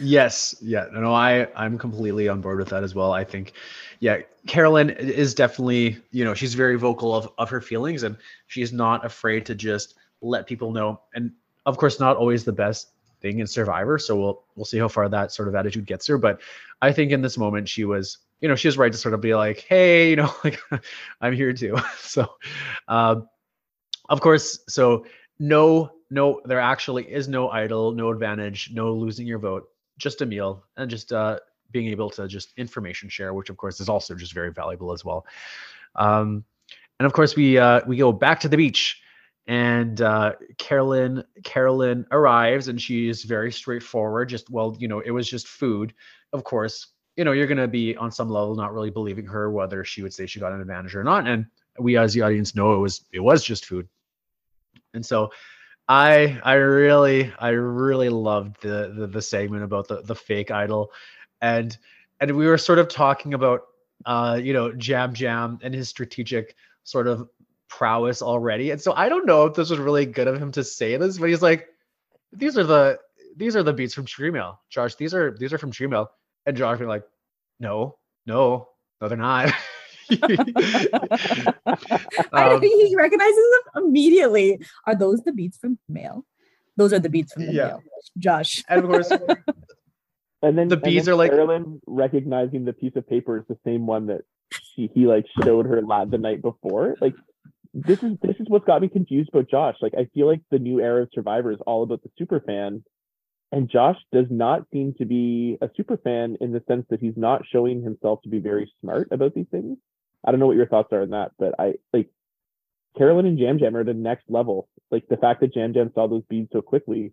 Yes, 0.00 0.56
yeah, 0.60 0.86
no, 0.92 1.14
I 1.14 1.46
I'm 1.54 1.78
completely 1.78 2.28
on 2.28 2.40
board 2.40 2.58
with 2.58 2.68
that 2.70 2.82
as 2.82 2.96
well. 2.96 3.12
I 3.12 3.22
think, 3.22 3.52
yeah, 4.00 4.18
Carolyn 4.48 4.90
is 4.90 5.34
definitely, 5.34 5.98
you 6.10 6.24
know, 6.24 6.34
she's 6.34 6.54
very 6.54 6.76
vocal 6.76 7.14
of 7.14 7.30
of 7.38 7.48
her 7.50 7.60
feelings, 7.60 8.02
and 8.02 8.16
she's 8.48 8.72
not 8.72 9.06
afraid 9.06 9.46
to 9.46 9.54
just 9.54 9.94
let 10.20 10.48
people 10.48 10.72
know. 10.72 11.00
And 11.14 11.30
of 11.64 11.76
course, 11.76 12.00
not 12.00 12.16
always 12.16 12.44
the 12.44 12.52
best 12.52 12.90
thing 13.20 13.40
in 13.40 13.46
Survivor, 13.46 13.98
so 13.98 14.16
we'll 14.16 14.44
we'll 14.56 14.64
see 14.64 14.78
how 14.78 14.88
far 14.88 15.08
that 15.08 15.32
sort 15.32 15.48
of 15.48 15.54
attitude 15.54 15.86
gets 15.86 16.06
her. 16.06 16.18
But 16.18 16.40
I 16.80 16.92
think 16.92 17.12
in 17.12 17.22
this 17.22 17.38
moment, 17.38 17.68
she 17.68 17.84
was, 17.84 18.18
you 18.40 18.48
know, 18.48 18.54
she 18.54 18.68
was 18.68 18.78
right 18.78 18.92
to 18.92 18.98
sort 18.98 19.14
of 19.14 19.20
be 19.20 19.34
like, 19.34 19.60
hey, 19.60 20.10
you 20.10 20.16
know, 20.16 20.32
like 20.44 20.60
I'm 21.20 21.34
here 21.34 21.52
too. 21.52 21.76
so, 21.98 22.26
uh, 22.86 23.16
of 24.08 24.20
course, 24.20 24.60
so 24.68 25.06
no 25.38 25.92
no, 26.10 26.40
there 26.44 26.60
actually 26.60 27.04
is 27.04 27.28
no 27.28 27.50
idol, 27.50 27.92
no 27.92 28.10
advantage, 28.10 28.70
no 28.72 28.92
losing 28.92 29.26
your 29.26 29.38
vote, 29.38 29.68
just 29.98 30.22
a 30.22 30.26
meal 30.26 30.64
and 30.76 30.90
just 30.90 31.12
uh, 31.12 31.38
being 31.70 31.88
able 31.88 32.08
to 32.10 32.26
just 32.26 32.52
information 32.56 33.08
share, 33.08 33.34
which 33.34 33.50
of 33.50 33.56
course 33.56 33.80
is 33.80 33.88
also 33.88 34.14
just 34.14 34.32
very 34.32 34.52
valuable 34.52 34.92
as 34.92 35.04
well. 35.04 35.26
Um, 35.96 36.44
and 36.98 37.06
of 37.06 37.12
course, 37.12 37.36
we 37.36 37.58
uh, 37.58 37.80
we 37.86 37.96
go 37.96 38.12
back 38.12 38.40
to 38.40 38.48
the 38.48 38.56
beach, 38.56 39.00
and 39.48 40.02
uh, 40.02 40.34
Carolyn 40.58 41.24
Carolyn 41.42 42.06
arrives, 42.12 42.68
and 42.68 42.80
she's 42.80 43.24
very 43.24 43.50
straightforward. 43.50 44.28
Just 44.28 44.50
well, 44.50 44.76
you 44.78 44.86
know, 44.86 45.00
it 45.00 45.10
was 45.10 45.28
just 45.28 45.48
food. 45.48 45.94
Of 46.34 46.44
course, 46.44 46.88
you 47.16 47.24
know, 47.24 47.32
you're 47.32 47.46
gonna 47.46 47.66
be 47.66 47.96
on 47.96 48.12
some 48.12 48.28
level 48.28 48.54
not 48.54 48.74
really 48.74 48.90
believing 48.90 49.24
her 49.26 49.50
whether 49.50 49.84
she 49.84 50.02
would 50.02 50.12
say 50.12 50.26
she 50.26 50.38
got 50.38 50.52
an 50.52 50.60
advantage 50.60 50.94
or 50.94 51.02
not. 51.02 51.26
And 51.26 51.46
we 51.78 51.96
as 51.96 52.12
the 52.12 52.20
audience 52.20 52.54
know 52.54 52.74
it 52.74 52.78
was 52.78 53.04
it 53.10 53.20
was 53.20 53.42
just 53.42 53.64
food. 53.64 53.88
And 54.92 55.04
so 55.04 55.30
I 55.88 56.38
I 56.44 56.54
really 56.54 57.32
I 57.38 57.48
really 57.48 58.10
loved 58.10 58.60
the 58.60 58.92
the, 58.94 59.06
the 59.06 59.22
segment 59.22 59.64
about 59.64 59.88
the 59.88 60.02
the 60.02 60.14
fake 60.14 60.50
idol, 60.50 60.92
and 61.40 61.76
and 62.20 62.30
we 62.32 62.46
were 62.46 62.58
sort 62.58 62.78
of 62.78 62.88
talking 62.88 63.32
about 63.32 63.62
uh 64.04 64.38
you 64.42 64.52
know 64.52 64.74
Yam 64.78 65.14
Yam 65.16 65.58
and 65.62 65.72
his 65.72 65.88
strategic 65.88 66.54
sort 66.84 67.06
of 67.06 67.30
prowess 67.68 68.22
already, 68.22 68.70
and 68.70 68.80
so 68.80 68.92
I 68.94 69.08
don't 69.08 69.26
know 69.26 69.44
if 69.46 69.54
this 69.54 69.70
was 69.70 69.78
really 69.78 70.06
good 70.06 70.28
of 70.28 70.40
him 70.40 70.52
to 70.52 70.64
say 70.64 70.96
this, 70.96 71.18
but 71.18 71.28
he's 71.28 71.42
like, 71.42 71.68
these 72.32 72.58
are 72.58 72.64
the 72.64 72.98
these 73.36 73.56
are 73.56 73.62
the 73.62 73.72
beats 73.72 73.94
from 73.94 74.06
tree 74.06 74.30
mail, 74.30 74.60
Josh. 74.70 74.94
These 74.96 75.14
are 75.14 75.36
these 75.38 75.52
are 75.52 75.58
from 75.58 75.70
tree 75.70 75.86
mail, 75.86 76.10
and 76.46 76.56
Josh 76.56 76.78
being 76.78 76.88
like, 76.88 77.04
no, 77.60 77.98
no, 78.26 78.68
no, 79.00 79.08
they're 79.08 79.16
not. 79.16 79.48
um, 82.32 82.62
he 82.62 82.94
recognizes 82.96 83.36
them 83.74 83.84
immediately. 83.84 84.58
Are 84.86 84.94
those 84.94 85.22
the 85.22 85.32
beats 85.32 85.58
from 85.58 85.78
mail? 85.88 86.24
Those 86.76 86.92
are 86.92 86.98
the 86.98 87.08
beats 87.08 87.32
from 87.32 87.46
the 87.46 87.52
yeah. 87.52 87.66
mail. 87.66 87.82
Josh. 88.18 88.64
And 88.68 88.84
of 88.84 88.90
course, 88.90 89.10
and 90.42 90.56
then 90.56 90.68
the 90.68 90.76
bees 90.76 91.04
then 91.04 91.14
are 91.14 91.16
like 91.16 91.30
Carolyn 91.30 91.80
recognizing 91.86 92.64
the 92.64 92.72
piece 92.72 92.96
of 92.96 93.08
paper 93.08 93.38
is 93.38 93.44
the 93.48 93.58
same 93.64 93.86
one 93.86 94.06
that 94.06 94.22
he, 94.74 94.90
he 94.94 95.06
like 95.06 95.26
showed 95.42 95.66
her 95.66 95.82
lad 95.82 96.10
the 96.10 96.18
night 96.18 96.40
before. 96.40 96.96
Like 97.00 97.14
this 97.74 98.02
is 98.02 98.16
this 98.22 98.36
is 98.40 98.46
what's 98.48 98.64
got 98.64 98.82
me 98.82 98.88
confused 98.88 99.30
about 99.32 99.50
Josh. 99.50 99.76
Like 99.80 99.94
I 99.98 100.08
feel 100.14 100.26
like 100.26 100.40
the 100.50 100.58
new 100.58 100.80
era 100.80 101.02
of 101.02 101.10
Survivor 101.14 101.52
is 101.52 101.58
all 101.66 101.82
about 101.82 102.02
the 102.02 102.10
super 102.18 102.40
fan, 102.40 102.82
and 103.52 103.70
Josh 103.70 103.96
does 104.12 104.26
not 104.30 104.66
seem 104.72 104.94
to 104.98 105.04
be 105.04 105.58
a 105.60 105.68
super 105.76 105.96
fan 105.96 106.36
in 106.40 106.52
the 106.52 106.62
sense 106.68 106.86
that 106.90 107.00
he's 107.00 107.16
not 107.16 107.42
showing 107.50 107.82
himself 107.82 108.22
to 108.22 108.28
be 108.28 108.38
very 108.38 108.72
smart 108.80 109.08
about 109.10 109.34
these 109.34 109.48
things. 109.50 109.78
I 110.26 110.30
don't 110.30 110.40
know 110.40 110.46
what 110.46 110.56
your 110.56 110.68
thoughts 110.68 110.92
are 110.92 111.02
on 111.02 111.10
that, 111.10 111.32
but 111.38 111.54
I 111.58 111.74
like 111.92 112.08
Carolyn 112.96 113.26
and 113.26 113.38
Jam 113.38 113.58
Yam 113.58 113.76
are 113.76 113.84
the 113.84 113.94
next 113.94 114.24
level. 114.28 114.68
Like 114.90 115.06
the 115.08 115.16
fact 115.16 115.40
that 115.40 115.54
Yam 115.54 115.72
Yam 115.74 115.92
saw 115.94 116.08
those 116.08 116.24
beads 116.28 116.48
so 116.52 116.62
quickly, 116.62 117.12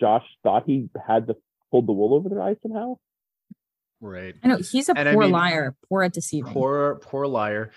Josh 0.00 0.24
thought 0.42 0.64
he 0.66 0.88
had 1.06 1.26
to 1.28 1.36
pulled 1.72 1.88
the 1.88 1.92
wool 1.92 2.14
over 2.14 2.28
their 2.28 2.42
eyes 2.42 2.56
somehow. 2.62 2.98
Right. 4.00 4.34
I 4.42 4.48
know 4.48 4.58
he's 4.58 4.88
a 4.88 4.96
and 4.96 5.14
poor 5.14 5.22
I 5.22 5.26
mean, 5.26 5.32
liar, 5.32 5.74
poor 5.88 6.02
at 6.02 6.12
deceiving. 6.12 6.52
Poor, 6.52 7.00
poor 7.02 7.26
liar. 7.26 7.72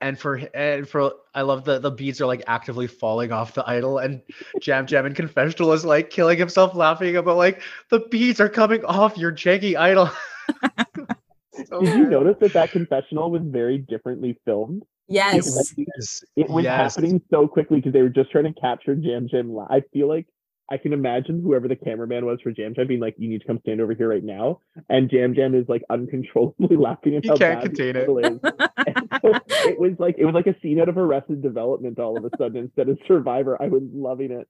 And 0.00 0.18
for 0.18 0.36
and 0.54 0.88
for 0.88 1.12
I 1.34 1.42
love 1.42 1.64
that 1.64 1.82
the 1.82 1.90
beads 1.90 2.20
are 2.20 2.26
like 2.26 2.42
actively 2.46 2.86
falling 2.86 3.32
off 3.32 3.54
the 3.54 3.66
idol, 3.68 3.98
and 3.98 4.20
Yam 4.62 4.86
Yam 4.88 5.06
and 5.06 5.16
confessional 5.16 5.72
is 5.72 5.84
like 5.84 6.10
killing 6.10 6.38
himself 6.38 6.74
laughing 6.74 7.16
about 7.16 7.36
like 7.36 7.62
the 7.90 8.00
beads 8.10 8.40
are 8.40 8.48
coming 8.48 8.84
off 8.84 9.16
your 9.16 9.32
janky 9.32 9.76
idol. 9.76 10.10
so 11.66 11.80
Did 11.80 11.96
you 11.96 12.06
notice 12.06 12.36
that 12.40 12.52
that 12.52 12.70
confessional 12.70 13.30
was 13.30 13.42
very 13.44 13.78
differently 13.78 14.38
filmed? 14.44 14.82
Yes. 15.08 15.46
It 15.76 15.86
was, 15.86 16.24
it 16.36 16.50
was 16.50 16.64
yes. 16.64 16.94
happening 16.94 17.20
so 17.30 17.46
quickly 17.46 17.78
because 17.78 17.92
they 17.92 18.02
were 18.02 18.08
just 18.08 18.30
trying 18.30 18.52
to 18.52 18.60
capture 18.60 18.94
Yam 18.94 19.28
Yam. 19.32 19.58
I 19.70 19.82
feel 19.92 20.08
like 20.08 20.26
I 20.70 20.78
can 20.78 20.92
imagine 20.92 21.42
whoever 21.42 21.68
the 21.68 21.76
cameraman 21.76 22.24
was 22.24 22.40
for 22.40 22.50
Yam 22.50 22.74
Yam 22.76 22.86
being 22.86 23.00
like, 23.00 23.14
"You 23.18 23.28
need 23.28 23.42
to 23.42 23.46
come 23.46 23.58
stand 23.60 23.80
over 23.80 23.92
here 23.92 24.08
right 24.08 24.24
now," 24.24 24.60
and 24.88 25.10
Yam 25.12 25.34
Yam 25.34 25.54
is 25.54 25.68
like 25.68 25.82
uncontrollably 25.90 26.76
laughing 26.78 27.16
at 27.16 27.26
how 27.26 27.36
can't 27.36 27.62
contain 27.62 27.96
it. 27.96 28.06
so 28.06 29.32
it 29.68 29.78
was 29.78 29.92
like 29.98 30.16
it 30.18 30.24
was 30.24 30.34
like 30.34 30.46
a 30.46 30.58
scene 30.60 30.80
out 30.80 30.88
of 30.88 30.96
Arrested 30.96 31.42
Development 31.42 31.98
all 31.98 32.16
of 32.16 32.24
a 32.24 32.30
sudden 32.38 32.56
instead 32.56 32.88
of 32.88 32.98
Survivor. 33.06 33.60
I 33.60 33.68
was 33.68 33.82
loving 33.92 34.32
it. 34.32 34.48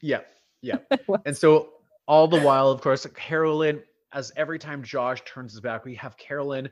Yeah, 0.00 0.20
yeah. 0.62 0.76
and 1.24 1.36
so 1.36 1.70
all 2.06 2.28
the 2.28 2.40
while, 2.40 2.68
of 2.68 2.80
course, 2.80 3.06
Carolyn 3.14 3.82
as 4.12 4.32
every 4.36 4.58
time 4.58 4.82
Josh 4.82 5.22
turns 5.24 5.52
his 5.52 5.60
back, 5.60 5.84
we 5.84 5.94
have 5.96 6.16
Carolyn, 6.16 6.68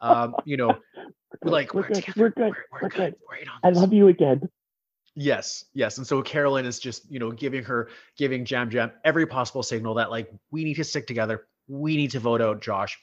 um, 0.00 0.34
you 0.44 0.56
know, 0.56 0.76
we're 1.42 1.50
like, 1.50 1.74
we're, 1.74 1.82
we're 1.82 1.88
good, 1.88 1.94
together. 1.94 2.20
we're 2.20 2.30
good, 2.30 2.52
we're, 2.72 2.80
we're 2.82 2.88
good. 2.88 3.14
We're 3.28 3.68
I 3.68 3.72
love 3.72 3.92
you 3.92 4.08
again. 4.08 4.48
Yes, 5.16 5.66
yes. 5.74 5.98
And 5.98 6.06
so 6.06 6.22
Carolyn 6.22 6.66
is 6.66 6.78
just, 6.78 7.10
you 7.10 7.18
know, 7.18 7.30
giving 7.30 7.62
her, 7.64 7.88
giving 8.16 8.44
Yam 8.48 8.70
Yam 8.70 8.90
every 9.04 9.26
possible 9.26 9.62
signal 9.62 9.94
that 9.94 10.10
like 10.10 10.30
we 10.50 10.64
need 10.64 10.74
to 10.74 10.84
stick 10.84 11.06
together. 11.06 11.46
We 11.68 11.96
need 11.96 12.10
to 12.10 12.20
vote 12.20 12.40
out 12.40 12.60
Josh. 12.60 12.98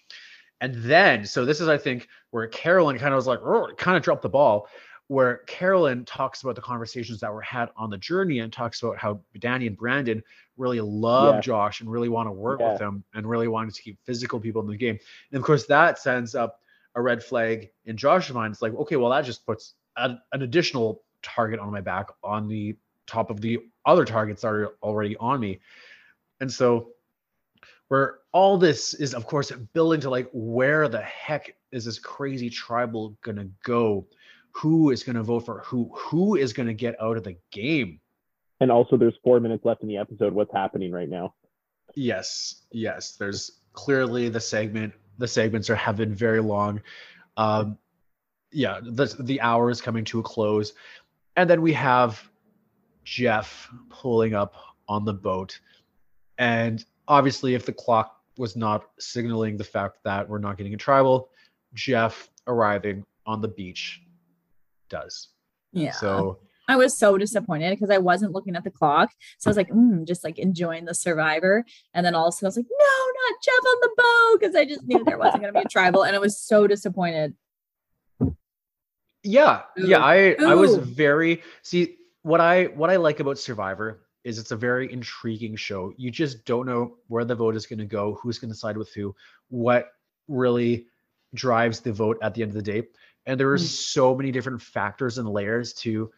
And 0.60 0.76
then, 0.76 1.26
so 1.26 1.46
this 1.46 1.62
is, 1.62 1.68
I 1.68 1.78
think, 1.78 2.08
where 2.30 2.48
Carolyn 2.48 3.00
kind 3.00 3.14
of 3.14 3.18
was 3.18 3.28
like, 3.28 3.40
kind 3.78 3.98
of 3.98 4.04
dropped 4.04 4.22
the 4.22 4.30
ball 4.30 4.68
where 5.08 5.40
Carolyn 5.40 6.06
talks 6.06 6.42
about 6.42 6.56
the 6.56 6.62
conversations 6.62 7.20
that 7.20 7.34
were 7.34 7.42
had 7.42 7.70
on 7.76 7.90
the 7.90 7.98
journey 7.98 8.40
and 8.40 8.54
talks 8.54 8.82
about 8.82 8.98
how 8.98 9.20
Danny 9.40 9.68
and 9.68 9.76
Brandon 9.76 10.24
really 10.56 10.80
love 10.80 11.36
yeah. 11.36 11.42
Josh 11.42 11.82
and 11.82 11.92
really 11.92 12.08
want 12.08 12.28
to 12.28 12.32
work 12.32 12.62
yeah. 12.62 12.72
with 12.72 12.82
him 12.82 13.04
and 13.14 13.30
really 13.30 13.50
wanted 13.50 13.74
to 13.74 13.82
keep 13.82 13.98
physical 14.06 14.40
people 14.40 14.62
in 14.62 14.70
the 14.70 14.78
game. 14.78 14.98
And 15.32 15.38
of 15.38 15.44
course, 15.44 15.66
that 15.66 16.00
sends 16.00 16.34
up 16.34 16.62
a 16.96 17.02
red 17.02 17.22
flag 17.22 17.72
in 17.84 17.98
Josh's 17.98 18.34
mind. 18.34 18.54
It's 18.54 18.62
like, 18.62 18.74
okay, 18.74 18.96
well, 18.96 19.10
that 19.10 19.26
just 19.26 19.46
puts 19.46 19.74
a, 19.98 20.18
an 20.32 20.44
additional 20.44 21.04
target 21.22 21.60
on 21.60 21.72
my 21.72 21.82
back 21.82 22.08
on 22.24 22.48
the 22.48 22.76
top 23.08 23.30
of 23.30 23.42
the 23.42 23.60
other 23.86 24.06
targets 24.06 24.42
that 24.42 24.50
are 24.50 24.76
already 24.82 25.18
on 25.18 25.40
me. 25.40 25.60
And 26.40 26.52
so, 26.52 26.90
where 27.88 28.20
all 28.32 28.58
this 28.58 28.94
is, 28.94 29.14
of 29.14 29.26
course, 29.26 29.52
building 29.52 30.02
to 30.02 30.10
like, 30.10 30.30
where 30.32 30.88
the 30.88 31.02
heck 31.02 31.56
is 31.72 31.86
this 31.86 32.00
crazy 32.00 32.50
tribal 32.50 33.18
gonna 33.22 33.48
go? 33.64 34.08
who 34.52 34.92
is 34.92 35.04
going 35.04 35.16
to 35.16 35.24
vote 35.24 35.46
for 35.46 35.60
who, 35.66 35.90
who 35.94 36.36
is 36.36 36.54
going 36.54 36.68
to 36.68 36.74
get 36.74 37.02
out 37.02 37.18
of 37.18 37.24
the 37.24 37.38
game. 37.52 38.00
And 38.60 38.72
also, 38.72 38.98
there's 38.98 39.18
four 39.24 39.40
minutes 39.40 39.66
left 39.66 39.82
in 39.82 39.88
the 39.88 39.98
episode. 39.98 40.34
What's 40.34 40.54
happening 40.54 40.92
right 40.92 41.10
now? 41.10 41.34
Yes, 41.96 42.62
yes. 42.72 43.16
There's 43.16 43.60
clearly 43.74 44.30
the 44.30 44.40
segment. 44.40 44.94
The 45.18 45.28
segments 45.28 45.70
are 45.70 45.76
have 45.76 45.98
been 45.98 46.14
very 46.14 46.42
long. 46.42 46.82
Um, 47.38 47.78
yeah, 48.52 48.80
the 48.84 49.06
the 49.20 49.42
hour 49.42 49.72
is 49.72 49.82
coming 49.82 50.04
to 50.06 50.20
a 50.20 50.24
close, 50.24 50.74
and 51.36 51.50
then 51.50 51.62
we 51.62 51.74
have 51.74 52.30
Jeff 53.04 53.70
pulling 53.90 54.34
up 54.34 54.56
on 54.88 55.06
the 55.06 55.14
boat, 55.14 55.60
and 56.38 56.84
obviously, 57.08 57.56
if 57.56 57.66
the 57.66 57.74
clock 57.74 58.18
was 58.38 58.56
not 58.56 58.90
signaling 59.00 59.58
the 59.58 59.64
fact 59.64 60.00
that 60.04 60.28
we're 60.28 60.40
not 60.40 60.58
getting 60.58 60.74
a 60.74 60.78
tribal, 60.78 61.30
Jeff 61.74 62.30
arriving 62.48 63.06
on 63.26 63.42
the 63.42 63.48
beach 63.48 64.02
does. 64.90 65.30
Yeah. 65.74 65.92
So 65.92 66.40
I 66.68 66.76
was 66.76 66.98
so 66.98 67.18
disappointed 67.18 67.72
because 67.72 67.90
I 67.90 67.98
wasn't 67.98 68.32
looking 68.32 68.56
at 68.56 68.64
the 68.64 68.72
clock. 68.72 69.10
So 69.40 69.50
I 69.50 69.52
was 69.52 69.58
like, 69.58 69.70
mm, 69.70 70.08
just 70.08 70.24
like 70.24 70.40
enjoying 70.40 70.86
the 70.86 70.96
survivor. 70.96 71.66
And 71.94 72.06
then 72.06 72.16
also 72.16 72.46
I 72.46 72.48
was 72.48 72.58
like, 72.58 72.66
no, 72.70 72.86
not 72.86 73.44
Jeff 73.44 73.66
on 73.66 73.78
the 73.82 73.90
boat. 73.98 74.40
Because 74.40 74.56
I 74.56 74.66
just 74.66 74.88
knew 74.88 75.04
there 75.04 75.18
wasn't 75.18 75.42
going 75.42 75.54
to 75.54 75.60
be 75.60 75.66
a 75.66 75.70
tribal. 75.70 76.04
And 76.04 76.16
I 76.16 76.20
was 76.20 76.40
so 76.40 76.68
disappointed. 76.68 77.36
Yeah. 79.24 79.62
Ooh. 79.80 79.88
Yeah. 79.88 80.00
I, 80.00 80.36
Ooh. 80.40 80.48
I 80.48 80.56
was 80.56 80.76
very, 80.78 81.42
see, 81.62 81.98
what 82.24 82.42
I, 82.42 82.66
what 82.66 82.90
I 82.90 82.96
like 82.98 83.20
about 83.20 83.38
Survivor 83.40 84.02
is 84.24 84.38
it's 84.38 84.52
a 84.52 84.56
very 84.56 84.92
intriguing 84.92 85.56
show. 85.56 85.94
You 85.98 86.12
just 86.12 86.46
don't 86.46 86.66
know 86.68 86.98
where 87.08 87.26
the 87.26 87.36
vote 87.36 87.56
is 87.56 87.66
going 87.66 87.80
to 87.80 87.86
go, 87.86 88.20
who's 88.22 88.38
going 88.40 88.52
to 88.52 88.58
side 88.58 88.78
with 88.78 88.94
who, 88.94 89.16
what 89.50 89.88
really 90.28 90.88
drives 91.34 91.80
the 91.80 91.92
vote 91.94 92.18
at 92.22 92.34
the 92.34 92.42
end 92.44 92.50
of 92.52 92.56
the 92.56 92.62
day. 92.62 92.84
and 93.28 93.40
there 93.40 93.52
are 93.52 93.58
Mm. 93.58 93.62
so 93.68 94.16
many 94.16 94.32
different 94.32 94.62
factors 94.62 95.20
and 95.20 95.30
layers 95.30 95.74
to 95.74 96.12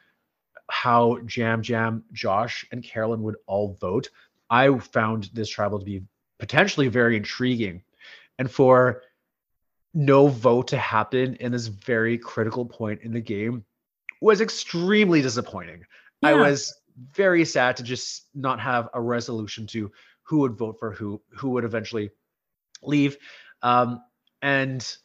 how 0.69 1.17
Yam 1.35 1.61
Yam, 1.65 2.03
Josh, 2.13 2.65
and 2.71 2.81
Carolyn 2.81 3.21
would 3.23 3.35
all 3.45 3.73
vote. 3.73 4.09
I 4.49 4.77
found 4.79 5.29
this 5.33 5.49
tribal 5.49 5.79
to 5.79 5.85
be 5.85 6.03
potentially 6.39 6.87
very 6.87 7.17
intriguing, 7.17 7.83
and 8.39 8.49
for 8.49 9.01
no 9.93 10.27
vote 10.27 10.67
to 10.69 10.77
happen 10.77 11.35
in 11.35 11.51
this 11.51 11.67
very 11.67 12.17
critical 12.17 12.65
point 12.65 13.01
in 13.03 13.13
the 13.13 13.21
game 13.21 13.63
was 14.21 14.41
extremely 14.41 15.21
disappointing. 15.21 15.83
I 16.23 16.33
was 16.33 16.73
very 17.11 17.43
sad 17.43 17.75
to 17.77 17.83
just 17.83 18.27
not 18.33 18.59
have 18.59 18.89
a 18.93 19.01
resolution 19.01 19.67
to 19.67 19.91
who 20.23 20.39
would 20.39 20.53
vote 20.53 20.77
for 20.79 20.91
who, 20.91 21.21
who 21.35 21.49
would 21.49 21.65
eventually 21.65 22.09
leave. 22.81 23.17
Um, 23.61 24.01
and 24.41 24.97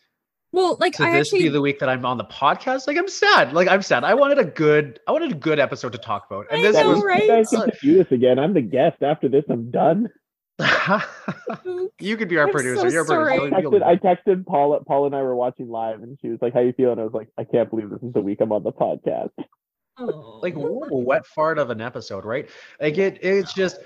Well, 0.53 0.77
like 0.81 0.95
to 0.95 1.05
I 1.05 1.13
this 1.13 1.29
actually 1.29 1.43
be 1.45 1.49
the 1.49 1.61
week 1.61 1.81
that 1.81 1.89
I'm 1.89 2.07
on 2.07 2.19
the 2.19 2.25
podcast, 2.25 2.87
like 2.87 2.97
I'm 2.97 3.09
sad. 3.09 3.53
Like 3.53 3.69
I'm 3.69 3.83
sad. 3.83 4.05
I 4.05 4.15
wanted 4.15 4.39
a 4.39 4.45
good, 4.45 5.01
I 5.09 5.13
wanted 5.13 5.33
a 5.33 5.37
good 5.37 5.59
episode 5.59 5.93
to 5.93 5.99
talk 5.99 6.27
about. 6.31 6.47
And 6.51 6.61
I 6.61 6.63
this 6.63 6.77
know, 6.77 6.91
was 6.91 7.05
right? 7.05 7.23
You 7.23 7.29
guys 7.29 7.51
get 7.51 7.65
to 7.65 7.79
do 7.83 7.99
this 7.99 8.13
again. 8.13 8.39
I'm 8.39 8.55
the 8.55 8.63
guest. 8.63 9.03
After 9.03 9.29
this, 9.29 9.45
I'm 9.51 9.71
done. 9.71 10.09
you 12.01 12.17
could 12.17 12.29
be 12.29 12.37
our 12.39 12.47
I'm 12.47 12.53
producer. 12.53 12.81
so 12.81 12.89
You're 12.89 13.03
a 13.03 13.07
sorry. 13.07 13.39
producer. 13.39 13.55
I 13.57 13.61
You'll- 13.61 13.73
you'll 13.73 13.81
texted, 13.81 13.87
I 13.87 13.95
do 13.95 14.01
texted 14.33 14.47
Paula. 14.47 14.83
Paula 14.85 15.07
and 15.07 15.15
I 15.17 15.23
were 15.23 15.37
watching 15.37 15.69
live, 15.69 16.03
and 16.03 16.19
she 16.21 16.29
was 16.29 16.39
like, 16.43 16.55
"How 16.55 16.61
you 16.61 16.73
feeling?" 16.73 16.99
I 16.99 17.05
was 17.05 17.13
like, 17.13 17.29
"I 17.39 17.45
can't 17.45 17.71
believe 17.71 17.91
this 17.91 18.03
is 18.03 18.13
the 18.13 18.21
week 18.21 18.39
I'm 18.41 18.53
on 18.53 18.63
the 18.65 18.73
podcast." 18.73 19.31
like 20.43 20.57
ooh, 20.57 20.83
a 20.91 20.97
wet 20.97 21.27
fart 21.27 21.59
of 21.59 21.71
an 21.71 21.81
episode, 21.81 22.25
right? 22.25 22.49
Like 22.81 22.99
it, 22.99 23.19
it's 23.23 23.53
just. 23.53 23.79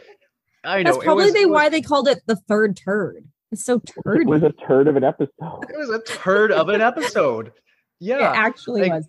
I 0.64 0.82
know 0.82 0.92
That's 0.92 1.02
it 1.02 1.06
probably 1.06 1.24
was- 1.24 1.32
they 1.34 1.42
it 1.42 1.48
was- 1.50 1.54
why 1.54 1.68
they 1.68 1.82
called 1.82 2.08
it 2.08 2.20
the 2.26 2.36
third 2.48 2.76
turd. 2.76 3.24
It's 3.50 3.64
so 3.64 3.80
turd. 3.80 4.22
It 4.22 4.26
was 4.26 4.42
a 4.42 4.52
turd 4.66 4.88
of 4.88 4.96
an 4.96 5.04
episode. 5.04 5.30
It 5.68 5.76
was 5.76 5.90
a 5.90 6.00
turd 6.02 6.52
of 6.52 6.68
an 6.70 6.80
episode. 6.80 7.52
Yeah. 8.00 8.30
It 8.32 8.36
actually 8.36 8.82
like- 8.82 8.92
was. 8.92 9.08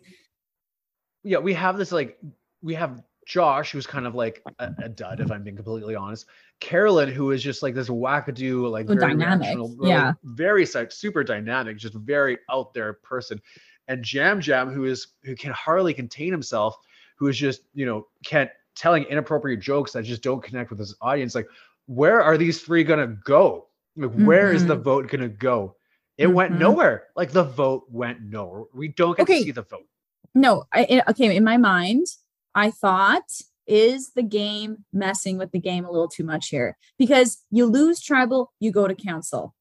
yeah, 1.24 1.38
we 1.40 1.54
have 1.54 1.78
this 1.78 1.92
like 1.92 2.18
we 2.62 2.74
have 2.76 3.02
Josh, 3.26 3.72
who's 3.72 3.88
kind 3.88 4.06
of 4.06 4.16
like 4.16 4.42
a, 4.60 4.72
a 4.84 4.90
dud, 4.90 5.20
if 5.20 5.32
I'm 5.32 5.44
being 5.44 5.56
completely 5.56 5.96
honest. 5.96 6.26
Carolyn, 6.60 7.10
who 7.10 7.32
is 7.32 7.44
just 7.44 7.62
like 7.64 7.76
this 7.76 7.90
wackadoo, 7.90 8.70
like 8.72 8.88
So 8.88 8.96
very 8.96 9.16
dynamic, 9.16 9.58
yeah. 9.82 10.14
very 10.24 10.66
super 10.66 11.24
dynamic, 11.24 11.78
just 11.78 11.94
very 11.96 12.38
out 12.50 12.74
there 12.74 12.94
person. 12.94 13.42
And 13.88 14.12
Yam 14.14 14.42
Yam, 14.42 14.72
who 14.72 14.86
is 14.86 15.08
who 15.24 15.36
can 15.36 15.52
hardly 15.52 15.94
contain 15.94 16.32
himself, 16.32 16.78
who 17.18 17.28
is 17.28 17.38
just 17.38 17.62
you 17.74 17.86
know 17.86 18.08
can't 18.26 18.50
telling 18.76 19.04
inappropriate 19.04 19.60
jokes 19.60 19.92
that 19.92 20.04
just 20.04 20.24
don't 20.24 20.42
connect 20.42 20.70
with 20.70 20.80
his 20.80 20.96
audience. 21.02 21.36
Like, 21.36 21.48
where 21.88 22.22
are 22.22 22.38
these 22.38 22.62
three 22.62 22.84
gonna 22.84 23.08
go? 23.26 23.68
Like, 23.98 24.12
where 24.14 24.52
is 24.54 24.66
the 24.66 24.76
vote 24.76 25.08
gonna 25.10 25.28
go? 25.28 25.76
It 26.18 26.28
went 26.28 26.54
Mhm. 26.54 26.60
nowhere. 26.60 27.04
Like 27.16 27.32
the 27.32 27.44
vote 27.44 27.86
went 27.90 28.22
nowhere. 28.22 28.64
We 28.74 28.88
don't 28.88 29.18
get 29.18 29.24
Okay. 29.24 29.40
to 29.40 29.44
see 29.44 29.52
the 29.52 29.64
vote. 29.64 29.86
No, 30.34 30.64
I, 30.72 30.86
it- 30.90 31.04
okay. 31.10 31.36
In 31.36 31.44
my 31.44 31.58
mind, 31.58 32.08
I 32.56 32.72
thought, 32.72 33.24
is 33.66 34.12
the 34.12 34.24
game 34.24 34.86
messing 34.92 35.38
with 35.38 35.52
the 35.52 35.60
game 35.60 35.86
a 35.86 35.92
little 35.92 36.10
too 36.10 36.24
much 36.24 36.50
here? 36.50 36.78
Because 36.98 37.44
you 37.50 37.66
lose 37.66 38.02
tribal, 38.02 38.52
you 38.60 38.72
go 38.72 38.88
to 38.88 38.96
council. 38.96 39.56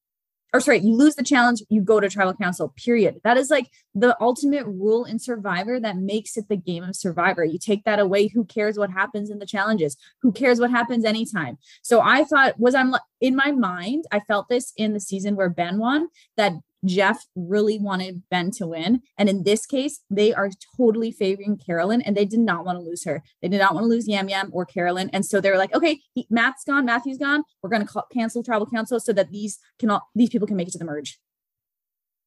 Or 0.55 0.61
sorry, 0.61 0.81
you 0.81 0.95
lose 0.95 1.15
the 1.15 1.23
challenge, 1.23 1.63
you 1.71 1.81
go 1.81 1.99
to 1.99 2.11
tribal 2.11 2.35
council, 2.35 2.75
period. 2.77 3.21
That 3.25 3.39
is 3.39 3.49
like 3.49 3.71
the 3.95 4.15
ultimate 4.21 4.67
rule 4.67 5.05
in 5.07 5.19
Survivor 5.19 5.81
that 5.81 5.97
makes 5.97 6.37
it 6.37 6.49
the 6.49 6.59
game 6.59 6.85
of 6.85 6.95
Survivor. 6.95 7.43
You 7.43 7.59
take 7.59 7.85
that 7.85 7.99
away, 7.99 8.29
who 8.29 8.45
cares 8.45 8.77
what 8.77 8.91
happens 8.91 9.31
in 9.31 9.39
the 9.39 9.47
challenges? 9.47 9.97
Who 10.21 10.31
cares 10.31 10.61
what 10.61 10.71
happens 10.71 11.07
anytime? 11.07 11.57
So 11.81 12.03
I 12.03 12.25
thought, 12.25 12.61
was 12.61 12.75
I'm 12.75 12.95
in 13.23 13.35
my 13.35 13.53
mind, 13.53 14.05
I 14.13 14.21
felt 14.21 14.51
this 14.51 14.75
in 14.77 14.93
the 14.93 15.01
season 15.01 15.37
where 15.37 15.49
Ben 15.49 15.79
won, 15.79 16.09
that 16.37 16.53
Jeff 16.85 17.27
really 17.37 17.79
wanted 17.79 18.23
Ben 18.31 18.51
to 18.53 18.67
win. 18.67 19.03
And 19.17 19.29
in 19.29 19.45
this 19.45 19.67
case, 19.67 20.01
they 20.11 20.35
are 20.35 20.51
totally 20.77 21.13
favoring 21.13 21.57
Carolyn 21.57 22.03
and 22.03 22.17
they 22.17 22.25
did 22.25 22.41
not 22.41 22.65
want 22.65 22.79
to 22.79 22.83
lose 22.83 23.05
her. 23.05 23.23
They 23.41 23.49
did 23.49 23.59
not 23.59 23.75
want 23.75 23.85
to 23.85 23.89
lose 23.89 24.09
Yam 24.09 24.29
Yam 24.29 24.51
or 24.53 24.65
Carolyn. 24.65 25.09
And 25.13 25.25
so 25.25 25.41
they're 25.41 25.59
like, 25.59 25.75
okay, 25.75 26.01
he, 26.15 26.27
Matt's 26.31 26.65
gone, 26.65 26.85
Matthew's 26.85 27.19
gone. 27.19 27.45
We're 27.63 27.71
going 27.71 27.87
to 27.87 28.03
cancel 28.13 28.43
tribal 28.43 28.67
council 28.67 28.99
so 28.99 29.13
that 29.13 29.31
these 29.31 29.59
can 29.79 29.91
all, 29.91 30.09
these 30.15 30.31
people 30.31 30.47
can 30.49 30.57
make 30.57 30.69
it 30.69 30.73
to 30.73 30.79
the 30.79 30.85
merge. 30.85 31.19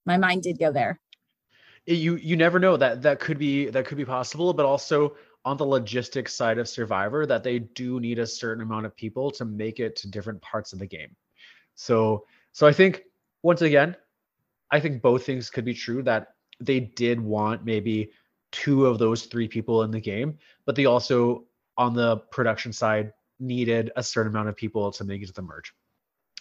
My 0.05 0.17
mind 0.17 0.43
did 0.43 0.57
go 0.59 0.71
there. 0.71 0.99
you 1.85 2.15
you 2.15 2.35
never 2.35 2.59
know 2.59 2.77
that 2.77 3.01
that 3.01 3.19
could 3.19 3.37
be 3.37 3.69
that 3.69 3.85
could 3.85 3.97
be 3.97 4.05
possible 4.05 4.53
but 4.53 4.65
also 4.65 5.15
on 5.43 5.57
the 5.57 5.65
logistics 5.65 6.33
side 6.33 6.57
of 6.57 6.67
survivor 6.67 7.25
that 7.25 7.43
they 7.43 7.59
do 7.59 7.99
need 7.99 8.17
a 8.17 8.25
certain 8.25 8.63
amount 8.63 8.85
of 8.85 8.95
people 8.95 9.29
to 9.29 9.45
make 9.45 9.79
it 9.79 9.95
to 9.95 10.09
different 10.09 10.41
parts 10.41 10.73
of 10.73 10.79
the 10.79 10.85
game 10.87 11.15
so 11.75 12.25
so 12.53 12.65
i 12.65 12.73
think 12.73 13.03
once 13.43 13.61
again 13.61 13.95
i 14.71 14.79
think 14.79 15.01
both 15.01 15.25
things 15.25 15.49
could 15.49 15.65
be 15.65 15.73
true 15.73 16.01
that 16.03 16.35
they 16.59 16.79
did 16.79 17.19
want 17.19 17.65
maybe 17.65 18.11
two 18.51 18.85
of 18.85 18.97
those 18.97 19.25
three 19.25 19.47
people 19.47 19.83
in 19.83 19.91
the 19.91 19.99
game 19.99 20.37
but 20.65 20.75
they 20.75 20.85
also 20.85 21.43
on 21.77 21.93
the 21.93 22.17
production 22.31 22.71
side 22.71 23.11
needed 23.39 23.91
a 23.95 24.03
certain 24.03 24.31
amount 24.31 24.47
of 24.47 24.55
people 24.55 24.91
to 24.91 25.03
make 25.03 25.21
it 25.21 25.27
to 25.27 25.33
the 25.33 25.41
merge 25.41 25.73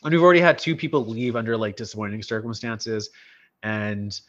and 0.03 0.13
we've 0.13 0.23
already 0.23 0.41
had 0.41 0.59
two 0.59 0.77
people 0.77 1.05
leave 1.05 1.35
under 1.35 1.57
like 1.57 1.77
disappointing 1.77 2.23
circumstances 2.23 3.11
and 3.63 4.21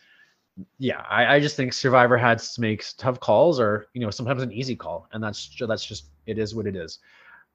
yeah, 0.78 1.02
I, 1.10 1.36
I 1.36 1.40
just 1.40 1.56
think 1.56 1.74
Survivor 1.74 2.18
had 2.18 2.40
to 2.40 2.62
make 2.62 2.84
tough 2.98 3.20
calls, 3.20 3.60
or 3.60 3.88
you 3.94 4.02
know, 4.02 4.10
sometimes 4.10 4.42
an 4.42 4.52
easy 4.52 4.76
call, 4.76 5.08
and 5.12 5.24
that's 5.24 5.56
that's 5.60 5.86
just 5.86 6.06
it 6.26 6.38
is 6.38 6.56
what 6.56 6.68
it 6.68 6.76
is. 6.76 7.00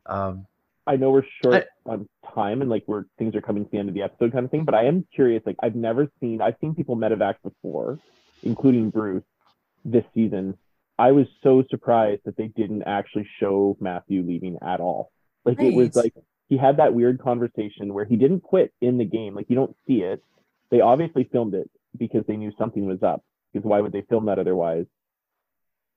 Um, 0.06 0.46
I 0.90 0.96
know 0.96 1.10
we're 1.10 1.22
short 1.44 1.66
on 1.86 2.08
time 2.34 2.62
and 2.62 2.68
like 2.68 2.82
we're 2.88 3.04
things 3.16 3.36
are 3.36 3.40
coming 3.40 3.64
to 3.64 3.70
the 3.70 3.78
end 3.78 3.88
of 3.88 3.94
the 3.94 4.02
episode 4.02 4.32
kind 4.32 4.44
of 4.44 4.50
thing, 4.50 4.64
but 4.64 4.74
I 4.74 4.86
am 4.86 5.06
curious. 5.14 5.40
Like 5.46 5.54
I've 5.62 5.76
never 5.76 6.08
seen 6.20 6.42
I've 6.42 6.56
seen 6.60 6.74
people 6.74 6.96
medevac 6.96 7.36
before, 7.44 8.00
including 8.42 8.90
Bruce, 8.90 9.22
this 9.84 10.02
season. 10.14 10.58
I 10.98 11.12
was 11.12 11.26
so 11.44 11.62
surprised 11.70 12.22
that 12.24 12.36
they 12.36 12.48
didn't 12.48 12.82
actually 12.82 13.28
show 13.38 13.76
Matthew 13.80 14.22
leaving 14.22 14.58
at 14.62 14.80
all. 14.80 15.12
Like 15.44 15.60
it 15.60 15.74
was 15.74 15.94
like 15.94 16.12
he 16.48 16.56
had 16.56 16.78
that 16.78 16.92
weird 16.92 17.20
conversation 17.20 17.94
where 17.94 18.04
he 18.04 18.16
didn't 18.16 18.40
quit 18.40 18.72
in 18.80 18.98
the 18.98 19.04
game. 19.04 19.36
Like 19.36 19.46
you 19.48 19.54
don't 19.54 19.76
see 19.86 20.02
it. 20.02 20.24
They 20.72 20.80
obviously 20.80 21.28
filmed 21.30 21.54
it 21.54 21.70
because 21.96 22.24
they 22.26 22.36
knew 22.36 22.52
something 22.58 22.84
was 22.84 23.04
up. 23.04 23.22
Because 23.52 23.64
why 23.64 23.80
would 23.80 23.92
they 23.92 24.02
film 24.02 24.26
that 24.26 24.40
otherwise? 24.40 24.86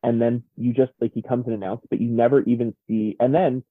And 0.04 0.22
then 0.22 0.44
you 0.56 0.72
just 0.72 0.92
like 1.02 1.14
he 1.14 1.24
comes 1.24 1.48
and 1.48 1.56
announces, 1.56 1.88
but 1.90 2.00
you 2.00 2.10
never 2.10 2.42
even 2.42 2.76
see. 2.88 3.16
And 3.20 3.34
then 3.34 3.64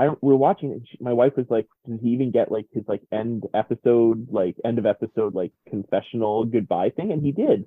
I 0.00 0.04
don't, 0.06 0.22
we're 0.22 0.36
watching 0.48 0.70
it. 0.70 0.74
and 0.78 0.88
she- 0.88 0.98
My 1.00 1.12
wife 1.12 1.34
was 1.36 1.46
like, 1.50 1.68
"Did 1.86 2.00
he 2.02 2.10
even 2.10 2.30
get 2.30 2.50
like 2.50 2.66
his 2.72 2.84
like 2.88 3.02
end 3.12 3.44
episode, 3.54 4.28
like 4.30 4.56
end 4.64 4.78
of 4.78 4.86
episode, 4.86 5.34
like 5.34 5.52
confessional 5.68 6.44
goodbye 6.44 6.90
thing?" 6.90 7.12
And 7.12 7.22
he 7.22 7.32
did. 7.32 7.60
I 7.62 7.66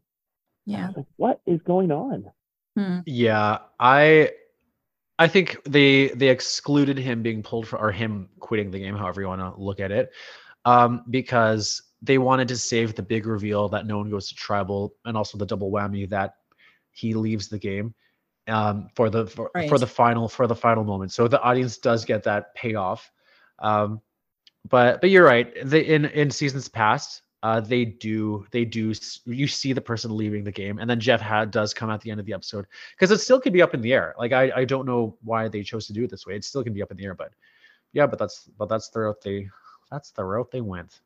Yeah. 0.66 0.88
was 0.88 0.98
like, 0.98 1.06
"What 1.18 1.42
is 1.46 1.62
going 1.62 1.92
on?" 1.92 2.26
Hmm. 2.78 3.00
yeah, 3.06 3.60
I 3.80 4.32
I 5.20 5.28
think 5.28 5.58
they 5.66 6.10
they 6.10 6.30
excluded 6.30 6.98
him 6.98 7.22
being 7.22 7.44
pulled 7.44 7.68
for 7.68 7.80
or 7.80 7.92
him 7.92 8.30
quitting 8.40 8.72
the 8.72 8.80
game, 8.80 8.96
however 8.96 9.22
you 9.22 9.28
want 9.28 9.42
to 9.42 9.62
look 9.62 9.80
at 9.80 9.92
it, 9.92 10.12
um, 10.66 11.04
because 11.10 11.84
they 12.02 12.18
wanted 12.18 12.48
to 12.50 12.58
save 12.58 12.96
the 12.96 13.04
big 13.04 13.26
reveal 13.28 13.70
that 13.70 13.86
no 13.86 13.98
one 13.98 14.10
goes 14.10 14.28
to 14.30 14.36
tribal, 14.36 14.96
and 15.06 15.16
also 15.16 15.38
the 15.38 15.46
double 15.46 15.72
whammy 15.72 16.10
that 16.10 16.36
he 16.92 17.14
leaves 17.14 17.48
the 17.48 17.60
game 17.60 17.94
um, 18.48 18.90
for 18.96 19.10
the 19.10 19.28
for, 19.28 19.52
for 19.70 19.78
the 19.78 19.88
final 19.88 20.28
for 20.28 20.48
the 20.48 20.56
final 20.56 20.84
moment. 20.84 21.12
So 21.12 21.28
the 21.28 21.42
audience 21.42 21.78
does 21.78 22.06
get 22.06 22.24
that 22.24 22.54
payoff. 22.56 23.12
Um, 23.60 24.02
but 24.70 25.02
but 25.02 25.10
you're 25.10 25.26
right. 25.26 25.54
They, 25.64 25.82
in 25.82 26.06
in 26.06 26.32
seasons 26.32 26.68
past, 26.68 27.22
uh, 27.44 27.60
they 27.60 27.86
do 27.86 28.46
they 28.52 28.66
do 28.66 28.94
you 29.26 29.48
see 29.48 29.74
the 29.74 29.82
person 29.82 30.16
leaving 30.16 30.44
the 30.44 30.52
game, 30.52 30.80
and 30.80 30.90
then 30.90 31.00
Jeff 31.00 31.22
had 31.22 31.52
does 31.52 31.74
come 31.74 31.90
at 31.90 32.02
the 32.02 32.12
end 32.12 32.20
of 32.20 32.26
the 32.26 32.34
episode 32.34 32.66
because 32.96 33.12
it 33.12 33.20
still 33.20 33.40
could 33.40 33.54
be 33.54 33.62
up 33.62 33.74
in 33.74 33.82
the 33.82 33.94
air. 33.94 34.16
Like 34.18 34.32
I 34.32 34.52
I 34.56 34.66
don't 34.66 34.86
know 34.86 35.18
why 35.24 35.48
they 35.48 35.64
chose 35.64 35.88
to 35.88 35.94
do 35.94 36.04
it 36.06 36.10
this 36.10 36.26
way. 36.26 36.36
It 36.36 36.44
still 36.46 36.64
can 36.64 36.74
be 36.74 36.82
up 36.82 36.92
in 36.92 36.98
the 36.98 37.06
air, 37.06 37.16
but 37.16 37.32
yeah, 37.92 38.08
but 38.08 38.20
that's 38.20 38.50
but 38.58 38.70
that's 38.70 38.90
the 38.90 39.02
route 39.02 39.22
they 39.22 39.50
that's 39.92 40.12
the 40.12 40.24
route 40.24 40.50
they 40.52 40.62
went. 40.62 41.02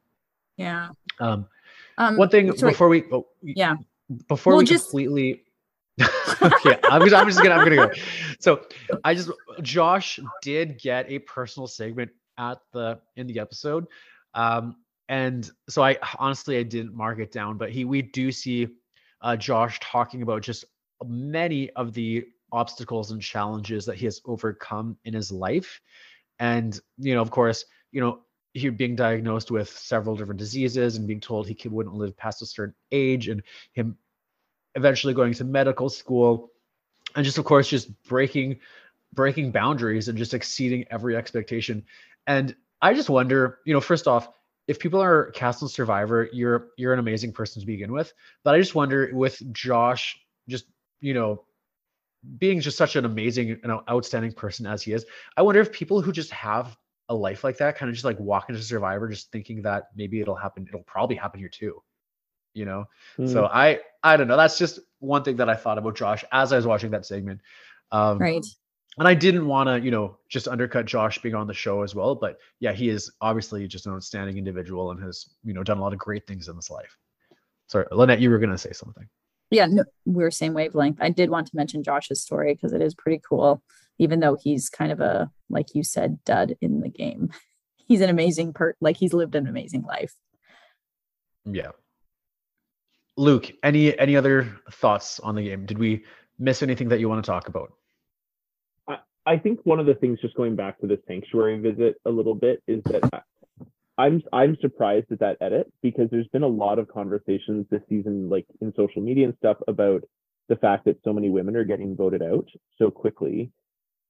Yeah. 0.56 0.90
Um, 1.20 1.48
Um, 1.98 2.16
one 2.18 2.30
thing 2.30 2.56
sorry. 2.56 2.72
before 2.72 2.90
we 2.90 3.04
oh, 3.12 3.28
Yeah. 3.42 3.76
before 4.28 4.54
Well, 4.54 4.60
we 4.60 4.66
just- 4.66 4.90
completely 4.92 5.44
okay 6.42 6.78
I'm 6.84 7.02
just, 7.02 7.16
I'm 7.16 7.28
just 7.28 7.42
gonna 7.42 7.56
i'm 7.56 7.64
gonna 7.64 7.88
go. 7.88 7.92
So 8.40 8.62
i 9.04 9.16
just 9.16 9.32
josh 9.62 10.20
did 10.42 10.80
get 10.80 11.10
a 11.10 11.20
personal 11.20 11.68
segment 11.68 12.12
at 12.38 12.60
the 12.74 13.00
in 13.16 13.26
the 13.28 13.40
episode 13.40 13.88
um 14.36 14.76
and 15.10 15.50
so 15.70 15.84
i 15.84 15.98
honestly 16.20 16.58
i 16.58 16.64
didn't 16.64 16.94
mark 16.94 17.20
it 17.20 17.32
down 17.32 17.58
but 17.58 17.72
he 17.72 17.84
we 17.86 18.04
do 18.04 18.32
see 18.32 18.68
uh 19.22 19.36
josh 19.36 19.80
talking 19.80 20.22
about 20.22 20.44
just 20.44 20.66
many 21.06 21.70
of 21.72 21.94
the 21.94 22.26
obstacles 22.52 23.12
and 23.12 23.22
challenges 23.22 23.86
that 23.86 23.96
he 23.96 24.06
has 24.06 24.22
overcome 24.26 24.98
in 25.06 25.14
his 25.14 25.32
life. 25.32 25.82
And 26.40 26.80
you 26.98 27.16
know 27.16 27.22
of 27.22 27.32
course 27.32 27.66
you 27.92 28.02
know 28.02 28.20
he 28.54 28.70
being 28.70 28.96
diagnosed 28.96 29.52
with 29.52 29.70
several 29.70 30.16
different 30.16 30.40
diseases 30.40 30.96
and 30.96 31.08
being 31.08 31.20
told 31.20 31.48
he 31.48 31.68
wouldn't 31.68 31.96
live 31.96 32.16
past 32.18 32.42
a 32.42 32.46
certain 32.46 32.76
age 32.92 33.28
and 33.28 33.42
him 33.74 33.98
eventually 34.78 35.14
going 35.14 35.34
to 35.34 35.44
medical 35.44 35.90
school 35.90 36.52
and 37.16 37.26
just 37.26 37.38
of 37.38 37.44
course 37.44 37.68
just 37.68 37.90
breaking 38.04 38.60
breaking 39.14 39.52
boundaries 39.52 40.08
and 40.08 40.18
just 40.18 40.34
exceeding 40.34 40.86
every 40.90 41.18
expectation 41.18 41.84
and 42.26 42.56
i 42.82 42.94
just 42.94 43.10
wonder 43.10 43.60
you 43.66 43.74
know 43.74 43.82
first 43.82 44.08
off 44.08 44.30
if 44.68 44.80
people 44.80 45.02
are 45.02 45.32
cast 45.32 45.64
on 45.64 45.70
Survivor, 45.70 46.30
you're 46.34 46.68
you're 46.78 46.94
an 46.94 47.00
amazing 47.00 47.32
person 47.32 47.62
to 47.62 47.66
begin 47.66 47.92
with. 47.92 48.14
But 48.44 48.54
I 48.54 48.60
just 48.60 48.76
wonder 48.76 49.10
with 49.14 49.42
Josh, 49.54 50.20
just 50.50 50.66
you 51.00 51.14
know, 51.14 51.46
being 52.38 52.60
just 52.60 52.78
such 52.78 52.96
an 52.96 53.06
amazing 53.06 53.60
and 53.64 53.72
outstanding 53.90 54.34
person 54.34 54.66
as 54.66 54.84
he 54.84 54.92
is, 54.92 55.06
I 55.38 55.42
wonder 55.42 55.62
if 55.62 55.72
people 55.72 56.02
who 56.02 56.12
just 56.12 56.32
have 56.32 56.78
a 57.10 57.16
life 57.16 57.44
like 57.44 57.58
that 57.58 57.78
kind 57.78 57.90
of 57.90 57.96
just 57.96 58.04
like 58.04 58.20
walk 58.20 58.50
into 58.50 58.62
Survivor, 58.62 59.08
just 59.08 59.32
thinking 59.32 59.62
that 59.62 59.86
maybe 59.96 60.20
it'll 60.20 60.36
happen. 60.36 60.66
It'll 60.68 60.84
probably 60.84 61.16
happen 61.16 61.40
here 61.40 61.50
too. 61.50 61.82
You 62.58 62.66
know, 62.66 62.86
mm. 63.18 63.32
so 63.32 63.46
I 63.46 63.80
I 64.04 64.18
don't 64.18 64.28
know. 64.28 64.38
That's 64.38 64.58
just 64.58 64.80
one 65.00 65.24
thing 65.24 65.38
that 65.38 65.50
I 65.50 65.56
thought 65.56 65.78
about 65.78 65.96
Josh 65.96 66.24
as 66.32 66.52
I 66.52 66.56
was 66.56 66.66
watching 66.66 66.92
that 66.92 67.06
segment. 67.06 67.42
Um, 67.92 68.18
right 68.18 68.46
and 68.98 69.08
I 69.08 69.14
didn't 69.14 69.46
want 69.46 69.68
to, 69.68 69.80
you 69.80 69.92
know, 69.92 70.18
just 70.28 70.48
undercut 70.48 70.86
Josh 70.86 71.22
being 71.22 71.36
on 71.36 71.48
the 71.48 71.54
show 71.54 71.84
as 71.84 71.94
well. 71.94 72.16
But 72.16 72.40
yeah, 72.60 72.74
he 72.74 72.90
is 72.90 73.12
obviously 73.22 73.68
just 73.68 73.86
an 73.86 73.94
outstanding 73.94 74.38
individual 74.38 74.92
and 74.92 75.02
has, 75.04 75.30
you 75.44 75.54
know, 75.54 75.64
done 75.64 75.78
a 75.78 75.82
lot 75.82 75.94
of 75.94 76.00
great 76.00 76.26
things 76.26 76.48
in 76.48 76.56
his 76.56 76.70
life. 76.70 76.98
Sorry, 77.68 77.86
Lynnette, 77.92 78.20
you 78.20 78.32
were 78.32 78.40
going 78.40 78.52
to 78.52 78.58
say 78.58 78.72
something. 78.72 79.08
Yeah, 79.52 79.68
no, 79.68 79.84
we're 80.06 80.32
same 80.32 80.54
wavelength. 80.54 80.98
I 81.00 81.10
did 81.10 81.30
want 81.30 81.48
to 81.48 81.56
mention 81.56 81.84
Josh's 81.84 82.22
story 82.22 82.54
because 82.54 82.74
it 82.74 82.82
is 82.82 82.96
pretty 82.96 83.22
cool, 83.28 83.62
even 84.00 84.20
though 84.20 84.36
he's 84.36 84.70
kind 84.70 84.92
of 84.92 85.00
a, 85.00 85.30
like 85.50 85.76
you 85.76 85.84
said, 85.84 86.24
dud 86.26 86.56
in 86.60 86.82
the 86.82 86.90
game. 86.90 87.30
He's 87.76 88.02
an 88.02 88.10
amazing 88.10 88.52
per, 88.52 88.76
like 88.82 88.98
he's 88.98 89.14
lived 89.14 89.36
an 89.36 89.48
amazing 89.48 89.84
life. 89.84 90.14
Yeah. 91.46 91.72
Luke, 93.18 93.52
any 93.64 93.98
any 93.98 94.16
other 94.16 94.60
thoughts 94.72 95.20
on 95.20 95.36
the 95.36 95.44
game? 95.44 95.66
Did 95.66 95.80
we 95.80 96.06
miss 96.38 96.62
anything 96.62 96.90
that 96.90 97.00
you 97.00 97.10
want 97.10 97.24
to 97.24 97.30
talk 97.30 97.48
about? 97.48 97.74
I 98.88 98.98
I 99.26 99.38
think 99.38 99.60
one 99.64 99.80
of 99.80 99.88
the 99.88 99.96
things, 99.96 100.20
just 100.22 100.36
going 100.36 100.56
back 100.56 100.80
to 100.80 100.88
the 100.88 101.02
sanctuary 101.08 101.60
visit 101.60 101.96
a 102.06 102.12
little 102.12 102.36
bit, 102.36 102.62
is 102.68 102.84
that 102.86 103.24
I'm 103.98 104.22
I'm 104.32 104.56
surprised 104.62 105.12
at 105.12 105.20
that 105.20 105.38
edit 105.42 105.72
because 105.82 106.10
there's 106.12 106.28
been 106.28 106.44
a 106.44 106.48
lot 106.48 106.78
of 106.78 106.88
conversations 106.88 107.66
this 107.72 107.82
season, 107.90 108.30
like 108.30 108.46
in 108.62 108.72
social 108.76 109.02
media 109.02 109.26
and 109.26 109.36
stuff, 109.38 109.58
about 109.68 110.04
the 110.48 110.56
fact 110.56 110.86
that 110.86 111.00
so 111.04 111.12
many 111.12 111.30
women 111.30 111.56
are 111.56 111.66
getting 111.66 111.96
voted 111.96 112.22
out 112.22 112.48
so 112.78 112.92
quickly. 112.92 113.52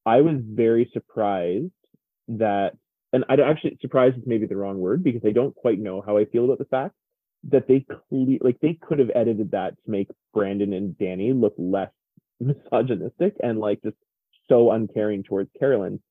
I 0.06 0.22
was 0.22 0.36
very 0.42 0.90
surprised 0.94 1.72
that, 2.28 2.74
and 3.12 3.26
I 3.30 3.36
actually 3.36 3.78
surprised 3.82 4.18
is 4.18 4.24
maybe 4.26 4.46
the 4.46 4.56
wrong 4.56 4.80
word 4.80 5.04
because 5.04 5.22
I 5.26 5.32
don't 5.32 5.56
quite 5.56 5.80
know 5.80 6.02
how 6.06 6.18
I 6.18 6.26
feel 6.26 6.46
about 6.46 6.60
the 6.60 6.66
fact 6.66 6.94
that 7.46 7.68
they 7.68 7.86
cle- 7.90 8.38
like 8.42 8.60
they 8.62 8.78
could 8.82 9.00
have 9.00 9.12
edited 9.16 9.52
that 9.52 9.72
to 9.84 9.92
make 9.92 10.10
Brandon 10.34 10.74
and 10.74 10.98
Danny 10.98 11.34
look 11.34 11.54
less 11.58 11.92
misogynistic 12.40 13.36
and 13.42 13.60
like 13.60 13.82
just 13.84 13.98
so 14.50 14.72
uncaring 14.72 15.24
towards 15.24 15.50
Carolyn. 15.60 16.02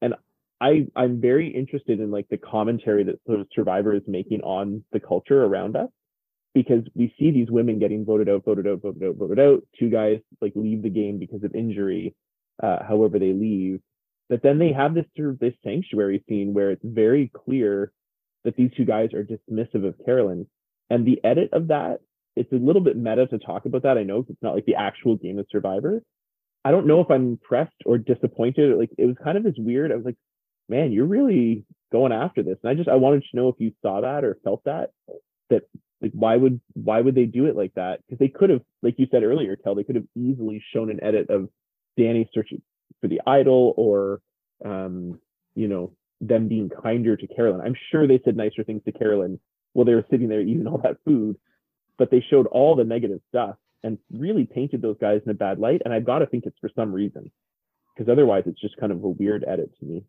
And 0.00 0.14
I 0.60 0.86
I'm 0.96 1.20
very 1.20 1.48
interested 1.48 2.00
in 2.00 2.10
like 2.10 2.28
the 2.28 2.38
commentary 2.38 3.04
that 3.04 3.20
sort 3.26 3.40
of 3.40 3.48
Survivor 3.54 3.94
is 3.94 4.02
making 4.06 4.40
on 4.42 4.84
the 4.92 5.00
culture 5.00 5.44
around 5.44 5.76
us 5.76 5.88
because 6.54 6.84
we 6.94 7.14
see 7.18 7.30
these 7.30 7.50
women 7.50 7.78
getting 7.78 8.04
voted 8.04 8.28
out, 8.28 8.44
voted 8.44 8.66
out, 8.66 8.82
voted 8.82 9.02
out, 9.02 9.16
voted 9.16 9.40
out. 9.40 9.62
Two 9.78 9.90
guys 9.90 10.20
like 10.40 10.52
leave 10.54 10.82
the 10.82 10.90
game 10.90 11.18
because 11.18 11.42
of 11.42 11.54
injury, 11.54 12.14
uh, 12.62 12.78
however 12.86 13.18
they 13.18 13.32
leave. 13.32 13.80
But 14.28 14.42
then 14.42 14.58
they 14.58 14.72
have 14.72 14.94
this 14.94 15.04
sort 15.16 15.30
of 15.30 15.38
this 15.38 15.54
sanctuary 15.64 16.22
scene 16.28 16.54
where 16.54 16.70
it's 16.70 16.84
very 16.84 17.30
clear 17.34 17.92
that 18.44 18.56
these 18.56 18.70
two 18.76 18.84
guys 18.84 19.10
are 19.14 19.24
dismissive 19.24 19.86
of 19.86 19.94
Carolyn. 20.04 20.46
And 20.92 21.06
the 21.06 21.18
edit 21.24 21.50
of 21.52 21.68
that, 21.68 22.00
it's 22.36 22.52
a 22.52 22.56
little 22.56 22.82
bit 22.82 22.96
meta 22.96 23.26
to 23.28 23.38
talk 23.38 23.64
about 23.64 23.84
that. 23.84 23.96
I 23.96 24.02
know 24.02 24.26
it's 24.28 24.42
not 24.42 24.54
like 24.54 24.66
the 24.66 24.74
actual 24.74 25.16
game 25.16 25.38
of 25.38 25.46
Survivor, 25.50 26.02
I 26.64 26.70
don't 26.70 26.86
know 26.86 27.00
if 27.00 27.10
I'm 27.10 27.30
impressed 27.30 27.74
or 27.84 27.98
disappointed. 27.98 28.76
Like 28.78 28.90
it 28.98 29.06
was 29.06 29.16
kind 29.22 29.36
of 29.36 29.44
this 29.44 29.54
weird. 29.58 29.90
I 29.90 29.96
was 29.96 30.04
like, 30.04 30.16
man, 30.68 30.92
you're 30.92 31.06
really 31.06 31.64
going 31.90 32.12
after 32.12 32.42
this. 32.42 32.58
And 32.62 32.70
I 32.70 32.74
just 32.74 32.88
I 32.88 32.96
wanted 32.96 33.22
to 33.22 33.36
know 33.36 33.48
if 33.48 33.56
you 33.58 33.72
saw 33.82 34.00
that 34.00 34.24
or 34.24 34.38
felt 34.44 34.62
that. 34.64 34.90
That 35.50 35.62
like 36.00 36.12
why 36.12 36.36
would 36.36 36.60
why 36.74 37.00
would 37.00 37.14
they 37.14 37.24
do 37.24 37.46
it 37.46 37.56
like 37.56 37.74
that? 37.74 38.00
Because 38.06 38.18
they 38.18 38.28
could 38.28 38.50
have, 38.50 38.62
like 38.82 38.94
you 38.98 39.06
said 39.10 39.24
earlier, 39.24 39.56
Kel, 39.56 39.74
they 39.74 39.84
could 39.84 39.96
have 39.96 40.06
easily 40.14 40.62
shown 40.72 40.90
an 40.90 41.02
edit 41.02 41.30
of 41.30 41.48
Danny 41.96 42.28
searching 42.32 42.62
for 43.00 43.08
the 43.08 43.20
idol 43.26 43.74
or 43.76 44.20
um, 44.64 45.18
you 45.54 45.66
know, 45.66 45.92
them 46.20 46.48
being 46.48 46.70
kinder 46.70 47.16
to 47.16 47.26
Carolyn. 47.26 47.60
I'm 47.60 47.76
sure 47.90 48.06
they 48.06 48.20
said 48.24 48.36
nicer 48.36 48.62
things 48.62 48.82
to 48.84 48.92
Carolyn 48.92 49.40
while 49.72 49.84
they 49.84 49.94
were 49.94 50.06
sitting 50.10 50.28
there 50.28 50.40
eating 50.40 50.66
all 50.66 50.78
that 50.78 50.98
food, 51.04 51.36
but 51.98 52.10
they 52.10 52.24
showed 52.30 52.46
all 52.46 52.74
the 52.74 52.84
negative 52.84 53.20
stuff 53.28 53.56
and 53.82 53.98
really 54.12 54.44
painted 54.44 54.82
those 54.82 54.96
guys 55.00 55.20
in 55.24 55.30
a 55.30 55.34
bad 55.34 55.58
light. 55.58 55.82
And 55.84 55.92
I've 55.92 56.04
got 56.06 56.20
to 56.20 56.26
think 56.26 56.44
it's 56.46 56.58
for 56.60 56.70
some 56.74 56.92
reason, 56.92 57.30
because 57.94 58.10
otherwise 58.10 58.44
it's 58.46 58.60
just 58.60 58.76
kind 58.76 58.92
of 58.92 59.02
a 59.02 59.08
weird 59.08 59.44
edit 59.46 59.70
to 59.80 59.84
me. 59.84 60.04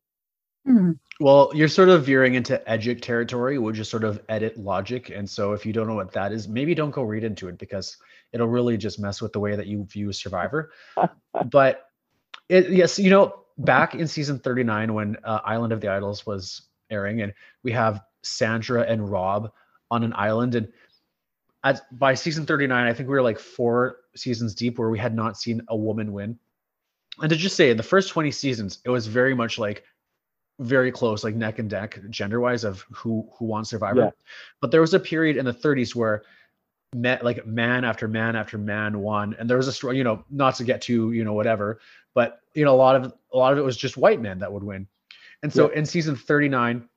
Hmm. 0.66 0.92
Well, 1.20 1.52
you're 1.54 1.68
sort 1.68 1.90
of 1.90 2.06
veering 2.06 2.36
into 2.36 2.58
edgic 2.70 3.02
territory, 3.02 3.58
which 3.58 3.80
is 3.80 3.90
sort 3.90 4.06
of 4.06 4.22
edit 4.30 4.58
logic. 4.58 5.10
And 5.10 5.30
so 5.30 5.52
if 5.52 5.66
you 5.66 5.74
don't 5.74 5.88
know 5.88 5.96
what 5.96 6.14
that 6.14 6.32
is, 6.32 6.48
maybe 6.48 6.74
don't 6.74 6.92
go 6.92 7.04
read 7.04 7.24
into 7.24 7.50
it 7.50 7.58
because 7.58 7.98
it'll 8.32 8.48
really 8.48 8.78
just 8.78 9.00
mess 9.00 9.22
with 9.22 9.34
the 9.34 9.40
way 9.40 9.56
that 9.56 9.68
you 9.68 9.86
view 9.86 10.14
Survivor. 10.14 10.72
but 11.52 11.90
it, 12.48 12.70
yes, 12.70 12.98
you 12.98 13.10
know, 13.10 13.44
back 13.58 13.94
in 13.96 14.08
season 14.08 14.40
39 14.40 14.94
when 14.94 15.18
uh, 15.24 15.40
Island 15.44 15.74
of 15.74 15.82
the 15.82 15.90
Idols 15.90 16.26
was 16.26 16.64
airing, 16.90 17.22
and 17.22 17.34
we 17.64 17.72
have 17.74 18.02
Sandra 18.24 18.82
and 18.84 19.10
Rob 19.10 19.52
on 19.92 20.04
an 20.04 20.14
island, 20.16 20.56
and 20.56 20.68
at 21.64 21.82
by 21.98 22.14
season 22.14 22.46
39, 22.46 22.86
I 22.86 22.94
think 22.94 23.08
we 23.08 23.16
were 23.16 23.22
like 23.22 23.40
four 23.40 23.98
seasons 24.16 24.54
deep 24.54 24.78
where 24.78 24.90
we 24.90 25.00
had 25.00 25.16
not 25.16 25.38
seen 25.38 25.62
a 25.70 25.76
woman 25.76 26.12
win. 26.12 26.38
And 27.22 27.30
to 27.30 27.36
just 27.36 27.56
say, 27.56 27.70
in 27.70 27.78
the 27.78 27.84
first 27.84 28.10
20 28.10 28.32
seasons, 28.32 28.80
it 28.86 28.90
was 28.90 29.08
very 29.08 29.36
much 29.36 29.60
like 29.60 29.84
very 30.60 30.92
close, 30.92 31.24
like 31.24 31.36
neck 31.36 31.60
and 31.60 31.72
neck, 31.72 32.00
gender 32.10 32.40
wise, 32.40 32.64
of 32.64 32.86
who 32.92 33.28
who 33.34 33.46
won 33.46 33.66
Survivor. 33.66 34.02
Yeah. 34.02 34.10
But 34.62 34.72
there 34.72 34.82
was 34.82 34.94
a 34.94 35.00
period 35.00 35.38
in 35.38 35.46
the 35.46 35.54
30s 35.54 35.96
where 35.96 36.24
met 36.94 37.24
like 37.24 37.46
man 37.46 37.84
after 37.84 38.08
man 38.08 38.36
after 38.36 38.58
man 38.58 39.00
won, 39.00 39.36
and 39.40 39.50
there 39.50 39.58
was 39.58 39.68
a 39.68 39.74
story, 39.74 39.98
you 39.98 40.04
know, 40.04 40.24
not 40.30 40.56
to 40.56 40.64
get 40.64 40.82
to 40.84 41.12
you 41.12 41.24
know 41.24 41.34
whatever, 41.34 41.80
but 42.14 42.42
you 42.54 42.66
know 42.66 42.74
a 42.74 42.78
lot 42.78 42.96
of 42.96 43.14
a 43.32 43.38
lot 43.38 43.54
of 43.54 43.60
it 43.60 43.64
was 43.64 43.78
just 43.78 43.98
white 43.98 44.22
men 44.22 44.40
that 44.40 44.52
would 44.52 44.64
win. 44.64 44.88
And 45.42 45.52
so 45.52 45.70
yeah. 45.70 45.80
in 45.80 45.86
season 45.86 46.16
39, 46.16 46.88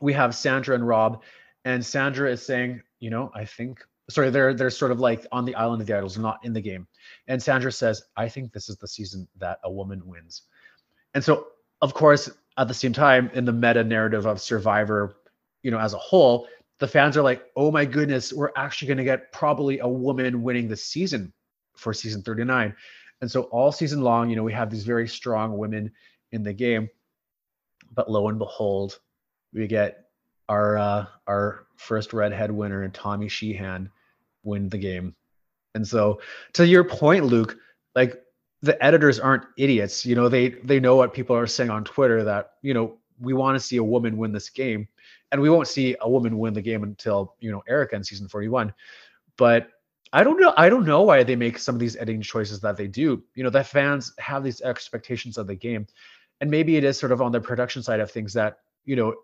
we 0.00 0.12
have 0.12 0.34
Sandra 0.34 0.74
and 0.74 0.86
Rob, 0.86 1.22
and 1.64 1.84
Sandra 1.84 2.30
is 2.30 2.44
saying, 2.44 2.82
you 3.00 3.10
know, 3.10 3.30
I 3.34 3.44
think 3.44 3.80
sorry, 4.10 4.30
they're 4.30 4.54
they're 4.54 4.70
sort 4.70 4.92
of 4.92 5.00
like 5.00 5.26
on 5.32 5.44
the 5.44 5.54
island 5.54 5.80
of 5.80 5.86
the 5.86 5.96
idols, 5.96 6.18
not 6.18 6.44
in 6.44 6.52
the 6.52 6.60
game. 6.60 6.86
And 7.28 7.42
Sandra 7.42 7.72
says, 7.72 8.02
I 8.16 8.28
think 8.28 8.52
this 8.52 8.68
is 8.68 8.76
the 8.76 8.88
season 8.88 9.28
that 9.38 9.58
a 9.64 9.70
woman 9.70 10.06
wins. 10.06 10.42
And 11.14 11.22
so, 11.22 11.48
of 11.80 11.94
course, 11.94 12.30
at 12.58 12.68
the 12.68 12.74
same 12.74 12.92
time, 12.92 13.30
in 13.34 13.44
the 13.44 13.52
meta 13.52 13.84
narrative 13.84 14.26
of 14.26 14.40
Survivor, 14.40 15.16
you 15.62 15.70
know, 15.70 15.78
as 15.78 15.94
a 15.94 15.98
whole, 15.98 16.46
the 16.78 16.88
fans 16.88 17.16
are 17.16 17.22
like, 17.22 17.44
oh 17.56 17.70
my 17.70 17.84
goodness, 17.84 18.32
we're 18.32 18.52
actually 18.56 18.88
going 18.88 18.98
to 18.98 19.04
get 19.04 19.32
probably 19.32 19.78
a 19.78 19.88
woman 19.88 20.42
winning 20.42 20.68
the 20.68 20.76
season 20.76 21.32
for 21.76 21.94
season 21.94 22.22
39. 22.22 22.74
And 23.20 23.30
so 23.30 23.42
all 23.44 23.72
season 23.72 24.02
long, 24.02 24.28
you 24.28 24.36
know, 24.36 24.42
we 24.42 24.52
have 24.52 24.70
these 24.70 24.84
very 24.84 25.08
strong 25.08 25.56
women 25.56 25.90
in 26.32 26.42
the 26.42 26.52
game. 26.52 26.90
But 27.92 28.10
lo 28.10 28.28
and 28.28 28.38
behold, 28.38 28.98
we 29.54 29.66
get 29.66 30.06
our 30.48 30.76
uh, 30.76 31.06
our 31.26 31.66
first 31.76 32.12
redhead 32.12 32.50
winner 32.50 32.82
and 32.82 32.92
Tommy 32.92 33.28
Sheehan 33.28 33.90
win 34.42 34.68
the 34.68 34.78
game. 34.78 35.14
And 35.74 35.86
so 35.86 36.20
to 36.54 36.66
your 36.66 36.84
point, 36.84 37.24
Luke, 37.24 37.56
like 37.94 38.20
the 38.62 38.82
editors 38.84 39.18
aren't 39.18 39.44
idiots. 39.56 40.04
You 40.04 40.14
know, 40.14 40.28
they 40.28 40.50
they 40.50 40.80
know 40.80 40.96
what 40.96 41.14
people 41.14 41.36
are 41.36 41.46
saying 41.46 41.70
on 41.70 41.84
Twitter 41.84 42.24
that, 42.24 42.52
you 42.62 42.74
know, 42.74 42.98
we 43.20 43.32
want 43.32 43.56
to 43.56 43.60
see 43.60 43.76
a 43.76 43.84
woman 43.84 44.16
win 44.16 44.32
this 44.32 44.50
game. 44.50 44.88
And 45.32 45.40
we 45.40 45.50
won't 45.50 45.68
see 45.68 45.96
a 46.00 46.08
woman 46.08 46.38
win 46.38 46.54
the 46.54 46.62
game 46.62 46.84
until, 46.84 47.34
you 47.40 47.50
know, 47.50 47.62
Erika 47.68 47.96
in 47.96 48.04
season 48.04 48.28
41. 48.28 48.72
But 49.36 49.68
I 50.12 50.22
don't 50.22 50.40
know. 50.40 50.54
I 50.56 50.68
don't 50.68 50.84
know 50.84 51.02
why 51.02 51.24
they 51.24 51.34
make 51.34 51.58
some 51.58 51.74
of 51.74 51.80
these 51.80 51.96
editing 51.96 52.22
choices 52.22 52.60
that 52.60 52.76
they 52.76 52.86
do. 52.86 53.22
You 53.34 53.42
know, 53.42 53.50
the 53.50 53.64
fans 53.64 54.12
have 54.18 54.44
these 54.44 54.60
expectations 54.60 55.38
of 55.38 55.48
the 55.48 55.56
game. 55.56 55.88
And 56.40 56.50
maybe 56.50 56.76
it 56.76 56.84
is 56.84 56.98
sort 56.98 57.10
of 57.10 57.20
on 57.20 57.32
the 57.32 57.40
production 57.40 57.82
side 57.82 58.00
of 58.00 58.10
things 58.10 58.32
that, 58.34 58.58
you 58.84 58.94
know, 58.94 59.14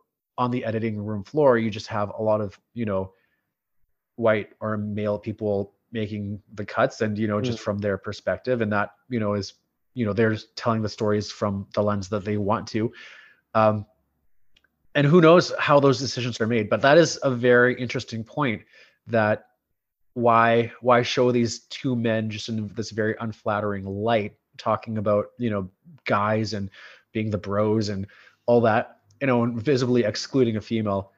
on 0.41 0.51
the 0.51 0.65
editing 0.65 0.97
room 0.99 1.23
floor, 1.23 1.59
you 1.59 1.71
just 1.71 1.87
have 1.87 2.11
a 2.19 2.23
lot 2.23 2.41
of, 2.41 2.59
you 2.73 2.87
know, 2.87 3.13
white 4.17 4.49
or 4.61 4.79
male 4.79 5.19
people 5.19 5.75
making 5.93 6.41
the 6.55 6.65
cuts 6.65 7.03
and, 7.03 7.19
you 7.19 7.29
know, 7.29 7.37
mm. 7.37 7.45
just 7.45 7.59
from 7.61 7.77
their 7.77 7.99
perspective. 7.99 8.63
And 8.63 8.73
that, 8.73 8.93
you 9.11 9.21
know, 9.21 9.35
is, 9.35 9.53
you 9.93 10.07
know, 10.07 10.15
they're 10.15 10.37
telling 10.57 10.81
the 10.81 10.89
stories 10.89 11.31
from 11.31 11.67
the 11.75 11.83
lens 11.83 12.09
that 12.09 12.25
they 12.25 12.39
want 12.39 12.67
to. 12.69 12.91
Um, 13.55 13.85
and 14.95 15.07
who 15.07 15.21
knows 15.21 15.53
how 15.59 15.79
those 15.79 15.99
decisions 15.99 16.41
are 16.41 16.47
made. 16.47 16.71
But 16.71 16.81
that 16.81 16.97
is 16.97 17.19
a 17.23 17.31
very 17.31 17.79
interesting 17.79 18.25
point 18.25 18.63
that 19.09 19.45
why 20.15 20.73
why 20.81 21.03
show 21.03 21.31
these 21.33 21.61
two 21.67 21.95
men 21.95 22.31
just 22.31 22.49
in 22.49 22.67
this 22.75 22.91
very 22.91 23.15
unflattering 23.21 23.85
light 23.85 24.35
talking 24.57 24.99
about 24.99 25.27
you 25.39 25.49
know 25.49 25.71
guys 26.05 26.53
and 26.53 26.69
being 27.13 27.31
the 27.31 27.39
bros 27.39 27.91
and 27.91 28.07
all 28.47 28.61
that 28.63 29.00
you 29.21 29.27
know, 29.27 29.47
visibly 29.47 30.05
excluding 30.05 30.57
a 30.57 30.61
female. 30.61 31.13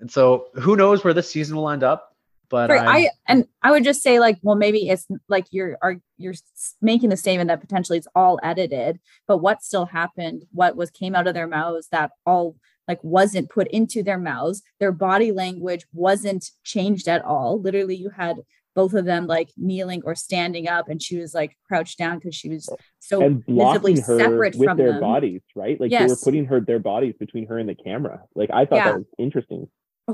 And 0.00 0.10
so 0.10 0.48
who 0.54 0.76
knows 0.76 1.02
where 1.02 1.14
this 1.14 1.30
season 1.30 1.56
will 1.56 1.68
end 1.68 1.82
up? 1.82 2.16
But 2.50 2.70
I 2.70 3.10
and 3.26 3.46
I 3.62 3.70
would 3.70 3.84
just 3.84 4.02
say 4.02 4.20
like, 4.20 4.38
well, 4.42 4.56
maybe 4.56 4.88
it's 4.88 5.06
like 5.28 5.46
you're 5.50 5.76
are 5.82 5.96
you're 6.16 6.34
making 6.80 7.10
the 7.10 7.16
statement 7.16 7.48
that 7.48 7.60
potentially 7.60 7.98
it's 7.98 8.08
all 8.14 8.40
edited, 8.42 9.00
but 9.26 9.38
what 9.38 9.62
still 9.62 9.84
happened, 9.84 10.46
what 10.52 10.74
was 10.74 10.90
came 10.90 11.14
out 11.14 11.26
of 11.26 11.34
their 11.34 11.46
mouths 11.46 11.88
that 11.92 12.12
all 12.24 12.56
like 12.88 13.04
wasn't 13.04 13.50
put 13.50 13.68
into 13.68 14.02
their 14.02 14.18
mouths 14.18 14.62
their 14.80 14.90
body 14.90 15.30
language 15.30 15.86
wasn't 15.92 16.50
changed 16.64 17.06
at 17.06 17.22
all 17.22 17.60
literally 17.60 17.94
you 17.94 18.08
had 18.08 18.38
both 18.78 18.94
of 18.94 19.04
them 19.04 19.26
like 19.26 19.50
kneeling 19.56 20.00
or 20.04 20.14
standing 20.14 20.68
up 20.68 20.88
and 20.88 21.02
she 21.02 21.16
was 21.18 21.34
like 21.34 21.52
crouched 21.66 21.98
down 21.98 22.16
because 22.18 22.34
she 22.40 22.48
was 22.48 22.68
so 23.00 23.20
and 23.22 23.44
visibly 23.44 23.54
blocking 23.94 23.96
her 24.02 24.18
separate 24.20 24.54
with 24.54 24.68
from 24.68 24.76
their 24.78 24.92
them 24.92 25.00
bodies, 25.00 25.42
right? 25.56 25.80
Like 25.80 25.90
they 25.90 26.06
were 26.06 26.16
putting 26.22 26.44
her 26.46 26.60
their 26.60 26.78
bodies 26.78 27.14
between 27.18 27.46
her 27.48 27.58
and 27.58 27.68
the 27.68 27.74
camera. 27.74 28.20
Like 28.36 28.50
I 28.52 28.66
thought 28.66 28.76
Yeah. 28.76 28.84
that 28.92 28.98
was 28.98 29.06
interesting. 29.18 29.62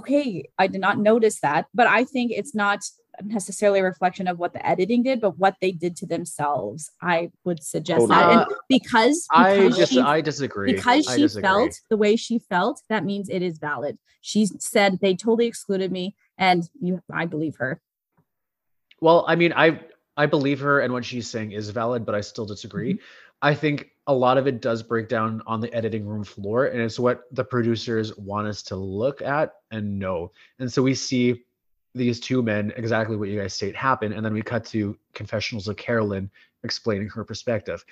okay 0.00 0.26
i 0.58 0.66
did 0.72 0.80
not 0.86 0.96
notice 1.10 1.36
that 1.46 1.62
but 1.80 1.86
i 1.98 2.00
think 2.12 2.26
it's 2.40 2.54
not 2.64 2.80
necessarily 3.36 3.78
a 3.80 3.84
reflection 3.92 4.26
of 4.30 4.36
what 4.42 4.52
the 4.54 4.62
editing 4.72 5.02
did 5.08 5.20
but 5.24 5.38
what 5.42 5.54
they 5.62 5.70
did 5.84 5.94
to 6.00 6.06
themselves 6.14 6.90
i 7.14 7.30
would 7.44 7.60
suggest 7.62 8.08
that 8.08 8.22
Totally. 8.22 8.44
and 8.44 8.46
because, 8.76 9.18
I 9.30 9.58
because 9.58 9.76
just 9.82 9.92
she- 9.92 10.00
I 10.16 10.20
disagree. 10.30 10.72
because 10.74 11.06
I 11.06 11.14
she 11.14 11.22
disagree. 11.22 11.48
felt 11.48 11.72
the 11.92 11.96
way 12.04 12.12
she 12.16 12.36
felt 12.52 12.76
that 12.92 13.04
means 13.10 13.28
it 13.28 13.42
is 13.50 13.56
valid 13.70 13.94
she 14.30 14.40
said 14.72 14.98
they 15.00 15.14
totally 15.14 15.46
excluded 15.52 15.90
me 15.98 16.16
and 16.38 16.60
you 16.86 16.92
i 17.22 17.24
believe 17.34 17.54
her 17.64 17.72
Well, 19.04 19.26
I 19.28 19.36
mean, 19.36 19.52
I 19.54 19.80
I 20.16 20.24
believe 20.24 20.60
her 20.60 20.80
and 20.80 20.90
what 20.90 21.04
she's 21.04 21.28
saying 21.28 21.52
is 21.52 21.68
valid, 21.68 22.06
but 22.06 22.14
I 22.14 22.22
still 22.22 22.46
disagree. 22.46 22.94
Mm-hmm. 22.94 23.04
I 23.42 23.54
think 23.54 23.90
a 24.06 24.14
lot 24.14 24.38
of 24.38 24.46
it 24.46 24.62
does 24.62 24.82
break 24.82 25.10
down 25.10 25.42
on 25.46 25.60
the 25.60 25.70
editing 25.74 26.06
room 26.06 26.24
floor, 26.24 26.64
and 26.64 26.80
it's 26.80 26.98
what 26.98 27.24
the 27.30 27.44
producers 27.44 28.16
want 28.16 28.48
us 28.48 28.62
to 28.62 28.76
look 28.76 29.20
at 29.20 29.56
and 29.70 29.98
know. 29.98 30.32
And 30.58 30.72
so 30.72 30.82
we 30.82 30.94
see 30.94 31.44
these 31.94 32.18
two 32.18 32.42
men 32.42 32.72
exactly 32.76 33.16
what 33.16 33.28
you 33.28 33.38
guys 33.38 33.52
state 33.52 33.76
happen, 33.76 34.14
and 34.14 34.24
then 34.24 34.32
we 34.32 34.40
cut 34.40 34.64
to 34.68 34.96
confessionals 35.12 35.68
of 35.68 35.76
Carolyn 35.76 36.30
explaining 36.62 37.10
her 37.10 37.24
perspective. 37.24 37.84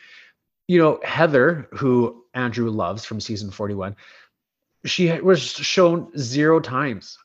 You 0.66 0.78
know, 0.78 0.98
Heather, 1.04 1.68
who 1.72 2.24
Andrew 2.32 2.70
loves 2.70 3.04
from 3.04 3.20
season 3.20 3.50
41, 3.50 3.94
she 4.86 5.12
was 5.20 5.42
shown 5.42 6.10
zero 6.16 6.58
times 6.58 7.18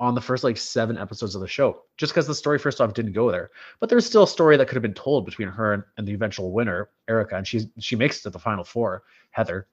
on 0.00 0.14
the 0.14 0.20
first 0.20 0.42
like 0.42 0.56
seven 0.56 0.98
episodes 0.98 1.34
of 1.34 1.40
the 1.40 1.48
show, 1.48 1.82
just 1.96 2.12
because 2.12 2.26
the 2.26 2.34
story 2.34 2.58
first 2.58 2.80
off 2.80 2.94
didn't 2.94 3.12
go 3.12 3.30
there. 3.30 3.50
But 3.78 3.88
there's 3.88 4.06
still 4.06 4.24
a 4.24 4.28
story 4.28 4.56
that 4.56 4.66
could 4.66 4.74
have 4.74 4.82
been 4.82 4.94
told 4.94 5.24
between 5.24 5.48
her 5.48 5.74
and, 5.74 5.84
and 5.96 6.06
the 6.06 6.14
eventual 6.14 6.52
winner, 6.52 6.90
Erika, 7.08 7.36
and 7.36 7.46
she's 7.46 7.66
she 7.78 7.96
makes 7.96 8.18
it 8.18 8.22
to 8.22 8.30
the 8.30 8.38
final 8.38 8.64
four, 8.64 9.04
Heather. 9.30 9.68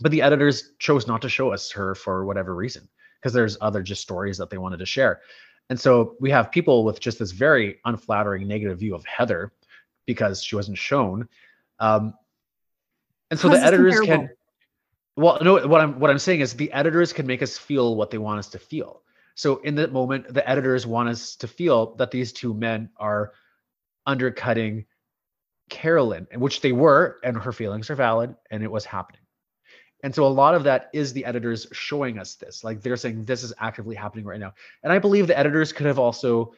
But 0.00 0.10
the 0.10 0.22
editors 0.22 0.72
chose 0.78 1.06
not 1.06 1.22
to 1.22 1.28
show 1.28 1.52
us 1.52 1.70
her 1.72 1.94
for 1.94 2.24
whatever 2.24 2.54
reason, 2.54 2.88
because 3.20 3.32
there's 3.32 3.56
other 3.60 3.82
just 3.82 4.02
stories 4.02 4.38
that 4.38 4.50
they 4.50 4.58
wanted 4.58 4.78
to 4.78 4.86
share. 4.86 5.20
And 5.70 5.78
so 5.78 6.16
we 6.20 6.30
have 6.30 6.50
people 6.50 6.84
with 6.84 6.98
just 6.98 7.18
this 7.18 7.30
very 7.30 7.78
unflattering 7.84 8.48
negative 8.48 8.78
view 8.78 8.94
of 8.94 9.04
Heather 9.04 9.52
because 10.06 10.42
she 10.42 10.56
wasn't 10.56 10.76
shown. 10.76 11.28
Um, 11.78 12.14
and 13.30 13.40
so 13.40 13.48
How's 13.48 13.60
the 13.60 13.66
editors 13.66 14.00
can 14.00 14.28
well 15.16 15.38
no 15.42 15.66
what 15.66 15.80
i'm 15.80 15.98
what 15.98 16.10
i'm 16.10 16.18
saying 16.18 16.40
is 16.40 16.54
the 16.54 16.70
editors 16.72 17.12
can 17.12 17.26
make 17.26 17.42
us 17.42 17.58
feel 17.58 17.96
what 17.96 18.10
they 18.10 18.18
want 18.18 18.38
us 18.38 18.48
to 18.48 18.58
feel 18.58 19.02
so 19.34 19.56
in 19.58 19.74
that 19.74 19.92
moment 19.92 20.32
the 20.32 20.48
editors 20.48 20.86
want 20.86 21.08
us 21.08 21.36
to 21.36 21.48
feel 21.48 21.94
that 21.96 22.10
these 22.10 22.32
two 22.32 22.54
men 22.54 22.88
are 22.96 23.32
undercutting 24.06 24.84
carolyn 25.68 26.26
and 26.30 26.40
which 26.40 26.60
they 26.60 26.72
were 26.72 27.18
and 27.24 27.36
her 27.36 27.52
feelings 27.52 27.88
are 27.90 27.94
valid 27.94 28.34
and 28.50 28.62
it 28.62 28.70
was 28.70 28.84
happening 28.84 29.20
and 30.04 30.14
so 30.14 30.26
a 30.26 30.28
lot 30.28 30.54
of 30.54 30.64
that 30.64 30.90
is 30.92 31.12
the 31.12 31.24
editors 31.24 31.66
showing 31.72 32.18
us 32.18 32.34
this 32.34 32.64
like 32.64 32.82
they're 32.82 32.96
saying 32.96 33.24
this 33.24 33.42
is 33.42 33.52
actively 33.58 33.94
happening 33.94 34.24
right 34.24 34.40
now 34.40 34.52
and 34.82 34.92
i 34.92 34.98
believe 34.98 35.26
the 35.26 35.38
editors 35.38 35.72
could 35.72 35.86
have 35.86 35.98
also 35.98 36.52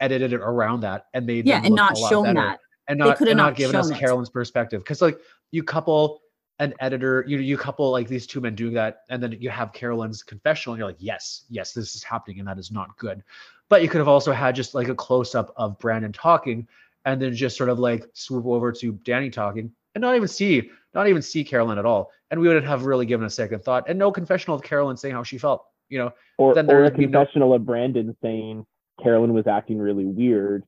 edited 0.00 0.32
it 0.32 0.40
around 0.40 0.80
that 0.80 1.06
and 1.14 1.24
made 1.26 1.46
yeah 1.46 1.56
and 1.56 1.70
look 1.70 1.76
not 1.76 1.96
shown 1.96 2.34
that 2.34 2.58
and 2.88 2.98
They 3.00 3.04
not, 3.04 3.18
could 3.18 3.28
have 3.28 3.32
and 3.32 3.38
not 3.38 3.50
not 3.50 3.56
given 3.56 3.76
us 3.76 3.90
it. 3.90 3.98
Carolyn's 3.98 4.30
perspective. 4.30 4.80
Because 4.82 5.00
like 5.00 5.18
you 5.52 5.62
couple 5.62 6.22
an 6.58 6.74
editor, 6.80 7.24
you 7.26 7.38
you 7.38 7.56
couple 7.56 7.90
like 7.90 8.08
these 8.08 8.26
two 8.26 8.40
men 8.40 8.54
doing 8.54 8.74
that, 8.74 9.02
and 9.10 9.22
then 9.22 9.32
you 9.40 9.50
have 9.50 9.72
Carolyn's 9.72 10.22
confessional, 10.22 10.74
and 10.74 10.78
you're 10.80 10.88
like, 10.88 10.96
yes, 10.98 11.44
yes, 11.48 11.72
this 11.72 11.94
is 11.94 12.02
happening, 12.02 12.38
and 12.40 12.48
that 12.48 12.58
is 12.58 12.72
not 12.72 12.96
good. 12.98 13.22
But 13.68 13.82
you 13.82 13.88
could 13.88 13.98
have 13.98 14.08
also 14.08 14.32
had 14.32 14.54
just 14.56 14.74
like 14.74 14.88
a 14.88 14.94
close 14.94 15.34
up 15.34 15.52
of 15.56 15.78
Brandon 15.78 16.12
talking, 16.12 16.66
and 17.04 17.20
then 17.22 17.34
just 17.34 17.56
sort 17.56 17.68
of 17.70 17.78
like 17.78 18.04
swoop 18.12 18.46
over 18.46 18.72
to 18.72 18.92
Danny 19.04 19.30
talking, 19.30 19.70
and 19.94 20.02
not 20.02 20.16
even 20.16 20.28
see 20.28 20.70
not 20.94 21.06
even 21.06 21.22
see 21.22 21.44
Carolyn 21.44 21.78
at 21.78 21.86
all, 21.86 22.10
and 22.30 22.40
we 22.40 22.48
wouldn't 22.48 22.66
have 22.66 22.86
really 22.86 23.06
given 23.06 23.26
a 23.26 23.30
second 23.30 23.62
thought, 23.62 23.84
and 23.88 23.98
no 23.98 24.10
confessional 24.10 24.56
of 24.56 24.62
Carolyn 24.62 24.96
saying 24.96 25.14
how 25.14 25.22
she 25.22 25.38
felt. 25.38 25.64
You 25.90 25.98
know, 25.98 26.12
Or 26.36 26.54
Then 26.54 26.66
there 26.66 26.78
or 26.78 26.80
a 26.80 26.84
would 26.84 26.96
be 26.96 27.06
no- 27.06 27.20
confessional 27.20 27.54
of 27.54 27.64
Brandon 27.64 28.14
saying 28.20 28.66
Carolyn 29.02 29.32
was 29.32 29.46
acting 29.46 29.78
really 29.78 30.04
weird 30.04 30.64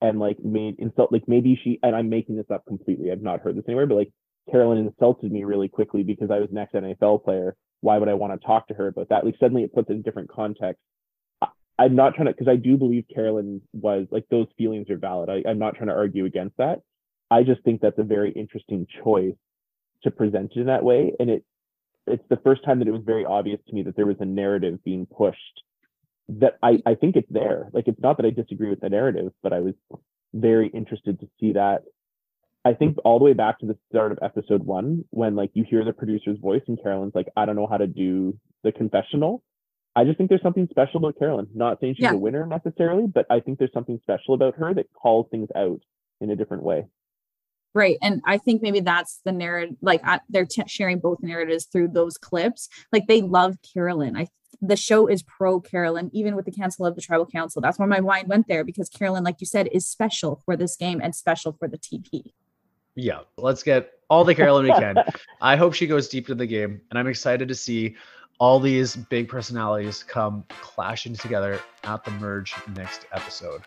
and 0.00 0.18
like 0.18 0.38
made 0.42 0.76
insult 0.80 1.12
like 1.12 1.22
maybe 1.28 1.58
she 1.62 1.78
and 1.82 1.94
I'm 1.94 2.08
making 2.08 2.36
this 2.36 2.50
up 2.50 2.64
completely. 2.66 3.12
I've 3.12 3.22
not 3.22 3.40
heard 3.40 3.56
this 3.56 3.64
anywhere, 3.68 3.86
but 3.86 3.94
like 3.94 4.12
Carolyn 4.50 4.78
insulted 4.78 5.32
me 5.32 5.44
really 5.44 5.68
quickly 5.68 6.02
because 6.02 6.30
I 6.30 6.38
was 6.38 6.50
an 6.50 6.58
ex 6.58 6.72
NFL 6.72 7.24
player. 7.24 7.56
Why 7.80 7.98
would 7.98 8.08
I 8.08 8.14
want 8.14 8.38
to 8.38 8.46
talk 8.46 8.68
to 8.68 8.74
her 8.74 8.88
about 8.88 9.08
that? 9.10 9.24
Like 9.24 9.36
suddenly 9.38 9.62
it 9.62 9.74
puts 9.74 9.90
it 9.90 9.94
in 9.94 10.02
different 10.02 10.30
context. 10.30 10.80
I, 11.42 11.48
I'm 11.78 11.96
not 11.96 12.14
trying 12.14 12.26
to 12.26 12.32
because 12.32 12.48
I 12.48 12.56
do 12.56 12.76
believe 12.76 13.04
Carolyn 13.12 13.62
was 13.72 14.06
like 14.10 14.24
those 14.30 14.46
feelings 14.56 14.90
are 14.90 14.98
valid. 14.98 15.28
I, 15.28 15.48
I'm 15.48 15.58
not 15.58 15.76
trying 15.76 15.88
to 15.88 15.94
argue 15.94 16.24
against 16.24 16.56
that. 16.58 16.80
I 17.30 17.42
just 17.42 17.62
think 17.62 17.80
that's 17.80 17.98
a 17.98 18.04
very 18.04 18.30
interesting 18.32 18.86
choice 19.02 19.34
to 20.02 20.10
present 20.10 20.52
it 20.54 20.60
in 20.60 20.66
that 20.66 20.84
way. 20.84 21.12
And 21.18 21.30
it 21.30 21.44
it's 22.06 22.24
the 22.28 22.40
first 22.44 22.64
time 22.64 22.78
that 22.80 22.88
it 22.88 22.92
was 22.92 23.02
very 23.04 23.24
obvious 23.24 23.60
to 23.66 23.74
me 23.74 23.82
that 23.82 23.96
there 23.96 24.06
was 24.06 24.16
a 24.20 24.26
narrative 24.26 24.82
being 24.84 25.06
pushed 25.06 25.62
that 26.28 26.58
I, 26.62 26.78
I 26.86 26.94
think 26.94 27.16
it's 27.16 27.30
there. 27.30 27.68
Like 27.72 27.88
it's 27.88 28.00
not 28.00 28.16
that 28.18 28.26
I 28.26 28.30
disagree 28.30 28.70
with 28.70 28.80
the 28.80 28.88
narrative, 28.88 29.32
but 29.42 29.52
I 29.52 29.60
was 29.60 29.74
very 30.32 30.68
interested 30.68 31.20
to 31.20 31.28
see 31.40 31.52
that. 31.52 31.82
I 32.64 32.72
think 32.72 32.96
all 33.04 33.18
the 33.18 33.24
way 33.24 33.34
back 33.34 33.58
to 33.58 33.66
the 33.66 33.76
start 33.90 34.10
of 34.12 34.18
episode 34.22 34.64
one, 34.64 35.04
when 35.10 35.36
like 35.36 35.50
you 35.54 35.64
hear 35.68 35.84
the 35.84 35.92
producer's 35.92 36.38
voice 36.38 36.62
and 36.66 36.80
Carolyn's 36.82 37.14
like, 37.14 37.28
I 37.36 37.44
don't 37.44 37.56
know 37.56 37.66
how 37.66 37.76
to 37.76 37.86
do 37.86 38.38
the 38.62 38.72
confessional. 38.72 39.42
I 39.96 40.04
just 40.04 40.16
think 40.16 40.28
there's 40.30 40.42
something 40.42 40.66
special 40.70 40.98
about 40.98 41.18
Carolyn. 41.18 41.46
Not 41.54 41.78
saying 41.80 41.94
she's 41.96 42.04
Yeah. 42.04 42.12
a 42.12 42.16
winner 42.16 42.46
necessarily, 42.46 43.06
but 43.06 43.26
I 43.30 43.40
think 43.40 43.58
there's 43.58 43.72
something 43.72 43.98
special 44.02 44.34
about 44.34 44.56
her 44.56 44.72
that 44.74 44.86
calls 44.94 45.26
things 45.30 45.48
out 45.54 45.80
in 46.20 46.30
a 46.30 46.36
different 46.36 46.62
way. 46.62 46.86
Right. 47.74 47.98
And 48.02 48.22
I 48.24 48.38
think 48.38 48.62
maybe 48.62 48.80
that's 48.80 49.20
the 49.24 49.32
narrative. 49.32 49.76
Like 49.82 50.00
I, 50.04 50.20
they're 50.28 50.46
t- 50.46 50.62
sharing 50.66 51.00
both 51.00 51.22
narratives 51.22 51.66
through 51.66 51.88
those 51.88 52.16
clips. 52.16 52.68
Like 52.92 53.06
they 53.08 53.20
love 53.20 53.56
Carolyn. 53.74 54.16
I 54.16 54.28
the 54.62 54.76
show 54.76 55.08
is 55.08 55.22
pro 55.22 55.60
Carolyn, 55.60 56.10
even 56.14 56.36
with 56.36 56.44
the 56.46 56.52
cancel 56.52 56.86
of 56.86 56.94
the 56.94 57.02
tribal 57.02 57.26
council. 57.26 57.60
That's 57.60 57.78
where 57.78 57.88
my 57.88 58.00
mind 58.00 58.28
went 58.28 58.46
there 58.48 58.64
because 58.64 58.88
Carolyn, 58.88 59.24
like 59.24 59.40
you 59.40 59.46
said, 59.46 59.68
is 59.72 59.86
special 59.86 60.40
for 60.44 60.56
this 60.56 60.76
game 60.76 61.00
and 61.02 61.14
special 61.14 61.52
for 61.52 61.66
the 61.68 61.76
TP. 61.76 62.32
Yeah, 62.96 63.20
let's 63.36 63.62
get 63.62 63.92
all 64.08 64.24
the 64.24 64.34
Carolyn 64.34 64.64
we 64.64 64.72
can. 64.72 64.96
I 65.40 65.56
hope 65.56 65.74
she 65.74 65.86
goes 65.86 66.08
deep 66.08 66.28
into 66.28 66.36
the 66.36 66.46
game, 66.46 66.80
and 66.90 66.98
I'm 66.98 67.06
excited 67.06 67.48
to 67.48 67.54
see 67.54 67.96
all 68.38 68.60
these 68.60 68.96
big 68.96 69.28
personalities 69.28 70.02
come 70.02 70.44
clashing 70.48 71.14
together 71.14 71.60
at 71.84 72.04
the 72.04 72.10
merge 72.12 72.54
next 72.76 73.06
episode. 73.12 73.62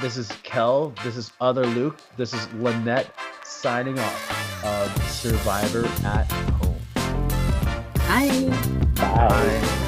This 0.00 0.16
is 0.16 0.28
Kel. 0.42 0.92
This 1.04 1.16
is 1.16 1.32
Other 1.40 1.66
Luke. 1.66 2.00
This 2.16 2.32
is 2.32 2.46
Lynnette 2.48 3.08
signing 3.44 3.98
off 3.98 4.64
of 4.64 5.10
Survivor 5.10 5.86
at 6.04 6.30
Home. 6.32 6.78
Bye. 7.94 8.50
Bye. 8.94 9.28
Bye. 9.28 9.83